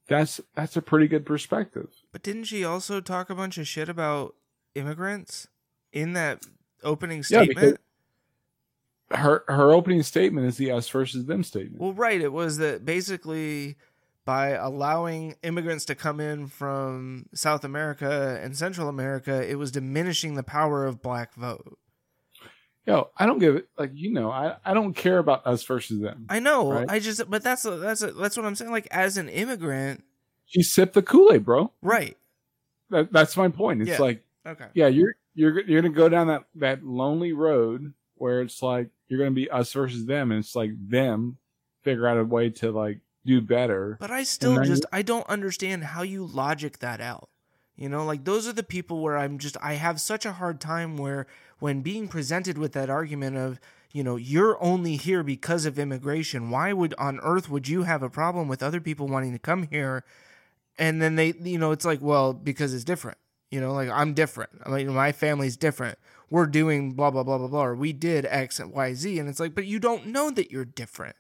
That's 0.08 0.40
that's 0.56 0.76
a 0.78 0.82
pretty 0.82 1.08
good 1.08 1.26
perspective. 1.26 1.90
But 2.12 2.24
didn't 2.24 2.46
she 2.46 2.64
also 2.64 3.02
talk 3.02 3.30
a 3.30 3.36
bunch 3.36 3.58
of 3.58 3.68
shit 3.68 3.90
about 3.90 4.36
immigrants 4.76 5.48
in 5.92 6.14
that 6.14 6.46
opening 6.84 7.24
statement? 7.24 7.50
because- 7.60 7.78
Her 9.12 9.44
her 9.48 9.72
opening 9.72 10.02
statement 10.04 10.48
is 10.48 10.58
the 10.58 10.72
us 10.72 10.88
versus 10.90 11.26
them 11.26 11.44
statement. 11.44 11.80
Well, 11.82 11.94
right. 11.94 12.22
It 12.22 12.32
was 12.32 12.58
that 12.58 12.86
basically 12.86 13.76
by 14.30 14.50
allowing 14.50 15.34
immigrants 15.42 15.86
to 15.86 15.96
come 15.96 16.20
in 16.20 16.46
from 16.46 17.26
South 17.34 17.64
America 17.64 18.40
and 18.44 18.56
Central 18.56 18.88
America, 18.88 19.44
it 19.50 19.56
was 19.56 19.72
diminishing 19.72 20.36
the 20.36 20.44
power 20.44 20.86
of 20.86 21.02
black 21.02 21.34
vote. 21.34 21.80
Yo, 22.86 23.10
I 23.18 23.26
don't 23.26 23.40
give 23.40 23.56
it 23.56 23.70
like 23.76 23.90
you 23.96 24.14
know, 24.14 24.30
I, 24.30 24.58
I 24.64 24.76
don't 24.76 24.94
care 24.94 25.18
about 25.18 25.48
us 25.48 25.64
versus 25.64 26.00
them. 26.00 26.28
I 26.30 26.38
know. 26.38 26.72
Right. 26.72 26.86
I 26.88 27.00
just, 27.00 27.28
but 27.28 27.42
that's 27.42 27.66
a, 27.66 27.78
that's 27.78 28.04
a, 28.04 28.12
that's 28.12 28.38
what 28.38 28.46
I'm 28.46 28.54
saying. 28.54 28.70
Like 28.70 28.88
as 28.92 29.18
an 29.18 29.30
immigrant, 29.30 30.04
She 30.46 30.62
sipped 30.62 30.94
the 30.94 31.02
Kool-Aid, 31.02 31.44
bro. 31.44 31.72
right? 31.82 32.16
That, 32.92 33.12
that's 33.12 33.36
my 33.36 33.48
point. 33.48 33.82
It's 33.82 33.90
Yeah. 33.90 33.98
like, 33.98 34.24
Okay. 34.46 34.68
yeah, 34.76 34.90
you're 34.90 35.16
you're 35.34 35.60
you're 35.62 35.82
gonna 35.82 35.92
go 35.92 36.08
down 36.08 36.28
that 36.28 36.44
that 36.56 36.84
lonely 36.84 37.34
road 37.34 37.94
where 38.14 38.42
it's 38.44 38.62
like 38.62 38.90
you're 39.08 39.18
gonna 39.18 39.32
be 39.32 39.50
us 39.50 39.74
versus 39.74 40.06
them, 40.06 40.32
and 40.32 40.44
it's 40.44 40.56
like 40.56 40.70
them 40.88 41.38
figure 41.84 42.06
out 42.08 42.18
a 42.20 42.24
way 42.24 42.52
to 42.52 42.72
like 42.72 43.00
do 43.26 43.42
better. 43.42 43.98
But 44.00 44.12
I 44.12 44.24
still 44.24 44.64
just 44.64 44.86
I 44.92 45.02
don't 45.02 45.28
understand 45.30 45.84
how 45.84 46.02
you 46.02 46.26
logic 46.26 46.80
that 46.80 47.02
out. 47.02 47.30
You 47.76 47.88
know, 47.88 48.04
like 48.04 48.26
those 48.26 48.48
are 48.48 48.54
the 48.54 48.64
people 48.64 49.02
where 49.02 49.18
I'm 49.18 49.38
just 49.38 49.56
I 49.62 49.74
have 49.76 50.02
such 50.02 50.26
a 50.26 50.34
hard 50.34 50.60
time 50.60 50.98
where 50.98 51.28
when 51.60 51.82
being 51.82 52.08
presented 52.08 52.58
with 52.58 52.74
that 52.74 52.90
argument 52.90 53.38
of, 53.38 53.60
you 53.94 54.04
know, 54.04 54.16
you're 54.18 54.62
only 54.62 54.98
here 54.98 55.24
because 55.24 55.66
of 55.66 55.80
immigration. 55.80 56.50
Why 56.50 56.74
would 56.74 56.94
on 56.98 57.20
earth 57.22 57.50
would 57.50 57.68
you 57.68 57.84
have 57.84 58.04
a 58.04 58.10
problem 58.10 58.48
with 58.48 58.62
other 58.62 58.82
people 58.82 59.08
wanting 59.08 59.32
to 59.34 59.40
come 59.40 59.64
here? 59.64 60.04
And 60.78 61.02
then 61.02 61.16
they 61.16 61.34
you 61.42 61.58
know, 61.58 61.72
it's 61.72 61.86
like, 61.86 62.02
well, 62.02 62.34
because 62.34 62.74
it's 62.74 62.84
different. 62.84 63.18
You 63.52 63.62
know, 63.62 63.74
like 63.74 63.90
I'm 63.90 64.14
different. 64.14 64.52
I 64.66 64.70
mean, 64.70 64.94
my 64.94 65.12
family's 65.12 65.58
different. 65.58 65.98
We're 66.30 66.46
doing 66.46 66.94
blah 66.94 67.12
blah 67.12 67.24
blah 67.24 67.38
blah 67.38 67.48
blah. 67.48 67.66
Or 67.66 67.76
we 67.76 67.94
did 67.94 68.26
X 68.26 68.60
and 68.60 68.72
Y 68.74 68.94
Z, 68.94 69.20
and 69.20 69.30
it's 69.30 69.40
like, 69.40 69.56
but 69.56 69.66
you 69.66 69.80
don't 69.80 70.08
know 70.08 70.30
that 70.32 70.52
you're 70.52 70.66
different. 70.66 71.16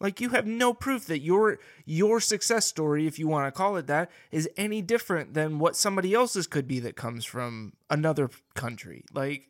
Like 0.00 0.20
you 0.20 0.30
have 0.30 0.46
no 0.46 0.74
proof 0.74 1.06
that 1.06 1.20
your 1.20 1.58
your 1.84 2.20
success 2.20 2.66
story, 2.66 3.06
if 3.06 3.18
you 3.18 3.28
want 3.28 3.46
to 3.46 3.56
call 3.56 3.76
it 3.76 3.86
that, 3.86 4.10
is 4.30 4.48
any 4.56 4.82
different 4.82 5.34
than 5.34 5.58
what 5.58 5.74
somebody 5.74 6.12
else's 6.12 6.46
could 6.46 6.68
be 6.68 6.80
that 6.80 6.96
comes 6.96 7.24
from 7.24 7.72
another 7.88 8.30
country. 8.54 9.04
Like 9.12 9.48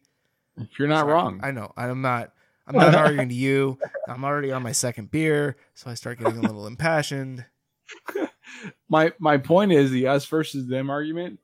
You're 0.78 0.88
not 0.88 1.07
wrong. 1.07 1.40
I 1.42 1.51
know. 1.51 1.72
I'm 1.76 2.01
not 2.01 2.32
I'm 2.66 2.76
not 2.80 2.94
arguing 2.94 3.28
to 3.28 3.34
you. 3.34 3.78
I'm 4.09 4.24
already 4.24 4.53
on 4.53 4.62
my 4.62 4.72
second 4.72 5.11
beer, 5.11 5.57
so 5.74 5.90
I 5.90 5.94
start 5.94 6.18
getting 6.18 6.38
a 6.38 6.42
little 6.42 6.66
impassioned. 6.68 7.44
my 8.88 9.12
my 9.18 9.38
point 9.38 9.72
is 9.72 9.90
the 9.90 10.07
us 10.07 10.26
versus 10.26 10.68
them 10.68 10.90
argument. 10.90 11.40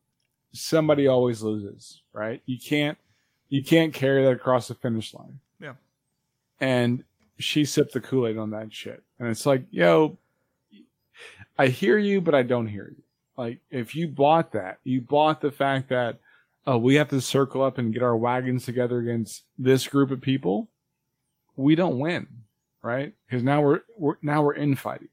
Somebody 0.53 1.09
always 1.09 1.43
loses, 1.43 2.03
right? 2.13 2.41
You 2.47 2.59
can't 2.59 2.99
you 3.49 3.65
can't 3.65 3.93
carry 3.93 4.25
that 4.25 4.33
across 4.33 4.69
the 4.69 4.75
finish 4.75 5.13
line. 5.13 5.41
Yeah. 5.61 5.75
And 6.61 7.03
she 7.39 7.65
sipped 7.65 7.93
the 7.93 8.01
Kool 8.01 8.27
Aid 8.27 8.39
on 8.39 8.51
that 8.51 8.73
shit, 8.73 9.03
and 9.19 9.29
it's 9.29 9.47
like, 9.47 9.65
yo, 9.71 10.19
I 11.59 11.69
hear 11.69 11.99
you, 11.99 12.21
but 12.21 12.35
I 12.35 12.43
don't 12.43 12.67
hear 12.67 12.93
you. 12.97 13.03
Like, 13.37 13.59
if 13.71 13.95
you 13.95 14.09
bought 14.09 14.53
that, 14.53 14.79
you 14.85 15.01
bought 15.01 15.41
the 15.41 15.51
fact 15.51 15.89
that, 15.89 16.19
oh, 16.67 16.79
we 16.79 16.97
have 16.97 17.09
to 17.09 17.21
circle 17.21 17.63
up 17.63 17.79
and 17.79 17.93
get 17.93 18.03
our 18.03 18.17
wagons 18.17 18.65
together 18.65 18.99
against 18.99 19.45
this 19.59 19.87
group 19.87 20.11
of 20.11 20.21
people. 20.21 20.69
We 21.57 21.75
don't 21.75 21.99
win, 21.99 22.27
right? 22.83 23.15
Because 23.27 23.43
now 23.43 23.63
we're, 23.63 23.81
we're 23.97 24.17
now 24.23 24.43
we're 24.43 24.55
infighting 24.55 25.09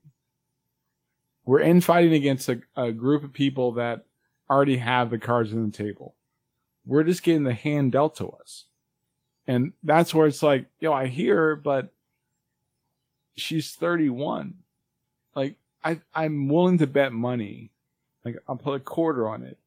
we're 1.50 1.62
infighting 1.62 2.14
against 2.14 2.48
a, 2.48 2.62
a 2.76 2.92
group 2.92 3.24
of 3.24 3.34
people 3.34 3.72
that 3.72 4.06
already 4.52 4.78
have 4.78 5.10
the 5.10 5.18
cards 5.18 5.52
on 5.52 5.66
the 5.66 5.76
table. 5.76 6.14
We're 6.86 7.04
just 7.04 7.24
getting 7.24 7.44
the 7.44 7.56
hand 7.56 7.94
dealt 7.94 8.18
to 8.18 8.30
us. 8.30 8.66
And 9.48 9.74
that's 9.82 10.14
where 10.14 10.28
it's 10.28 10.44
like, 10.44 10.68
yo, 10.80 10.94
I 10.94 11.08
hear 11.08 11.56
but 11.56 11.92
she's 13.36 13.74
31. 13.76 14.56
Like, 15.36 15.56
I, 15.84 16.02
I'm 16.14 16.48
willing 16.50 16.78
to 16.80 16.88
bet 16.88 17.14
money. 17.14 17.72
Like, 18.26 18.38
I'll 18.48 18.58
put 18.58 18.76
a 18.76 18.80
quarter 18.84 19.28
on 19.30 19.44
it. 19.44 19.58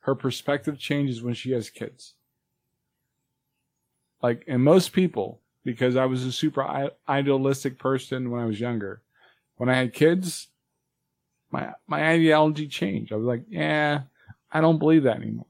Her 0.00 0.14
perspective 0.14 0.78
changes 0.78 1.22
when 1.22 1.34
she 1.34 1.50
has 1.52 1.70
kids. 1.70 2.14
Like, 4.22 4.44
and 4.46 4.62
most 4.62 4.92
people, 4.92 5.40
because 5.64 5.96
I 5.96 6.06
was 6.06 6.24
a 6.24 6.32
super 6.32 6.90
idealistic 7.08 7.78
person 7.78 8.30
when 8.30 8.40
I 8.40 8.46
was 8.46 8.60
younger, 8.60 9.02
when 9.56 9.68
I 9.68 9.74
had 9.74 9.92
kids, 9.92 10.48
my 11.50 11.72
my 11.86 12.08
ideology 12.10 12.66
changed. 12.68 13.12
I 13.12 13.16
was 13.16 13.26
like, 13.26 13.42
yeah, 13.48 14.02
I 14.52 14.60
don't 14.60 14.78
believe 14.78 15.04
that 15.04 15.16
anymore 15.16 15.46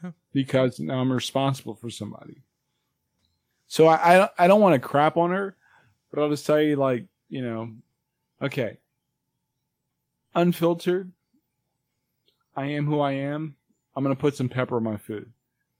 Huh. 0.00 0.10
because 0.32 0.78
now 0.80 1.00
I'm 1.00 1.12
responsible 1.12 1.74
for 1.74 1.90
somebody. 1.90 2.42
So 3.68 3.86
I 3.86 4.24
I, 4.24 4.28
I 4.38 4.46
don't 4.46 4.60
want 4.60 4.74
to 4.80 4.86
crap 4.88 5.16
on 5.16 5.30
her, 5.30 5.56
but 6.14 6.22
I'll 6.22 6.30
just 6.30 6.46
tell 6.46 6.60
you, 6.60 6.76
like, 6.76 7.06
you 7.28 7.42
know, 7.42 7.70
okay, 8.40 8.78
unfiltered. 10.34 11.10
I 12.56 12.66
am 12.66 12.86
who 12.86 13.00
I 13.00 13.12
am. 13.12 13.56
I'm 13.96 14.04
gonna 14.04 14.14
put 14.14 14.36
some 14.36 14.48
pepper 14.48 14.76
on 14.76 14.84
my 14.84 14.96
food. 14.96 15.32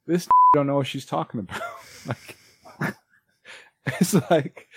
This 0.07 0.27
don't 0.55 0.67
know 0.67 0.77
what 0.77 0.89
she's 0.89 1.07
talking 1.07 1.41
about. 1.41 1.61
like, 2.07 2.37
it's 3.87 4.15
like, 4.31 4.69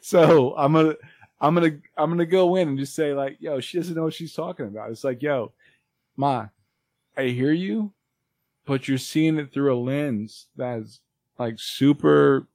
so 0.00 0.56
I'm 0.56 0.72
gonna. 0.72 0.94
I'm 1.40 1.54
gonna 1.54 1.78
I'm 1.96 2.08
gonna 2.08 2.24
go 2.24 2.54
in 2.54 2.68
and 2.68 2.78
just 2.78 2.94
say 2.94 3.14
like, 3.14 3.36
yo, 3.40 3.58
she 3.58 3.76
doesn't 3.76 3.96
know 3.96 4.04
what 4.04 4.14
she's 4.14 4.32
talking 4.32 4.66
about. 4.66 4.90
It's 4.90 5.02
like, 5.02 5.22
yo, 5.22 5.52
ma, 6.16 6.46
I 7.16 7.24
hear 7.24 7.50
you, 7.50 7.92
but 8.64 8.86
you're 8.86 8.96
seeing 8.96 9.38
it 9.38 9.52
through 9.52 9.74
a 9.74 9.78
lens 9.78 10.46
that's 10.56 11.00
like 11.38 11.58
super 11.58 12.46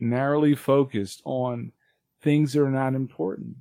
narrowly 0.00 0.54
focused 0.54 1.22
on 1.24 1.72
things 2.22 2.52
that 2.52 2.62
are 2.62 2.70
not 2.70 2.94
important. 2.94 3.56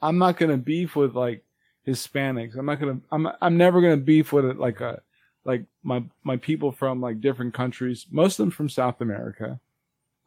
I'm 0.00 0.18
not 0.18 0.36
gonna 0.36 0.56
beef 0.56 0.96
with 0.96 1.14
like 1.14 1.44
Hispanics. 1.86 2.56
I'm 2.56 2.66
not 2.66 2.80
gonna 2.80 3.00
I'm 3.10 3.28
I'm 3.40 3.56
never 3.56 3.80
gonna 3.80 3.96
beef 3.96 4.32
with 4.32 4.44
it 4.44 4.58
like 4.58 4.80
a 4.80 5.02
like 5.44 5.64
my 5.82 6.04
my 6.22 6.36
people 6.36 6.70
from 6.70 7.00
like 7.00 7.20
different 7.20 7.54
countries, 7.54 8.06
most 8.10 8.38
of 8.38 8.44
them 8.44 8.50
from 8.50 8.68
South 8.68 9.00
America, 9.00 9.58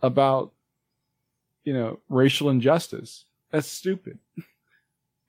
about 0.01 0.51
you 1.63 1.73
know 1.73 1.99
racial 2.09 2.49
injustice. 2.49 3.25
That's 3.51 3.67
stupid. 3.67 4.19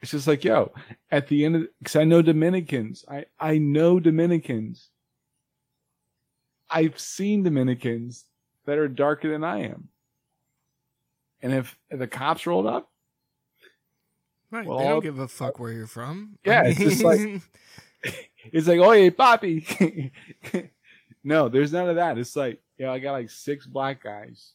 It's 0.00 0.10
just 0.10 0.26
like, 0.26 0.42
yo, 0.42 0.72
at 1.12 1.28
the 1.28 1.44
end 1.44 1.54
of, 1.54 1.68
cause 1.84 1.94
I 1.94 2.02
know 2.02 2.22
Dominicans. 2.22 3.04
I, 3.08 3.26
I 3.38 3.58
know 3.58 4.00
Dominicans. 4.00 4.88
I've 6.68 6.98
seen 6.98 7.44
Dominicans 7.44 8.24
that 8.66 8.78
are 8.78 8.88
darker 8.88 9.30
than 9.30 9.44
I 9.44 9.60
am. 9.66 9.90
And 11.42 11.52
if, 11.52 11.76
the 11.90 12.06
cops 12.06 12.46
rolled 12.46 12.66
up, 12.66 12.88
Right. 14.50 14.66
Well, 14.66 14.78
they 14.78 14.84
don't 14.84 15.02
give 15.02 15.18
a 15.18 15.28
fuck 15.28 15.58
where 15.58 15.72
you're 15.72 15.86
from. 15.86 16.36
Yeah, 16.44 16.64
it's 16.66 16.78
just 16.78 17.02
like- 17.02 17.40
it's 18.52 18.68
like, 18.68 18.80
oh, 18.80 18.90
hey, 18.92 19.10
Poppy. 19.10 20.12
no, 21.24 21.48
there's 21.48 21.72
none 21.72 21.88
of 21.88 21.96
that. 21.96 22.18
It's 22.18 22.36
like, 22.36 22.60
yeah, 22.78 22.92
I 22.92 22.98
got 22.98 23.12
like 23.12 23.30
six 23.30 23.66
black 23.66 24.02
guys, 24.02 24.52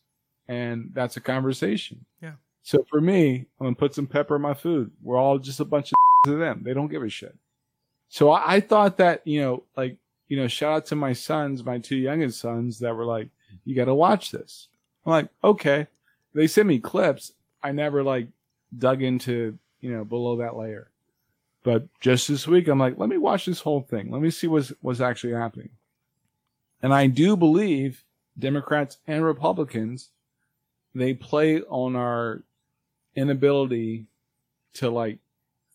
and 0.47 0.91
that's 0.93 1.17
a 1.17 1.21
conversation. 1.21 2.05
Yeah. 2.21 2.33
So 2.61 2.85
for 2.89 3.01
me, 3.01 3.45
I'm 3.59 3.65
gonna 3.67 3.75
put 3.75 3.95
some 3.95 4.05
pepper 4.05 4.35
in 4.35 4.41
my 4.41 4.53
food. 4.53 4.91
We're 5.01 5.17
all 5.17 5.39
just 5.39 5.59
a 5.61 5.65
bunch 5.65 5.91
of 5.91 5.95
to 6.31 6.38
them. 6.38 6.61
They 6.63 6.73
don't 6.73 6.89
give 6.89 7.01
a 7.03 7.09
shit. 7.09 7.35
So 8.09 8.29
I, 8.31 8.55
I 8.55 8.59
thought 8.59 8.97
that 8.97 9.25
you 9.25 9.41
know, 9.41 9.63
like 9.75 9.97
you 10.27 10.38
know, 10.38 10.47
shout 10.47 10.73
out 10.73 10.85
to 10.88 10.95
my 10.95 11.13
sons, 11.13 11.63
my 11.63 11.79
two 11.79 11.95
youngest 11.95 12.39
sons 12.39 12.79
that 12.79 12.93
were 12.95 13.05
like, 13.05 13.29
you 13.65 13.75
got 13.75 13.85
to 13.85 13.95
watch 13.95 14.29
this. 14.31 14.67
I'm 15.05 15.11
like, 15.11 15.29
okay. 15.43 15.88
They 16.38 16.45
sent 16.45 16.67
me 16.67 16.77
clips. 16.77 17.31
I 17.63 17.71
never 17.71 18.03
like 18.03 18.27
dug 18.77 19.01
into 19.01 19.57
you 19.81 19.91
know 19.91 20.05
below 20.05 20.38
that 20.38 20.55
layer. 20.55 20.91
But 21.63 21.88
just 21.99 22.27
this 22.27 22.47
week, 22.47 22.67
I'm 22.67 22.77
like, 22.79 22.99
let 22.99 23.09
me 23.09 23.17
watch 23.17 23.45
this 23.45 23.59
whole 23.59 23.81
thing. 23.81 24.11
Let 24.11 24.21
me 24.21 24.29
see 24.29 24.45
what's 24.45 24.71
what's 24.81 25.01
actually 25.01 25.33
happening. 25.33 25.69
And 26.83 26.93
I 26.93 27.07
do 27.07 27.35
believe 27.35 28.03
Democrats 28.38 28.99
and 29.07 29.25
Republicans 29.25 30.11
they 30.93 31.15
play 31.15 31.61
on 31.61 31.95
our 31.95 32.43
inability 33.15 34.05
to 34.75 34.91
like 34.91 35.17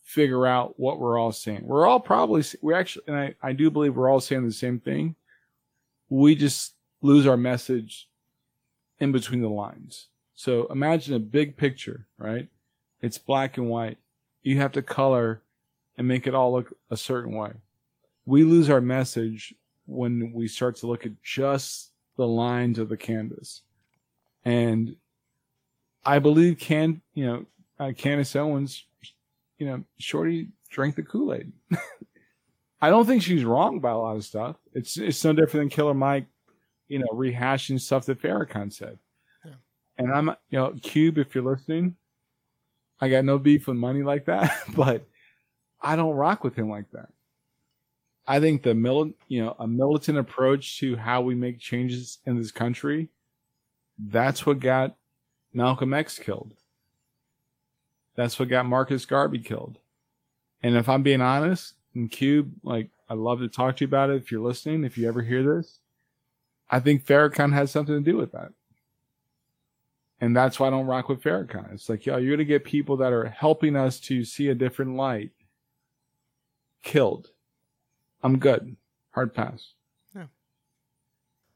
figure 0.05 0.47
out 0.47 0.79
what 0.79 0.97
we're 0.97 1.17
all 1.17 1.33
saying. 1.33 1.61
We're 1.63 1.85
all 1.85 1.99
probably 1.99 2.43
we 2.61 2.73
actually, 2.73 3.03
and 3.07 3.17
I 3.17 3.35
I 3.41 3.51
do 3.51 3.69
believe 3.69 3.97
we're 3.97 4.09
all 4.09 4.21
saying 4.21 4.45
the 4.45 4.53
same 4.53 4.79
thing. 4.79 5.15
We 6.07 6.35
just 6.35 6.75
lose 7.01 7.27
our 7.27 7.35
message 7.35 8.07
in 8.99 9.11
between 9.11 9.41
the 9.41 9.49
lines. 9.49 10.07
So 10.35 10.67
imagine 10.67 11.15
a 11.15 11.19
big 11.19 11.57
picture, 11.57 12.07
right? 12.17 12.47
It's 13.01 13.17
black 13.17 13.57
and 13.57 13.69
white. 13.69 13.97
You 14.41 14.57
have 14.57 14.71
to 14.73 14.81
color 14.81 15.41
and 15.97 16.07
make 16.07 16.27
it 16.27 16.33
all 16.33 16.51
look 16.51 16.75
a 16.89 16.97
certain 16.97 17.35
way. 17.35 17.51
We 18.25 18.43
lose 18.43 18.69
our 18.69 18.81
message 18.81 19.53
when 19.85 20.31
we 20.33 20.47
start 20.47 20.77
to 20.77 20.87
look 20.87 21.05
at 21.05 21.21
just 21.21 21.91
the 22.17 22.27
lines 22.27 22.79
of 22.79 22.89
the 22.89 22.97
canvas. 22.97 23.61
And 24.45 24.95
I 26.05 26.19
believe 26.19 26.57
can, 26.57 27.01
you 27.13 27.25
know, 27.25 27.45
uh, 27.79 27.91
Candace 27.95 28.35
Owens, 28.35 28.85
you 29.57 29.67
know, 29.67 29.83
Shorty 29.99 30.49
drank 30.69 30.95
the 30.95 31.03
Kool-Aid. 31.03 31.51
I 32.81 32.89
don't 32.89 33.05
think 33.05 33.21
she's 33.21 33.45
wrong 33.45 33.77
about 33.77 33.97
a 33.97 34.01
lot 34.01 34.15
of 34.17 34.25
stuff. 34.25 34.57
It's, 34.73 34.97
it's 34.97 35.23
no 35.23 35.31
different 35.33 35.63
than 35.63 35.69
Killer 35.69 35.93
Mike, 35.93 36.25
you 36.87 36.99
know, 36.99 37.07
rehashing 37.13 37.79
stuff 37.79 38.05
that 38.05 38.21
Farrakhan 38.21 38.71
said. 38.73 38.97
And 39.97 40.11
I'm, 40.11 40.29
you 40.49 40.59
know, 40.59 40.73
Cube, 40.81 41.17
if 41.17 41.35
you're 41.35 41.43
listening, 41.43 41.95
I 42.99 43.09
got 43.09 43.25
no 43.25 43.37
beef 43.37 43.67
with 43.67 43.77
money 43.77 44.03
like 44.03 44.25
that, 44.25 44.51
but 44.75 45.05
I 45.81 45.95
don't 45.95 46.15
rock 46.15 46.43
with 46.43 46.55
him 46.55 46.69
like 46.69 46.89
that. 46.91 47.09
I 48.25 48.39
think 48.39 48.63
the 48.63 48.73
mil, 48.73 49.11
you 49.27 49.43
know, 49.43 49.55
a 49.59 49.67
militant 49.67 50.17
approach 50.17 50.79
to 50.79 50.95
how 50.95 51.21
we 51.21 51.35
make 51.35 51.59
changes 51.59 52.19
in 52.25 52.37
this 52.37 52.51
country, 52.51 53.09
that's 53.97 54.45
what 54.45 54.59
got 54.59 54.95
Malcolm 55.53 55.93
X 55.93 56.17
killed. 56.17 56.53
That's 58.15 58.39
what 58.39 58.49
got 58.49 58.65
Marcus 58.65 59.05
Garvey 59.05 59.39
killed. 59.39 59.79
And 60.61 60.75
if 60.75 60.87
I'm 60.87 61.03
being 61.03 61.21
honest, 61.21 61.73
and 61.93 62.09
Cube, 62.09 62.53
like, 62.63 62.89
I'd 63.09 63.17
love 63.17 63.39
to 63.39 63.47
talk 63.47 63.77
to 63.77 63.83
you 63.83 63.87
about 63.87 64.09
it 64.09 64.15
if 64.15 64.31
you're 64.31 64.41
listening, 64.41 64.83
if 64.83 64.97
you 64.97 65.07
ever 65.07 65.21
hear 65.21 65.43
this. 65.43 65.79
I 66.71 66.79
think 66.79 67.05
Farrakhan 67.05 67.53
has 67.53 67.71
something 67.71 67.95
to 67.95 68.11
do 68.11 68.17
with 68.17 68.31
that. 68.31 68.51
And 70.23 70.33
that's 70.33 70.57
why 70.57 70.67
I 70.67 70.69
don't 70.69 70.85
rock 70.85 71.09
with 71.09 71.21
Farrakhan. 71.21 71.73
It's 71.73 71.89
like, 71.89 72.05
yo, 72.05 72.15
you're 72.15 72.37
going 72.37 72.37
to 72.37 72.45
get 72.45 72.63
people 72.63 72.95
that 72.95 73.11
are 73.11 73.25
helping 73.25 73.75
us 73.75 73.99
to 74.01 74.23
see 74.23 74.47
a 74.47 74.55
different 74.55 74.95
light 74.95 75.31
killed. 76.81 77.29
I'm 78.23 78.39
good. 78.39 78.77
Hard 79.11 79.33
pass. 79.33 79.73
Yeah. 80.15 80.27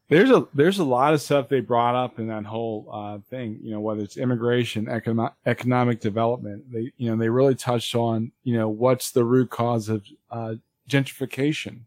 There's 0.09 0.31
a 0.31 0.49
there's 0.53 0.79
a 0.79 0.83
lot 0.83 1.13
of 1.13 1.21
stuff 1.21 1.47
they 1.47 1.61
brought 1.61 1.95
up 1.95 2.19
in 2.19 2.27
that 2.27 2.43
whole 2.43 2.89
uh, 2.91 3.19
thing. 3.29 3.57
You 3.61 3.71
know, 3.71 3.79
whether 3.79 4.01
it's 4.01 4.17
immigration, 4.17 4.89
economic 4.89 5.31
economic 5.45 6.01
development. 6.01 6.69
They 6.69 6.91
you 6.97 7.09
know 7.09 7.15
they 7.15 7.29
really 7.29 7.55
touched 7.55 7.95
on 7.95 8.33
you 8.43 8.57
know 8.57 8.67
what's 8.67 9.11
the 9.11 9.23
root 9.23 9.49
cause 9.49 9.87
of 9.87 10.05
uh, 10.29 10.55
gentrification. 10.89 11.83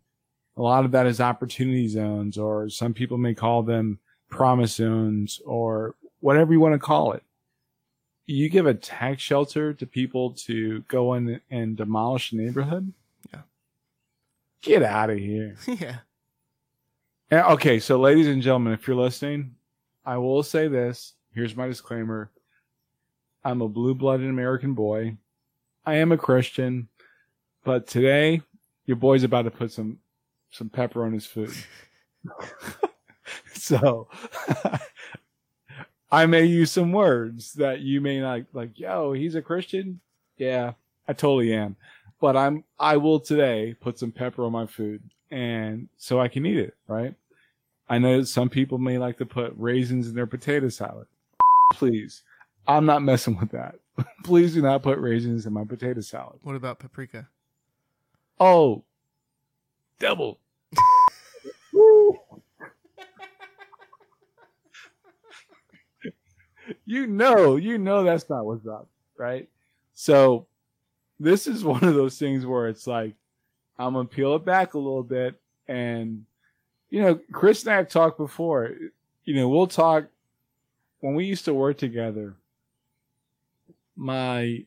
A 0.57 0.63
lot 0.63 0.87
of 0.87 0.93
that 0.93 1.07
is 1.07 1.21
opportunity 1.21 1.89
zones, 1.89 2.39
or 2.39 2.71
some 2.71 2.95
people 2.95 3.19
may 3.19 3.35
call 3.35 3.63
them 3.63 3.99
promise 4.31 4.77
zones, 4.77 5.43
or 5.45 5.95
whatever 6.21 6.53
you 6.53 6.61
want 6.61 6.75
to 6.75 6.79
call 6.79 7.13
it. 7.13 7.23
You 8.27 8.49
give 8.49 8.67
a 8.67 8.75
tax 8.75 9.23
shelter 9.23 9.75
to 9.75 9.87
people 9.87 10.33
to 10.33 10.81
go 10.83 11.15
in 11.15 11.41
and 11.51 11.77
demolish 11.77 12.33
a 12.33 12.37
neighborhood. 12.37 12.93
Yeah. 13.33 13.41
Get 14.63 14.83
out 14.83 15.11
of 15.11 15.19
here. 15.19 15.57
yeah. 15.67 15.97
Yeah, 17.31 17.47
okay, 17.53 17.79
so 17.79 17.99
ladies 17.99 18.27
and 18.27 18.43
gentlemen, 18.43 18.73
if 18.73 18.87
you're 18.87 18.97
listening, 18.97 19.55
I 20.05 20.19
will 20.19 20.43
say 20.43 20.69
this. 20.69 21.15
Here's 21.33 21.57
my 21.57 21.67
disclaimer. 21.67 22.31
I'm 23.45 23.63
a 23.63 23.69
blue-blooded 23.69 24.29
American 24.29 24.75
boy. 24.75 25.17
I 25.87 25.95
am 25.95 26.13
a 26.13 26.19
Christian, 26.19 26.89
but 27.65 27.87
today 27.87 28.43
your 28.85 28.97
boy's 28.97 29.23
about 29.23 29.43
to 29.43 29.51
put 29.51 29.73
some 29.73 29.99
some 30.51 30.69
pepper 30.69 31.05
on 31.05 31.13
his 31.13 31.27
food. 31.27 31.53
so 33.55 34.09
I 36.13 36.27
may 36.27 36.45
use 36.45 36.73
some 36.73 36.93
words 36.93 37.53
that 37.55 37.81
you 37.81 38.01
may 38.01 38.21
not 38.21 38.43
like, 38.53 38.79
yo, 38.79 39.13
he's 39.13 39.35
a 39.35 39.43
Christian? 39.43 40.01
Yeah, 40.39 40.73
I 41.07 41.13
totally 41.13 41.53
am. 41.53 41.77
But 42.21 42.37
I'm 42.37 42.65
I 42.79 42.97
will 42.97 43.21
today 43.21 43.75
put 43.81 43.99
some 43.99 44.13
pepper 44.13 44.45
on 44.45 44.53
my 44.53 44.67
food 44.67 45.03
and 45.31 45.89
so 45.97 46.21
I 46.21 46.29
can 46.29 46.45
eat 46.45 46.59
it, 46.59 46.75
right? 46.89 47.15
I 47.89 47.99
know 47.99 48.23
some 48.23 48.49
people 48.49 48.79
may 48.79 48.99
like 48.99 49.19
to 49.19 49.27
put 49.27 49.53
raisins 49.57 50.09
in 50.09 50.15
their 50.15 50.27
potato 50.27 50.69
salad. 50.69 51.07
Please, 51.73 52.23
I'm 52.67 52.87
not 52.87 53.03
messing 53.03 53.39
with 53.39 53.51
that. 53.51 53.77
Please 54.25 54.55
do 54.55 54.63
not 54.63 54.83
put 54.83 54.99
raisins 54.99 55.47
in 55.47 55.53
my 55.53 55.65
potato 55.65 56.01
salad. 56.01 56.41
What 56.43 56.57
about 56.57 56.79
paprika? 56.79 57.29
Oh, 58.39 58.85
double. 59.99 60.39
You 66.91 67.07
know, 67.07 67.55
you 67.55 67.79
know 67.79 68.03
that's 68.03 68.29
not 68.29 68.45
what's 68.45 68.67
up, 68.67 68.89
right? 69.17 69.49
So 69.95 70.47
this 71.21 71.47
is 71.47 71.63
one 71.63 71.85
of 71.85 71.95
those 71.95 72.19
things 72.19 72.45
where 72.45 72.67
it's 72.67 72.87
like 72.89 73.15
I'm 73.79 73.95
gonna 73.95 74.09
peel 74.09 74.35
it 74.35 74.45
back 74.45 74.75
a 74.75 74.79
little 74.79 75.05
bit, 75.05 75.41
and 75.69 76.25
you 76.89 77.01
know, 77.01 77.21
Chris 77.31 77.63
and 77.63 77.73
I 77.73 77.77
have 77.77 77.89
talked 77.89 78.19
before. 78.19 78.75
You 79.25 79.35
know, 79.35 79.49
we'll 79.49 79.69
talk 79.69 80.07
when 80.99 81.15
we 81.15 81.27
used 81.27 81.45
to 81.45 81.55
work 81.55 81.79
together. 81.79 82.35
My 83.95 84.65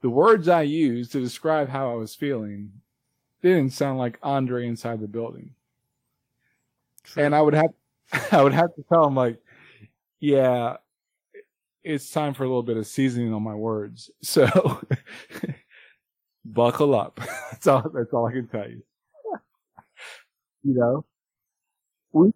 the 0.00 0.08
words 0.08 0.48
I 0.48 0.62
used 0.62 1.12
to 1.12 1.20
describe 1.20 1.68
how 1.68 1.90
I 1.90 1.94
was 1.96 2.14
feeling 2.14 2.72
didn't 3.42 3.74
sound 3.74 3.98
like 3.98 4.18
Andre 4.22 4.66
inside 4.66 5.00
the 5.00 5.06
building. 5.06 5.50
True. 7.04 7.24
And 7.24 7.34
I 7.34 7.42
would 7.42 7.54
have, 7.54 7.74
I 8.32 8.42
would 8.42 8.54
have 8.54 8.74
to 8.74 8.82
tell 8.88 9.06
him 9.06 9.14
like, 9.14 9.41
yeah, 10.22 10.76
it's 11.82 12.10
time 12.10 12.32
for 12.32 12.44
a 12.44 12.46
little 12.46 12.62
bit 12.62 12.76
of 12.76 12.86
seasoning 12.86 13.34
on 13.34 13.42
my 13.42 13.54
words. 13.54 14.08
So 14.22 14.80
buckle 16.44 16.94
up. 16.94 17.20
That's 17.50 17.66
all, 17.66 17.88
that's 17.92 18.12
all 18.12 18.26
I 18.26 18.32
can 18.32 18.48
tell 18.48 18.68
you. 18.68 18.82
you 20.64 20.74
know, 20.74 21.04
we, 22.12 22.32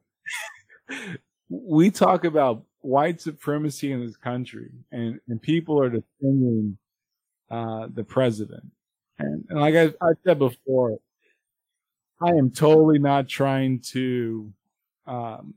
we 1.48 1.90
talk 1.90 2.24
about 2.24 2.64
white 2.80 3.20
supremacy 3.20 3.90
in 3.90 4.04
this 4.04 4.16
country 4.16 4.70
and, 4.92 5.20
and 5.28 5.42
people 5.42 5.80
are 5.80 5.90
defending, 5.90 6.78
uh, 7.50 7.88
the 7.92 8.04
president. 8.04 8.64
And, 9.18 9.44
and 9.48 9.60
like 9.60 9.74
I, 9.74 9.86
I 10.00 10.12
said 10.24 10.38
before, 10.38 10.98
I 12.20 12.30
am 12.30 12.50
totally 12.50 12.98
not 12.98 13.28
trying 13.28 13.80
to, 13.92 14.52
um, 15.06 15.54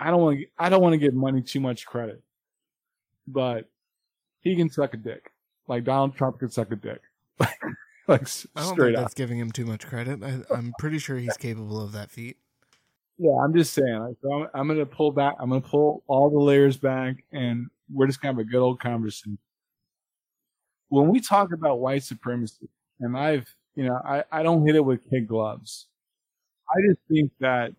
I 0.00 0.10
don't 0.10 0.20
want 0.20 0.38
to, 0.40 0.46
I 0.58 0.68
don't 0.68 0.82
want 0.82 0.94
to 0.94 0.98
give 0.98 1.14
money 1.14 1.42
too 1.42 1.60
much 1.60 1.86
credit, 1.86 2.22
but 3.26 3.68
he 4.40 4.56
can 4.56 4.70
suck 4.70 4.94
a 4.94 4.96
dick. 4.96 5.30
Like 5.68 5.84
Donald 5.84 6.16
Trump 6.16 6.38
can 6.38 6.50
suck 6.50 6.72
a 6.72 6.76
dick. 6.76 7.00
like 8.08 8.28
I 8.56 8.62
don't 8.62 8.76
think 8.76 8.96
up. 8.96 9.02
that's 9.02 9.14
giving 9.14 9.38
him 9.38 9.52
too 9.52 9.66
much 9.66 9.86
credit. 9.86 10.22
I, 10.22 10.40
I'm 10.54 10.72
pretty 10.78 10.98
sure 10.98 11.18
he's 11.18 11.36
capable 11.36 11.80
of 11.80 11.92
that 11.92 12.10
feat. 12.10 12.38
Yeah, 13.18 13.32
I'm 13.32 13.54
just 13.54 13.74
saying. 13.74 13.98
Like, 13.98 14.16
so 14.22 14.32
I'm, 14.32 14.48
I'm 14.54 14.66
going 14.66 14.78
to 14.78 14.86
pull 14.86 15.12
back. 15.12 15.36
I'm 15.38 15.50
going 15.50 15.60
to 15.60 15.68
pull 15.68 16.02
all 16.06 16.30
the 16.30 16.38
layers 16.38 16.78
back, 16.78 17.22
and 17.32 17.68
we're 17.92 18.06
just 18.06 18.22
going 18.22 18.34
to 18.34 18.40
have 18.40 18.46
a 18.48 18.50
good 18.50 18.60
old 18.60 18.80
conversation. 18.80 19.36
When 20.88 21.08
we 21.08 21.20
talk 21.20 21.52
about 21.52 21.80
white 21.80 22.02
supremacy, 22.02 22.70
and 22.98 23.16
I've, 23.16 23.46
you 23.74 23.84
know, 23.84 24.00
I, 24.04 24.24
I 24.32 24.42
don't 24.42 24.66
hit 24.66 24.74
it 24.74 24.84
with 24.84 25.08
kid 25.10 25.28
gloves. 25.28 25.86
I 26.70 26.80
just 26.88 27.00
think 27.10 27.30
that, 27.40 27.72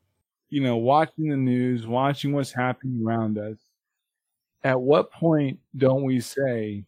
you 0.51 0.61
know, 0.61 0.75
watching 0.77 1.29
the 1.29 1.37
news, 1.37 1.87
watching 1.87 2.33
what's 2.33 2.51
happening 2.51 3.01
around 3.03 3.39
us, 3.39 3.57
at 4.63 4.79
what 4.79 5.11
point 5.11 5.59
don't 5.75 6.03
we 6.03 6.19
say 6.19 6.83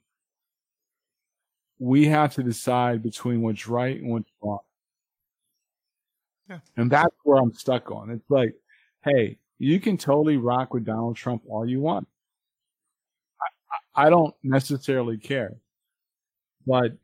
we 1.80 2.05
have 2.05 2.36
to 2.36 2.43
decide 2.43 3.01
between 3.01 3.41
what's 3.41 3.68
right 3.68 3.99
and 3.99 4.11
what's 4.11 4.30
wrong? 4.43 4.59
Yeah. 6.49 6.59
And 6.76 6.91
that's 6.91 7.16
where 7.24 7.41
I'm 7.41 7.53
stuck 7.53 7.89
on. 7.89 8.11
It's 8.11 8.30
like, 8.30 8.53
hey, 9.03 9.39
you 9.59 9.80
can 9.80 9.97
totally 9.97 10.38
rock 10.38 10.74
with 10.74 10.86
Donald 10.86 11.16
Trump 11.16 11.43
all 11.47 11.66
you 11.66 11.80
want. 11.80 12.07
I, 13.95 14.07
I 14.07 14.09
don't 14.09 14.36
necessarily 14.43 15.18
care, 15.18 15.55
but 16.68 16.97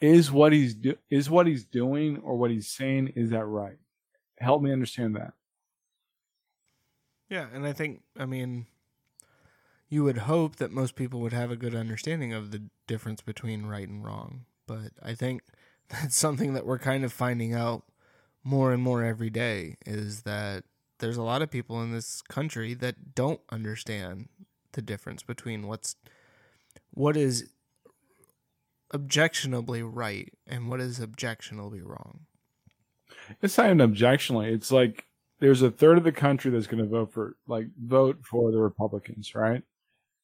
is 0.00 0.30
what 0.30 0.52
he's 0.52 0.74
do, 0.74 0.94
is 1.10 1.28
what 1.28 1.48
he's 1.48 1.64
doing 1.64 2.18
or 2.18 2.36
what 2.36 2.52
he's 2.52 2.68
saying 2.68 3.12
is 3.16 3.30
that 3.30 3.44
right? 3.44 3.76
Help 4.38 4.62
me 4.62 4.72
understand 4.72 5.16
that. 5.16 5.32
Yeah, 7.28 7.46
and 7.52 7.66
I 7.66 7.72
think 7.72 8.02
I 8.18 8.26
mean 8.26 8.66
you 9.88 10.04
would 10.04 10.18
hope 10.18 10.56
that 10.56 10.72
most 10.72 10.96
people 10.96 11.20
would 11.20 11.32
have 11.32 11.50
a 11.50 11.56
good 11.56 11.74
understanding 11.74 12.32
of 12.32 12.50
the 12.50 12.62
difference 12.86 13.20
between 13.20 13.66
right 13.66 13.88
and 13.88 14.04
wrong, 14.04 14.44
but 14.66 14.92
I 15.02 15.14
think 15.14 15.42
that's 15.88 16.16
something 16.16 16.54
that 16.54 16.66
we're 16.66 16.78
kind 16.78 17.04
of 17.04 17.12
finding 17.12 17.54
out 17.54 17.84
more 18.42 18.72
and 18.72 18.82
more 18.82 19.02
every 19.02 19.30
day 19.30 19.76
is 19.84 20.22
that 20.22 20.64
there's 20.98 21.16
a 21.16 21.22
lot 21.22 21.42
of 21.42 21.50
people 21.50 21.82
in 21.82 21.92
this 21.92 22.22
country 22.22 22.74
that 22.74 23.14
don't 23.14 23.40
understand 23.50 24.28
the 24.72 24.82
difference 24.82 25.22
between 25.22 25.66
what's 25.66 25.96
what 26.92 27.16
is 27.16 27.50
objectionably 28.92 29.82
right 29.82 30.32
and 30.46 30.68
what 30.68 30.80
is 30.80 31.00
objectionably 31.00 31.80
wrong. 31.80 32.20
It's 33.42 33.58
not 33.58 33.66
even 33.66 33.80
objectionably. 33.80 34.52
It's 34.52 34.72
like 34.72 35.04
there's 35.40 35.62
a 35.62 35.70
third 35.70 35.98
of 35.98 36.04
the 36.04 36.12
country 36.12 36.50
that's 36.50 36.66
going 36.66 36.82
to 36.82 36.88
vote 36.88 37.12
for 37.12 37.36
like 37.46 37.66
vote 37.82 38.18
for 38.22 38.50
the 38.50 38.58
Republicans, 38.58 39.34
right? 39.34 39.62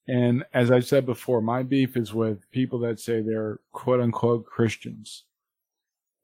And 0.08 0.44
as 0.52 0.70
I 0.70 0.80
said 0.80 1.06
before, 1.06 1.40
my 1.40 1.62
beef 1.62 1.96
is 1.96 2.12
with 2.12 2.50
people 2.50 2.78
that 2.80 2.98
say 2.98 3.20
they're 3.20 3.60
quote 3.72 4.00
unquote 4.00 4.46
Christians. 4.46 5.24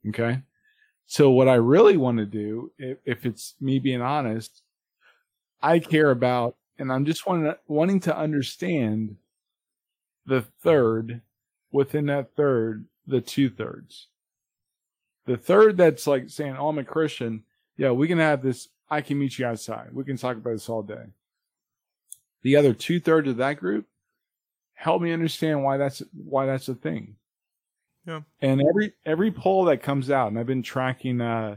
Okay. 0.08 0.42
So 1.06 1.30
what 1.30 1.48
I 1.48 1.54
really 1.54 1.96
want 1.96 2.18
to 2.18 2.26
do, 2.26 2.72
if, 2.78 2.98
if 3.04 3.26
it's 3.26 3.54
me 3.60 3.78
being 3.78 4.02
honest, 4.02 4.62
I 5.62 5.78
care 5.78 6.10
about, 6.10 6.56
and 6.78 6.92
I'm 6.92 7.04
just 7.04 7.26
wanting 7.26 7.44
to, 7.44 7.58
wanting 7.66 8.00
to 8.00 8.16
understand 8.16 9.16
the 10.26 10.42
third 10.62 11.22
within 11.72 12.06
that 12.06 12.34
third, 12.36 12.86
the 13.06 13.20
two 13.20 13.48
thirds. 13.48 14.08
The 15.28 15.36
third 15.36 15.76
that's 15.76 16.06
like 16.06 16.30
saying, 16.30 16.56
"Oh, 16.58 16.68
I'm 16.68 16.78
a 16.78 16.84
Christian." 16.84 17.44
Yeah, 17.76 17.92
we 17.92 18.08
can 18.08 18.18
have 18.18 18.42
this. 18.42 18.68
I 18.90 19.02
can 19.02 19.18
meet 19.18 19.38
you 19.38 19.46
outside. 19.46 19.90
We 19.92 20.02
can 20.04 20.16
talk 20.16 20.36
about 20.36 20.50
this 20.52 20.68
all 20.68 20.82
day. 20.82 21.04
The 22.42 22.56
other 22.56 22.72
two 22.72 22.98
thirds 22.98 23.28
of 23.28 23.36
that 23.36 23.58
group, 23.58 23.86
help 24.74 25.02
me 25.02 25.12
understand 25.12 25.62
why 25.62 25.76
that's 25.76 26.02
why 26.12 26.46
that's 26.46 26.68
a 26.68 26.74
thing. 26.74 27.16
Yeah. 28.06 28.22
And 28.40 28.62
every 28.66 28.94
every 29.04 29.30
poll 29.30 29.66
that 29.66 29.82
comes 29.82 30.10
out, 30.10 30.28
and 30.28 30.38
I've 30.38 30.46
been 30.46 30.62
tracking 30.62 31.20
uh 31.20 31.56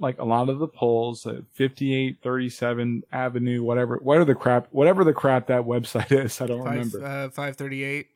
like 0.00 0.18
a 0.18 0.24
lot 0.24 0.48
of 0.48 0.58
the 0.58 0.66
polls 0.68 1.24
at 1.26 1.44
58, 1.52 2.18
37 2.20 3.04
Avenue, 3.12 3.62
whatever, 3.62 3.96
whatever 4.02 4.24
the 4.24 4.34
crap, 4.34 4.66
whatever 4.72 5.04
the 5.04 5.12
crap 5.12 5.46
that 5.46 5.62
website 5.62 6.10
is. 6.24 6.40
I 6.40 6.46
don't 6.46 6.64
Five 6.64 6.70
remember. 6.92 7.04
uh, 7.04 7.30
five 7.30 7.56
thirty 7.56 7.82
eight. 7.82 8.08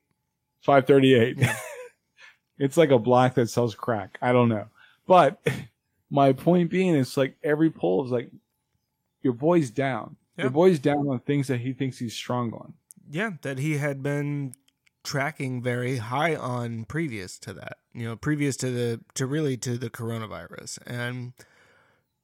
538. 0.63 1.39
Yeah. 1.39 1.57
it's 2.59 2.77
like 2.77 2.91
a 2.91 2.99
block 2.99 3.35
that 3.35 3.51
sells 3.51 3.75
crack. 3.75 4.19
I 4.21 4.33
don't 4.33 4.49
know. 4.49 4.67
But 5.07 5.45
my 6.11 6.33
point 6.33 6.71
being, 6.71 6.95
it's 6.95 7.17
like 7.17 7.37
every 7.43 7.71
poll 7.71 8.05
is 8.05 8.11
like, 8.11 8.31
your 9.23 9.33
boy's 9.33 9.71
down. 9.71 10.17
Yeah. 10.37 10.45
Your 10.45 10.51
boy's 10.51 10.79
down 10.79 11.09
on 11.09 11.21
things 11.21 11.49
that 11.49 11.61
he 11.61 11.73
thinks 11.73 11.99
he's 11.99 12.15
strong 12.15 12.53
on. 12.53 12.75
Yeah, 13.11 13.33
that 13.43 13.59
he 13.59 13.79
had 13.79 14.03
been 14.03 14.55
tracking 15.03 15.63
very 15.63 15.97
high 15.97 16.37
on 16.37 16.85
previous 16.85 17.39
to 17.41 17.53
that. 17.55 17.79
You 17.95 18.05
know, 18.05 18.17
previous 18.17 18.57
to 18.59 18.71
the 18.71 19.01
to 19.15 19.27
really 19.27 19.57
to 19.57 19.79
the 19.79 19.91
coronavirus. 19.91 20.79
And 20.87 21.33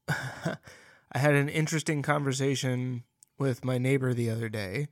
I 0.09 1.19
had 1.19 1.35
an 1.35 1.49
interesting 1.49 2.03
conversation 2.03 3.05
with 3.39 3.65
my 3.65 3.79
neighbor 3.79 4.15
the 4.15 4.31
other 4.31 4.49
day 4.49 4.89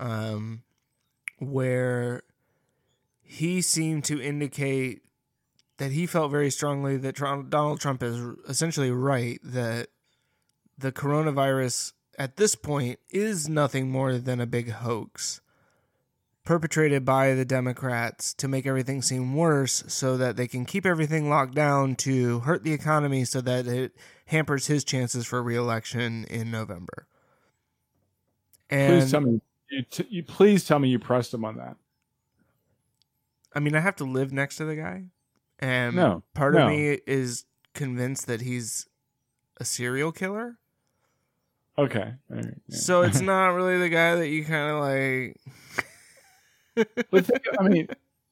um 0.00 0.62
where 1.38 2.22
he 3.28 3.60
seemed 3.60 4.04
to 4.04 4.20
indicate 4.20 5.02
that 5.76 5.92
he 5.92 6.06
felt 6.06 6.30
very 6.30 6.50
strongly 6.50 6.96
that 6.96 7.14
Trump, 7.14 7.50
Donald 7.50 7.78
Trump 7.78 8.02
is 8.02 8.18
essentially 8.48 8.90
right 8.90 9.38
that 9.44 9.88
the 10.78 10.90
coronavirus 10.90 11.92
at 12.18 12.36
this 12.36 12.54
point 12.54 12.98
is 13.10 13.46
nothing 13.46 13.90
more 13.90 14.16
than 14.16 14.40
a 14.40 14.46
big 14.46 14.70
hoax 14.70 15.42
perpetrated 16.44 17.04
by 17.04 17.34
the 17.34 17.44
Democrats 17.44 18.32
to 18.32 18.48
make 18.48 18.66
everything 18.66 19.02
seem 19.02 19.34
worse 19.34 19.84
so 19.88 20.16
that 20.16 20.36
they 20.36 20.48
can 20.48 20.64
keep 20.64 20.86
everything 20.86 21.28
locked 21.28 21.54
down 21.54 21.94
to 21.94 22.40
hurt 22.40 22.64
the 22.64 22.72
economy 22.72 23.26
so 23.26 23.42
that 23.42 23.66
it 23.66 23.94
hampers 24.24 24.68
his 24.68 24.84
chances 24.84 25.26
for 25.26 25.42
reelection 25.42 26.24
in 26.24 26.50
November. 26.50 27.06
And 28.70 29.02
Please 29.02 29.10
tell 29.10 29.20
me, 29.20 29.42
you, 29.70 29.82
t- 29.82 30.06
you 30.08 30.22
please 30.22 30.64
tell 30.64 30.78
me 30.78 30.88
you 30.88 30.98
pressed 30.98 31.34
him 31.34 31.44
on 31.44 31.58
that. 31.58 31.76
I 33.54 33.60
mean, 33.60 33.74
I 33.74 33.80
have 33.80 33.96
to 33.96 34.04
live 34.04 34.32
next 34.32 34.56
to 34.56 34.64
the 34.64 34.76
guy, 34.76 35.04
and 35.58 35.96
No, 35.96 36.22
part 36.34 36.54
no. 36.54 36.64
of 36.64 36.68
me 36.70 36.98
is 37.06 37.44
convinced 37.74 38.26
that 38.26 38.40
he's 38.42 38.86
a 39.58 39.64
serial 39.64 40.12
killer. 40.12 40.58
Okay. 41.76 42.14
All 42.30 42.36
right, 42.36 42.54
yeah. 42.66 42.76
So 42.76 43.02
it's 43.02 43.20
not 43.20 43.48
really 43.50 43.78
the 43.78 43.88
guy 43.88 44.16
that 44.16 44.28
you 44.28 44.44
kind 44.44 44.72
of 44.72 44.80
like. 44.80 45.36
but 47.10 47.26
think, 47.26 47.42
I 47.58 47.62
mean, 47.68 47.88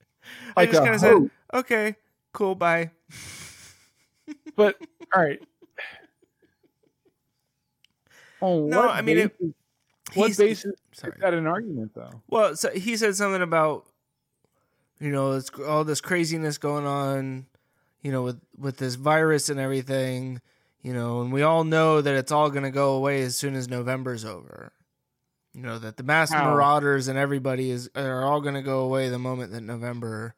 I 0.57 0.67
just 0.67 0.83
kind 0.83 0.95
of 0.95 1.01
said, 1.01 1.31
"Okay, 1.55 1.97
cool, 2.33 2.55
bye." 2.55 2.91
but 4.57 4.77
all 5.15 5.23
right. 5.23 5.41
On 8.41 8.69
No, 8.69 8.89
I 8.89 9.03
mean, 9.03 9.19
it- 9.19 9.39
basis, 9.39 9.55
what 10.15 10.37
basis 10.37 10.75
Sorry. 10.93 11.13
is 11.15 11.21
that 11.21 11.35
an 11.35 11.47
argument 11.47 11.93
though? 11.95 12.23
Well, 12.29 12.57
so 12.57 12.71
he 12.71 12.97
said 12.97 13.15
something 13.17 13.43
about, 13.43 13.87
you 15.01 15.11
know, 15.11 15.33
it's 15.33 15.51
all 15.67 15.85
this 15.85 16.01
craziness 16.01 16.59
going 16.59 16.87
on, 16.87 17.47
you 18.03 18.13
know, 18.13 18.23
with 18.23 18.41
with 18.57 18.79
this 18.79 18.95
virus 18.95 19.49
and 19.49 19.61
everything, 19.61 20.41
you 20.83 20.93
know, 20.93 21.21
and 21.21 21.33
we 21.33 21.43
all 21.43 21.65
know 21.65 22.01
that 22.01 22.15
it's 22.15 22.33
all 22.33 22.51
going 22.51 22.65
to 22.65 22.71
go 22.71 22.95
away 22.95 23.23
as 23.23 23.37
soon 23.37 23.55
as 23.55 23.69
November's 23.69 24.25
over. 24.25 24.73
You 25.55 25.63
know 25.63 25.79
that 25.79 25.97
the 25.97 26.03
mass 26.03 26.31
How? 26.31 26.45
marauders 26.45 27.09
and 27.09 27.19
everybody 27.19 27.71
is 27.71 27.89
are 27.95 28.23
all 28.23 28.41
going 28.41 28.55
to 28.55 28.63
go 28.63 28.81
away 28.81 29.09
the 29.09 29.19
moment 29.19 29.53
that 29.53 29.63
November, 29.63 30.35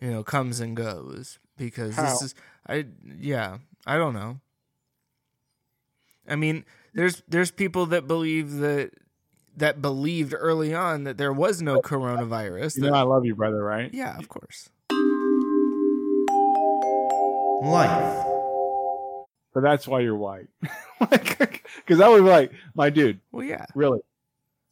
you 0.00 0.10
know, 0.10 0.22
comes 0.22 0.60
and 0.60 0.76
goes 0.76 1.38
because 1.56 1.96
How? 1.96 2.02
this 2.02 2.22
is 2.22 2.34
I 2.68 2.86
yeah 3.18 3.58
I 3.86 3.96
don't 3.96 4.14
know. 4.14 4.40
I 6.28 6.36
mean, 6.36 6.64
there's 6.94 7.22
there's 7.26 7.50
people 7.50 7.86
that 7.86 8.06
believe 8.06 8.56
that 8.58 8.92
that 9.56 9.82
believed 9.82 10.34
early 10.36 10.72
on 10.74 11.04
that 11.04 11.18
there 11.18 11.32
was 11.32 11.60
no 11.62 11.80
coronavirus. 11.80 12.76
You 12.76 12.82
that- 12.84 12.90
know 12.90 12.96
I 12.96 13.02
love 13.02 13.24
you, 13.24 13.34
brother, 13.34 13.62
right? 13.62 13.92
yeah, 13.92 14.16
of 14.18 14.28
course. 14.28 14.68
Life. 17.62 18.26
But 19.52 19.62
that's 19.62 19.86
why 19.86 20.00
you're 20.00 20.16
white. 20.16 20.46
Because 21.00 22.00
I 22.02 22.08
would 22.08 22.22
be 22.24 22.28
like, 22.30 22.52
my 22.74 22.90
dude, 22.90 23.20
Well, 23.32 23.42
yeah. 23.44 23.64
really, 23.74 24.00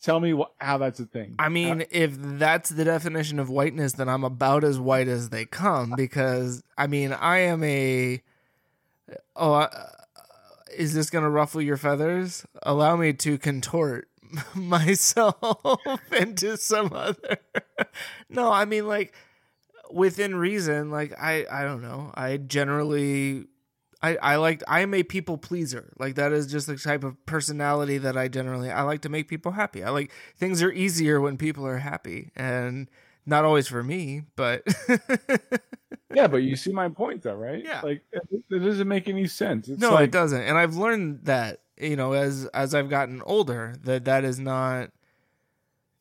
tell 0.03 0.20
me 0.20 0.33
wh- 0.33 0.53
how 0.64 0.76
that's 0.79 1.01
a 1.01 1.07
thing. 1.07 1.35
I 1.39 1.49
mean, 1.49 1.85
if 1.91 2.12
that's 2.18 2.68
the 2.70 2.85
definition 2.85 3.39
of 3.39 3.49
whiteness, 3.49 3.95
then 3.95 4.09
I'm 4.11 4.24
about 4.24 4.62
as 4.62 4.79
white 4.79 5.09
as 5.09 5.31
they 5.31 5.47
come 5.47 5.95
because 5.97 6.62
I 6.76 6.87
mean, 6.87 7.12
I 7.14 7.39
am 7.39 7.64
a. 7.64 8.22
Oh, 9.35 9.55
uh, 9.55 9.68
is 10.76 10.93
this 10.95 11.09
going 11.09 11.24
to 11.24 11.31
ruffle 11.31 11.62
your 11.62 11.79
feathers? 11.79 12.45
Allow 12.62 12.97
me 12.97 13.14
to 13.14 13.39
contort 13.39 14.07
myself 14.55 15.81
into 16.12 16.57
some 16.57 16.93
other. 16.93 17.39
no, 18.29 18.51
I 18.51 18.64
mean, 18.64 18.87
like 18.87 19.14
within 19.91 20.37
reason. 20.37 20.91
Like 20.91 21.12
I, 21.20 21.47
I 21.51 21.62
don't 21.62 21.83
know. 21.83 22.12
I 22.14 22.37
generally. 22.37 23.47
I, 24.01 24.14
I 24.22 24.37
like 24.37 24.62
I 24.68 24.81
am 24.81 24.95
a 24.95 25.03
people 25.03 25.39
pleaser. 25.39 25.93
Like 25.99 26.14
that 26.14 26.33
is 26.33 26.47
just 26.47 26.68
the 26.68 26.76
type 26.76 27.03
of 27.03 27.26
personality 27.26 27.99
that 27.99 28.16
I 28.16 28.29
generally 28.29 28.70
I 28.70 28.83
like 28.83 29.01
to 29.03 29.09
make 29.09 29.26
people 29.26 29.51
happy. 29.51 29.83
I 29.83 29.91
like 29.91 30.12
things 30.37 30.62
are 30.62 30.70
easier 30.70 31.20
when 31.20 31.37
people 31.37 31.66
are 31.66 31.79
happy 31.79 32.31
and 32.37 32.89
not 33.29 33.45
always 33.45 33.68
for 33.68 33.83
me, 33.83 34.22
but 34.37 34.62
yeah, 36.14 36.26
but 36.26 36.39
you 36.39 36.57
see 36.57 36.72
my 36.72 36.89
point, 36.89 37.22
though, 37.22 37.35
right? 37.35 37.62
Yeah. 37.62 37.83
Like, 37.83 38.03
it, 38.11 38.22
it 38.51 38.59
doesn't 38.61 38.89
make 38.89 39.09
any 39.09 39.26
sense. 39.26 39.68
It's 39.68 39.81
no, 39.81 39.93
like, 39.93 40.05
it 40.05 40.12
doesn't. 40.12 40.41
And 40.41 40.57
I've 40.57 40.76
learned 40.76 41.24
that, 41.24 41.61
you 41.76 41.95
know, 41.95 42.12
as 42.12 42.47
as 42.47 42.74
I've 42.74 42.89
gotten 42.89 43.22
older 43.26 43.74
that 43.85 44.07
that 44.07 44.24
is 44.24 44.39
not 44.39 44.91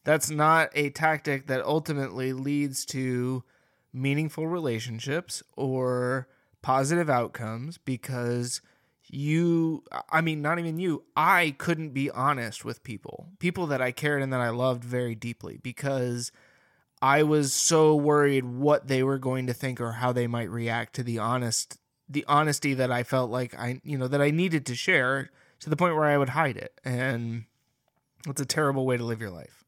that's 0.05 0.29
not 0.29 0.69
a 0.73 0.89
tactic 0.91 1.47
that 1.47 1.63
ultimately 1.65 2.31
leads 2.31 2.85
to 2.85 3.43
meaningful 3.91 4.47
relationships 4.47 5.43
or 5.57 6.29
positive 6.61 7.09
outcomes 7.09 7.77
because 7.77 8.61
you 9.09 9.83
I 10.09 10.21
mean 10.21 10.41
not 10.41 10.59
even 10.59 10.79
you, 10.79 11.03
I 11.17 11.55
couldn't 11.57 11.89
be 11.89 12.09
honest 12.09 12.63
with 12.63 12.83
people. 12.83 13.27
People 13.39 13.67
that 13.67 13.81
I 13.81 13.91
cared 13.91 14.21
and 14.21 14.31
that 14.31 14.41
I 14.41 14.49
loved 14.49 14.83
very 14.85 15.13
deeply 15.13 15.59
because 15.61 16.31
I 17.01 17.23
was 17.23 17.53
so 17.53 17.95
worried 17.95 18.45
what 18.45 18.87
they 18.87 19.03
were 19.03 19.19
going 19.19 19.47
to 19.47 19.53
think 19.53 19.79
or 19.79 19.93
how 19.93 20.11
they 20.11 20.27
might 20.27 20.49
react 20.49 20.95
to 20.95 21.03
the 21.03 21.19
honest 21.19 21.77
the 22.09 22.23
honesty 22.27 22.73
that 22.73 22.91
I 22.91 23.03
felt 23.03 23.29
like 23.29 23.53
I 23.57 23.81
you 23.83 23.97
know 23.97 24.07
that 24.07 24.21
I 24.21 24.31
needed 24.31 24.65
to 24.67 24.75
share 24.75 25.29
to 25.59 25.69
the 25.69 25.75
point 25.75 25.95
where 25.95 26.05
I 26.05 26.17
would 26.17 26.29
hide 26.29 26.57
it. 26.57 26.79
And 26.83 27.45
it's 28.27 28.41
a 28.41 28.45
terrible 28.45 28.85
way 28.85 28.97
to 28.97 29.03
live 29.03 29.21
your 29.21 29.29
life. 29.29 29.63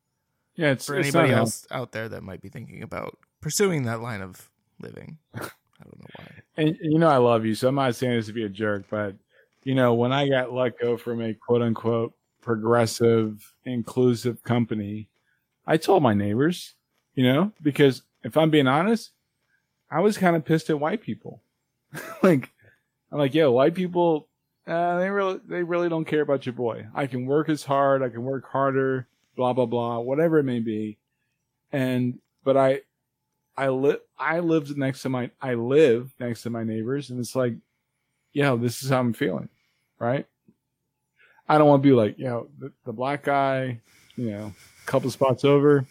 Yeah, 0.56 0.72
it's 0.72 0.86
For 0.86 0.96
it's 0.96 1.08
anybody 1.08 1.34
else 1.34 1.66
out 1.72 1.92
there 1.92 2.10
that 2.10 2.24
might 2.24 2.42
be 2.42 2.50
thinking 2.50 2.84
about 2.84 3.18
pursuing 3.42 3.84
that 3.84 4.02
line 4.02 4.22
of 4.22 4.50
living. 4.82 5.18
I 5.36 5.40
don't 5.40 6.00
know 6.00 6.08
why. 6.18 6.26
And 6.58 6.78
you 6.82 7.00
know 7.00 7.08
I 7.08 7.18
love 7.18 7.46
you, 7.46 7.56
so 7.56 7.70
I'm 7.70 7.76
not 7.76 7.96
saying 7.96 8.14
this 8.14 8.28
to 8.28 8.34
be 8.34 8.44
a 8.44 8.50
jerk, 8.50 8.86
but 8.90 9.16
you 9.64 9.76
know 9.76 9.94
when 9.94 10.12
I 10.12 10.28
got 10.28 10.52
let 10.52 10.80
go 10.80 10.98
from 10.98 11.22
a 11.22 11.34
quote 11.34 11.62
unquote 11.62 12.14
progressive, 12.42 13.54
inclusive 13.66 14.44
company, 14.44 15.10
I 15.66 15.78
told 15.78 16.04
my 16.04 16.14
neighbors, 16.14 16.76
you 17.16 17.24
know, 17.24 17.51
because 17.62 18.03
if 18.24 18.38
I'm 18.38 18.49
being 18.49 18.68
honest, 18.68 19.12
I 19.91 20.01
was 20.01 20.18
kind 20.18 20.36
of 20.36 20.45
pissed 20.45 20.70
at 20.70 20.80
white 20.80 21.01
people. 21.01 21.41
like, 22.24 22.49
I'm 23.12 23.18
like, 23.18 23.34
yo, 23.34 23.51
white 23.51 23.74
people, 23.74 24.28
uh, 24.68 24.99
they 24.99 25.10
really, 25.10 25.39
they 25.47 25.64
really 25.64 25.89
don't 25.89 26.05
care 26.05 26.22
about 26.22 26.45
your 26.45 26.53
boy. 26.53 26.86
I 26.93 27.07
can 27.07 27.26
work 27.26 27.49
as 27.49 27.64
hard, 27.64 28.03
I 28.03 28.10
can 28.10 28.24
work 28.24 28.47
harder, 28.47 29.07
blah 29.36 29.53
blah 29.53 29.66
blah, 29.66 29.99
whatever 29.99 30.38
it 30.39 30.43
may 30.43 30.60
be, 30.60 30.97
and 31.72 32.20
but 32.43 32.55
I, 32.55 32.82
I 33.57 33.70
live, 33.70 33.99
I 34.18 34.39
lived 34.39 34.78
next 34.78 35.01
to 35.01 35.10
my, 35.10 35.32
I 35.41 35.55
live 35.55 36.14
next 36.20 36.43
to 36.43 36.49
my 36.49 36.64
neighbors, 36.64 37.10
and 37.10 37.20
it's 37.20 37.36
like, 37.36 37.55
yo, 38.32 38.57
this 38.57 38.84
is 38.84 38.89
how 38.89 38.99
I'm 38.99 39.14
feeling, 39.14 39.49
right? 39.97 40.26
I 41.47 41.57
don't 41.57 41.68
want 41.68 41.82
to 41.82 41.89
be 41.89 41.93
like, 41.93 42.20
yo, 42.20 42.47
the, 42.60 42.72
the 42.86 42.93
black 42.93 43.24
guy, 43.24 43.82
you 44.16 44.30
know, 44.30 44.53
a 44.84 44.86
couple 44.86 45.10
spots 45.10 45.43
over, 45.43 45.86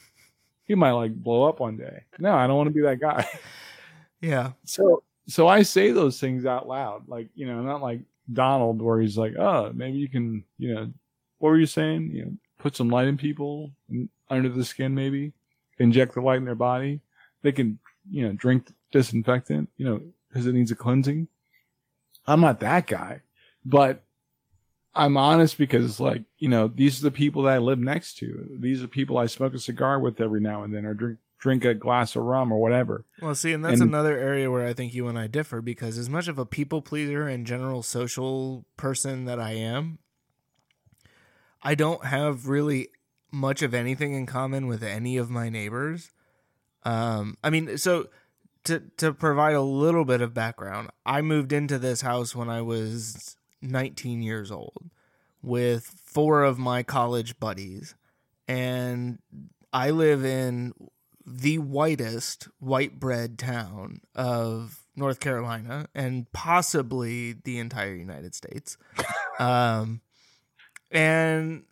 he 0.68 0.74
might 0.74 0.92
like 0.92 1.14
blow 1.14 1.48
up 1.48 1.58
one 1.58 1.76
day. 1.76 2.04
No, 2.20 2.34
I 2.34 2.46
don't 2.46 2.56
want 2.56 2.68
to 2.68 2.74
be 2.74 2.82
that 2.82 3.00
guy. 3.00 3.28
Yeah. 4.20 4.54
So 4.64 5.04
so 5.28 5.46
I 5.46 5.62
say 5.62 5.92
those 5.92 6.18
things 6.18 6.44
out 6.44 6.66
loud, 6.66 7.08
like 7.08 7.28
you 7.36 7.46
know, 7.46 7.62
not 7.62 7.82
like 7.82 8.00
Donald, 8.32 8.82
where 8.82 9.00
he's 9.00 9.16
like, 9.16 9.36
"Oh, 9.38 9.70
maybe 9.72 9.96
you 9.96 10.08
can, 10.08 10.42
you 10.58 10.74
know, 10.74 10.92
what 11.38 11.50
were 11.50 11.56
you 11.56 11.66
saying? 11.66 12.10
You 12.12 12.24
know, 12.24 12.32
put 12.58 12.74
some 12.74 12.88
light 12.88 13.06
in 13.06 13.16
people 13.16 13.70
under 14.28 14.48
the 14.48 14.64
skin, 14.64 14.92
maybe 14.92 15.32
inject 15.78 16.14
the 16.14 16.20
light 16.20 16.38
in 16.38 16.44
their 16.44 16.56
body. 16.56 17.00
They 17.42 17.52
can, 17.52 17.78
you 18.10 18.26
know, 18.26 18.32
drink 18.32 18.72
disinfectant, 18.90 19.68
you 19.76 19.84
know, 19.84 20.00
because 20.28 20.48
it 20.48 20.54
needs 20.54 20.72
a 20.72 20.74
cleansing." 20.74 21.28
I'm 22.26 22.40
not 22.40 22.58
that 22.58 22.88
guy, 22.88 23.20
but 23.64 24.02
I'm 24.94 25.16
honest 25.16 25.58
because 25.58 26.00
like, 26.00 26.22
you 26.38 26.48
know, 26.48 26.68
these 26.68 27.00
are 27.00 27.04
the 27.04 27.10
people 27.10 27.42
that 27.42 27.54
I 27.54 27.58
live 27.58 27.78
next 27.78 28.18
to. 28.18 28.48
These 28.58 28.82
are 28.82 28.88
people 28.88 29.16
I 29.18 29.26
smoke 29.26 29.54
a 29.54 29.58
cigar 29.58 30.00
with 30.00 30.20
every 30.20 30.40
now 30.40 30.62
and 30.64 30.74
then, 30.74 30.84
or 30.84 30.94
drink 30.94 31.18
drink 31.38 31.64
a 31.64 31.72
glass 31.72 32.16
of 32.16 32.24
rum 32.24 32.50
or 32.50 32.60
whatever. 32.60 33.04
Well, 33.22 33.34
see, 33.36 33.52
and 33.52 33.64
that's 33.64 33.80
And- 33.80 33.90
another 33.90 34.18
area 34.18 34.50
where 34.50 34.66
I 34.66 34.72
think 34.72 34.92
you 34.92 35.06
and 35.06 35.16
I 35.16 35.28
differ 35.28 35.60
because 35.62 35.96
as 35.96 36.10
much 36.10 36.26
of 36.26 36.36
a 36.36 36.44
people 36.44 36.82
pleaser 36.82 37.28
and 37.28 37.46
general 37.46 37.84
social 37.84 38.64
person 38.76 39.24
that 39.26 39.38
I 39.38 39.52
am, 39.52 39.98
I 41.62 41.74
don't 41.76 42.04
have 42.04 42.48
really 42.48 42.88
much 43.30 43.62
of 43.62 43.72
anything 43.74 44.14
in 44.14 44.26
common 44.26 44.66
with 44.66 44.82
any 44.82 45.16
of 45.16 45.30
my 45.30 45.48
neighbors. 45.48 46.10
Um, 46.84 47.36
I 47.44 47.50
mean, 47.50 47.78
so 47.78 48.08
to 48.64 48.80
to 48.96 49.12
provide 49.12 49.54
a 49.54 49.62
little 49.62 50.04
bit 50.04 50.20
of 50.20 50.34
background, 50.34 50.90
I 51.06 51.20
moved 51.22 51.52
into 51.52 51.78
this 51.78 52.00
house 52.00 52.34
when 52.34 52.48
I 52.48 52.62
was 52.62 53.36
19 53.62 54.22
years 54.22 54.50
old 54.50 54.90
with 55.42 55.86
four 56.04 56.42
of 56.42 56.58
my 56.58 56.82
college 56.82 57.38
buddies, 57.38 57.94
and 58.46 59.18
I 59.72 59.90
live 59.90 60.24
in 60.24 60.74
the 61.26 61.58
whitest 61.58 62.48
white 62.58 62.98
bread 62.98 63.38
town 63.38 64.00
of 64.14 64.84
North 64.96 65.20
Carolina 65.20 65.86
and 65.94 66.30
possibly 66.32 67.32
the 67.32 67.58
entire 67.58 67.94
United 67.94 68.34
States. 68.34 68.76
um, 69.38 70.00
and 70.90 71.64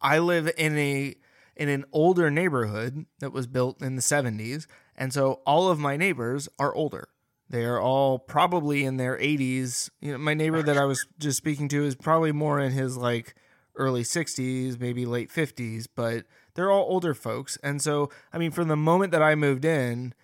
I 0.00 0.18
live 0.18 0.50
in 0.56 0.76
a 0.78 1.14
in 1.56 1.70
an 1.70 1.86
older 1.90 2.30
neighborhood 2.30 3.06
that 3.20 3.32
was 3.32 3.46
built 3.46 3.80
in 3.80 3.96
the 3.96 4.02
70s, 4.02 4.66
and 4.94 5.12
so 5.12 5.40
all 5.46 5.70
of 5.70 5.78
my 5.78 5.96
neighbors 5.96 6.50
are 6.58 6.74
older. 6.74 7.08
They 7.48 7.64
are 7.64 7.80
all 7.80 8.18
probably 8.18 8.84
in 8.84 8.96
their 8.96 9.16
80s. 9.16 9.90
You 10.00 10.12
know, 10.12 10.18
my 10.18 10.34
neighbor 10.34 10.62
that 10.62 10.76
I 10.76 10.84
was 10.84 11.06
just 11.18 11.38
speaking 11.38 11.68
to 11.68 11.84
is 11.84 11.94
probably 11.94 12.32
more 12.32 12.58
in 12.58 12.72
his 12.72 12.96
like 12.96 13.34
early 13.76 14.02
60s, 14.02 14.80
maybe 14.80 15.06
late 15.06 15.30
50s, 15.30 15.86
but 15.94 16.24
they're 16.54 16.70
all 16.70 16.86
older 16.88 17.14
folks. 17.14 17.56
And 17.62 17.80
so, 17.80 18.10
I 18.32 18.38
mean, 18.38 18.50
from 18.50 18.68
the 18.68 18.76
moment 18.76 19.12
that 19.12 19.22
I 19.22 19.34
moved 19.34 19.64
in, 19.64 20.14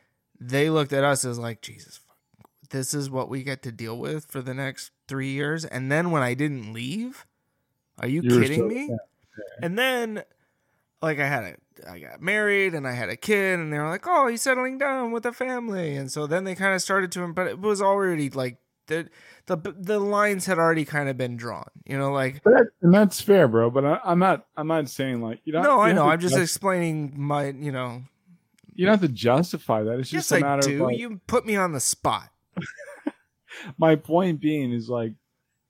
they 0.40 0.68
looked 0.70 0.92
at 0.92 1.04
us 1.04 1.24
as 1.24 1.38
like, 1.38 1.60
Jesus, 1.60 2.00
this 2.70 2.94
is 2.94 3.10
what 3.10 3.28
we 3.28 3.44
get 3.44 3.62
to 3.62 3.72
deal 3.72 3.96
with 3.96 4.26
for 4.26 4.42
the 4.42 4.54
next 4.54 4.90
three 5.06 5.30
years. 5.30 5.64
And 5.64 5.92
then 5.92 6.10
when 6.10 6.22
I 6.22 6.34
didn't 6.34 6.72
leave, 6.72 7.26
are 7.98 8.08
you 8.08 8.22
You 8.22 8.34
were 8.34 8.42
kidding 8.42 8.68
me? 8.68 8.96
And 9.62 9.78
then, 9.78 10.24
like, 11.00 11.18
I 11.18 11.28
had 11.28 11.44
a, 11.44 11.56
I 11.88 11.98
got 11.98 12.20
married 12.22 12.74
and 12.74 12.86
I 12.86 12.92
had 12.92 13.08
a 13.08 13.16
kid, 13.16 13.58
and 13.58 13.72
they 13.72 13.78
were 13.78 13.88
like, 13.88 14.04
"Oh, 14.06 14.28
he's 14.28 14.42
settling 14.42 14.78
down 14.78 15.12
with 15.12 15.24
a 15.26 15.32
family." 15.32 15.96
And 15.96 16.10
so 16.10 16.26
then 16.26 16.44
they 16.44 16.54
kind 16.54 16.74
of 16.74 16.82
started 16.82 17.10
to, 17.12 17.26
but 17.32 17.46
it 17.46 17.60
was 17.60 17.80
already 17.82 18.30
like 18.30 18.58
the 18.86 19.08
the 19.46 19.56
the 19.56 19.98
lines 20.00 20.46
had 20.46 20.58
already 20.58 20.84
kind 20.84 21.08
of 21.08 21.16
been 21.16 21.36
drawn. 21.36 21.68
You 21.86 21.98
know, 21.98 22.12
like 22.12 22.42
that, 22.44 22.68
and 22.82 22.92
that's 22.94 23.20
fair, 23.20 23.48
bro. 23.48 23.70
But 23.70 23.84
I, 23.84 24.00
I'm 24.04 24.18
not. 24.18 24.46
I'm 24.56 24.66
not 24.66 24.88
saying 24.88 25.20
like 25.22 25.40
you 25.44 25.52
don't. 25.52 25.62
no, 25.62 25.76
you 25.76 25.82
I 25.90 25.92
know. 25.92 26.08
I'm 26.08 26.20
just 26.20 26.36
explaining 26.36 27.14
my, 27.16 27.46
you 27.48 27.72
know. 27.72 28.02
you 28.74 28.86
don't 28.86 28.92
have 29.00 29.08
to 29.08 29.14
justify 29.14 29.82
that. 29.82 29.98
It's 29.98 30.10
just 30.10 30.30
Yes, 30.30 30.40
a 30.40 30.44
I 30.44 30.48
matter 30.48 30.68
do. 30.68 30.74
of 30.76 30.80
like, 30.88 30.98
You 30.98 31.20
put 31.26 31.46
me 31.46 31.56
on 31.56 31.72
the 31.72 31.80
spot. 31.80 32.30
my 33.78 33.96
point 33.96 34.40
being 34.40 34.72
is 34.72 34.88
like, 34.88 35.12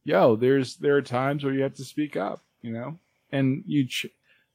yo, 0.04 0.36
there's 0.36 0.76
there 0.76 0.96
are 0.96 1.02
times 1.02 1.44
where 1.44 1.52
you 1.52 1.62
have 1.62 1.74
to 1.74 1.84
speak 1.84 2.16
up, 2.16 2.42
you 2.62 2.72
know, 2.72 2.98
and 3.30 3.62
you. 3.66 3.86
Ch- 3.86 4.06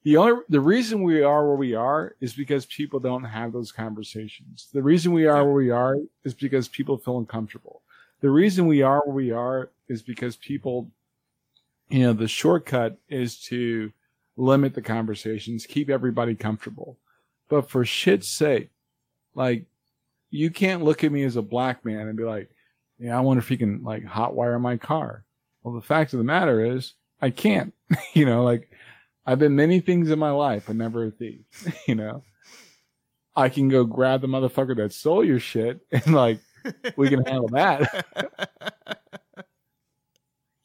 the 0.08 0.16
only 0.16 0.42
the 0.48 0.62
reason 0.62 1.04
we 1.04 1.22
are 1.22 1.46
where 1.46 1.58
we 1.58 1.76
are 1.76 2.16
is 2.22 2.34
because 2.34 2.66
people 2.66 2.98
don't 2.98 3.26
have 3.26 3.52
those 3.52 3.74
conversations. 3.74 4.70
The 4.72 4.82
reason 4.82 5.12
we 5.12 5.26
are 5.26 5.44
where 5.44 5.54
we 5.54 5.70
are 5.70 5.98
is 6.24 6.34
because 6.34 6.70
people 6.70 6.98
feel 6.98 7.18
uncomfortable. 7.18 7.82
The 8.22 8.30
reason 8.30 8.68
we 8.68 8.82
are 8.82 9.02
where 9.04 9.14
we 9.14 9.32
are 9.32 9.70
is 9.90 10.02
because 10.02 10.38
people, 10.38 10.90
you 11.90 12.04
know, 12.04 12.14
the 12.14 12.30
shortcut 12.30 12.98
is 13.10 13.38
to 13.48 13.92
limit 14.38 14.76
the 14.76 14.82
conversations, 14.82 15.66
keep 15.66 15.90
everybody 15.90 16.36
comfortable. 16.36 16.98
But 17.50 17.70
for 17.70 17.84
shit's 17.84 18.30
sake, 18.30 18.70
like, 19.36 19.66
you 20.30 20.52
can't 20.52 20.86
look 20.86 21.04
at 21.04 21.12
me 21.12 21.26
as 21.26 21.36
a 21.36 21.42
black 21.42 21.84
man 21.84 22.08
and 22.08 22.16
be 22.16 22.24
like, 22.24 22.50
yeah, 22.98 23.18
I 23.18 23.20
wonder 23.20 23.42
if 23.42 23.50
he 23.50 23.58
can 23.58 23.84
like 23.84 24.06
hotwire 24.06 24.62
my 24.62 24.78
car. 24.78 25.26
Well, 25.64 25.76
the 25.76 25.82
fact 25.82 26.14
of 26.14 26.20
the 26.20 26.24
matter 26.24 26.64
is, 26.64 26.94
I 27.22 27.30
can't. 27.30 27.74
you 28.14 28.26
know, 28.26 28.46
like 28.46 28.70
I've 29.28 29.40
been 29.40 29.58
many 29.58 29.82
things 29.82 30.10
in 30.10 30.18
my 30.18 30.32
life, 30.32 30.64
but 30.68 30.78
never 30.78 31.06
a 31.06 31.12
thief. 31.12 31.42
you 31.88 31.96
know, 31.96 32.24
I 33.36 33.50
can 33.50 33.68
go 33.68 33.84
grab 33.84 34.22
the 34.22 34.28
motherfucker 34.28 34.78
that 34.78 34.94
stole 34.94 35.24
your 35.24 35.40
shit 35.40 35.82
and 35.92 36.14
like 36.14 36.40
we 36.96 37.10
can 37.10 37.26
handle 37.26 37.50
that. 37.50 38.06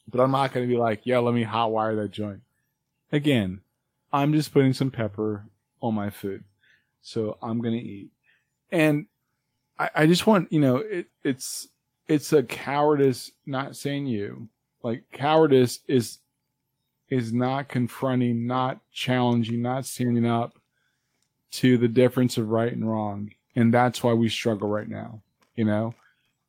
but 0.09 0.21
I'm 0.21 0.31
not 0.31 0.53
going 0.53 0.67
to 0.67 0.73
be 0.73 0.79
like, 0.79 1.01
yeah, 1.05 1.19
let 1.19 1.35
me 1.35 1.45
hotwire 1.45 2.01
that 2.01 2.13
joint. 2.13 2.43
Again, 3.11 3.61
I'm 4.13 4.33
just 4.33 4.53
putting 4.53 4.73
some 4.73 4.93
pepper 4.93 5.45
on 5.81 5.95
my 5.95 6.11
food, 6.11 6.45
so 7.03 7.37
I'm 7.43 7.61
going 7.61 7.79
to 7.79 7.85
eat. 7.85 8.11
And 8.71 9.07
I, 9.79 9.91
I 9.95 10.07
just 10.07 10.27
want, 10.27 10.53
you 10.53 10.61
know, 10.61 10.77
it, 10.77 11.07
it's 11.25 11.69
it's 12.07 12.33
a 12.33 12.43
cowardice. 12.43 13.33
Not 13.45 13.77
saying 13.77 14.07
you, 14.07 14.49
like 14.83 15.05
cowardice 15.13 15.81
is 15.89 16.19
is 17.13 17.31
not 17.31 17.69
confronting, 17.69 18.47
not 18.47 18.81
challenging, 18.91 19.61
not 19.61 19.85
standing 19.85 20.25
up 20.25 20.59
to 21.51 21.77
the 21.77 21.89
difference 21.89 22.39
of 22.39 22.49
right 22.49 22.73
and 22.73 22.91
wrong, 22.91 23.31
and 23.55 23.73
that's 23.73 24.03
why 24.03 24.15
we 24.15 24.31
struggle 24.31 24.69
right 24.69 24.89
now. 24.89 25.21
You 25.55 25.67
know, 25.67 25.95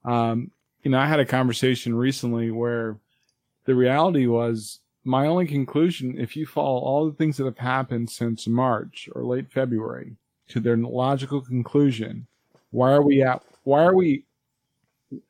um, 0.06 0.52
you 0.84 0.92
know, 0.92 1.00
I 1.00 1.06
had 1.06 1.20
a 1.20 1.26
conversation 1.26 1.94
recently 1.94 2.50
where 2.50 2.96
the 3.66 3.76
reality 3.76 4.26
was 4.28 4.80
my 5.04 5.28
only 5.28 5.46
conclusion, 5.46 6.18
if 6.18 6.38
you 6.38 6.46
follow 6.46 6.80
all 6.80 7.06
the 7.06 7.18
things 7.18 7.36
that 7.36 7.46
have 7.46 7.58
happened 7.58 8.10
since 8.10 8.48
March 8.48 9.10
or 9.14 9.26
late 9.26 9.52
February 9.52 10.16
to 10.48 10.62
their 10.62 10.78
logical 10.78 11.42
conclusion, 11.42 12.26
why 12.72 12.94
are 12.94 13.02
we 13.02 13.22
at, 13.22 13.44
why 13.64 13.84
are 13.84 13.96
we 13.96 14.24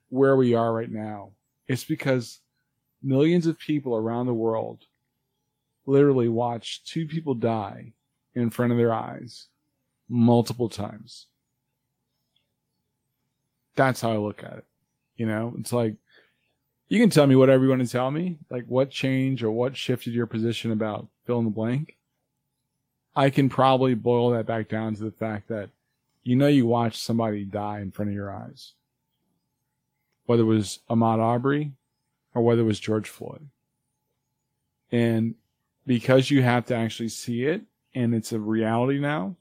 where 0.09 0.35
we 0.35 0.53
are 0.53 0.73
right 0.73 0.91
now? 0.91 1.31
It's 1.67 1.83
because 1.83 2.41
millions 3.01 3.47
of 3.47 3.57
people 3.57 3.95
around 3.95 4.27
the 4.27 4.33
world 4.33 4.85
literally 5.85 6.27
watched 6.27 6.87
two 6.87 7.05
people 7.05 7.33
die 7.33 7.93
in 8.35 8.49
front 8.49 8.71
of 8.71 8.77
their 8.77 8.93
eyes 8.93 9.47
multiple 10.09 10.69
times. 10.69 11.27
That's 13.75 14.01
how 14.01 14.11
I 14.11 14.17
look 14.17 14.43
at 14.43 14.59
it. 14.59 14.65
You 15.17 15.25
know, 15.25 15.53
it's 15.59 15.73
like, 15.73 15.95
you 16.89 16.99
can 16.99 17.09
tell 17.09 17.27
me 17.27 17.35
whatever 17.35 17.63
you 17.63 17.69
want 17.69 17.81
to 17.81 17.91
tell 17.91 18.11
me, 18.11 18.37
like 18.49 18.65
what 18.65 18.91
changed 18.91 19.43
or 19.43 19.51
what 19.51 19.75
shifted 19.75 20.13
your 20.13 20.27
position 20.27 20.71
about 20.71 21.07
fill 21.25 21.39
in 21.39 21.45
the 21.45 21.51
blank. 21.51 21.97
I 23.15 23.29
can 23.29 23.49
probably 23.49 23.93
boil 23.93 24.31
that 24.31 24.45
back 24.45 24.69
down 24.69 24.95
to 24.95 25.03
the 25.03 25.11
fact 25.11 25.47
that 25.49 25.69
you 26.23 26.35
know 26.35 26.47
you 26.47 26.65
watched 26.65 27.01
somebody 27.01 27.45
die 27.45 27.79
in 27.79 27.91
front 27.91 28.09
of 28.09 28.15
your 28.15 28.31
eyes. 28.31 28.73
Whether 30.25 30.43
it 30.43 30.47
was 30.47 30.79
Ahmaud 30.89 31.19
Arbery 31.19 31.73
or 32.33 32.41
whether 32.41 32.61
it 32.61 32.65
was 32.65 32.79
George 32.79 33.09
Floyd. 33.09 33.49
And 34.91 35.35
because 35.85 36.31
you 36.31 36.41
have 36.43 36.65
to 36.65 36.75
actually 36.75 37.09
see 37.09 37.43
it 37.43 37.61
and 37.95 38.15
it's 38.15 38.31
a 38.31 38.39
reality 38.39 38.99
now, 38.99 39.35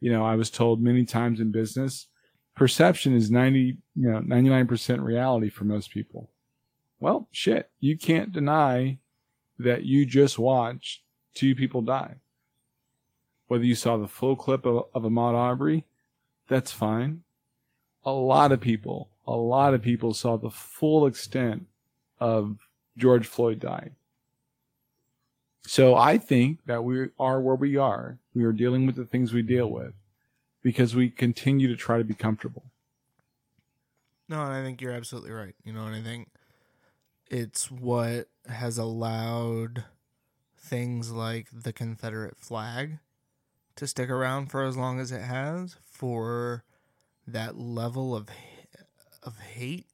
you 0.00 0.12
know, 0.12 0.24
I 0.24 0.34
was 0.34 0.50
told 0.50 0.82
many 0.82 1.04
times 1.04 1.40
in 1.40 1.50
business, 1.50 2.08
perception 2.54 3.14
is 3.14 3.30
90, 3.30 3.78
you 3.96 4.10
know, 4.10 4.20
99% 4.20 5.02
reality 5.02 5.48
for 5.48 5.64
most 5.64 5.90
people. 5.90 6.30
Well, 7.00 7.28
shit, 7.32 7.70
you 7.80 7.96
can't 7.96 8.32
deny 8.32 8.98
that 9.58 9.84
you 9.84 10.06
just 10.06 10.38
watched 10.38 11.02
two 11.34 11.54
people 11.54 11.82
die. 11.82 12.16
Whether 13.46 13.64
you 13.64 13.74
saw 13.74 13.96
the 13.96 14.08
full 14.08 14.36
clip 14.36 14.64
of, 14.64 14.86
of 14.94 15.02
Ahmaud 15.02 15.34
Arbery, 15.34 15.84
that's 16.48 16.72
fine. 16.72 17.22
A 18.04 18.12
lot 18.12 18.52
of 18.52 18.60
people, 18.60 19.10
a 19.26 19.36
lot 19.36 19.74
of 19.74 19.82
people 19.82 20.14
saw 20.14 20.36
the 20.36 20.50
full 20.50 21.06
extent 21.06 21.66
of 22.20 22.58
George 22.96 23.26
Floyd 23.26 23.58
dying. 23.58 23.96
So 25.66 25.94
I 25.94 26.18
think 26.18 26.64
that 26.66 26.84
we 26.84 27.08
are 27.18 27.40
where 27.40 27.54
we 27.54 27.76
are. 27.76 28.18
We 28.34 28.44
are 28.44 28.52
dealing 28.52 28.86
with 28.86 28.96
the 28.96 29.06
things 29.06 29.32
we 29.32 29.42
deal 29.42 29.70
with 29.70 29.94
because 30.62 30.94
we 30.94 31.10
continue 31.10 31.68
to 31.68 31.76
try 31.76 31.98
to 31.98 32.04
be 32.04 32.14
comfortable. 32.14 32.64
No, 34.28 34.42
and 34.42 34.52
I 34.52 34.62
think 34.62 34.80
you're 34.80 34.92
absolutely 34.92 35.30
right. 35.30 35.54
You 35.64 35.72
know, 35.72 35.86
and 35.86 35.94
I 35.94 36.02
think 36.02 36.28
it's 37.30 37.70
what 37.70 38.28
has 38.46 38.78
allowed 38.78 39.84
things 40.56 41.10
like 41.10 41.48
the 41.52 41.72
Confederate 41.72 42.38
flag 42.38 42.98
to 43.76 43.86
stick 43.86 44.08
around 44.10 44.50
for 44.50 44.64
as 44.64 44.76
long 44.76 45.00
as 45.00 45.12
it 45.12 45.22
has 45.22 45.76
for 45.84 46.64
that 47.26 47.56
level 47.56 48.14
of 48.14 48.28
of 49.22 49.38
hate, 49.38 49.86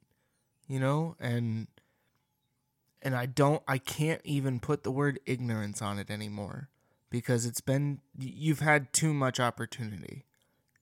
you 0.66 0.80
know, 0.80 1.16
and 1.20 1.68
and 3.02 3.14
I 3.14 3.26
don't 3.26 3.62
I 3.66 3.78
can't 3.78 4.20
even 4.24 4.60
put 4.60 4.82
the 4.82 4.90
word 4.90 5.20
ignorance 5.26 5.80
on 5.82 5.98
it 5.98 6.10
anymore 6.10 6.68
because 7.10 7.46
it's 7.46 7.60
been 7.60 8.00
you've 8.18 8.60
had 8.60 8.92
too 8.92 9.12
much 9.12 9.40
opportunity. 9.40 10.24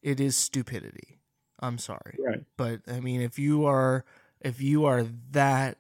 It 0.03 0.21
is 0.21 0.37
stupidity. 0.37 1.21
I'm 1.61 1.79
sorry. 1.79 2.17
Right. 2.19 2.45
But 2.57 2.81
I 2.91 3.01
mean 3.01 3.21
if 3.21 3.39
you 3.39 3.65
are 3.65 4.05
if 4.41 4.61
you 4.61 4.85
are 4.85 5.05
that 5.33 5.79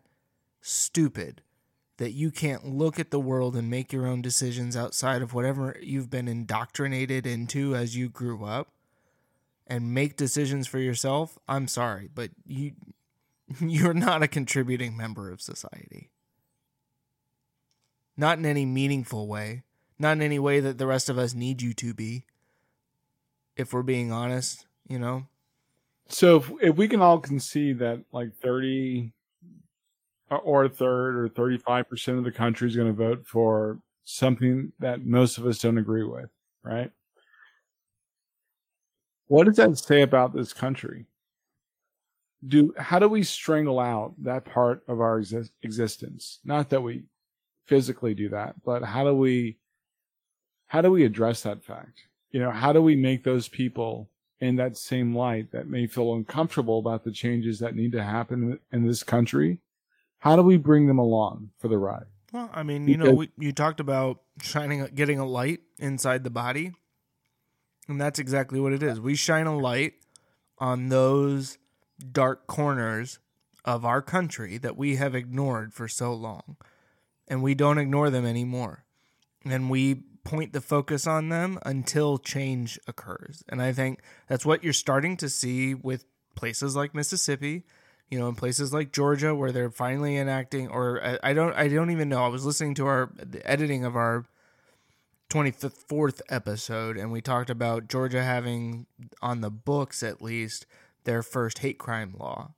stupid 0.60 1.42
that 1.98 2.12
you 2.12 2.30
can't 2.30 2.64
look 2.64 2.98
at 2.98 3.10
the 3.10 3.20
world 3.20 3.56
and 3.56 3.68
make 3.68 3.92
your 3.92 4.06
own 4.06 4.22
decisions 4.22 4.76
outside 4.76 5.20
of 5.20 5.34
whatever 5.34 5.76
you've 5.82 6.10
been 6.10 6.28
indoctrinated 6.28 7.26
into 7.26 7.74
as 7.74 7.96
you 7.96 8.08
grew 8.08 8.44
up 8.44 8.68
and 9.66 9.92
make 9.92 10.16
decisions 10.16 10.66
for 10.66 10.78
yourself, 10.78 11.38
I'm 11.48 11.68
sorry, 11.68 12.08
but 12.12 12.30
you 12.46 12.72
you're 13.60 13.94
not 13.94 14.22
a 14.22 14.28
contributing 14.28 14.96
member 14.96 15.30
of 15.30 15.40
society. 15.40 16.10
Not 18.18 18.38
in 18.38 18.44
any 18.44 18.66
meaningful 18.66 19.28
way. 19.28 19.62
Not 19.98 20.12
in 20.12 20.22
any 20.22 20.40
way 20.40 20.58
that 20.58 20.76
the 20.76 20.88
rest 20.88 21.08
of 21.08 21.18
us 21.18 21.34
need 21.34 21.62
you 21.62 21.72
to 21.74 21.94
be. 21.94 22.24
If 23.56 23.72
we're 23.72 23.82
being 23.82 24.12
honest, 24.12 24.66
you 24.88 24.98
know? 24.98 25.26
So 26.08 26.36
if, 26.36 26.52
if 26.60 26.76
we 26.76 26.88
can 26.88 27.00
all 27.00 27.18
concede 27.18 27.78
that 27.78 28.02
like 28.12 28.34
30 28.42 29.12
uh, 30.30 30.36
or 30.36 30.64
a 30.64 30.68
third 30.68 31.16
or 31.16 31.28
35% 31.28 32.18
of 32.18 32.24
the 32.24 32.32
country 32.32 32.68
is 32.68 32.76
going 32.76 32.88
to 32.88 32.92
vote 32.92 33.24
for 33.24 33.78
something 34.04 34.72
that 34.80 35.04
most 35.04 35.38
of 35.38 35.46
us 35.46 35.60
don't 35.60 35.78
agree 35.78 36.04
with, 36.04 36.30
right? 36.62 36.90
What 39.28 39.44
does 39.44 39.56
that 39.56 39.78
say 39.78 40.02
about 40.02 40.34
this 40.34 40.52
country? 40.52 41.06
Do 42.46 42.72
how 42.78 42.98
do 42.98 43.08
we 43.08 43.22
strangle 43.22 43.78
out 43.78 44.14
that 44.22 44.44
part 44.44 44.82
of 44.88 45.00
our 45.00 45.18
exist- 45.18 45.52
existence? 45.62 46.38
Not 46.44 46.70
that 46.70 46.80
we 46.80 47.02
physically 47.68 48.14
do 48.14 48.30
that, 48.30 48.56
but 48.64 48.82
how 48.82 49.04
do 49.04 49.14
we 49.14 49.58
how 50.66 50.82
do 50.82 50.90
we 50.90 51.04
address 51.04 51.42
that 51.42 51.62
fact? 51.62 52.00
You 52.30 52.40
know, 52.40 52.50
how 52.50 52.72
do 52.72 52.82
we 52.82 52.96
make 52.96 53.24
those 53.24 53.48
people 53.48 54.10
in 54.40 54.56
that 54.56 54.76
same 54.76 55.14
light 55.16 55.52
that 55.52 55.68
may 55.68 55.86
feel 55.86 56.14
uncomfortable 56.14 56.78
about 56.78 57.04
the 57.04 57.12
changes 57.12 57.58
that 57.60 57.74
need 57.74 57.92
to 57.92 58.02
happen 58.02 58.58
in 58.72 58.86
this 58.86 59.02
country? 59.02 59.58
How 60.18 60.36
do 60.36 60.42
we 60.42 60.56
bring 60.56 60.86
them 60.86 60.98
along 60.98 61.50
for 61.58 61.68
the 61.68 61.78
ride? 61.78 62.06
Well, 62.32 62.50
I 62.52 62.62
mean, 62.62 62.88
you 62.88 62.96
know, 62.96 63.12
we, 63.12 63.30
you 63.38 63.52
talked 63.52 63.80
about 63.80 64.20
shining, 64.42 64.86
getting 64.94 65.18
a 65.18 65.24
light 65.24 65.60
inside 65.78 66.24
the 66.24 66.30
body, 66.30 66.72
and 67.88 68.00
that's 68.00 68.18
exactly 68.18 68.60
what 68.60 68.72
it 68.72 68.82
is. 68.82 69.00
We 69.00 69.14
shine 69.14 69.46
a 69.46 69.56
light 69.56 69.94
on 70.58 70.88
those 70.88 71.56
dark 72.12 72.46
corners 72.46 73.18
of 73.64 73.84
our 73.84 74.02
country 74.02 74.58
that 74.58 74.76
we 74.76 74.96
have 74.96 75.14
ignored 75.14 75.72
for 75.72 75.88
so 75.88 76.12
long, 76.12 76.56
and 77.28 77.42
we 77.42 77.54
don't 77.54 77.78
ignore 77.78 78.10
them 78.10 78.26
anymore. 78.26 78.84
And 79.44 79.70
we 79.70 80.02
point 80.24 80.52
the 80.52 80.60
focus 80.60 81.06
on 81.06 81.28
them 81.28 81.58
until 81.64 82.18
change 82.18 82.78
occurs. 82.86 83.42
And 83.48 83.62
I 83.62 83.72
think 83.72 84.00
that's 84.28 84.44
what 84.44 84.62
you're 84.62 84.72
starting 84.72 85.16
to 85.18 85.28
see 85.28 85.74
with 85.74 86.04
places 86.34 86.76
like 86.76 86.94
Mississippi, 86.94 87.64
you 88.10 88.18
know, 88.18 88.28
in 88.28 88.34
places 88.34 88.72
like 88.72 88.92
Georgia 88.92 89.34
where 89.34 89.52
they're 89.52 89.70
finally 89.70 90.16
enacting 90.16 90.68
or 90.68 91.02
I, 91.02 91.30
I 91.30 91.32
don't 91.32 91.54
I 91.54 91.68
don't 91.68 91.90
even 91.90 92.08
know. 92.08 92.24
I 92.24 92.28
was 92.28 92.44
listening 92.44 92.74
to 92.74 92.86
our 92.86 93.10
the 93.14 93.46
editing 93.48 93.84
of 93.84 93.96
our 93.96 94.26
24th 95.30 96.20
episode 96.30 96.96
and 96.96 97.12
we 97.12 97.20
talked 97.20 97.50
about 97.50 97.88
Georgia 97.88 98.22
having 98.22 98.86
on 99.22 99.40
the 99.40 99.50
books 99.50 100.02
at 100.02 100.22
least 100.22 100.66
their 101.04 101.22
first 101.22 101.60
hate 101.60 101.78
crime 101.78 102.14
law. 102.18 102.52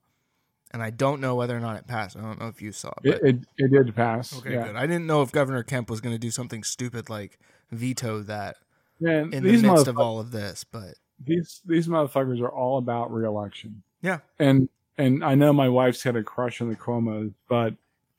And 0.72 0.82
I 0.82 0.90
don't 0.90 1.20
know 1.20 1.34
whether 1.34 1.56
or 1.56 1.60
not 1.60 1.76
it 1.76 1.86
passed. 1.86 2.16
I 2.16 2.20
don't 2.20 2.38
know 2.40 2.46
if 2.46 2.62
you 2.62 2.70
saw 2.70 2.92
it. 3.02 3.08
It, 3.08 3.20
But, 3.20 3.28
it, 3.28 3.36
it 3.58 3.72
did 3.72 3.94
pass. 3.96 4.38
okay, 4.38 4.52
yeah. 4.54 4.66
good. 4.68 4.76
I 4.76 4.86
didn't 4.86 5.06
know 5.06 5.22
if 5.22 5.32
Governor 5.32 5.62
Kemp 5.64 5.90
was 5.90 6.00
going 6.00 6.14
to 6.14 6.18
do 6.18 6.30
something 6.30 6.62
stupid 6.62 7.10
like 7.10 7.38
veto 7.72 8.20
that 8.22 8.56
Man, 9.00 9.32
in 9.32 9.42
the 9.42 9.56
midst 9.56 9.88
of 9.88 9.98
all 9.98 10.20
of 10.20 10.30
this, 10.30 10.64
but 10.64 10.94
these 11.24 11.60
these 11.64 11.88
motherfuckers 11.88 12.40
are 12.40 12.50
all 12.50 12.78
about 12.78 13.12
reelection. 13.12 13.82
yeah. 14.02 14.18
And 14.38 14.68
and 14.98 15.24
I 15.24 15.34
know 15.34 15.52
my 15.52 15.68
wife's 15.68 16.02
had 16.02 16.16
a 16.16 16.22
crush 16.22 16.60
on 16.60 16.68
the 16.68 16.76
Cuomo's, 16.76 17.32
but 17.48 17.74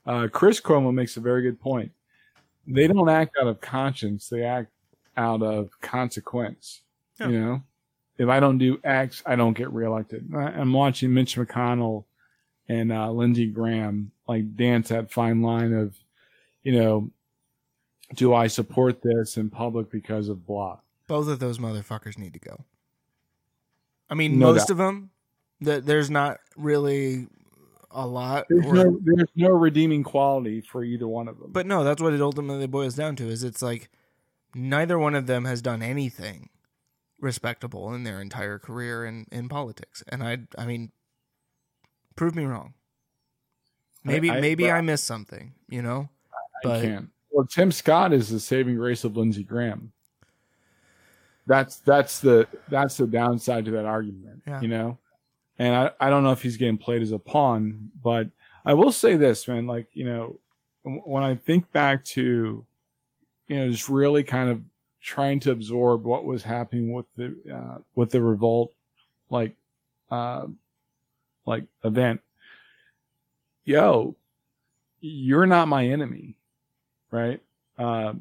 uh, 0.06 0.28
Chris 0.32 0.60
Cuomo 0.60 0.92
makes 0.94 1.16
a 1.18 1.20
very 1.20 1.44
good 1.44 1.60
point. 1.60 1.92
They 2.68 2.88
don't 2.88 3.10
act 3.10 3.38
out 3.40 3.48
of 3.48 3.62
conscience; 3.62 4.28
they 4.30 4.44
act 4.44 4.72
out 5.16 5.42
of 5.44 5.70
consequence. 5.82 6.82
Yeah. 7.20 7.28
You 7.28 7.40
know, 7.40 7.64
if 8.18 8.30
I 8.30 8.40
don't 8.40 8.58
do 8.58 8.80
X, 8.84 9.22
I 9.26 9.36
don't 9.36 9.54
get 9.54 9.72
reelected. 9.72 10.34
I'm 10.34 10.74
watching 10.74 11.14
Mitch 11.14 11.36
McConnell 11.38 12.06
and 12.72 12.92
uh, 12.92 13.12
Lindsey 13.12 13.48
Graham 13.48 14.12
like 14.28 14.56
dance 14.56 14.90
that 14.90 15.12
fine 15.12 15.42
line 15.42 15.74
of, 15.74 15.96
you 16.64 16.80
know, 16.80 17.12
do 18.16 18.34
I 18.34 18.48
support 18.48 19.02
this 19.02 19.38
in 19.38 19.50
public 19.50 19.90
because 19.90 20.30
of 20.30 20.46
blah? 20.46 20.80
Both 21.08 21.28
of 21.28 21.40
those 21.40 21.58
motherfuckers 21.58 22.18
need 22.18 22.34
to 22.34 22.40
go. 22.40 22.66
I 24.10 24.14
mean, 24.16 24.40
No 24.40 24.48
most 24.54 24.68
doubt. 24.68 24.70
of 24.72 24.78
them. 24.78 25.10
That 25.62 25.86
there's 25.86 26.10
not 26.10 26.40
really 26.58 27.28
a 27.92 28.08
lot. 28.08 28.46
There's 28.50 28.66
or- 28.66 28.74
no 28.76 29.00
there's 29.04 29.30
no 29.36 29.50
redeeming 29.50 30.04
quality 30.04 30.62
for 30.62 30.84
either 30.84 31.08
one 31.08 31.28
of 31.28 31.38
them. 31.40 31.52
but 31.52 31.66
no, 31.68 31.84
that's 31.84 32.02
what 32.02 32.14
it 32.14 32.22
ultimately 32.22 32.66
boils 32.68 32.96
down 32.96 33.16
to. 33.18 33.28
Is 33.28 33.44
it's 33.44 33.62
like 33.62 33.90
neither 34.56 34.98
one 34.98 35.14
of 35.14 35.28
them 35.28 35.46
has 35.46 35.62
done 35.62 35.82
anything 35.84 36.50
respectable 37.20 37.94
in 37.94 38.04
their 38.04 38.20
entire 38.22 38.58
career 38.58 39.06
in 39.06 39.28
in 39.32 39.48
politics. 39.50 40.04
And 40.08 40.24
I, 40.24 40.40
I 40.58 40.66
mean, 40.66 40.92
prove 42.16 42.36
me 42.36 42.46
wrong. 42.46 42.74
Maybe, 44.04 44.32
I- 44.32 44.40
maybe 44.40 44.64
well- 44.66 44.76
I 44.76 44.82
missed 44.82 45.06
something. 45.06 45.54
You 45.70 45.82
know, 45.82 46.10
I 46.34 46.60
but 46.64 46.82
can't. 46.82 47.10
Well, 47.32 47.46
Tim 47.46 47.72
Scott 47.72 48.12
is 48.12 48.30
the 48.30 48.40
saving 48.40 48.76
grace 48.76 49.04
of 49.04 49.16
Lindsey 49.16 49.44
Graham. 49.44 49.92
That's 51.48 51.78
that's 51.78 52.20
the 52.20 52.48
that's 52.70 52.98
the 52.98 53.08
downside 53.08 53.66
to 53.66 53.72
that 53.72 53.86
argument. 53.86 54.44
Yeah. 54.46 54.62
You 54.62 54.68
know, 54.68 54.98
and 55.58 55.76
I 55.76 55.92
I 56.00 56.10
don't 56.10 56.24
know 56.24 56.32
if 56.32 56.42
he's 56.42 56.58
getting 56.58 56.78
played 56.78 57.02
as 57.02 57.12
a 57.12 57.20
pawn, 57.20 57.90
but 58.04 58.28
I 58.66 58.74
will 58.74 58.92
say 58.92 59.16
this, 59.16 59.48
man. 59.48 59.66
Like 59.66 59.88
you 59.94 60.06
know, 60.06 60.40
when 60.84 61.24
I 61.24 61.36
think 61.36 61.72
back 61.72 62.04
to, 62.06 62.66
you 63.48 63.56
know, 63.56 63.70
just 63.72 63.90
really 63.90 64.24
kind 64.24 64.50
of 64.50 64.62
trying 65.02 65.40
to 65.42 65.52
absorb 65.52 66.04
what 66.04 66.26
was 66.26 66.44
happening 66.44 66.94
with 66.94 67.08
the 67.16 67.36
uh, 67.52 67.80
with 67.96 68.12
the 68.12 68.22
revolt, 68.22 68.74
like, 69.30 69.56
uh, 70.12 70.46
like 71.46 71.66
event. 71.84 72.22
Yo, 73.64 74.16
you're 75.00 75.46
not 75.46 75.68
my 75.68 75.86
enemy 75.86 76.38
right? 77.12 77.42
Uh, 77.78 78.14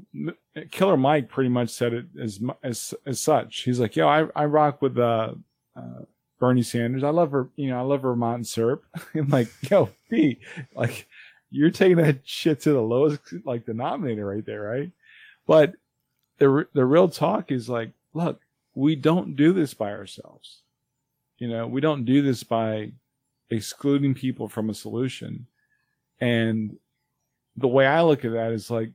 Killer 0.70 0.96
Mike 0.96 1.28
pretty 1.28 1.48
much 1.48 1.70
said 1.70 1.92
it 1.92 2.06
as 2.20 2.40
as 2.62 2.94
as 3.06 3.20
such. 3.20 3.62
He's 3.62 3.80
like, 3.80 3.96
"Yo, 3.96 4.06
I 4.08 4.26
I 4.34 4.44
rock 4.44 4.82
with 4.82 4.98
uh, 4.98 5.34
uh, 5.76 6.02
Bernie 6.38 6.62
Sanders. 6.62 7.04
I 7.04 7.10
love 7.10 7.30
her, 7.32 7.48
you 7.56 7.68
know, 7.68 7.78
I 7.78 7.82
love 7.82 8.02
Vermont 8.02 8.46
syrup." 8.46 8.84
I'm 9.14 9.28
like, 9.28 9.48
"Yo, 9.70 9.90
B, 10.08 10.40
like, 10.74 11.06
you're 11.50 11.70
taking 11.70 11.98
that 11.98 12.20
shit 12.24 12.60
to 12.62 12.72
the 12.72 12.80
lowest 12.80 13.20
like 13.44 13.66
denominator 13.66 14.26
right 14.26 14.44
there, 14.44 14.62
right? 14.62 14.90
But 15.46 15.74
the 16.38 16.66
the 16.74 16.84
real 16.84 17.08
talk 17.08 17.50
is 17.50 17.68
like, 17.68 17.90
look, 18.14 18.40
we 18.74 18.96
don't 18.96 19.36
do 19.36 19.52
this 19.52 19.74
by 19.74 19.90
ourselves. 19.90 20.62
You 21.38 21.48
know, 21.48 21.66
we 21.66 21.80
don't 21.80 22.04
do 22.04 22.22
this 22.22 22.42
by 22.42 22.92
excluding 23.50 24.14
people 24.14 24.48
from 24.48 24.70
a 24.70 24.74
solution. 24.74 25.46
And 26.20 26.76
the 27.56 27.68
way 27.68 27.86
I 27.86 28.02
look 28.02 28.24
at 28.24 28.32
that 28.32 28.52
is 28.52 28.70
like, 28.70 28.92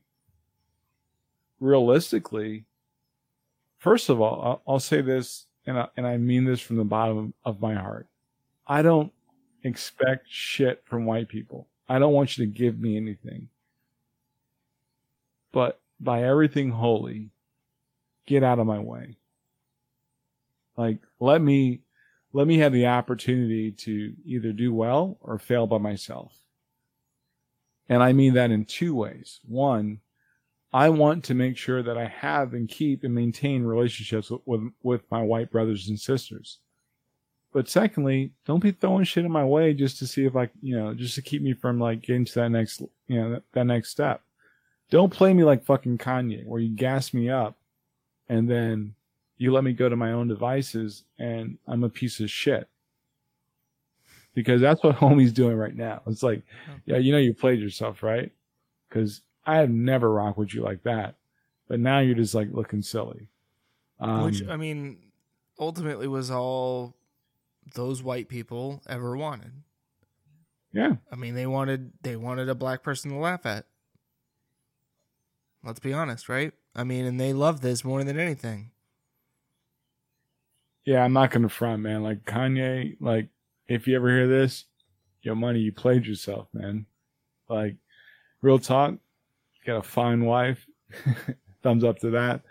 realistically, 1.60 2.66
first 3.78 4.10
of 4.10 4.22
all, 4.22 4.62
I'll, 4.68 4.80
say 4.80 5.02
this, 5.02 5.46
and 5.66 5.80
I, 5.80 5.88
and 5.98 6.08
I 6.08 6.18
mean 6.18 6.46
this 6.46 6.62
from 6.62 6.78
the 6.78 6.84
bottom 6.84 7.34
of 7.44 7.62
my 7.62 7.74
heart. 7.74 8.08
I 8.68 8.82
don't 8.82 9.12
expect 9.64 10.28
shit 10.30 10.84
from 10.86 11.06
white 11.06 11.28
people. 11.28 11.68
I 11.88 12.00
don't 12.00 12.14
want 12.14 12.38
you 12.38 12.46
to 12.46 12.52
give 12.52 12.80
me 12.80 12.98
anything. 12.98 13.50
But 15.52 15.80
by 16.00 16.24
everything 16.24 16.72
holy, 16.72 17.30
get 18.26 18.44
out 18.44 18.60
of 18.60 18.68
my 18.68 18.80
way. 18.80 19.18
Like, 20.78 21.00
let 21.20 21.42
me, 21.42 21.82
let 22.36 22.48
me 22.48 22.58
have 22.58 22.74
the 22.74 22.86
opportunity 22.86 23.72
to 23.72 24.14
either 24.26 24.52
do 24.52 24.74
well 24.74 25.18
or 25.22 25.40
fail 25.40 25.68
by 25.68 25.78
myself. 25.78 26.34
And 27.88 28.04
I 28.04 28.12
mean 28.12 28.34
that 28.34 28.52
in 28.52 28.66
two 28.66 28.94
ways. 28.94 29.40
One, 29.48 30.02
I 30.74 30.90
want 30.90 31.24
to 31.26 31.34
make 31.34 31.56
sure 31.56 31.82
that 31.82 31.98
I 31.98 32.08
have 32.08 32.54
and 32.54 32.68
keep 32.68 33.06
and 33.06 33.16
maintain 33.16 33.64
relationships 33.64 34.30
with, 34.30 34.42
with, 34.46 34.74
with 34.84 35.02
my 35.10 35.22
white 35.22 35.50
brothers 35.50 35.88
and 35.88 35.98
sisters. 35.98 36.60
But 37.54 37.70
secondly, 37.70 38.34
don't 38.46 38.60
be 38.60 38.74
throwing 38.74 39.06
shit 39.06 39.24
in 39.24 39.32
my 39.32 39.46
way 39.46 39.74
just 39.74 39.98
to 40.00 40.06
see 40.06 40.26
if 40.26 40.36
I, 40.36 40.50
you 40.62 40.78
know, 40.78 40.94
just 40.94 41.16
to 41.16 41.22
keep 41.22 41.42
me 41.42 41.54
from 41.54 41.80
like 41.80 42.02
getting 42.02 42.26
to 42.26 42.36
that 42.36 42.50
next, 42.50 42.82
you 43.08 43.22
know, 43.22 43.30
that, 43.32 43.44
that 43.54 43.64
next 43.64 43.92
step. 43.92 44.22
Don't 44.90 45.14
play 45.14 45.34
me 45.34 45.46
like 45.46 45.64
fucking 45.64 46.00
Kanye, 46.00 46.46
where 46.46 46.60
you 46.60 46.76
gas 46.76 47.14
me 47.14 47.30
up 47.30 47.56
and 48.28 48.50
then 48.50 48.96
you 49.38 49.52
let 49.52 49.64
me 49.64 49.74
go 49.74 49.90
to 49.90 49.96
my 49.96 50.12
own 50.12 50.28
devices 50.28 51.04
and 51.20 51.58
I'm 51.68 51.84
a 51.84 51.90
piece 51.90 52.20
of 52.20 52.30
shit. 52.30 52.68
Because 54.34 54.62
that's 54.62 54.84
what 54.84 54.96
homie's 55.00 55.34
doing 55.34 55.56
right 55.58 55.76
now. 55.76 56.02
It's 56.08 56.24
like, 56.24 56.44
yeah, 56.86 56.98
you 56.98 57.12
know, 57.12 57.18
you 57.18 57.34
played 57.34 57.60
yourself, 57.60 58.04
right? 58.04 58.32
Because 58.90 59.22
I 59.46 59.58
have 59.58 59.70
never 59.70 60.12
rocked 60.12 60.38
with 60.38 60.54
you 60.54 60.62
like 60.62 60.84
that. 60.84 61.16
But 61.68 61.80
now 61.80 62.00
you're 62.00 62.16
just 62.16 62.36
like 62.36 62.50
looking 62.52 62.82
silly. 62.82 63.28
Um, 64.00 64.26
Which 64.26 64.46
I 64.48 64.58
mean, 64.58 65.00
ultimately 65.60 66.08
was 66.08 66.30
all 66.30 66.96
those 67.74 68.04
white 68.04 68.30
people 68.30 68.82
ever 68.88 69.18
wanted. 69.18 69.52
yeah. 70.72 70.98
I 71.12 71.16
mean, 71.16 71.34
they 71.34 71.48
wanted 71.48 71.92
they 72.04 72.16
wanted 72.16 72.48
a 72.50 72.56
black 72.56 72.84
person 72.84 73.12
to 73.12 73.18
laugh 73.18 73.46
at. 73.46 73.66
Let's 75.64 75.80
be 75.80 75.94
honest, 75.94 76.30
right? 76.30 76.54
I 76.76 76.84
mean, 76.84 77.06
and 77.06 77.20
they 77.20 77.34
love 77.34 77.62
this 77.62 77.84
more 77.84 78.04
than 78.04 78.20
anything. 78.20 78.70
Yeah, 80.86 81.04
I'm 81.04 81.14
not 81.14 81.32
gonna 81.32 81.50
front, 81.50 81.82
man. 81.82 82.04
Like 82.04 82.24
Kanye, 82.26 82.96
like 83.00 83.30
if 83.68 83.88
you 83.88 83.96
ever 83.96 84.08
hear 84.10 84.28
this, 84.28 84.66
yo, 85.24 85.34
money, 85.34 85.60
you 85.60 85.72
played 85.72 86.06
yourself, 86.06 86.48
man. 86.54 86.86
Like, 87.50 87.76
real 88.42 88.60
talk, 88.60 88.92
you 88.92 89.66
got 89.66 89.78
a 89.78 89.84
fine 89.84 90.24
wife. 90.26 90.66
Thumbs 91.64 91.84
up 91.84 92.00
to 92.00 92.12
that. 92.12 92.42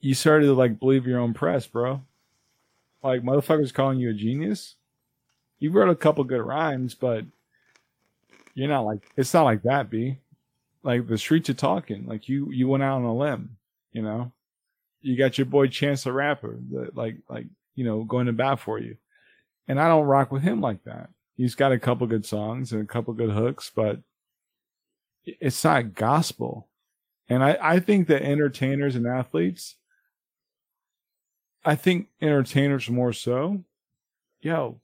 You 0.00 0.14
started 0.14 0.46
to 0.46 0.52
like 0.52 0.78
believe 0.78 1.06
your 1.06 1.18
own 1.18 1.32
press, 1.32 1.66
bro. 1.66 2.02
Like 3.02 3.22
motherfuckers 3.22 3.72
calling 3.72 3.98
you 3.98 4.10
a 4.10 4.14
genius. 4.14 4.76
You 5.58 5.70
wrote 5.70 5.88
a 5.88 5.96
couple 5.96 6.22
good 6.24 6.42
rhymes, 6.42 6.94
but 6.94 7.24
you're 8.54 8.68
not 8.68 8.84
like 8.84 9.10
it's 9.16 9.32
not 9.32 9.44
like 9.44 9.62
that, 9.62 9.88
B. 9.88 10.18
Like 10.82 11.08
the 11.08 11.16
streets 11.16 11.48
are 11.48 11.54
talking. 11.54 12.06
Like 12.06 12.28
you 12.28 12.52
you 12.52 12.68
went 12.68 12.82
out 12.82 12.96
on 12.96 13.04
a 13.04 13.16
limb, 13.16 13.56
you 13.92 14.02
know 14.02 14.32
you 15.00 15.16
got 15.16 15.38
your 15.38 15.46
boy 15.46 15.68
Chance 15.68 16.04
the 16.04 16.12
Rapper, 16.12 16.58
that 16.72 16.96
like 16.96 17.16
like 17.28 17.46
you 17.74 17.84
know 17.84 18.04
going 18.04 18.26
to 18.26 18.32
bat 18.32 18.60
for 18.60 18.78
you, 18.78 18.96
and 19.66 19.80
I 19.80 19.88
don't 19.88 20.06
rock 20.06 20.32
with 20.32 20.42
him 20.42 20.60
like 20.60 20.84
that. 20.84 21.10
He's 21.36 21.54
got 21.54 21.72
a 21.72 21.78
couple 21.78 22.06
good 22.06 22.26
songs 22.26 22.72
and 22.72 22.82
a 22.82 22.86
couple 22.86 23.14
good 23.14 23.30
hooks, 23.30 23.70
but 23.74 24.00
it's 25.24 25.62
not 25.62 25.94
gospel. 25.94 26.68
And 27.28 27.44
I 27.44 27.58
I 27.60 27.80
think 27.80 28.08
that 28.08 28.22
entertainers 28.22 28.96
and 28.96 29.06
athletes, 29.06 29.76
I 31.64 31.76
think 31.76 32.08
entertainers 32.20 32.90
more 32.90 33.12
so, 33.12 33.64
yo, 34.40 34.80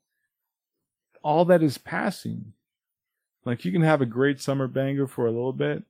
all 1.22 1.44
that 1.46 1.62
is 1.62 1.78
passing. 1.78 2.52
Like 3.44 3.64
you 3.64 3.72
can 3.72 3.82
have 3.82 4.00
a 4.00 4.06
great 4.06 4.40
summer 4.40 4.68
banger 4.68 5.06
for 5.06 5.26
a 5.26 5.32
little 5.32 5.52
bit, 5.52 5.82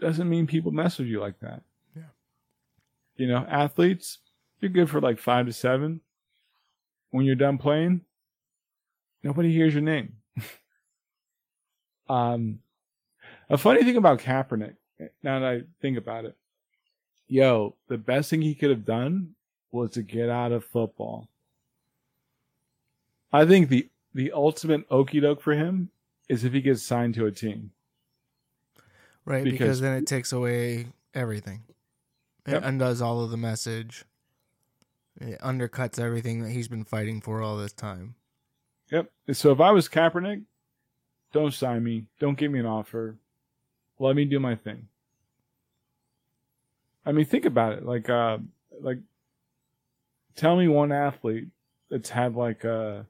doesn't 0.00 0.28
mean 0.28 0.46
people 0.46 0.72
mess 0.72 0.98
with 0.98 1.08
you 1.08 1.20
like 1.20 1.38
that 1.40 1.62
you 3.16 3.26
know, 3.26 3.46
athletes, 3.48 4.18
you're 4.60 4.70
good 4.70 4.90
for 4.90 5.00
like 5.00 5.18
five 5.18 5.46
to 5.46 5.52
seven. 5.52 6.00
When 7.10 7.24
you're 7.26 7.36
done 7.36 7.58
playing, 7.58 8.00
nobody 9.22 9.52
hears 9.52 9.72
your 9.72 9.82
name. 9.82 10.14
um, 12.08 12.58
a 13.48 13.56
funny 13.58 13.84
thing 13.84 13.96
about 13.96 14.20
Kaepernick, 14.20 14.74
now 15.22 15.38
that 15.40 15.46
I 15.48 15.62
think 15.80 15.96
about 15.96 16.24
it, 16.24 16.36
yo, 17.28 17.76
the 17.88 17.98
best 17.98 18.30
thing 18.30 18.42
he 18.42 18.54
could 18.54 18.70
have 18.70 18.84
done 18.84 19.34
was 19.70 19.92
to 19.92 20.02
get 20.02 20.28
out 20.28 20.52
of 20.52 20.64
football. 20.64 21.28
I 23.32 23.44
think 23.44 23.68
the 23.68 23.88
the 24.14 24.30
ultimate 24.32 24.84
okey 24.90 25.20
doke 25.20 25.42
for 25.42 25.54
him 25.54 25.90
is 26.28 26.44
if 26.44 26.52
he 26.52 26.60
gets 26.60 26.86
signed 26.86 27.14
to 27.14 27.26
a 27.26 27.32
team. 27.32 27.72
Right, 29.24 29.42
Because- 29.42 29.58
because, 29.58 29.80
then 29.80 29.96
it 29.96 30.06
takes 30.06 30.32
away 30.32 30.86
everything. 31.14 31.62
It 32.46 32.52
Yep. 32.52 32.62
undoes 32.64 33.00
all 33.00 33.22
of 33.22 33.30
the 33.30 33.36
message. 33.36 34.04
It 35.20 35.38
undercuts 35.40 35.98
everything 35.98 36.42
that 36.42 36.50
he's 36.50 36.68
been 36.68 36.84
fighting 36.84 37.20
for 37.20 37.40
all 37.40 37.56
this 37.56 37.72
time. 37.72 38.16
Yep. 38.90 39.10
So 39.32 39.52
if 39.52 39.60
I 39.60 39.70
was 39.70 39.88
Kaepernick, 39.88 40.42
don't 41.32 41.54
sign 41.54 41.82
me. 41.84 42.06
Don't 42.18 42.36
give 42.36 42.50
me 42.52 42.58
an 42.60 42.66
offer. 42.66 43.16
Let 43.98 44.16
me 44.16 44.24
do 44.24 44.38
my 44.40 44.54
thing. 44.56 44.88
I 47.06 47.12
mean, 47.12 47.24
think 47.26 47.44
about 47.44 47.74
it. 47.74 47.84
Like, 47.84 48.08
uh, 48.08 48.38
like, 48.80 48.98
tell 50.36 50.56
me 50.56 50.68
one 50.68 50.90
athlete 50.92 51.48
that's 51.90 52.08
had 52.10 52.34
like, 52.34 52.64
uh, 52.64 53.02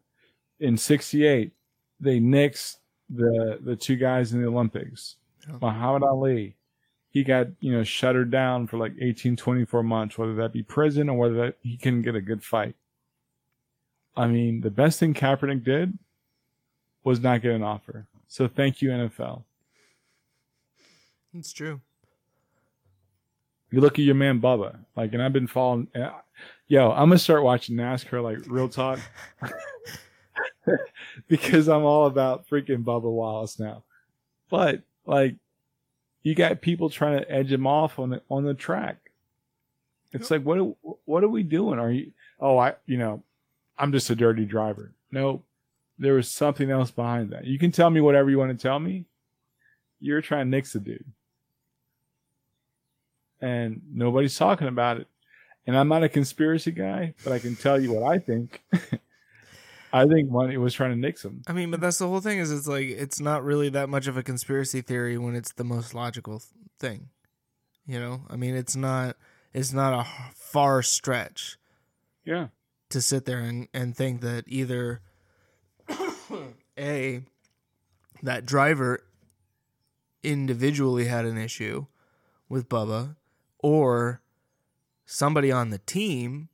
in 0.60 0.76
'68, 0.76 1.52
they 2.00 2.20
nixed 2.20 2.76
the 3.10 3.58
the 3.62 3.76
two 3.76 3.96
guys 3.96 4.32
in 4.32 4.42
the 4.42 4.48
Olympics. 4.48 5.16
Muhammad 5.60 6.02
Ali, 6.02 6.56
he 7.14 7.22
got 7.22 7.46
you 7.60 7.72
know 7.72 7.84
shuttered 7.84 8.30
down 8.30 8.66
for 8.66 8.76
like 8.76 8.92
18, 9.00 9.36
24 9.36 9.82
months, 9.84 10.18
whether 10.18 10.34
that 10.34 10.52
be 10.52 10.64
prison 10.64 11.08
or 11.08 11.16
whether 11.16 11.36
that 11.36 11.56
he 11.62 11.76
couldn't 11.78 12.02
get 12.02 12.16
a 12.16 12.20
good 12.20 12.42
fight. 12.42 12.74
I 14.16 14.26
mean, 14.26 14.60
the 14.60 14.70
best 14.70 14.98
thing 14.98 15.14
Kaepernick 15.14 15.64
did 15.64 15.96
was 17.04 17.20
not 17.20 17.40
get 17.40 17.52
an 17.52 17.62
offer. 17.62 18.06
So 18.26 18.48
thank 18.48 18.82
you, 18.82 18.90
NFL. 18.90 19.44
It's 21.32 21.52
true. 21.52 21.80
You 23.70 23.80
look 23.80 23.98
at 23.98 24.04
your 24.04 24.14
man 24.16 24.40
Bubba, 24.40 24.76
like, 24.96 25.12
and 25.14 25.22
I've 25.22 25.32
been 25.32 25.46
following. 25.46 25.88
uh, 25.94 26.10
Yo, 26.66 26.90
I'm 26.90 27.08
gonna 27.08 27.18
start 27.18 27.44
watching 27.44 27.76
NASCAR, 27.76 28.22
like 28.22 28.38
real 28.48 28.68
talk, 28.68 28.98
because 31.28 31.68
I'm 31.68 31.84
all 31.84 32.06
about 32.06 32.48
freaking 32.48 32.82
Bubba 32.82 33.02
Wallace 33.02 33.60
now. 33.60 33.84
But 34.48 34.82
like, 35.06 35.36
you 36.24 36.34
got 36.34 36.60
people 36.60 36.90
trying 36.90 37.20
to 37.20 37.30
edge 37.30 37.52
him 37.52 37.66
off 37.66 38.00
on 38.00 38.10
the 38.10 38.22
on 38.28 38.44
the 38.44 38.54
track. 38.54 39.12
It's 40.12 40.30
like, 40.30 40.42
what 40.42 40.58
what 41.04 41.22
are 41.22 41.28
we 41.28 41.44
doing? 41.44 41.78
Are 41.78 41.90
you? 41.92 42.10
Oh, 42.40 42.58
I, 42.58 42.74
you 42.86 42.98
know, 42.98 43.22
I'm 43.78 43.92
just 43.92 44.10
a 44.10 44.16
dirty 44.16 44.44
driver. 44.44 44.92
No, 45.12 45.42
there 45.98 46.14
was 46.14 46.28
something 46.28 46.70
else 46.70 46.90
behind 46.90 47.30
that. 47.30 47.44
You 47.44 47.60
can 47.60 47.70
tell 47.70 47.90
me 47.90 48.00
whatever 48.00 48.28
you 48.28 48.38
want 48.38 48.58
to 48.58 48.60
tell 48.60 48.80
me. 48.80 49.04
You're 50.00 50.20
trying 50.20 50.46
to 50.46 50.50
nix 50.50 50.72
the 50.72 50.80
dude 50.80 51.04
and 53.44 53.82
nobody's 53.92 54.36
talking 54.36 54.68
about 54.68 54.98
it. 54.98 55.06
And 55.66 55.76
I'm 55.76 55.88
not 55.88 56.02
a 56.02 56.08
conspiracy 56.08 56.70
guy, 56.72 57.14
but 57.22 57.32
I 57.32 57.38
can 57.38 57.56
tell 57.56 57.80
you 57.80 57.92
what 57.92 58.10
I 58.10 58.18
think. 58.18 58.62
I 59.94 60.06
think 60.06 60.28
money 60.30 60.56
was 60.56 60.74
trying 60.74 60.90
to 60.90 60.96
nix 60.96 61.24
him. 61.24 61.42
I 61.46 61.52
mean, 61.52 61.70
but 61.70 61.80
that's 61.80 61.98
the 61.98 62.08
whole 62.08 62.20
thing. 62.20 62.38
Is 62.40 62.50
it's 62.50 62.66
like 62.66 62.88
it's 62.88 63.20
not 63.20 63.44
really 63.44 63.68
that 63.70 63.88
much 63.88 64.06
of 64.08 64.16
a 64.16 64.22
conspiracy 64.22 64.80
theory 64.80 65.16
when 65.16 65.36
it's 65.36 65.52
the 65.52 65.64
most 65.64 65.94
logical 65.94 66.42
thing. 66.80 67.10
You 67.86 68.00
know, 68.00 68.22
I 68.28 68.36
mean, 68.36 68.56
it's 68.56 68.74
not. 68.76 69.16
It's 69.52 69.72
not 69.72 69.94
a 69.94 70.32
far 70.34 70.82
stretch 70.82 71.58
Yeah. 72.24 72.48
to 72.90 73.00
sit 73.00 73.24
there 73.24 73.38
and, 73.38 73.68
and 73.72 73.96
think 73.96 74.20
that 74.22 74.44
either 74.48 75.00
a 76.76 77.22
that 78.22 78.44
driver 78.46 79.04
individually 80.24 81.04
had 81.04 81.24
an 81.24 81.38
issue 81.38 81.86
with 82.48 82.68
Bubba 82.68 83.14
or 83.60 84.22
somebody 85.06 85.52
on 85.52 85.70
the 85.70 85.78
team 85.78 86.48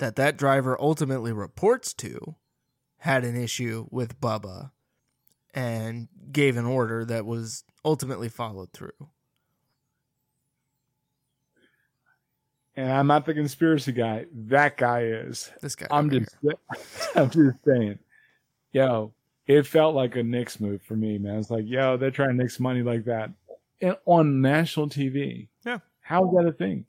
that 0.00 0.16
that 0.16 0.36
driver 0.36 0.76
ultimately 0.80 1.32
reports 1.32 1.94
to 1.94 2.34
had 2.98 3.24
an 3.24 3.36
issue 3.36 3.86
with 3.90 4.20
Bubba 4.20 4.72
and 5.54 6.08
gave 6.32 6.56
an 6.56 6.66
order 6.66 7.04
that 7.04 7.24
was 7.24 7.64
ultimately 7.84 8.28
followed 8.28 8.72
through. 8.72 9.08
And 12.76 12.90
I'm 12.90 13.06
not 13.06 13.26
the 13.26 13.34
conspiracy 13.34 13.92
guy. 13.92 14.26
That 14.32 14.76
guy 14.76 15.02
is. 15.02 15.50
This 15.60 15.76
guy. 15.76 15.86
I'm 15.90 16.10
just, 16.10 16.34
I'm 17.14 17.30
just 17.30 17.56
saying, 17.64 17.98
yo, 18.72 19.12
it 19.46 19.66
felt 19.66 19.94
like 19.94 20.16
a 20.16 20.22
nix 20.22 20.60
move 20.60 20.82
for 20.82 20.96
me, 20.96 21.18
man. 21.18 21.38
It's 21.38 21.50
like, 21.50 21.64
yo, 21.66 21.96
they're 21.96 22.10
trying 22.10 22.30
to 22.30 22.42
nix 22.42 22.58
money 22.58 22.82
like 22.82 23.04
that 23.04 23.30
and 23.80 23.96
on 24.06 24.40
national 24.40 24.88
TV. 24.88 25.48
Yeah. 25.64 25.78
How 26.00 26.26
is 26.26 26.34
that 26.36 26.46
a 26.46 26.52
thing? 26.52 26.86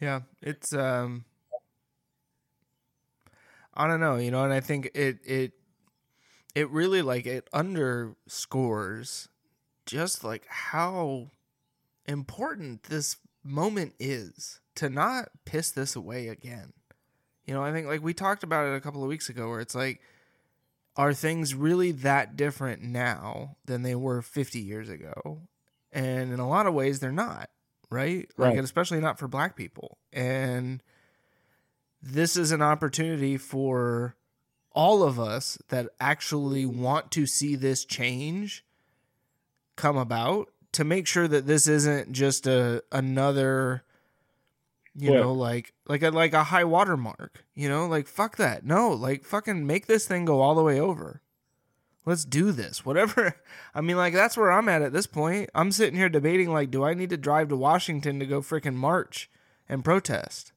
Yeah, 0.00 0.20
it's 0.40 0.72
um 0.72 1.24
I 3.74 3.86
don't 3.86 4.00
know, 4.00 4.16
you 4.16 4.30
know, 4.30 4.44
and 4.44 4.52
I 4.52 4.60
think 4.60 4.90
it 4.94 5.18
it 5.24 5.52
it 6.54 6.70
really 6.70 7.02
like 7.02 7.26
it 7.26 7.48
underscores 7.52 9.28
just 9.86 10.24
like 10.24 10.46
how 10.48 11.30
important 12.06 12.84
this 12.84 13.16
moment 13.44 13.94
is 13.98 14.60
to 14.76 14.90
not 14.90 15.30
piss 15.44 15.70
this 15.70 15.96
away 15.96 16.28
again. 16.28 16.72
You 17.46 17.54
know, 17.54 17.64
I 17.64 17.72
think 17.72 17.86
like 17.86 18.02
we 18.02 18.14
talked 18.14 18.42
about 18.44 18.66
it 18.68 18.76
a 18.76 18.80
couple 18.80 19.02
of 19.02 19.08
weeks 19.08 19.28
ago 19.28 19.48
where 19.48 19.60
it's 19.60 19.74
like 19.74 20.00
are 20.96 21.14
things 21.14 21.54
really 21.54 21.92
that 21.92 22.36
different 22.36 22.82
now 22.82 23.56
than 23.64 23.82
they 23.82 23.94
were 23.94 24.22
50 24.22 24.60
years 24.60 24.88
ago? 24.88 25.42
And 25.92 26.32
in 26.32 26.40
a 26.40 26.48
lot 26.48 26.66
of 26.66 26.74
ways 26.74 27.00
they're 27.00 27.12
not, 27.12 27.50
right? 27.90 28.28
Like 28.36 28.48
Right. 28.48 28.56
and 28.56 28.64
especially 28.64 29.00
not 29.00 29.18
for 29.18 29.28
black 29.28 29.56
people. 29.56 29.98
And 30.12 30.82
this 32.02 32.36
is 32.36 32.52
an 32.52 32.62
opportunity 32.62 33.36
for 33.36 34.14
all 34.72 35.02
of 35.02 35.18
us 35.18 35.58
that 35.68 35.88
actually 36.00 36.64
want 36.64 37.10
to 37.12 37.26
see 37.26 37.56
this 37.56 37.84
change 37.84 38.64
come 39.76 39.96
about 39.96 40.48
to 40.72 40.84
make 40.84 41.06
sure 41.06 41.26
that 41.26 41.46
this 41.46 41.66
isn't 41.66 42.12
just 42.12 42.46
a 42.46 42.82
another 42.92 43.82
you 44.94 45.10
What? 45.10 45.20
know 45.20 45.32
like 45.32 45.72
like 45.88 46.02
a 46.02 46.10
like 46.10 46.32
a 46.32 46.44
high 46.44 46.64
water 46.64 46.96
mark 46.96 47.44
you 47.54 47.68
know 47.68 47.86
like 47.86 48.06
fuck 48.06 48.36
that 48.36 48.64
no 48.64 48.90
like 48.90 49.24
fucking 49.24 49.66
make 49.66 49.86
this 49.86 50.06
thing 50.06 50.24
go 50.24 50.40
all 50.40 50.54
the 50.54 50.62
way 50.62 50.78
over 50.80 51.22
let's 52.04 52.24
do 52.24 52.52
this. 52.52 52.84
Whatever 52.84 53.36
i 53.74 53.80
mean 53.80 53.96
like 53.96 54.14
that's 54.14 54.36
where 54.36 54.52
i'm 54.52 54.68
at 54.68 54.82
at 54.82 54.92
this 54.92 55.06
point. 55.06 55.50
I'm 55.54 55.72
sitting 55.72 55.96
here 55.96 56.08
debating 56.08 56.52
like 56.52 56.70
do 56.70 56.84
i 56.84 56.94
need 56.94 57.10
to 57.10 57.16
drive 57.16 57.48
to 57.48 57.56
washington 57.56 58.18
to 58.20 58.26
go 58.26 58.40
freaking 58.40 58.74
march 58.74 59.30
and 59.68 59.84
protest? 59.84 60.52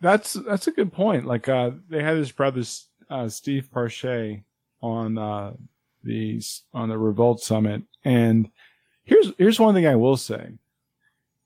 That's 0.00 0.32
that's 0.32 0.66
a 0.66 0.72
good 0.72 0.92
point. 0.92 1.26
Like 1.26 1.48
uh, 1.48 1.70
they 1.88 2.02
had 2.02 2.16
his 2.16 2.32
brother 2.32 2.62
uh, 3.08 3.28
Steve 3.28 3.68
Parche 3.72 4.42
on 4.82 5.16
uh, 5.16 5.52
the 6.02 6.42
on 6.74 6.88
the 6.88 6.98
Revolt 6.98 7.40
Summit, 7.40 7.82
and 8.04 8.50
here's 9.04 9.32
here's 9.38 9.60
one 9.60 9.74
thing 9.74 9.86
I 9.86 9.94
will 9.94 10.16
say, 10.16 10.54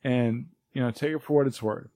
and 0.02 0.46
you 0.72 0.80
know, 0.80 0.90
take 0.90 1.12
it 1.12 1.22
for 1.22 1.36
what 1.36 1.46
it's 1.46 1.62
worth. 1.62 1.90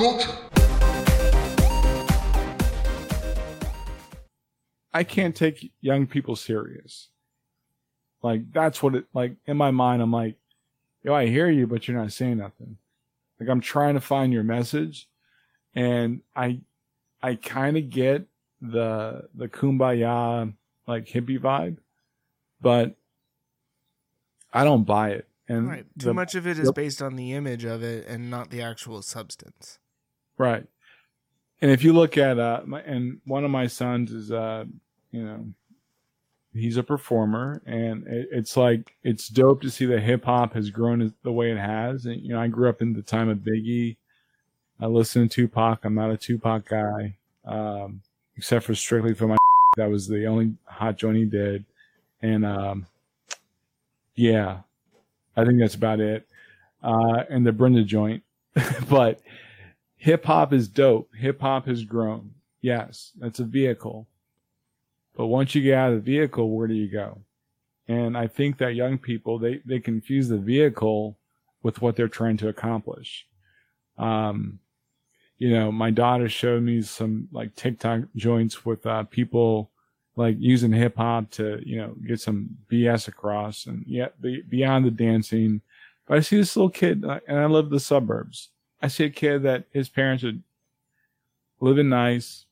Culture. 0.00 0.30
I 4.92 5.04
can't 5.04 5.36
take 5.36 5.70
young 5.82 6.06
people 6.06 6.36
serious. 6.36 7.08
Like 8.22 8.50
that's 8.52 8.82
what 8.82 8.94
it 8.94 9.04
like 9.14 9.36
in 9.46 9.56
my 9.58 9.70
mind. 9.70 10.00
I'm 10.02 10.10
like, 10.12 10.36
yo, 11.02 11.14
I 11.14 11.26
hear 11.26 11.48
you, 11.50 11.66
but 11.66 11.86
you're 11.86 11.96
not 11.98 12.12
saying 12.12 12.38
nothing. 12.38 12.78
Like 13.38 13.48
I'm 13.48 13.60
trying 13.60 13.94
to 13.94 14.00
find 14.00 14.32
your 14.32 14.42
message, 14.42 15.06
and 15.74 16.20
I, 16.34 16.60
I 17.22 17.34
kind 17.36 17.76
of 17.76 17.88
get 17.90 18.26
the 18.60 19.28
the 19.34 19.48
kumbaya 19.48 20.52
like 20.86 21.06
hippie 21.06 21.38
vibe, 21.38 21.76
but 22.60 22.96
I 24.52 24.64
don't 24.64 24.84
buy 24.84 25.10
it. 25.10 25.26
And 25.48 25.68
right 25.68 25.86
too 25.98 26.06
the- 26.06 26.14
much 26.14 26.34
of 26.34 26.46
it 26.46 26.58
is 26.58 26.66
Yep. 26.66 26.74
based 26.74 27.02
on 27.02 27.16
the 27.16 27.32
image 27.32 27.64
of 27.64 27.82
it 27.82 28.06
and 28.06 28.30
not 28.30 28.50
the 28.50 28.60
actual 28.62 29.02
substance 29.02 29.78
Right. 30.40 30.64
And 31.60 31.70
if 31.70 31.84
you 31.84 31.92
look 31.92 32.16
at 32.16 32.38
uh 32.38 32.62
my, 32.64 32.80
and 32.80 33.20
one 33.26 33.44
of 33.44 33.50
my 33.50 33.66
sons 33.66 34.10
is 34.10 34.32
uh 34.32 34.64
you 35.12 35.22
know 35.22 35.44
he's 36.54 36.78
a 36.78 36.82
performer 36.82 37.60
and 37.66 38.06
it, 38.06 38.28
it's 38.32 38.56
like 38.56 38.94
it's 39.04 39.28
dope 39.28 39.60
to 39.60 39.70
see 39.70 39.84
that 39.84 40.00
hip 40.00 40.24
hop 40.24 40.54
has 40.54 40.70
grown 40.70 41.12
the 41.24 41.30
way 41.32 41.50
it 41.52 41.58
has. 41.58 42.06
And 42.06 42.22
you 42.22 42.30
know 42.30 42.40
I 42.40 42.48
grew 42.48 42.70
up 42.70 42.80
in 42.80 42.94
the 42.94 43.02
time 43.02 43.28
of 43.28 43.40
Biggie. 43.40 43.98
I 44.80 44.86
listen 44.86 45.28
to 45.28 45.28
Tupac. 45.28 45.84
I'm 45.84 45.94
not 45.94 46.10
a 46.10 46.16
Tupac 46.16 46.66
guy 46.66 47.16
um 47.44 48.00
except 48.38 48.64
for 48.64 48.74
strictly 48.74 49.12
for 49.12 49.28
my 49.28 49.36
that 49.76 49.90
was 49.90 50.08
the 50.08 50.24
only 50.24 50.54
hot 50.64 50.96
joint 50.96 51.18
he 51.18 51.26
did. 51.26 51.66
And 52.22 52.46
um 52.46 52.86
yeah 54.14 54.60
I 55.36 55.44
think 55.44 55.60
that's 55.60 55.74
about 55.74 56.00
it. 56.00 56.26
Uh 56.82 57.24
and 57.28 57.46
the 57.46 57.52
Brenda 57.52 57.84
joint. 57.84 58.22
But 58.88 59.20
hip 60.00 60.24
hop 60.24 60.52
is 60.54 60.66
dope. 60.66 61.10
Hip 61.14 61.40
hop 61.42 61.66
has 61.66 61.84
grown. 61.84 62.32
Yes, 62.62 63.12
that's 63.18 63.38
a 63.38 63.44
vehicle. 63.44 64.08
But 65.14 65.26
once 65.26 65.54
you 65.54 65.62
get 65.62 65.74
out 65.74 65.92
of 65.92 65.96
the 65.96 66.10
vehicle, 66.10 66.50
where 66.50 66.66
do 66.66 66.74
you 66.74 66.90
go? 66.90 67.18
And 67.86 68.16
I 68.16 68.26
think 68.26 68.56
that 68.58 68.74
young 68.74 68.96
people, 68.96 69.38
they, 69.38 69.60
they 69.66 69.78
confuse 69.78 70.28
the 70.28 70.38
vehicle 70.38 71.18
with 71.62 71.82
what 71.82 71.96
they're 71.96 72.08
trying 72.08 72.38
to 72.38 72.48
accomplish. 72.48 73.26
Um, 73.98 74.60
you 75.36 75.50
know, 75.50 75.70
my 75.70 75.90
daughter 75.90 76.30
showed 76.30 76.62
me 76.62 76.80
some 76.80 77.28
like 77.30 77.54
TikTok 77.54 78.00
joints 78.16 78.64
with, 78.64 78.86
uh, 78.86 79.04
people 79.04 79.70
like 80.16 80.36
using 80.38 80.72
hip 80.72 80.96
hop 80.96 81.30
to, 81.32 81.60
you 81.62 81.76
know, 81.76 81.94
get 82.06 82.20
some 82.20 82.48
BS 82.72 83.06
across 83.08 83.66
and 83.66 83.84
be, 84.20 84.42
beyond 84.48 84.86
the 84.86 84.90
dancing. 84.90 85.60
But 86.06 86.18
I 86.18 86.20
see 86.20 86.38
this 86.38 86.56
little 86.56 86.70
kid 86.70 87.04
uh, 87.04 87.20
and 87.28 87.38
I 87.38 87.44
live 87.44 87.68
the 87.68 87.80
suburbs. 87.80 88.48
I 88.82 88.88
see 88.88 89.04
a 89.04 89.10
kid 89.10 89.42
that 89.42 89.64
his 89.72 89.88
parents 89.88 90.24
are 90.24 90.32
living 91.60 91.88
nice, 91.88 92.46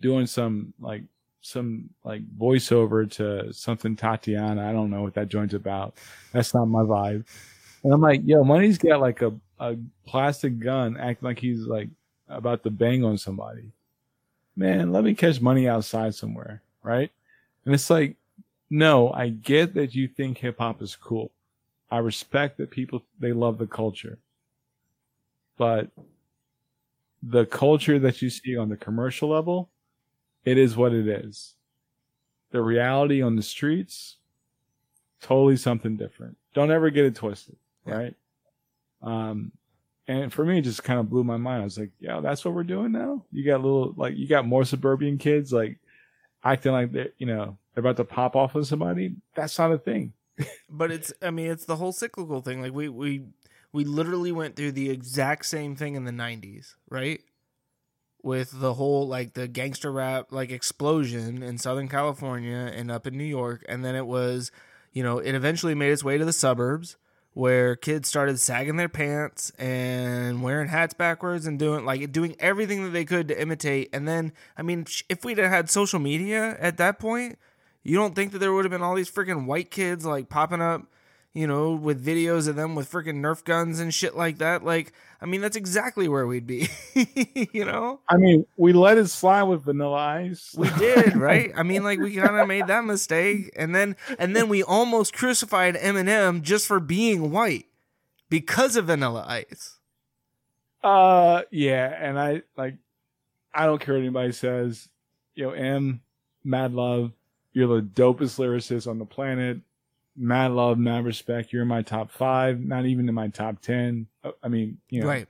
doing 0.00 0.26
some 0.26 0.72
like 0.80 1.02
some 1.40 1.88
like 2.04 2.22
voiceover 2.36 3.10
to 3.12 3.52
something 3.52 3.96
Tatiana. 3.96 4.68
I 4.68 4.72
don't 4.72 4.90
know 4.90 5.02
what 5.02 5.14
that 5.14 5.28
joint's 5.28 5.54
about. 5.54 5.96
That's 6.32 6.54
not 6.54 6.66
my 6.66 6.82
vibe. 6.82 7.24
And 7.82 7.92
I'm 7.92 8.00
like, 8.00 8.22
yo, 8.24 8.44
Money's 8.44 8.78
got 8.78 9.00
like 9.00 9.22
a, 9.22 9.32
a 9.58 9.76
plastic 10.06 10.58
gun 10.58 10.96
acting 10.96 11.26
like 11.26 11.38
he's 11.38 11.60
like 11.60 11.88
about 12.28 12.62
to 12.64 12.70
bang 12.70 13.04
on 13.04 13.18
somebody. 13.18 13.72
Man, 14.56 14.92
let 14.92 15.04
me 15.04 15.14
catch 15.14 15.40
money 15.40 15.68
outside 15.68 16.14
somewhere, 16.14 16.62
right? 16.82 17.10
And 17.64 17.74
it's 17.74 17.90
like, 17.90 18.16
no, 18.70 19.12
I 19.12 19.28
get 19.28 19.74
that 19.74 19.94
you 19.94 20.08
think 20.08 20.38
hip 20.38 20.58
hop 20.58 20.82
is 20.82 20.96
cool. 20.96 21.30
I 21.90 21.98
respect 21.98 22.58
that 22.58 22.70
people 22.70 23.02
they 23.18 23.32
love 23.32 23.58
the 23.58 23.66
culture 23.66 24.18
but 25.58 25.90
the 27.22 27.44
culture 27.46 27.98
that 27.98 28.22
you 28.22 28.30
see 28.30 28.56
on 28.56 28.68
the 28.68 28.76
commercial 28.76 29.28
level, 29.28 29.68
it 30.44 30.56
is 30.56 30.76
what 30.76 30.92
it 30.94 31.06
is. 31.08 31.54
The 32.50 32.62
reality 32.62 33.20
on 33.20 33.36
the 33.36 33.42
streets, 33.42 34.16
totally 35.20 35.56
something 35.56 35.96
different. 35.96 36.36
Don't 36.54 36.70
ever 36.70 36.90
get 36.90 37.04
it 37.04 37.14
twisted, 37.16 37.56
Yeah. 37.86 37.94
right? 37.94 38.14
Um, 39.02 39.52
and 40.06 40.32
for 40.32 40.44
me, 40.44 40.58
it 40.58 40.62
just 40.62 40.82
kind 40.84 40.98
of 40.98 41.10
blew 41.10 41.22
my 41.24 41.36
mind. 41.36 41.60
I 41.60 41.64
was 41.64 41.78
like, 41.78 41.90
yeah, 42.00 42.20
that's 42.20 42.44
what 42.44 42.54
we're 42.54 42.62
doing 42.62 42.92
now. 42.92 43.24
You 43.30 43.44
got 43.44 43.60
little, 43.62 43.92
like, 43.96 44.16
you 44.16 44.26
got 44.26 44.46
more 44.46 44.64
suburban 44.64 45.18
kids, 45.18 45.52
like, 45.52 45.78
acting 46.42 46.72
like 46.72 46.92
they're, 46.92 47.10
you 47.18 47.26
know, 47.26 47.58
they're 47.74 47.82
about 47.82 47.96
to 47.98 48.04
pop 48.04 48.34
off 48.36 48.56
on 48.56 48.64
somebody. 48.64 49.16
That's 49.34 49.58
not 49.58 49.72
a 49.72 49.78
thing. 49.78 50.14
but 50.70 50.92
it's 50.92 51.12
i 51.20 51.32
mean 51.32 51.50
it's 51.50 51.64
the 51.64 51.74
whole 51.74 51.90
cyclical 51.90 52.40
thing 52.40 52.62
like 52.62 52.72
we 52.72 52.88
we 52.88 53.24
we 53.72 53.84
literally 53.84 54.32
went 54.32 54.56
through 54.56 54.72
the 54.72 54.90
exact 54.90 55.46
same 55.46 55.76
thing 55.76 55.94
in 55.94 56.04
the 56.04 56.12
90s 56.12 56.74
right? 56.90 57.20
With 58.22 58.60
the 58.60 58.74
whole 58.74 59.06
like 59.06 59.34
the 59.34 59.48
gangster 59.48 59.92
rap 59.92 60.28
like 60.30 60.50
explosion 60.50 61.42
in 61.42 61.58
southern 61.58 61.88
california 61.88 62.72
and 62.74 62.90
up 62.90 63.06
in 63.06 63.16
new 63.16 63.24
york. 63.24 63.64
And 63.68 63.84
then 63.84 63.94
it 63.94 64.06
was 64.06 64.50
you 64.92 65.02
know 65.02 65.18
it 65.18 65.34
eventually 65.34 65.74
made 65.74 65.92
its 65.92 66.04
way 66.04 66.18
to 66.18 66.24
the 66.24 66.32
suburbs 66.32 66.96
where 67.34 67.76
kids 67.76 68.08
started 68.08 68.40
sagging 68.40 68.76
their 68.76 68.88
pants 68.88 69.50
and 69.58 70.42
wearing 70.42 70.68
hats 70.68 70.94
backwards 70.94 71.46
and 71.46 71.58
doing 71.58 71.84
like 71.84 72.10
doing 72.10 72.34
everything 72.40 72.82
that 72.82 72.90
they 72.90 73.04
could 73.04 73.28
to 73.28 73.40
imitate. 73.40 73.90
And 73.92 74.08
then 74.08 74.32
i 74.56 74.62
mean 74.62 74.86
if 75.08 75.24
we'd 75.24 75.38
have 75.38 75.50
had 75.50 75.70
social 75.70 76.00
media 76.00 76.56
at 76.58 76.76
that 76.78 76.98
point 76.98 77.38
you 77.88 77.96
don't 77.96 78.14
think 78.14 78.32
that 78.32 78.38
there 78.38 78.52
would 78.52 78.64
have 78.64 78.70
been 78.70 78.82
all 78.82 78.94
these 78.94 79.10
freaking 79.10 79.46
white 79.46 79.70
kids 79.70 80.04
like 80.04 80.28
popping 80.28 80.60
up, 80.60 80.82
you 81.34 81.46
know, 81.46 81.72
with 81.72 82.04
videos 82.04 82.48
of 82.48 82.56
them 82.56 82.74
with 82.74 82.90
freaking 82.90 83.20
Nerf 83.20 83.44
guns 83.44 83.78
and 83.80 83.92
shit 83.94 84.16
like 84.16 84.38
that? 84.38 84.64
Like, 84.64 84.92
I 85.20 85.26
mean, 85.26 85.40
that's 85.40 85.56
exactly 85.56 86.08
where 86.08 86.26
we'd 86.26 86.46
be, 86.46 86.68
you 87.52 87.64
know? 87.64 88.00
I 88.08 88.16
mean, 88.16 88.46
we 88.56 88.72
let 88.72 88.98
it 88.98 89.08
slide 89.08 89.44
with 89.44 89.64
Vanilla 89.64 89.96
Ice. 89.96 90.54
We 90.56 90.70
did, 90.78 91.16
right? 91.16 91.52
I 91.56 91.62
mean, 91.62 91.84
like 91.84 91.98
we 92.00 92.14
kind 92.16 92.36
of 92.36 92.48
made 92.48 92.66
that 92.68 92.84
mistake, 92.84 93.50
and 93.56 93.74
then 93.74 93.96
and 94.18 94.34
then 94.34 94.48
we 94.48 94.62
almost 94.62 95.12
crucified 95.14 95.74
Eminem 95.76 96.42
just 96.42 96.66
for 96.66 96.80
being 96.80 97.30
white. 97.30 97.66
because 98.30 98.76
of 98.76 98.86
Vanilla 98.86 99.24
Ice. 99.28 99.78
Uh, 100.82 101.42
yeah, 101.50 101.86
and 102.00 102.18
I 102.18 102.42
like, 102.56 102.76
I 103.52 103.66
don't 103.66 103.80
care 103.80 103.94
what 103.94 104.00
anybody 104.00 104.32
says. 104.32 104.88
You 105.34 105.46
know, 105.46 105.50
M, 105.52 106.00
Mad 106.44 106.72
Love, 106.72 107.12
you're 107.52 107.66
the 107.68 107.82
dopest 107.82 108.38
lyricist 108.38 108.88
on 108.88 108.98
the 108.98 109.04
planet. 109.04 109.58
Mad 110.20 110.50
love, 110.50 110.78
mad 110.78 111.04
respect. 111.04 111.52
You're 111.52 111.62
in 111.62 111.68
my 111.68 111.82
top 111.82 112.10
five, 112.10 112.60
not 112.60 112.86
even 112.86 113.08
in 113.08 113.14
my 113.14 113.28
top 113.28 113.60
ten. 113.60 114.06
Uh, 114.24 114.32
I 114.42 114.48
mean, 114.48 114.78
you 114.90 115.02
know, 115.02 115.06
Right. 115.06 115.28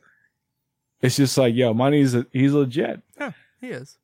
it's 1.03 1.17
just 1.17 1.37
like, 1.37 1.55
yo, 1.55 1.75
money's 1.75 2.15
a, 2.15 2.27
he's 2.33 2.53
legit. 2.53 3.03
Yeah, 3.21 3.33
he 3.61 3.69
is. 3.69 3.99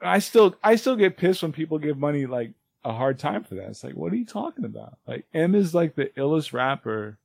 I 0.00 0.18
still, 0.20 0.56
I 0.64 0.76
still 0.76 0.96
get 0.96 1.16
pissed 1.16 1.42
when 1.42 1.52
people 1.52 1.78
give 1.78 1.98
money 1.98 2.26
like 2.26 2.52
a 2.84 2.92
hard 2.92 3.18
time 3.18 3.44
for 3.44 3.54
that. 3.56 3.68
It's 3.68 3.84
like, 3.84 3.94
what 3.94 4.12
are 4.12 4.16
you 4.16 4.24
talking 4.26 4.64
about? 4.64 4.96
Like, 5.06 5.26
M 5.34 5.54
is 5.54 5.74
like 5.74 5.94
the 5.94 6.06
illest 6.16 6.52
rapper 6.52 7.18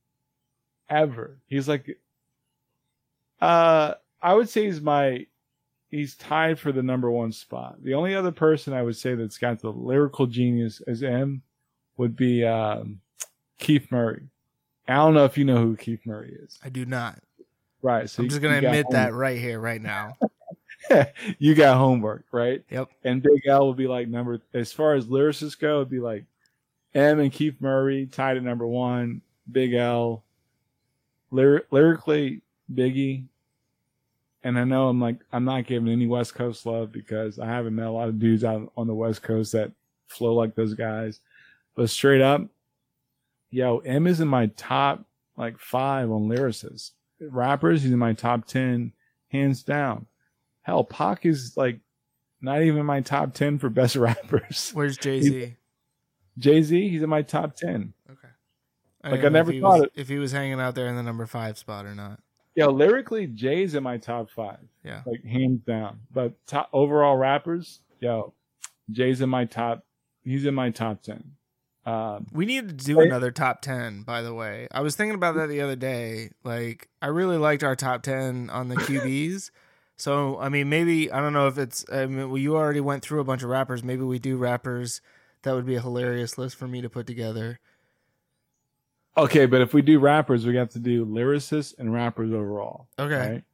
ever. 0.90 1.38
He's 1.46 1.68
like, 1.68 1.98
uh, 3.40 3.94
I 4.20 4.34
would 4.34 4.48
say 4.48 4.66
he's 4.66 4.80
my, 4.80 5.26
he's 5.90 6.14
tied 6.16 6.58
for 6.58 6.72
the 6.72 6.82
number 6.82 7.10
one 7.10 7.32
spot. 7.32 7.82
The 7.82 7.94
only 7.94 8.14
other 8.14 8.32
person 8.32 8.72
I 8.72 8.82
would 8.82 8.96
say 8.96 9.14
that's 9.14 9.38
got 9.38 9.60
the 9.60 9.70
lyrical 9.70 10.26
genius 10.26 10.80
as 10.86 11.02
M 11.02 11.42
would 12.02 12.16
be 12.16 12.44
um, 12.44 13.00
Keith 13.58 13.86
Murray. 13.92 14.24
I 14.88 14.94
don't 14.96 15.14
know 15.14 15.24
if 15.24 15.38
you 15.38 15.44
know 15.44 15.58
who 15.58 15.76
Keith 15.76 16.04
Murray 16.04 16.36
is. 16.42 16.58
I 16.64 16.68
do 16.68 16.84
not. 16.84 17.20
Right. 17.80 18.10
So 18.10 18.22
I'm 18.22 18.28
just 18.28 18.42
gonna 18.42 18.58
admit 18.58 18.86
home- 18.86 18.92
that 18.94 19.14
right 19.14 19.38
here, 19.38 19.60
right 19.60 19.80
now. 19.80 20.16
you 21.38 21.54
got 21.54 21.76
homework, 21.76 22.24
right? 22.32 22.64
Yep. 22.70 22.88
And 23.04 23.22
Big 23.22 23.46
L 23.46 23.68
would 23.68 23.76
be 23.76 23.86
like 23.86 24.08
number 24.08 24.40
as 24.52 24.72
far 24.72 24.94
as 24.94 25.06
lyricists 25.06 25.58
go, 25.58 25.76
it'd 25.76 25.90
be 25.90 26.00
like 26.00 26.24
M 26.92 27.20
and 27.20 27.32
Keith 27.32 27.54
Murray 27.60 28.06
tied 28.06 28.36
at 28.36 28.42
number 28.42 28.66
one. 28.66 29.22
Big 29.50 29.74
L, 29.74 30.24
Lyr- 31.30 31.66
lyrically 31.70 32.42
Biggie. 32.72 33.26
And 34.42 34.58
I 34.58 34.64
know 34.64 34.88
I'm 34.88 35.00
like 35.00 35.20
I'm 35.32 35.44
not 35.44 35.66
giving 35.66 35.88
any 35.88 36.08
West 36.08 36.34
Coast 36.34 36.66
love 36.66 36.90
because 36.90 37.38
I 37.38 37.46
haven't 37.46 37.76
met 37.76 37.86
a 37.86 37.92
lot 37.92 38.08
of 38.08 38.18
dudes 38.18 38.42
out 38.42 38.72
on 38.76 38.88
the 38.88 38.94
West 38.94 39.22
Coast 39.22 39.52
that 39.52 39.70
flow 40.08 40.34
like 40.34 40.56
those 40.56 40.74
guys. 40.74 41.20
But 41.74 41.90
straight 41.90 42.20
up, 42.20 42.42
yo, 43.50 43.78
M 43.78 44.06
is 44.06 44.20
in 44.20 44.28
my 44.28 44.46
top 44.46 45.04
like 45.36 45.58
five 45.58 46.10
on 46.10 46.28
lyricists. 46.28 46.92
Rappers, 47.20 47.82
he's 47.82 47.92
in 47.92 47.98
my 47.98 48.12
top 48.12 48.46
ten, 48.46 48.92
hands 49.28 49.62
down. 49.62 50.06
Hell, 50.62 50.84
Pac 50.84 51.24
is 51.24 51.56
like 51.56 51.80
not 52.40 52.62
even 52.62 52.84
my 52.84 53.00
top 53.00 53.34
ten 53.34 53.58
for 53.58 53.68
best 53.68 53.96
rappers. 53.96 54.70
Where's 54.74 54.96
Jay 54.96 55.20
Z? 55.20 55.56
Jay 56.38 56.62
Z, 56.62 56.88
he's 56.88 57.02
in 57.02 57.10
my 57.10 57.22
top 57.22 57.56
ten. 57.56 57.92
Okay. 58.10 58.28
Like, 59.04 59.24
I 59.24 59.28
never 59.28 59.52
thought 59.52 59.80
was, 59.80 59.88
if 59.94 60.08
he 60.08 60.18
was 60.18 60.32
hanging 60.32 60.60
out 60.60 60.74
there 60.74 60.86
in 60.86 60.96
the 60.96 61.02
number 61.02 61.26
five 61.26 61.58
spot 61.58 61.86
or 61.86 61.94
not. 61.94 62.20
Yo, 62.54 62.70
lyrically, 62.70 63.26
Jay's 63.26 63.74
in 63.74 63.82
my 63.82 63.96
top 63.96 64.30
five. 64.30 64.58
Yeah. 64.84 65.02
Like 65.06 65.24
hands 65.24 65.60
down. 65.66 66.00
But 66.12 66.34
top 66.46 66.68
overall 66.72 67.16
rappers, 67.16 67.80
yo, 68.00 68.34
Jay's 68.90 69.20
in 69.20 69.28
my 69.28 69.44
top. 69.44 69.84
He's 70.22 70.44
in 70.44 70.54
my 70.54 70.70
top 70.70 71.02
ten. 71.02 71.32
Um, 71.84 72.26
We 72.32 72.46
need 72.46 72.68
to 72.68 72.74
do 72.74 72.98
Wait. 72.98 73.08
another 73.08 73.30
top 73.30 73.60
10, 73.60 74.02
by 74.02 74.22
the 74.22 74.32
way. 74.32 74.68
I 74.70 74.80
was 74.82 74.94
thinking 74.94 75.14
about 75.16 75.34
that 75.34 75.48
the 75.48 75.60
other 75.60 75.74
day. 75.76 76.30
Like, 76.44 76.88
I 77.00 77.08
really 77.08 77.38
liked 77.38 77.64
our 77.64 77.74
top 77.74 78.02
10 78.02 78.50
on 78.50 78.68
the 78.68 78.76
QBs. 78.76 79.50
so, 79.96 80.38
I 80.38 80.48
mean, 80.48 80.68
maybe, 80.68 81.10
I 81.10 81.20
don't 81.20 81.32
know 81.32 81.48
if 81.48 81.58
it's, 81.58 81.84
I 81.92 82.06
mean, 82.06 82.28
well, 82.28 82.38
you 82.38 82.56
already 82.56 82.80
went 82.80 83.02
through 83.02 83.20
a 83.20 83.24
bunch 83.24 83.42
of 83.42 83.48
rappers. 83.48 83.82
Maybe 83.82 84.02
we 84.04 84.18
do 84.20 84.36
rappers. 84.36 85.00
That 85.42 85.54
would 85.54 85.66
be 85.66 85.74
a 85.74 85.80
hilarious 85.80 86.38
list 86.38 86.54
for 86.56 86.68
me 86.68 86.80
to 86.82 86.88
put 86.88 87.06
together. 87.06 87.58
okay, 89.16 89.46
but 89.46 89.60
if 89.60 89.74
we 89.74 89.82
do 89.82 89.98
rappers, 89.98 90.46
we 90.46 90.56
have 90.56 90.70
to 90.70 90.78
do 90.78 91.04
lyricists 91.04 91.76
and 91.78 91.92
rappers 91.92 92.32
overall. 92.32 92.86
Okay. 92.98 93.16
Right? 93.16 93.44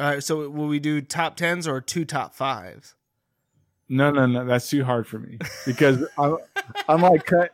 All 0.00 0.06
right. 0.10 0.24
So, 0.24 0.48
will 0.48 0.66
we 0.66 0.80
do 0.80 1.00
top 1.00 1.36
10s 1.36 1.68
or 1.68 1.80
two 1.80 2.04
top 2.04 2.34
fives? 2.34 2.94
No, 3.90 4.12
no, 4.12 4.24
no. 4.24 4.44
That's 4.46 4.70
too 4.70 4.84
hard 4.84 5.06
for 5.06 5.18
me 5.18 5.36
because 5.66 6.04
I'm, 6.16 6.38
I'm 6.88 7.02
like 7.02 7.26
cut. 7.26 7.50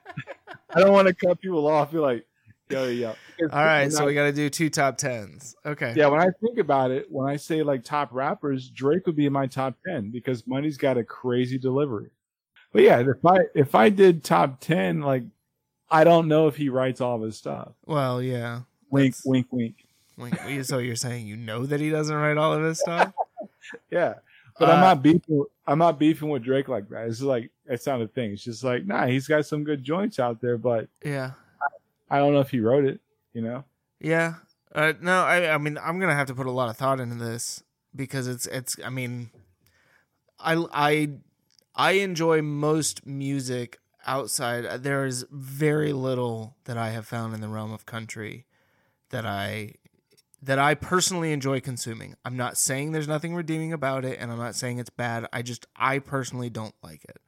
I 0.74 0.80
don't 0.80 0.92
want 0.92 1.08
to 1.08 1.14
cut 1.14 1.40
people 1.40 1.66
off. 1.66 1.92
Be 1.92 1.98
like, 1.98 2.26
yo, 2.68 2.86
yo. 2.88 3.14
All 3.40 3.48
right. 3.64 3.90
So, 3.90 4.04
we 4.04 4.12
got 4.12 4.24
to 4.24 4.32
do 4.32 4.50
two 4.50 4.68
top 4.68 4.98
10s. 4.98 5.54
Okay. 5.64 5.94
Yeah, 5.96 6.08
when 6.08 6.20
I 6.20 6.28
think 6.42 6.58
about 6.58 6.90
it, 6.90 7.10
when 7.10 7.26
I 7.26 7.36
say 7.36 7.62
like 7.62 7.84
top 7.84 8.10
rappers, 8.12 8.68
Drake 8.68 9.06
would 9.06 9.16
be 9.16 9.24
in 9.24 9.32
my 9.32 9.46
top 9.46 9.76
ten 9.86 10.10
because 10.10 10.46
Money's 10.46 10.76
got 10.76 10.98
a 10.98 11.04
crazy 11.04 11.58
delivery. 11.58 12.10
But 12.70 12.82
yeah, 12.82 13.00
if 13.00 13.24
I 13.24 13.38
if 13.54 13.74
I 13.74 13.88
did 13.88 14.22
top 14.22 14.60
ten, 14.60 15.00
like 15.00 15.22
I 15.90 16.04
don't 16.04 16.28
know 16.28 16.48
if 16.48 16.56
he 16.56 16.68
writes 16.68 17.00
all 17.00 17.16
of 17.16 17.22
his 17.22 17.38
stuff. 17.38 17.72
Well, 17.86 18.22
yeah. 18.22 18.60
Wink, 18.90 19.14
wink, 19.24 19.46
wink. 19.50 19.76
Wait, 20.18 20.66
so 20.66 20.78
you're 20.78 20.96
saying 20.96 21.26
you 21.26 21.36
know 21.36 21.64
that 21.64 21.80
he 21.80 21.90
doesn't 21.90 22.14
write 22.14 22.36
all 22.36 22.52
of 22.52 22.62
his 22.62 22.80
stuff? 22.80 23.12
Yeah, 23.90 24.14
but 24.59 24.69
I'm 24.70 24.78
Uh, 24.78 24.81
not 24.89 25.03
beefing. 25.03 25.45
I'm 25.66 25.78
not 25.78 25.99
beefing 25.99 26.28
with 26.28 26.43
Drake 26.43 26.69
like 26.69 26.89
that. 26.91 27.07
It's 27.09 27.20
like 27.20 27.51
it's 27.66 27.87
not 27.87 28.01
a 28.01 28.09
thing. 28.09 28.33
It's 28.33 28.45
just 28.45 28.62
like 28.65 28.87
nah, 28.87 29.07
he's 29.07 29.27
got 29.27 29.45
some 29.47 29.65
good 29.65 29.83
joints 29.83 30.19
out 30.19 30.41
there, 30.41 30.59
but 30.59 30.89
Yeah. 31.05 31.33
I 32.09 32.19
don't 32.19 32.33
know 32.33 32.41
if 32.41 32.51
he 32.51 32.61
wrote 32.61 32.85
it. 32.85 33.01
You 33.33 33.43
know? 33.43 33.65
Yeah. 34.01 34.35
Uh, 34.74 34.93
no, 35.01 35.23
I, 35.24 35.55
I 35.55 35.59
mean, 35.59 35.78
I'm 35.78 35.99
gonna 35.99 36.15
have 36.15 36.28
to 36.28 36.35
put 36.35 36.47
a 36.47 36.51
lot 36.51 36.69
of 36.69 36.77
thought 36.77 37.01
into 37.01 37.16
this 37.16 37.62
because 37.95 38.27
it's, 38.28 38.47
it's. 38.47 38.77
I 38.85 38.91
mean, 38.91 39.31
I, 40.39 40.65
I, 40.73 41.09
I 41.74 41.93
enjoy 41.93 42.43
most 42.43 43.07
music 43.07 43.78
outside. 44.07 44.83
There 44.83 45.05
is 45.07 45.27
very 45.31 45.93
little 45.93 46.57
that 46.65 46.77
I 46.77 46.91
have 46.91 47.07
found 47.07 47.35
in 47.35 47.41
the 47.41 47.49
realm 47.49 47.73
of 47.73 47.87
country 47.87 48.47
that 49.11 49.24
I, 49.27 49.74
that 50.42 50.58
I 50.58 50.74
personally 50.74 51.32
enjoy 51.32 51.60
consuming. 51.60 52.14
I'm 52.24 52.36
not 52.36 52.56
saying 52.56 52.92
there's 52.92 53.08
nothing 53.08 53.34
redeeming 53.34 53.72
about 53.72 54.04
it, 54.04 54.18
and 54.20 54.30
I'm 54.30 54.38
not 54.38 54.54
saying 54.54 54.78
it's 54.78 54.90
bad. 54.90 55.26
I 55.32 55.42
just, 55.42 55.66
I 55.76 55.98
personally 55.98 56.50
don't 56.50 56.74
like 56.82 57.04
it. 57.04 57.18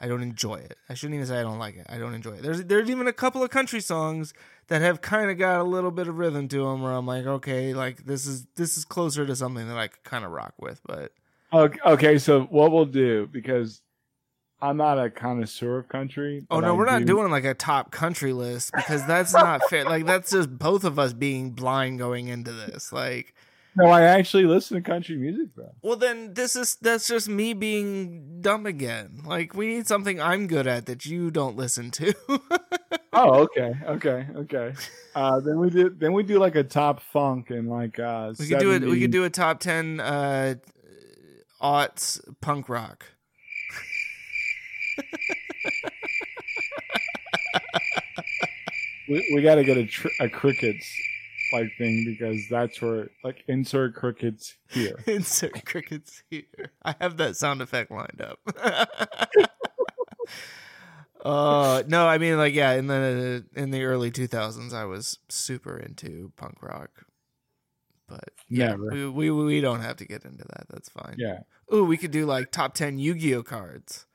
I 0.00 0.08
don't 0.08 0.22
enjoy 0.22 0.54
it. 0.54 0.78
I 0.88 0.94
shouldn't 0.94 1.16
even 1.16 1.26
say 1.26 1.38
I 1.38 1.42
don't 1.42 1.58
like 1.58 1.76
it. 1.76 1.86
I 1.88 1.98
don't 1.98 2.14
enjoy 2.14 2.32
it. 2.32 2.42
There's 2.42 2.64
there's 2.64 2.88
even 2.88 3.06
a 3.06 3.12
couple 3.12 3.42
of 3.42 3.50
country 3.50 3.80
songs 3.80 4.32
that 4.68 4.80
have 4.80 5.02
kind 5.02 5.30
of 5.30 5.36
got 5.36 5.60
a 5.60 5.64
little 5.64 5.90
bit 5.90 6.08
of 6.08 6.16
rhythm 6.16 6.48
to 6.48 6.64
them 6.64 6.80
where 6.80 6.92
I'm 6.92 7.06
like, 7.06 7.26
okay, 7.26 7.74
like 7.74 8.06
this 8.06 8.26
is 8.26 8.46
this 8.56 8.78
is 8.78 8.86
closer 8.86 9.26
to 9.26 9.36
something 9.36 9.68
that 9.68 9.76
I 9.76 9.88
could 9.88 10.02
kind 10.02 10.24
of 10.24 10.30
rock 10.30 10.54
with. 10.58 10.80
But 10.86 11.12
Okay, 11.52 12.16
so 12.16 12.42
what 12.44 12.72
we'll 12.72 12.86
do 12.86 13.28
because 13.30 13.82
I'm 14.62 14.76
not 14.76 14.98
a 14.98 15.08
connoisseur 15.10 15.78
of 15.78 15.88
country. 15.88 16.46
oh 16.50 16.60
no, 16.60 16.68
I 16.68 16.72
we're 16.72 16.86
not 16.86 17.00
do- 17.00 17.06
doing 17.06 17.30
like 17.30 17.44
a 17.44 17.54
top 17.54 17.90
country 17.90 18.32
list 18.32 18.72
because 18.74 19.06
that's 19.06 19.32
not 19.32 19.62
fair. 19.70 19.84
Like 19.84 20.06
that's 20.06 20.30
just 20.30 20.50
both 20.58 20.84
of 20.84 20.98
us 20.98 21.12
being 21.12 21.50
blind 21.52 21.98
going 21.98 22.28
into 22.28 22.52
this. 22.52 22.92
Like, 22.92 23.34
No, 23.76 23.86
I 23.86 24.02
actually 24.02 24.44
listen 24.44 24.76
to 24.76 24.82
country 24.82 25.16
music, 25.16 25.54
bro. 25.54 25.70
well 25.82 25.96
then 25.96 26.34
this 26.34 26.56
is 26.56 26.76
that's 26.82 27.08
just 27.08 27.28
me 27.28 27.54
being 27.54 28.40
dumb 28.42 28.66
again. 28.66 29.22
Like 29.24 29.54
we 29.54 29.66
need 29.68 29.86
something 29.86 30.20
I'm 30.20 30.46
good 30.46 30.66
at 30.66 30.86
that 30.86 31.06
you 31.06 31.30
don't 31.30 31.56
listen 31.56 31.90
to. 31.92 32.14
Oh, 33.12 33.40
okay, 33.40 33.74
okay, 33.86 34.24
okay. 34.36 34.72
Uh, 35.16 35.40
then 35.40 35.58
we 35.58 35.68
do 35.68 35.90
then 35.90 36.12
we 36.12 36.22
do 36.22 36.38
like 36.38 36.54
a 36.54 36.62
top 36.62 37.00
funk 37.12 37.50
and 37.50 37.68
like 37.68 37.98
uh, 37.98 38.32
we 38.38 38.46
could 38.46 38.60
do 38.60 38.70
it. 38.70 38.82
We 38.82 39.00
could 39.00 39.10
do 39.10 39.24
a 39.24 39.30
top 39.30 39.58
ten 39.58 39.98
uh, 39.98 40.54
aughts 41.60 42.20
punk 42.40 42.68
rock. 42.68 43.06
We, 49.10 49.30
we 49.34 49.42
got 49.42 49.56
to 49.56 49.64
get 49.64 49.76
a 49.76 49.86
tr- 49.86 50.08
a 50.20 50.28
crickets 50.28 50.88
like 51.52 51.70
thing 51.78 52.04
because 52.06 52.46
that's 52.48 52.80
where 52.80 53.08
like 53.24 53.42
insert 53.48 53.94
crickets 53.94 54.56
here. 54.68 55.02
Insert 55.06 55.64
crickets 55.64 56.22
here. 56.30 56.44
I 56.82 56.94
have 57.00 57.16
that 57.16 57.36
sound 57.36 57.60
effect 57.60 57.90
lined 57.90 58.22
up. 58.22 58.38
uh 61.24 61.82
no, 61.88 62.06
I 62.06 62.18
mean 62.18 62.36
like 62.36 62.54
yeah, 62.54 62.72
in 62.72 62.86
the 62.86 63.44
in 63.54 63.70
the 63.70 63.82
early 63.82 64.10
2000s 64.10 64.72
I 64.72 64.84
was 64.84 65.18
super 65.28 65.76
into 65.76 66.32
punk 66.36 66.62
rock. 66.62 66.90
But 68.06 68.30
yeah, 68.48 68.74
we, 68.74 69.08
we 69.08 69.30
we 69.30 69.60
don't 69.60 69.82
have 69.82 69.96
to 69.96 70.04
get 70.04 70.24
into 70.24 70.44
that. 70.44 70.66
That's 70.68 70.88
fine. 70.88 71.16
Yeah. 71.18 71.40
Ooh, 71.72 71.84
we 71.84 71.96
could 71.96 72.10
do 72.10 72.26
like 72.26 72.50
top 72.50 72.74
10 72.74 72.98
Yu-Gi-Oh 72.98 73.44
cards. 73.44 74.06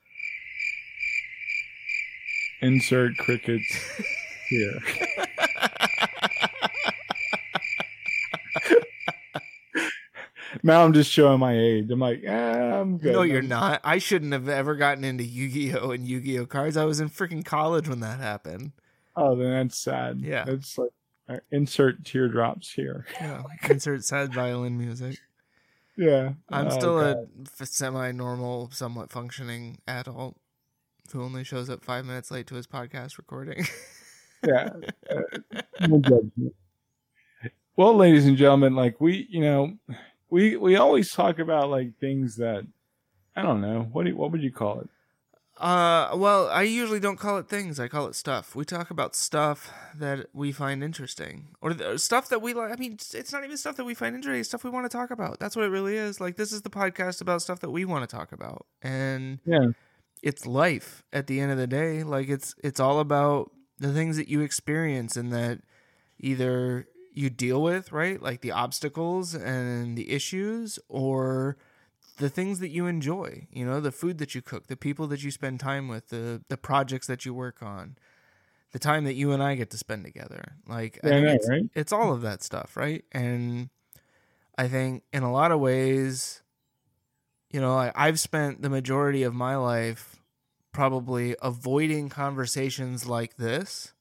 Insert 2.60 3.16
crickets 3.18 3.78
here. 4.48 4.78
now 10.62 10.84
I'm 10.84 10.92
just 10.92 11.10
showing 11.10 11.40
my 11.40 11.56
age. 11.56 11.90
I'm 11.90 12.00
like, 12.00 12.22
eh, 12.24 12.80
I'm 12.80 12.98
good. 12.98 13.12
No, 13.12 13.22
you're 13.22 13.42
not. 13.42 13.80
I 13.84 13.98
shouldn't 13.98 14.32
have 14.32 14.48
ever 14.48 14.74
gotten 14.76 15.04
into 15.04 15.24
Yu-Gi-Oh 15.24 15.90
and 15.90 16.06
Yu-Gi-Oh 16.06 16.46
cards. 16.46 16.76
I 16.76 16.84
was 16.84 17.00
in 17.00 17.10
freaking 17.10 17.44
college 17.44 17.88
when 17.88 18.00
that 18.00 18.20
happened. 18.20 18.72
Oh, 19.16 19.34
then 19.36 19.50
that's 19.50 19.78
sad. 19.78 20.20
Yeah. 20.22 20.44
It's 20.46 20.76
like 20.78 20.90
uh, 21.28 21.38
insert 21.50 22.04
teardrops 22.04 22.72
here. 22.72 23.06
Yeah. 23.20 23.42
Insert 23.68 24.04
sad 24.04 24.32
violin 24.34 24.78
music. 24.78 25.18
Yeah. 25.96 26.32
I'm 26.50 26.66
Oh, 26.68 26.70
still 26.70 27.00
God. 27.00 27.28
a 27.60 27.66
semi-normal, 27.66 28.70
somewhat 28.72 29.10
functioning 29.10 29.78
adult 29.88 30.36
who 31.12 31.22
only 31.22 31.44
shows 31.44 31.70
up 31.70 31.84
five 31.84 32.04
minutes 32.04 32.30
late 32.30 32.46
to 32.48 32.54
his 32.54 32.66
podcast 32.66 33.18
recording. 33.18 33.66
yeah. 34.46 34.70
Uh, 35.10 35.60
no 35.88 35.98
judgment. 36.00 36.54
Well, 37.76 37.94
ladies 37.94 38.26
and 38.26 38.36
gentlemen, 38.36 38.74
like 38.74 39.00
we, 39.00 39.26
you 39.30 39.40
know, 39.40 39.74
we 40.30 40.56
we 40.56 40.76
always 40.76 41.12
talk 41.12 41.38
about 41.38 41.68
like 41.70 41.98
things 42.00 42.36
that 42.36 42.66
I 43.34 43.42
don't 43.42 43.60
know. 43.60 43.88
What 43.92 44.04
do 44.04 44.10
you, 44.10 44.16
what 44.16 44.32
would 44.32 44.42
you 44.42 44.50
call 44.52 44.80
it? 44.80 44.88
Uh, 45.58 46.14
well, 46.16 46.48
I 46.48 46.62
usually 46.62 47.00
don't 47.00 47.18
call 47.18 47.38
it 47.38 47.48
things. 47.48 47.80
I 47.80 47.88
call 47.88 48.06
it 48.08 48.14
stuff. 48.14 48.54
We 48.54 48.66
talk 48.66 48.90
about 48.90 49.14
stuff 49.14 49.72
that 49.94 50.26
we 50.34 50.52
find 50.52 50.84
interesting, 50.84 51.48
or 51.62 51.72
the, 51.72 51.98
stuff 51.98 52.28
that 52.28 52.42
we 52.42 52.52
like. 52.52 52.72
I 52.72 52.76
mean, 52.76 52.92
it's- 52.92 53.14
it's 53.14 53.32
not 53.32 53.42
even 53.42 53.56
stuff 53.56 53.76
that 53.76 53.84
we 53.84 53.94
find 53.94 54.14
interesting. 54.14 54.40
It's 54.40 54.50
stuff 54.50 54.64
we 54.64 54.70
want 54.70 54.84
to 54.90 54.94
talk 54.94 55.10
about. 55.10 55.38
That's 55.40 55.56
what 55.56 55.64
it 55.64 55.68
really 55.70 55.96
is. 55.96 56.20
Like 56.20 56.36
this 56.36 56.52
is 56.52 56.60
the 56.62 56.68
podcast 56.70 57.22
about 57.22 57.40
stuff 57.40 57.60
that 57.60 57.70
we 57.70 57.84
want 57.86 58.08
to 58.08 58.16
talk 58.16 58.32
about, 58.32 58.66
and 58.82 59.38
Yeah. 59.46 59.68
it's 60.22 60.44
life 60.46 61.04
at 61.12 61.26
the 61.26 61.40
end 61.40 61.52
of 61.52 61.58
the 61.58 61.66
day. 61.66 62.02
Like 62.02 62.28
it's 62.28 62.54
it's 62.62 62.80
all 62.80 63.00
about 63.00 63.50
the 63.78 63.92
things 63.92 64.16
that 64.16 64.28
you 64.28 64.40
experience 64.40 65.16
and 65.16 65.32
that 65.32 65.60
either 66.18 66.88
you 67.12 67.30
deal 67.30 67.62
with, 67.62 67.92
right? 67.92 68.20
Like 68.20 68.40
the 68.40 68.52
obstacles 68.52 69.34
and 69.34 69.96
the 69.96 70.10
issues 70.10 70.78
or 70.88 71.56
the 72.18 72.30
things 72.30 72.60
that 72.60 72.70
you 72.70 72.86
enjoy, 72.86 73.46
you 73.50 73.64
know, 73.64 73.80
the 73.80 73.92
food 73.92 74.18
that 74.18 74.34
you 74.34 74.42
cook, 74.42 74.66
the 74.68 74.76
people 74.76 75.06
that 75.08 75.22
you 75.22 75.30
spend 75.30 75.60
time 75.60 75.88
with, 75.88 76.08
the 76.08 76.42
the 76.48 76.56
projects 76.56 77.06
that 77.06 77.24
you 77.24 77.34
work 77.34 77.62
on, 77.62 77.96
the 78.72 78.78
time 78.78 79.04
that 79.04 79.14
you 79.14 79.32
and 79.32 79.42
I 79.42 79.54
get 79.54 79.70
to 79.70 79.78
spend 79.78 80.04
together. 80.04 80.56
Like 80.66 81.00
Yeah, 81.02 81.20
know, 81.20 81.32
it's, 81.32 81.48
right? 81.48 81.62
it's 81.74 81.92
all 81.92 82.12
of 82.12 82.22
that 82.22 82.42
stuff, 82.42 82.76
right? 82.76 83.04
And 83.12 83.70
I 84.58 84.68
think 84.68 85.04
in 85.12 85.22
a 85.22 85.32
lot 85.32 85.52
of 85.52 85.60
ways, 85.60 86.42
you 87.50 87.60
know, 87.60 87.74
I, 87.76 87.92
I've 87.94 88.18
spent 88.20 88.62
the 88.62 88.70
majority 88.70 89.22
of 89.22 89.34
my 89.34 89.56
life 89.56 90.16
probably 90.76 91.34
avoiding 91.40 92.10
conversations 92.10 93.08
like 93.08 93.38
this 93.38 93.94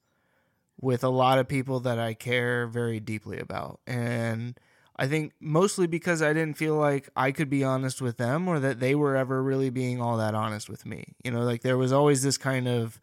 with 0.78 1.06
a 1.06 1.10
lot 1.10 1.40
of 1.40 1.48
people 1.48 1.80
that 1.80 1.98
I 1.98 2.14
care 2.14 2.68
very 2.68 3.00
deeply 3.00 3.40
about. 3.40 3.80
And 3.88 4.60
I 4.98 5.08
think 5.08 5.32
mostly 5.40 5.88
because 5.88 6.22
I 6.22 6.34
didn't 6.34 6.58
feel 6.58 6.76
like 6.76 7.08
I 7.16 7.32
could 7.32 7.50
be 7.50 7.64
honest 7.64 8.02
with 8.02 8.18
them 8.18 8.50
or 8.50 8.60
that 8.60 8.82
they 8.82 8.94
were 8.94 9.16
ever 9.16 9.42
really 9.42 9.70
being 9.70 10.02
all 10.02 10.18
that 10.18 10.36
honest 10.36 10.70
with 10.70 10.86
me. 10.86 11.16
You 11.24 11.32
know, 11.32 11.44
like 11.44 11.62
there 11.62 11.78
was 11.78 11.94
always 11.94 12.24
this 12.24 12.38
kind 12.38 12.68
of 12.68 13.00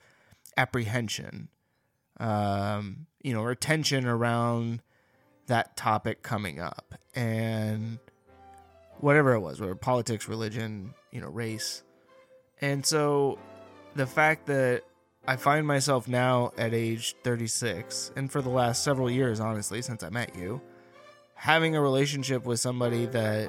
apprehension, 0.58 1.48
um, 2.20 3.06
you 3.22 3.32
know, 3.32 3.42
or 3.42 3.54
tension 3.54 4.06
around 4.06 4.82
that 5.46 5.78
topic 5.78 6.22
coming 6.22 6.60
up. 6.60 6.94
And 7.14 7.98
whatever 9.00 9.32
it 9.32 9.40
was, 9.40 9.62
whether 9.62 9.74
politics, 9.74 10.28
religion, 10.28 10.92
you 11.10 11.22
know, 11.22 11.28
race. 11.28 11.82
And 12.60 12.84
so 12.84 13.38
the 13.94 14.06
fact 14.06 14.46
that 14.46 14.82
I 15.26 15.36
find 15.36 15.66
myself 15.66 16.08
now 16.08 16.52
at 16.58 16.74
age 16.74 17.14
36, 17.22 18.12
and 18.16 18.30
for 18.30 18.42
the 18.42 18.48
last 18.48 18.82
several 18.82 19.10
years, 19.10 19.40
honestly, 19.40 19.82
since 19.82 20.02
I 20.02 20.10
met 20.10 20.34
you, 20.36 20.60
having 21.34 21.76
a 21.76 21.80
relationship 21.80 22.44
with 22.44 22.60
somebody 22.60 23.06
that 23.06 23.48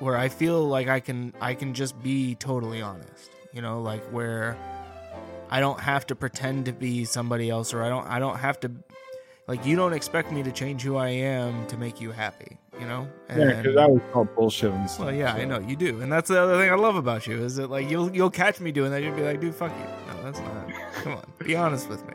where 0.00 0.16
I 0.16 0.28
feel 0.28 0.66
like 0.66 0.88
I 0.88 0.98
can 1.00 1.32
I 1.40 1.54
can 1.54 1.74
just 1.74 2.00
be 2.02 2.34
totally 2.34 2.82
honest. 2.82 3.30
You 3.52 3.62
know, 3.62 3.80
like 3.80 4.02
where 4.06 4.56
I 5.48 5.60
don't 5.60 5.78
have 5.78 6.06
to 6.08 6.16
pretend 6.16 6.64
to 6.66 6.72
be 6.72 7.04
somebody 7.04 7.50
else 7.50 7.72
or 7.72 7.82
I 7.82 7.88
don't 7.88 8.06
I 8.06 8.18
don't 8.18 8.38
have 8.38 8.58
to 8.60 8.72
like 9.46 9.64
you 9.64 9.76
don't 9.76 9.92
expect 9.92 10.32
me 10.32 10.42
to 10.42 10.50
change 10.50 10.82
who 10.82 10.96
I 10.96 11.08
am 11.08 11.66
to 11.68 11.76
make 11.76 12.00
you 12.00 12.10
happy, 12.10 12.58
you 12.78 12.86
know? 12.86 13.08
Yeah, 13.28 13.60
because 13.60 13.76
I 13.76 13.86
was 13.86 14.00
called 14.12 14.34
bullshit 14.34 14.72
and 14.72 14.88
stuff. 14.88 15.06
Well, 15.06 15.14
yeah, 15.14 15.34
I 15.34 15.44
know 15.44 15.60
you 15.60 15.76
do, 15.76 16.00
and 16.00 16.10
that's 16.10 16.28
the 16.28 16.40
other 16.40 16.58
thing 16.58 16.70
I 16.70 16.74
love 16.74 16.96
about 16.96 17.26
you 17.26 17.42
is 17.42 17.56
that 17.56 17.70
like 17.70 17.90
you'll 17.90 18.14
you'll 18.14 18.30
catch 18.30 18.60
me 18.60 18.72
doing 18.72 18.90
that. 18.90 19.02
You'll 19.02 19.16
be 19.16 19.22
like, 19.22 19.40
dude, 19.40 19.54
fuck 19.54 19.72
you. 19.78 20.14
No, 20.14 20.22
that's 20.22 20.40
not. 20.40 20.92
Come 20.94 21.14
on, 21.14 21.24
be 21.38 21.56
honest 21.56 21.88
with 21.88 22.06
me. 22.08 22.14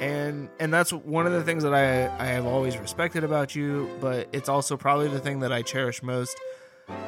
And 0.00 0.48
and 0.58 0.72
that's 0.72 0.92
one 0.92 1.26
of 1.26 1.32
the 1.32 1.42
things 1.42 1.62
that 1.62 1.74
I 1.74 2.06
I 2.18 2.26
have 2.26 2.46
always 2.46 2.76
respected 2.78 3.24
about 3.24 3.54
you, 3.54 3.88
but 4.00 4.28
it's 4.32 4.48
also 4.48 4.76
probably 4.76 5.08
the 5.08 5.20
thing 5.20 5.40
that 5.40 5.52
I 5.52 5.62
cherish 5.62 6.02
most 6.02 6.36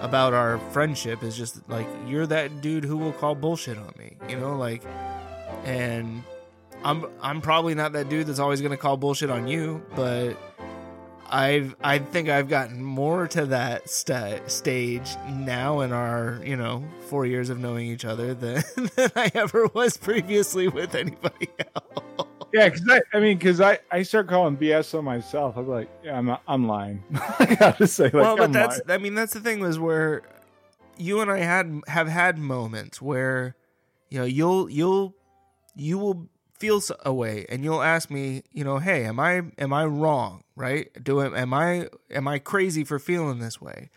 about 0.01 0.33
our 0.33 0.59
friendship 0.71 1.23
is 1.23 1.37
just 1.37 1.69
like 1.69 1.87
you're 2.07 2.27
that 2.27 2.61
dude 2.61 2.85
who 2.85 2.97
will 2.97 3.13
call 3.13 3.35
bullshit 3.35 3.77
on 3.77 3.93
me, 3.99 4.17
you 4.29 4.39
know, 4.39 4.57
like 4.57 4.83
and 5.65 6.23
I'm 6.85 7.07
I'm 7.21 7.41
probably 7.41 7.75
not 7.75 7.93
that 7.93 8.09
dude 8.09 8.27
that's 8.27 8.39
always 8.39 8.61
gonna 8.61 8.77
call 8.77 8.97
bullshit 8.97 9.31
on 9.31 9.49
you, 9.49 9.85
but 9.95 10.35
I've 11.31 11.77
I 11.83 11.99
think 11.99 12.29
I've 12.29 12.49
gotten 12.49 12.83
more 12.83 13.27
to 13.29 13.47
that 13.47 13.89
sta 13.89 14.41
stage 14.47 15.17
now 15.29 15.81
in 15.81 15.93
our 15.93 16.41
you 16.45 16.57
know 16.57 16.85
four 17.09 17.27
years 17.27 17.51
of 17.51 17.59
knowing 17.59 17.87
each 17.87 18.05
other 18.05 18.35
than 18.35 18.63
than 18.97 19.11
I 19.17 19.31
ever 19.35 19.67
was 19.75 19.97
previously 19.97 20.69
with 20.69 20.95
anybody 20.95 21.49
else. 21.75 22.29
Yeah, 22.53 22.69
because 22.69 22.89
I, 22.89 23.03
I 23.13 23.21
mean, 23.21 23.37
because 23.37 23.61
I, 23.61 23.79
I 23.91 24.03
start 24.03 24.29
calling 24.29 24.57
BS 24.57 24.97
on 24.97 25.05
myself. 25.05 25.57
I'm 25.57 25.69
like, 25.69 25.91
yeah, 26.03 26.17
I'm, 26.17 26.37
I'm 26.49 26.67
lying. 26.67 27.03
I 27.39 27.57
gotta 27.59 27.87
say, 27.87 28.05
like, 28.05 28.15
well, 28.15 28.37
but 28.37 28.45
I'm 28.45 28.53
that's 28.53 28.81
lying. 28.87 29.01
I 29.01 29.03
mean 29.03 29.15
that's 29.15 29.35
the 29.35 29.41
thing 29.41 29.61
was 29.61 29.79
where 29.79 30.23
you 30.97 31.21
and 31.21 31.31
I 31.31 31.39
had 31.39 31.83
have 31.89 32.09
had 32.09 32.39
moments 32.39 33.03
where 33.03 33.57
you 34.11 34.19
know 34.19 34.25
you'll 34.25 34.71
you'll 34.71 35.15
you 35.75 35.99
will 35.99 36.29
feel 36.59 36.81
a 37.05 37.13
way 37.13 37.47
and 37.49 37.63
you'll 37.63 37.83
ask 37.83 38.11
me 38.11 38.43
you 38.53 38.65
know 38.65 38.79
hey 38.79 39.05
am 39.05 39.21
I 39.21 39.43
am 39.59 39.73
I 39.73 39.85
wrong 39.85 40.43
right? 40.57 40.89
Do 41.05 41.21
am 41.21 41.55
I 41.55 41.89
am 42.11 42.27
I 42.27 42.39
crazy 42.39 42.83
for 42.83 42.99
feeling 42.99 43.39
this 43.39 43.61
way? 43.61 43.91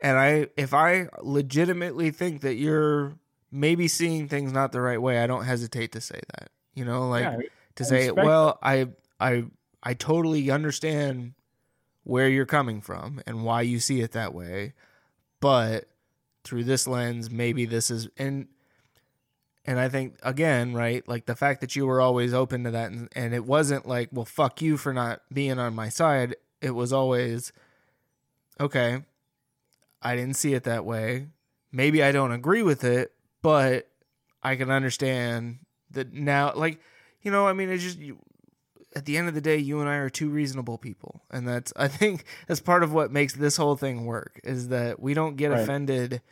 And 0.00 0.18
I 0.18 0.48
if 0.56 0.74
I 0.74 1.08
legitimately 1.22 2.10
think 2.10 2.40
that 2.40 2.54
you're 2.54 3.14
maybe 3.52 3.86
seeing 3.86 4.26
things 4.28 4.52
not 4.52 4.72
the 4.72 4.80
right 4.80 5.00
way 5.00 5.18
I 5.18 5.26
don't 5.26 5.44
hesitate 5.44 5.92
to 5.92 6.00
say 6.00 6.20
that 6.34 6.50
you 6.74 6.84
know 6.84 7.08
like 7.08 7.24
Yeah, 7.24 7.38
to 7.76 7.84
say 7.84 8.10
well 8.10 8.58
I 8.62 8.88
I 9.20 9.44
I 9.82 9.94
totally 9.94 10.50
understand 10.50 11.34
where 12.04 12.28
you're 12.28 12.46
coming 12.46 12.80
from 12.80 13.20
and 13.26 13.44
why 13.44 13.60
you 13.62 13.78
see 13.78 14.00
it 14.00 14.12
that 14.12 14.34
way 14.34 14.72
but 15.40 15.84
through 16.44 16.64
this 16.64 16.86
lens 16.86 17.30
maybe 17.30 17.66
this 17.66 17.90
is 17.90 18.08
and 18.16 18.48
and 19.64 19.78
I 19.78 19.88
think 19.88 20.16
again, 20.22 20.74
right, 20.74 21.06
like 21.08 21.26
the 21.26 21.36
fact 21.36 21.60
that 21.60 21.76
you 21.76 21.86
were 21.86 22.00
always 22.00 22.32
open 22.34 22.64
to 22.64 22.70
that 22.70 22.90
and, 22.90 23.08
and 23.14 23.34
it 23.34 23.44
wasn't 23.44 23.86
like, 23.86 24.08
well, 24.12 24.24
fuck 24.24 24.60
you 24.62 24.76
for 24.76 24.92
not 24.92 25.22
being 25.32 25.58
on 25.58 25.74
my 25.74 25.88
side. 25.88 26.36
It 26.60 26.72
was 26.72 26.92
always 26.92 27.52
okay, 28.58 29.02
I 30.02 30.16
didn't 30.16 30.36
see 30.36 30.54
it 30.54 30.64
that 30.64 30.84
way. 30.84 31.28
Maybe 31.72 32.02
I 32.02 32.12
don't 32.12 32.32
agree 32.32 32.62
with 32.62 32.84
it, 32.84 33.12
but 33.42 33.88
I 34.42 34.56
can 34.56 34.70
understand 34.70 35.58
that 35.90 36.12
now 36.12 36.52
like, 36.54 36.80
you 37.22 37.30
know, 37.30 37.46
I 37.46 37.52
mean 37.52 37.68
it's 37.70 37.82
just 37.82 37.98
you, 37.98 38.18
at 38.96 39.04
the 39.04 39.16
end 39.16 39.28
of 39.28 39.34
the 39.34 39.40
day, 39.40 39.56
you 39.56 39.78
and 39.80 39.88
I 39.88 39.96
are 39.96 40.10
two 40.10 40.30
reasonable 40.30 40.76
people, 40.78 41.22
and 41.30 41.46
that's 41.46 41.72
I 41.76 41.86
think 41.88 42.24
that's 42.48 42.60
part 42.60 42.82
of 42.82 42.92
what 42.92 43.12
makes 43.12 43.34
this 43.34 43.56
whole 43.56 43.76
thing 43.76 44.04
work 44.04 44.40
is 44.42 44.68
that 44.68 44.98
we 45.00 45.14
don't 45.14 45.36
get 45.36 45.50
Right. 45.52 45.60
offended 45.60 46.22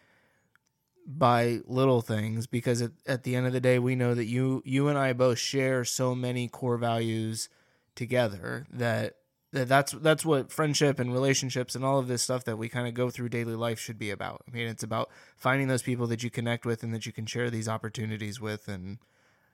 by 1.09 1.61
little 1.67 2.03
things 2.03 2.47
because 2.47 2.83
at, 2.83 2.93
at 3.07 3.25
the 3.25 3.37
end 3.37 3.47
of 3.49 3.55
the 3.55 3.61
day, 3.61 3.79
we 3.81 3.97
know 3.97 4.15
that 4.15 4.27
you 4.27 4.63
you 4.67 4.89
and 4.89 4.99
I 4.99 5.15
both 5.15 5.39
share 5.39 5.85
so 5.85 6.15
many 6.15 6.49
core 6.49 6.79
values 6.79 7.49
together 7.97 8.67
that. 8.71 9.15
that 9.53 9.69
That's 9.69 9.93
that's 9.93 10.27
what 10.27 10.53
friendship 10.53 10.99
and 11.01 11.13
relationships 11.13 11.75
and 11.75 11.85
all 11.85 11.99
of 11.99 12.07
this 12.09 12.23
stuff 12.23 12.45
that 12.45 12.59
we 12.59 12.69
kind 12.69 12.87
of 12.87 12.95
go 12.95 13.11
through 13.11 13.31
daily 13.31 13.57
life 13.57 13.79
should 13.81 13.99
be 13.99 14.11
about. 14.11 14.43
I 14.47 14.51
mean, 14.51 14.69
it's 14.69 14.83
about 14.83 15.11
finding 15.39 15.69
those 15.69 15.83
people 15.83 16.07
that 16.09 16.23
you 16.23 16.31
connect 16.31 16.67
with 16.67 16.83
and 16.83 16.93
that 16.95 17.07
you 17.07 17.13
can 17.13 17.27
share 17.27 17.51
these 17.51 17.69
opportunities 17.69 18.41
with, 18.41 18.69
and 18.69 18.99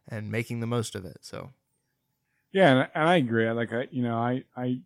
and 0.08 0.32
making 0.32 0.60
the 0.60 0.66
most 0.68 0.96
of 0.96 1.04
it. 1.06 1.18
So 1.22 1.52
Yeah, 2.52 2.70
and, 2.70 2.90
and 2.94 3.08
I 3.08 3.16
agree. 3.16 3.48
I 3.48 3.52
Like 3.52 3.72
I, 3.72 3.88
you 3.90 4.02
know, 4.02 4.16
I, 4.16 4.44
I, 4.56 4.80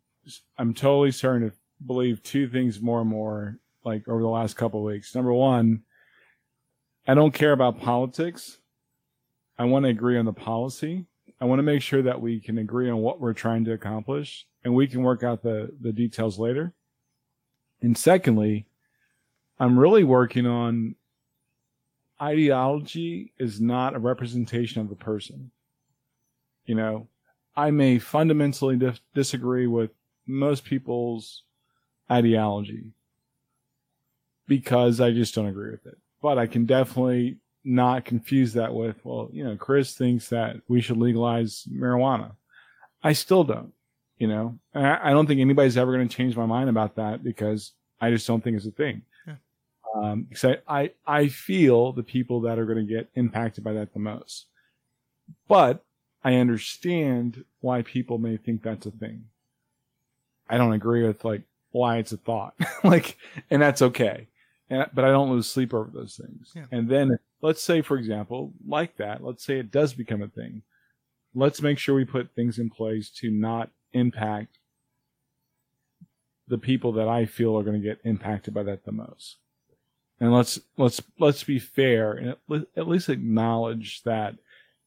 I'm 0.58 0.74
totally 0.74 1.12
starting 1.12 1.50
to 1.50 1.56
believe 1.84 2.22
two 2.22 2.48
things 2.48 2.80
more 2.80 3.00
and 3.00 3.10
more. 3.10 3.58
Like 3.84 4.08
over 4.08 4.20
the 4.20 4.28
last 4.28 4.56
couple 4.56 4.82
weeks. 4.82 5.14
Number 5.14 5.32
one, 5.32 5.84
I 7.08 7.14
don't 7.14 7.32
care 7.32 7.52
about 7.52 7.80
politics. 7.80 8.58
I 9.58 9.64
want 9.64 9.86
to 9.86 9.88
agree 9.88 10.18
on 10.18 10.26
the 10.26 10.32
policy. 10.34 11.06
I 11.40 11.46
want 11.46 11.58
to 11.58 11.62
make 11.62 11.80
sure 11.80 12.02
that 12.02 12.20
we 12.20 12.38
can 12.38 12.58
agree 12.58 12.90
on 12.90 12.98
what 12.98 13.18
we're 13.18 13.32
trying 13.32 13.64
to 13.64 13.72
accomplish, 13.72 14.46
and 14.62 14.74
we 14.74 14.86
can 14.86 15.02
work 15.02 15.22
out 15.22 15.42
the 15.42 15.72
the 15.80 15.92
details 15.92 16.38
later. 16.38 16.74
And 17.80 17.96
secondly, 17.96 18.66
I'm 19.58 19.78
really 19.78 20.04
working 20.04 20.46
on 20.46 20.96
ideology 22.20 23.32
is 23.38 23.58
not 23.58 23.94
a 23.94 24.00
representation 24.00 24.82
of 24.82 24.90
the 24.90 24.96
person. 24.96 25.50
You 26.66 26.74
know, 26.74 27.08
I 27.56 27.70
may 27.70 27.98
fundamentally 27.98 28.76
dis- 28.76 29.00
disagree 29.14 29.66
with 29.66 29.92
most 30.26 30.64
people's 30.64 31.44
ideology 32.10 32.92
because 34.46 35.00
I 35.00 35.12
just 35.12 35.34
don't 35.34 35.46
agree 35.46 35.70
with 35.70 35.86
it. 35.86 35.96
But 36.20 36.38
I 36.38 36.46
can 36.46 36.66
definitely 36.66 37.38
not 37.64 38.04
confuse 38.04 38.54
that 38.54 38.74
with, 38.74 38.96
well, 39.04 39.28
you 39.32 39.44
know, 39.44 39.56
Chris 39.56 39.94
thinks 39.94 40.28
that 40.28 40.56
we 40.68 40.80
should 40.80 40.96
legalize 40.96 41.66
marijuana. 41.70 42.32
I 43.02 43.12
still 43.12 43.44
don't, 43.44 43.72
you 44.18 44.26
know, 44.26 44.58
and 44.74 44.86
I, 44.86 44.98
I 45.04 45.10
don't 45.10 45.26
think 45.26 45.40
anybody's 45.40 45.76
ever 45.76 45.92
going 45.92 46.08
to 46.08 46.16
change 46.16 46.36
my 46.36 46.46
mind 46.46 46.68
about 46.68 46.96
that 46.96 47.22
because 47.22 47.72
I 48.00 48.10
just 48.10 48.26
don't 48.26 48.42
think 48.42 48.56
it's 48.56 48.66
a 48.66 48.70
thing. 48.70 49.02
Yeah. 49.26 49.34
Um, 49.94 50.28
I, 50.66 50.92
I 51.06 51.28
feel 51.28 51.92
the 51.92 52.02
people 52.02 52.40
that 52.42 52.58
are 52.58 52.66
going 52.66 52.84
to 52.84 52.92
get 52.92 53.08
impacted 53.14 53.64
by 53.64 53.74
that 53.74 53.92
the 53.92 54.00
most. 54.00 54.46
But 55.46 55.84
I 56.24 56.36
understand 56.36 57.44
why 57.60 57.82
people 57.82 58.18
may 58.18 58.36
think 58.36 58.62
that's 58.62 58.86
a 58.86 58.90
thing. 58.90 59.24
I 60.48 60.56
don't 60.56 60.72
agree 60.72 61.06
with 61.06 61.24
like 61.24 61.42
why 61.70 61.98
it's 61.98 62.12
a 62.12 62.16
thought. 62.16 62.54
like, 62.84 63.16
and 63.50 63.60
that's 63.60 63.82
okay. 63.82 64.28
And, 64.70 64.86
but 64.92 65.04
I 65.04 65.08
don't 65.08 65.30
lose 65.30 65.46
sleep 65.46 65.72
over 65.72 65.90
those 65.92 66.20
things. 66.22 66.52
Yeah. 66.54 66.66
And 66.70 66.88
then 66.88 67.18
let's 67.40 67.62
say, 67.62 67.82
for 67.82 67.96
example, 67.96 68.52
like 68.66 68.96
that, 68.96 69.22
let's 69.24 69.44
say 69.44 69.58
it 69.58 69.70
does 69.70 69.94
become 69.94 70.22
a 70.22 70.28
thing. 70.28 70.62
Let's 71.34 71.62
make 71.62 71.78
sure 71.78 71.94
we 71.94 72.04
put 72.04 72.34
things 72.34 72.58
in 72.58 72.70
place 72.70 73.10
to 73.20 73.30
not 73.30 73.70
impact 73.92 74.58
the 76.48 76.58
people 76.58 76.92
that 76.92 77.08
I 77.08 77.26
feel 77.26 77.58
are 77.58 77.62
going 77.62 77.80
to 77.80 77.86
get 77.86 78.00
impacted 78.04 78.54
by 78.54 78.62
that 78.64 78.84
the 78.84 78.92
most. 78.92 79.36
And 80.20 80.32
let's, 80.32 80.58
let's, 80.76 81.00
let's 81.18 81.44
be 81.44 81.58
fair 81.58 82.12
and 82.12 82.28
at, 82.30 82.66
at 82.76 82.88
least 82.88 83.08
acknowledge 83.08 84.02
that 84.02 84.34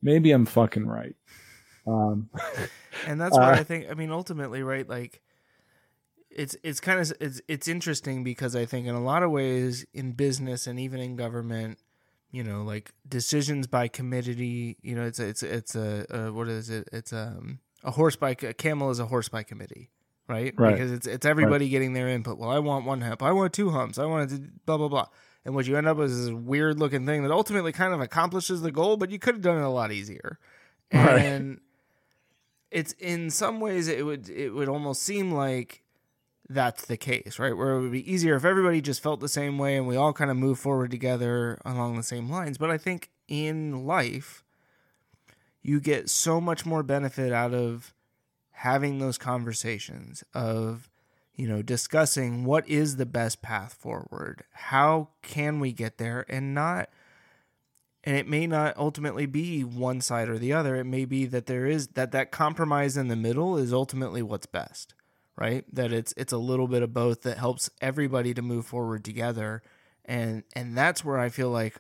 maybe 0.02 0.32
I'm 0.32 0.46
fucking 0.46 0.86
right. 0.86 1.16
Um, 1.88 2.30
and 3.08 3.20
that's 3.20 3.38
why 3.38 3.54
Uh, 3.54 3.60
I 3.60 3.64
think 3.64 3.88
I 3.90 3.94
mean 3.94 4.12
ultimately 4.12 4.62
right 4.64 4.88
like 4.88 5.22
it's 6.36 6.56
it's 6.64 6.80
kind 6.80 7.00
of 7.00 7.14
it's 7.20 7.42
it's 7.48 7.68
interesting 7.68 8.24
because 8.24 8.56
I 8.56 8.66
think 8.66 8.88
in 8.88 8.96
a 8.96 9.04
lot 9.04 9.24
of 9.24 9.32
ways 9.32 9.86
in 9.94 10.14
business 10.14 10.68
and 10.68 10.80
even 10.80 11.00
in 11.00 11.16
government 11.16 11.80
you 12.32 12.44
know 12.44 12.64
like 12.64 12.94
decisions 13.08 13.68
by 13.68 13.88
committee 13.88 14.78
you 14.82 14.96
know 14.96 15.04
it's 15.04 15.20
a, 15.20 15.28
it's 15.28 15.44
a, 15.44 15.54
it's 15.54 15.76
a, 15.76 16.06
uh 16.28 16.32
what 16.32 16.48
is 16.48 16.70
it? 16.70 16.88
It's 16.92 17.14
um 17.14 17.60
a 17.84 17.92
horse 17.92 18.16
by 18.16 18.32
a 18.32 18.54
camel 18.54 18.90
is 18.90 19.00
a 19.00 19.06
horse 19.06 19.30
by 19.30 19.44
committee 19.44 19.90
right? 20.28 20.54
Right. 20.58 20.74
because 20.74 20.92
it's 20.92 21.08
it's 21.08 21.26
everybody 21.26 21.70
getting 21.70 21.94
their 21.94 22.08
input. 22.08 22.38
Well 22.38 22.50
I 22.50 22.60
want 22.60 22.86
one 22.86 23.02
hump 23.02 23.22
I 23.22 23.32
want 23.32 23.54
two 23.54 23.70
humps. 23.72 23.98
I 24.00 24.06
want 24.06 24.30
to 24.30 24.40
blah 24.66 24.78
blah 24.78 24.88
blah. 24.88 25.08
And 25.44 25.56
what 25.56 25.66
you 25.66 25.76
end 25.76 25.88
up 25.88 25.98
with 25.98 26.12
is 26.12 26.26
this 26.28 26.34
weird 26.34 26.80
looking 26.80 27.06
thing 27.06 27.24
that 27.24 27.32
ultimately 27.32 27.72
kind 27.72 27.94
of 27.94 28.02
accomplishes 28.02 28.62
the 28.62 28.72
goal 28.72 28.98
but 28.98 29.12
you 29.12 29.20
could 29.20 29.36
have 29.36 29.42
done 29.42 29.58
it 29.58 29.64
a 29.64 29.70
lot 29.70 29.92
easier. 29.92 30.40
Right. 30.94 31.22
and 31.22 31.62
it's 32.70 32.94
in 32.94 33.30
some 33.30 33.60
ways 33.60 33.88
it 33.88 34.06
would 34.06 34.30
it 34.30 34.52
would 34.52 34.70
almost 34.70 35.04
seem 35.04 35.32
like 35.32 35.81
that's 36.54 36.86
the 36.86 36.98
case, 36.98 37.40
right? 37.40 37.56
Where 37.56 37.72
it 37.72 37.82
would 37.82 37.92
be 37.92 38.12
easier 38.12 38.36
if 38.36 38.46
everybody 38.46 38.82
just 38.82 39.02
felt 39.02 39.20
the 39.20 39.30
same 39.30 39.58
way 39.58 39.78
and 39.78 39.88
we 39.88 39.96
all 39.96 40.14
kind 40.14 40.32
of 40.32 40.38
move 40.38 40.60
forward 40.60 40.92
together 40.92 41.60
along 41.66 41.98
the 41.98 42.04
same 42.04 42.30
lines. 42.30 42.58
But 42.58 42.70
I 42.70 42.78
think 42.78 43.10
in 43.28 43.86
life, 43.86 44.44
you 45.62 45.80
get 45.80 46.10
so 46.10 46.42
much 46.42 46.66
more 46.66 46.84
benefit 46.84 47.32
out 47.32 47.54
of 47.54 47.94
having 48.52 49.00
those 49.00 49.18
conversations 49.18 50.24
of 50.34 50.90
you 51.36 51.48
know 51.48 51.62
discussing 51.62 52.44
what 52.44 52.68
is 52.70 52.98
the 52.98 53.06
best 53.06 53.42
path 53.42 53.74
forward 53.74 54.44
how 54.52 55.08
can 55.24 55.60
we 55.60 55.72
get 55.72 55.98
there 55.98 56.26
and 56.30 56.54
not 56.54 56.88
and 58.04 58.16
it 58.16 58.28
may 58.28 58.46
not 58.46 58.78
ultimately 58.78 59.26
be 59.26 59.64
one 59.64 60.00
side 60.02 60.30
or 60.30 60.38
the 60.38 60.54
other 60.54 60.76
it 60.76 60.84
may 60.84 61.06
be 61.06 61.26
that 61.26 61.48
there 61.48 61.66
is 61.66 61.88
that 61.90 62.12
that 62.12 62.30
compromise 62.30 62.98
in 62.98 63.08
the 63.08 63.16
middle 63.16 63.58
is 63.58 63.74
ultimately 63.74 64.22
what's 64.22 64.46
best 64.46 64.94
right 65.38 65.64
that 65.74 65.92
it's 65.94 66.14
it's 66.18 66.34
a 66.34 66.38
little 66.38 66.68
bit 66.68 66.84
of 66.84 66.94
both 66.94 67.22
that 67.24 67.38
helps 67.38 67.70
everybody 67.82 68.34
to 68.34 68.42
move 68.42 68.66
forward 68.66 69.04
together 69.04 69.62
and 70.06 70.44
and 70.56 70.78
that's 70.78 71.04
where 71.06 71.20
i 71.20 71.30
feel 71.30 71.50
like 71.50 71.78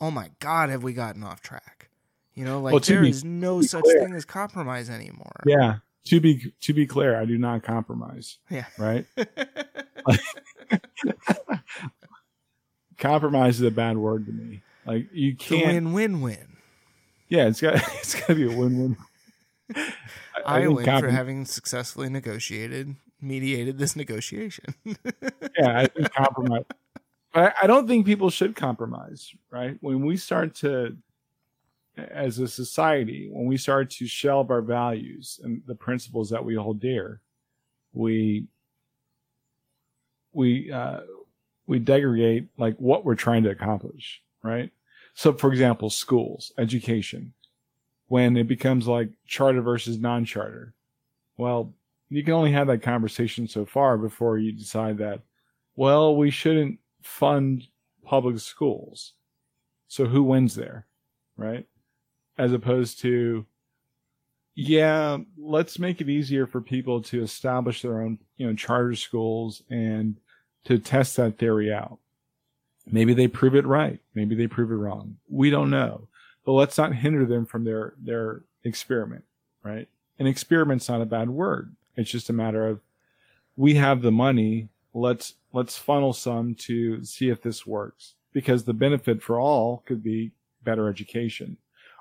oh 0.00 0.10
my 0.10 0.30
god 0.40 0.68
have 0.70 0.82
we 0.82 0.92
gotten 0.92 1.22
off 1.24 1.40
track 1.40 1.88
you 2.34 2.44
know 2.44 2.60
like 2.60 2.72
Well, 2.72 2.80
there 2.80 3.02
be- 3.02 3.10
is 3.10 3.24
no 3.24 3.62
such 3.62 3.82
clear- 3.82 4.04
thing 4.04 4.14
as 4.14 4.24
compromise 4.24 4.88
anymore 4.90 5.40
yeah. 5.46 5.76
To 6.10 6.20
be, 6.20 6.52
to 6.60 6.72
be 6.72 6.86
clear, 6.86 7.20
I 7.20 7.24
do 7.24 7.36
not 7.36 7.64
compromise. 7.64 8.38
yeah 8.48 8.66
Right. 8.78 9.06
compromise 12.98 13.56
is 13.56 13.62
a 13.62 13.70
bad 13.70 13.96
word 13.98 14.26
to 14.26 14.32
me. 14.32 14.62
Like 14.86 15.08
you 15.12 15.34
can't. 15.34 15.66
win 15.66 15.92
win 15.92 16.20
win 16.20 16.56
Yeah, 17.28 17.46
it's 17.48 17.60
got 17.60 17.74
it's 17.98 18.14
got 18.14 18.26
to 18.28 18.34
be 18.36 18.44
a 18.44 18.56
win-win. 18.56 18.96
i, 19.00 19.04
think 20.62 20.76
win 20.76 21.00
for 21.00 21.10
having 21.10 21.44
successfully 21.44 22.08
negotiated 22.08 22.96
mediated 23.20 23.78
this 23.78 23.96
negotiation 23.96 24.64
Yeah, 24.84 25.78
I 25.78 25.86
think 25.86 26.12
compromise. 26.12 26.64
I, 27.34 27.52
I 27.62 27.66
don't 27.66 27.86
think 27.86 28.06
people 28.06 28.30
should 28.30 28.54
compromise. 28.56 29.32
Right 29.50 29.76
when 29.80 30.04
we 30.04 30.16
start 30.16 30.54
to, 30.56 30.96
as 31.96 32.38
a 32.38 32.48
society, 32.48 33.28
when 33.32 33.46
we 33.46 33.56
start 33.56 33.90
to 33.90 34.06
shelve 34.06 34.50
our 34.50 34.62
values 34.62 35.40
and 35.42 35.62
the 35.66 35.74
principles 35.74 36.30
that 36.30 36.44
we 36.44 36.54
hold 36.54 36.80
dear, 36.80 37.20
we 37.92 38.46
we 40.32 40.70
uh, 40.70 41.00
we 41.66 41.78
degrade 41.78 42.48
like 42.58 42.76
what 42.76 43.04
we're 43.04 43.14
trying 43.14 43.42
to 43.44 43.50
accomplish. 43.50 44.22
Right. 44.42 44.70
So, 45.14 45.32
for 45.32 45.50
example, 45.50 45.88
schools, 45.88 46.52
education, 46.58 47.32
when 48.08 48.36
it 48.36 48.46
becomes 48.46 48.86
like 48.86 49.10
charter 49.26 49.60
versus 49.60 49.98
non-charter, 49.98 50.74
well, 51.36 51.74
you 52.08 52.22
can 52.22 52.34
only 52.34 52.52
have 52.52 52.68
that 52.68 52.82
conversation 52.82 53.48
so 53.48 53.64
far 53.64 53.98
before 53.98 54.38
you 54.38 54.52
decide 54.52 54.98
that, 54.98 55.22
well, 55.74 56.16
we 56.16 56.30
shouldn't 56.30 56.78
fund 57.02 57.66
public 58.04 58.38
schools. 58.38 59.12
So 59.88 60.06
who 60.06 60.22
wins 60.22 60.54
there? 60.54 60.86
Right. 61.36 61.66
As 62.38 62.52
opposed 62.52 63.00
to, 63.00 63.44
yeah, 64.54 65.18
let's 65.36 65.78
make 65.78 66.00
it 66.00 66.08
easier 66.08 66.46
for 66.46 66.60
people 66.60 67.02
to 67.02 67.22
establish 67.22 67.82
their 67.82 68.00
own, 68.00 68.18
you 68.36 68.46
know, 68.46 68.54
charter 68.54 68.94
schools 68.94 69.62
and 69.68 70.16
to 70.64 70.78
test 70.78 71.16
that 71.16 71.38
theory 71.38 71.72
out. 71.72 71.98
Maybe 72.86 73.14
they 73.14 73.28
prove 73.28 73.54
it 73.54 73.66
right. 73.66 74.00
Maybe 74.14 74.34
they 74.34 74.46
prove 74.46 74.70
it 74.70 74.76
wrong. 74.76 75.16
We 75.28 75.50
don't 75.50 75.70
know. 75.70 76.08
But 76.46 76.52
let's 76.52 76.78
not 76.78 76.94
hinder 76.94 77.26
them 77.26 77.44
from 77.44 77.64
their, 77.64 77.92
their 77.98 78.42
experiment, 78.64 79.24
right? 79.62 79.88
An 80.18 80.26
experiment's 80.26 80.88
not 80.88 81.02
a 81.02 81.06
bad 81.06 81.28
word. 81.28 81.74
It's 81.96 82.10
just 82.10 82.30
a 82.30 82.32
matter 82.32 82.66
of 82.66 82.80
we 83.56 83.74
have 83.74 84.00
the 84.00 84.12
money. 84.12 84.68
Let's, 84.94 85.34
let's 85.52 85.76
funnel 85.76 86.12
some 86.12 86.54
to 86.54 87.04
see 87.04 87.28
if 87.28 87.42
this 87.42 87.66
works 87.66 88.14
because 88.32 88.64
the 88.64 88.72
benefit 88.72 89.20
for 89.20 89.40
all 89.40 89.82
could 89.86 90.02
be 90.02 90.30
better 90.62 90.88
education 90.88 91.56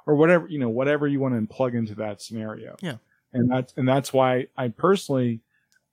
or 0.05 0.15
whatever, 0.15 0.47
you 0.47 0.59
know, 0.59 0.69
whatever 0.69 1.07
you 1.07 1.19
want 1.19 1.33
to 1.33 1.53
plug 1.53 1.73
into 1.75 1.95
that 1.95 2.21
scenario. 2.21 2.75
Yeah. 2.81 2.97
And 3.33 3.49
that's, 3.49 3.73
and 3.75 3.87
that's 3.87 4.13
why 4.13 4.47
I 4.55 4.69
personally, 4.69 5.41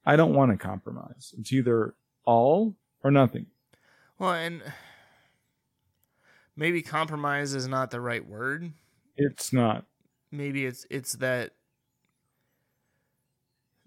I 0.05 0.15
don't 0.15 0.35
want 0.35 0.51
to 0.51 0.57
compromise. 0.57 1.33
It's 1.39 1.51
either 1.51 1.95
all 2.23 2.75
or 3.03 3.09
nothing. 3.11 3.47
Well, 4.19 4.33
and 4.33 4.61
maybe 6.55 6.81
compromise 6.81 7.53
is 7.53 7.67
not 7.67 7.91
the 7.91 8.01
right 8.01 8.25
word. 8.27 8.71
It's 9.17 9.53
not. 9.53 9.85
Maybe 10.31 10.65
it's 10.65 10.85
it's 10.89 11.13
that 11.17 11.51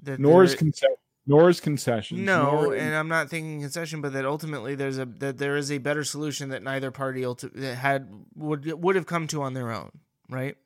that 0.03 0.21
Nor 0.21 0.45
is 0.45 0.55
concession. 0.55 0.95
Nor 1.29 1.49
is 1.51 1.59
concession. 1.59 2.25
no, 2.25 2.63
nor- 2.63 2.75
and 2.77 2.95
I'm 2.95 3.09
not 3.09 3.29
thinking 3.29 3.61
concession, 3.61 4.01
but 4.01 4.13
that 4.13 4.25
ultimately 4.25 4.77
there's 4.77 4.99
a 4.99 5.07
that 5.07 5.39
there 5.39 5.57
is 5.57 5.73
a 5.73 5.79
better 5.79 6.05
solution 6.05 6.51
that 6.51 6.63
neither 6.63 6.93
party 6.93 7.23
ulti- 7.23 7.53
that 7.55 7.75
had 7.77 8.09
would 8.37 8.81
would 8.81 8.95
have 8.95 9.07
come 9.07 9.27
to 9.29 9.43
on 9.43 9.55
their 9.55 9.73
own, 9.73 9.91
right? 10.29 10.57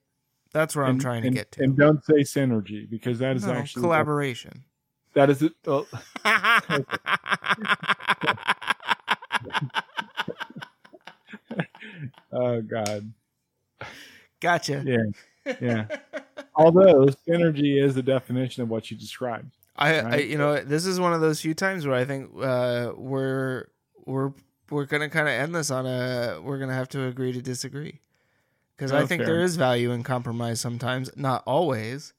That's 0.52 0.76
where 0.76 0.84
I'm 0.84 0.92
and- 0.92 1.00
trying 1.00 1.22
to 1.22 1.30
get 1.30 1.52
to. 1.52 1.62
And 1.62 1.76
don't 1.78 2.04
say 2.04 2.20
synergy 2.24 2.90
because 2.90 3.20
that 3.20 3.36
is 3.36 3.46
No, 3.46 3.52
actually 3.54 3.82
collaboration. 3.82 4.64
That 5.14 5.30
is 5.30 5.40
it. 5.42 5.52
oh, 5.66 5.86
oh 12.32 12.60
God. 12.62 13.12
gotcha. 14.40 14.82
Yeah. 14.86 15.54
Yeah. 15.60 15.86
Although 16.54 17.06
synergy 17.28 17.82
is 17.82 17.94
the 17.94 18.02
definition 18.02 18.62
of 18.62 18.68
what 18.68 18.90
you 18.90 18.96
described. 18.96 19.56
I, 19.76 19.94
I 20.00 20.16
you 20.16 20.36
know 20.36 20.60
this 20.62 20.84
is 20.84 21.00
one 21.00 21.14
of 21.14 21.20
those 21.20 21.40
few 21.40 21.54
times 21.54 21.86
where 21.86 21.96
I 21.96 22.04
think 22.04 22.30
uh, 22.40 22.92
we're 22.96 23.68
we're 24.04 24.32
we're 24.70 24.84
gonna 24.84 25.08
kind 25.08 25.26
of 25.28 25.32
end 25.32 25.54
this 25.54 25.70
on 25.70 25.86
a 25.86 26.40
we're 26.42 26.58
gonna 26.58 26.74
have 26.74 26.88
to 26.90 27.06
agree 27.06 27.32
to 27.32 27.40
disagree 27.40 28.00
because 28.76 28.92
I 28.92 29.02
Oh, 29.02 29.06
think 29.06 29.20
fair. 29.20 29.26
there 29.36 29.40
is 29.40 29.56
value 29.56 29.90
in 29.92 30.02
compromise 30.02 30.60
sometimes, 30.60 31.10
not 31.16 31.42
always, 31.46 32.12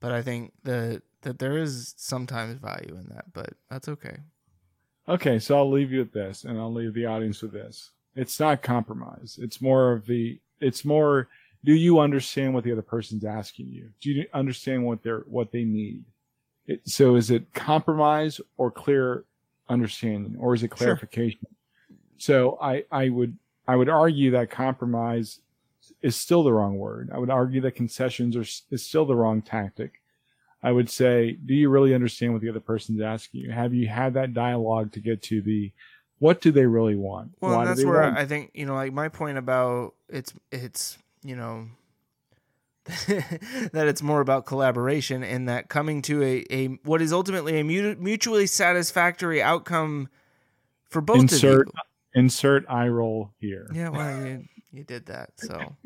but 0.00 0.10
I 0.10 0.22
think 0.22 0.52
that 0.64 1.02
that 1.22 1.38
there 1.38 1.56
is 1.56 1.94
sometimes 1.96 2.58
value 2.58 2.96
in 2.98 3.06
that. 3.14 3.32
But 3.32 3.50
that's 3.70 3.88
okay. 3.88 4.16
Okay, 5.08 5.38
so 5.38 5.56
I'll 5.56 5.70
leave 5.70 5.92
you 5.92 6.00
with 6.00 6.12
this, 6.12 6.44
and 6.44 6.58
I'll 6.58 6.72
leave 6.72 6.94
the 6.94 7.06
audience 7.06 7.42
with 7.42 7.52
this. 7.52 7.90
It's 8.16 8.38
not 8.38 8.62
compromise. 8.62 9.38
It's 9.40 9.60
more 9.60 9.92
of 9.92 10.06
the. 10.06 10.40
It's 10.60 10.84
more. 10.84 11.28
Do 11.64 11.72
you 11.72 11.98
understand 11.98 12.52
what 12.52 12.64
the 12.64 12.72
other 12.72 12.82
person's 12.82 13.24
asking 13.24 13.68
you? 13.68 13.88
Do 14.00 14.10
you 14.10 14.26
understand 14.34 14.84
what 14.84 15.02
they're 15.02 15.24
what 15.26 15.50
they 15.50 15.64
need? 15.64 16.04
It, 16.66 16.80
so 16.88 17.16
is 17.16 17.30
it 17.30 17.52
compromise 17.54 18.40
or 18.56 18.70
clear 18.70 19.24
understanding, 19.68 20.36
or 20.38 20.54
is 20.54 20.62
it 20.62 20.68
Sure. 20.68 20.76
clarification? 20.76 21.40
So 22.18 22.58
I 22.60 22.84
I 22.90 23.08
would 23.08 23.36
I 23.66 23.76
would 23.76 23.88
argue 23.88 24.30
that 24.32 24.50
compromise 24.50 25.40
is 26.02 26.16
still 26.16 26.42
the 26.42 26.52
wrong 26.52 26.76
word. 26.78 27.10
I 27.12 27.18
would 27.18 27.30
argue 27.30 27.60
that 27.62 27.72
concessions 27.72 28.36
are 28.36 28.44
is 28.70 28.84
still 28.86 29.06
the 29.06 29.16
wrong 29.16 29.42
tactic. 29.42 30.00
I 30.62 30.72
would 30.72 30.88
say, 30.88 31.32
do 31.32 31.54
you 31.54 31.68
really 31.68 31.94
understand 31.94 32.32
what 32.32 32.40
the 32.40 32.48
other 32.48 32.60
person's 32.60 33.02
asking 33.02 33.42
you? 33.42 33.50
Have 33.50 33.74
you 33.74 33.86
had 33.86 34.14
that 34.14 34.32
dialogue 34.32 34.92
to 34.92 35.00
get 35.00 35.20
to 35.24 35.42
the 35.42 35.70
what 36.18 36.40
do 36.40 36.52
they 36.52 36.66
really 36.66 36.96
want? 36.96 37.32
Well, 37.40 37.60
do 37.60 37.66
that's 37.66 37.84
where 37.84 38.02
want? 38.02 38.16
I 38.16 38.26
think 38.26 38.50
you 38.54 38.66
know, 38.66 38.74
like 38.74 38.92
my 38.92 39.08
point 39.08 39.38
about 39.38 39.94
it's 40.08 40.32
it's 40.52 40.98
you 41.22 41.36
know, 41.36 41.66
that 42.84 43.86
it's 43.88 44.02
more 44.02 44.20
about 44.20 44.46
collaboration 44.46 45.22
and 45.22 45.48
that 45.48 45.68
coming 45.68 46.02
to 46.02 46.22
a, 46.22 46.44
a 46.50 46.66
what 46.84 47.02
is 47.02 47.12
ultimately 47.12 47.58
a 47.58 47.64
mutually 47.64 48.46
satisfactory 48.46 49.42
outcome 49.42 50.08
for 50.88 51.00
both 51.00 51.20
insert 51.20 51.68
of 51.68 51.74
insert 52.14 52.64
eye 52.68 52.88
roll 52.88 53.32
here. 53.38 53.68
Yeah, 53.72 53.88
well, 53.88 54.26
you, 54.26 54.44
you 54.72 54.84
did 54.84 55.06
that. 55.06 55.30
So 55.36 55.76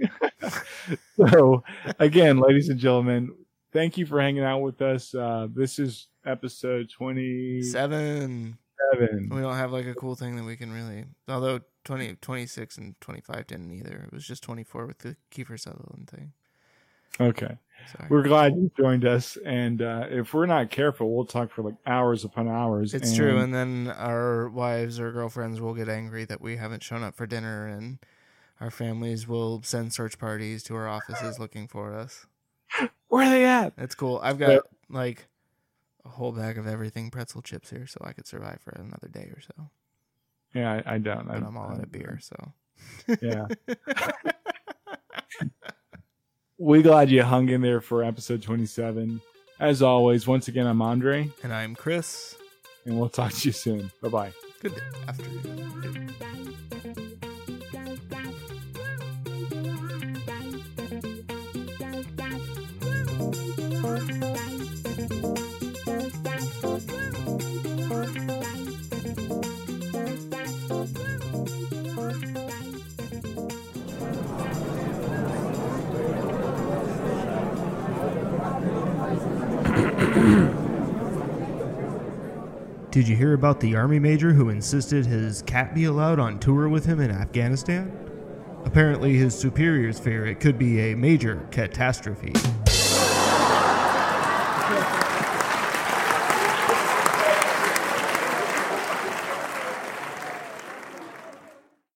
So, 1.31 1.65
again, 1.99 2.39
ladies 2.39 2.69
and 2.69 2.79
gentlemen, 2.79 3.35
thank 3.73 3.99
you 3.99 4.07
for 4.07 4.21
hanging 4.21 4.45
out 4.45 4.61
with 4.61 4.81
us. 4.81 5.15
Uh, 5.15 5.49
this 5.53 5.79
is 5.79 6.09
episode 6.25 6.91
27. 6.91 7.65
seven. 7.65 8.59
We 9.31 9.41
don't 9.41 9.57
have 9.57 9.73
like 9.73 9.87
a 9.87 9.95
cool 9.95 10.15
thing 10.15 10.37
that 10.37 10.45
we 10.45 10.57
can 10.57 10.73
really. 10.73 11.05
Although 11.29 11.61
20, 11.85 12.17
26 12.17 12.79
and 12.79 13.01
25 13.01 13.47
didn't 13.47 13.71
either. 13.73 14.05
It 14.07 14.13
was 14.13 14.27
just 14.27 14.43
24 14.43 14.87
with 14.87 14.99
the 14.99 15.17
Kiefer 15.31 15.59
Sutherland 15.59 16.11
thing. 16.11 16.33
Okay. 17.21 17.57
Sorry. 17.93 18.09
We're 18.11 18.23
glad 18.23 18.55
you 18.55 18.71
joined 18.77 19.05
us. 19.05 19.39
And 19.45 19.83
uh, 19.83 20.07
if 20.11 20.35
we're 20.35 20.47
not 20.47 20.71
careful, 20.71 21.15
we'll 21.15 21.25
talk 21.25 21.51
for 21.51 21.63
like 21.63 21.75
hours 21.87 22.25
upon 22.25 22.49
hours. 22.49 22.95
It's 22.95 23.15
true. 23.15 23.39
And 23.39 23.55
then 23.55 23.93
our 23.97 24.49
wives 24.49 25.01
or 25.01 25.13
girlfriends 25.13 25.61
will 25.61 25.75
get 25.75 25.89
angry 25.89 26.25
that 26.27 26.41
we 26.41 26.57
haven't 26.57 26.83
shown 26.83 27.03
up 27.03 27.15
for 27.17 27.27
dinner, 27.27 27.67
and 27.67 27.99
our 28.61 28.71
families 28.71 29.27
will 29.27 29.63
send 29.63 29.93
search 29.93 30.19
parties 30.19 30.63
to 30.65 30.75
our 30.75 30.89
offices 30.89 31.39
looking 31.39 31.67
for 31.69 31.95
us. 31.95 32.27
where 33.09 33.27
are 33.27 33.31
they 33.31 33.45
at? 33.45 33.77
That's 33.77 33.95
cool. 33.95 34.21
I've 34.23 34.39
got 34.39 34.65
like 34.91 35.29
a 36.09 36.11
whole 36.11 36.33
bag 36.33 36.59
of 36.59 36.67
everything 36.67 37.11
pretzel 37.11 37.43
chips 37.43 37.71
here, 37.71 37.87
so 37.87 38.01
I 38.03 38.13
could 38.13 38.27
survive 38.27 38.61
for 38.63 38.71
another 38.71 39.09
day 39.09 39.31
or 39.35 39.41
so. 39.41 39.71
Yeah, 40.55 40.81
I, 40.87 40.95
I 40.95 40.99
don't. 40.99 41.27
But 41.29 41.37
I'm 41.37 41.57
all 41.57 41.71
out 41.71 41.83
of 41.83 41.93
beer, 41.93 42.19
so. 42.23 42.53
Yeah. 43.21 43.47
we 46.59 46.83
glad 46.83 47.11
you 47.11 47.23
hung 47.23 47.49
in 47.49 47.61
there 47.61 47.81
for 47.81 48.03
episode 48.03 48.43
27. 48.43 49.21
As 49.61 49.83
always, 49.83 50.27
once 50.27 50.49
again, 50.49 50.67
I'm 50.67 50.81
Andre, 50.81 51.31
And 51.43 51.53
I'm 51.53 51.75
Chris. 51.75 52.37
and 52.87 52.99
we'll 52.99 53.09
talk 53.09 53.33
to 53.33 53.49
you 53.49 53.53
soon. 53.53 53.91
Bye 54.01 54.09
bye. 54.09 54.33
Good 54.61 54.81
afternoon. 55.07 56.15
Did 82.91 83.09
you 83.09 83.17
hear 83.17 83.33
about 83.33 83.61
the 83.61 83.77
army 83.77 83.99
major 83.99 84.33
who 84.33 84.51
insisted 84.51 85.07
his 85.07 85.41
cat 85.43 85.75
be 85.75 85.85
allowed 85.85 86.19
on 86.19 86.39
tour 86.39 86.69
with 86.69 86.85
him 86.85 87.01
in 87.01 87.11
Afghanistan? 87.11 87.91
Apparently, 88.67 89.17
his 89.17 89.39
superiors 89.39 89.99
fear 89.99 90.27
it 90.27 90.41
could 90.41 90.59
be 90.59 90.93
a 90.93 90.95
major 90.95 91.47
catastrophe. 91.51 92.35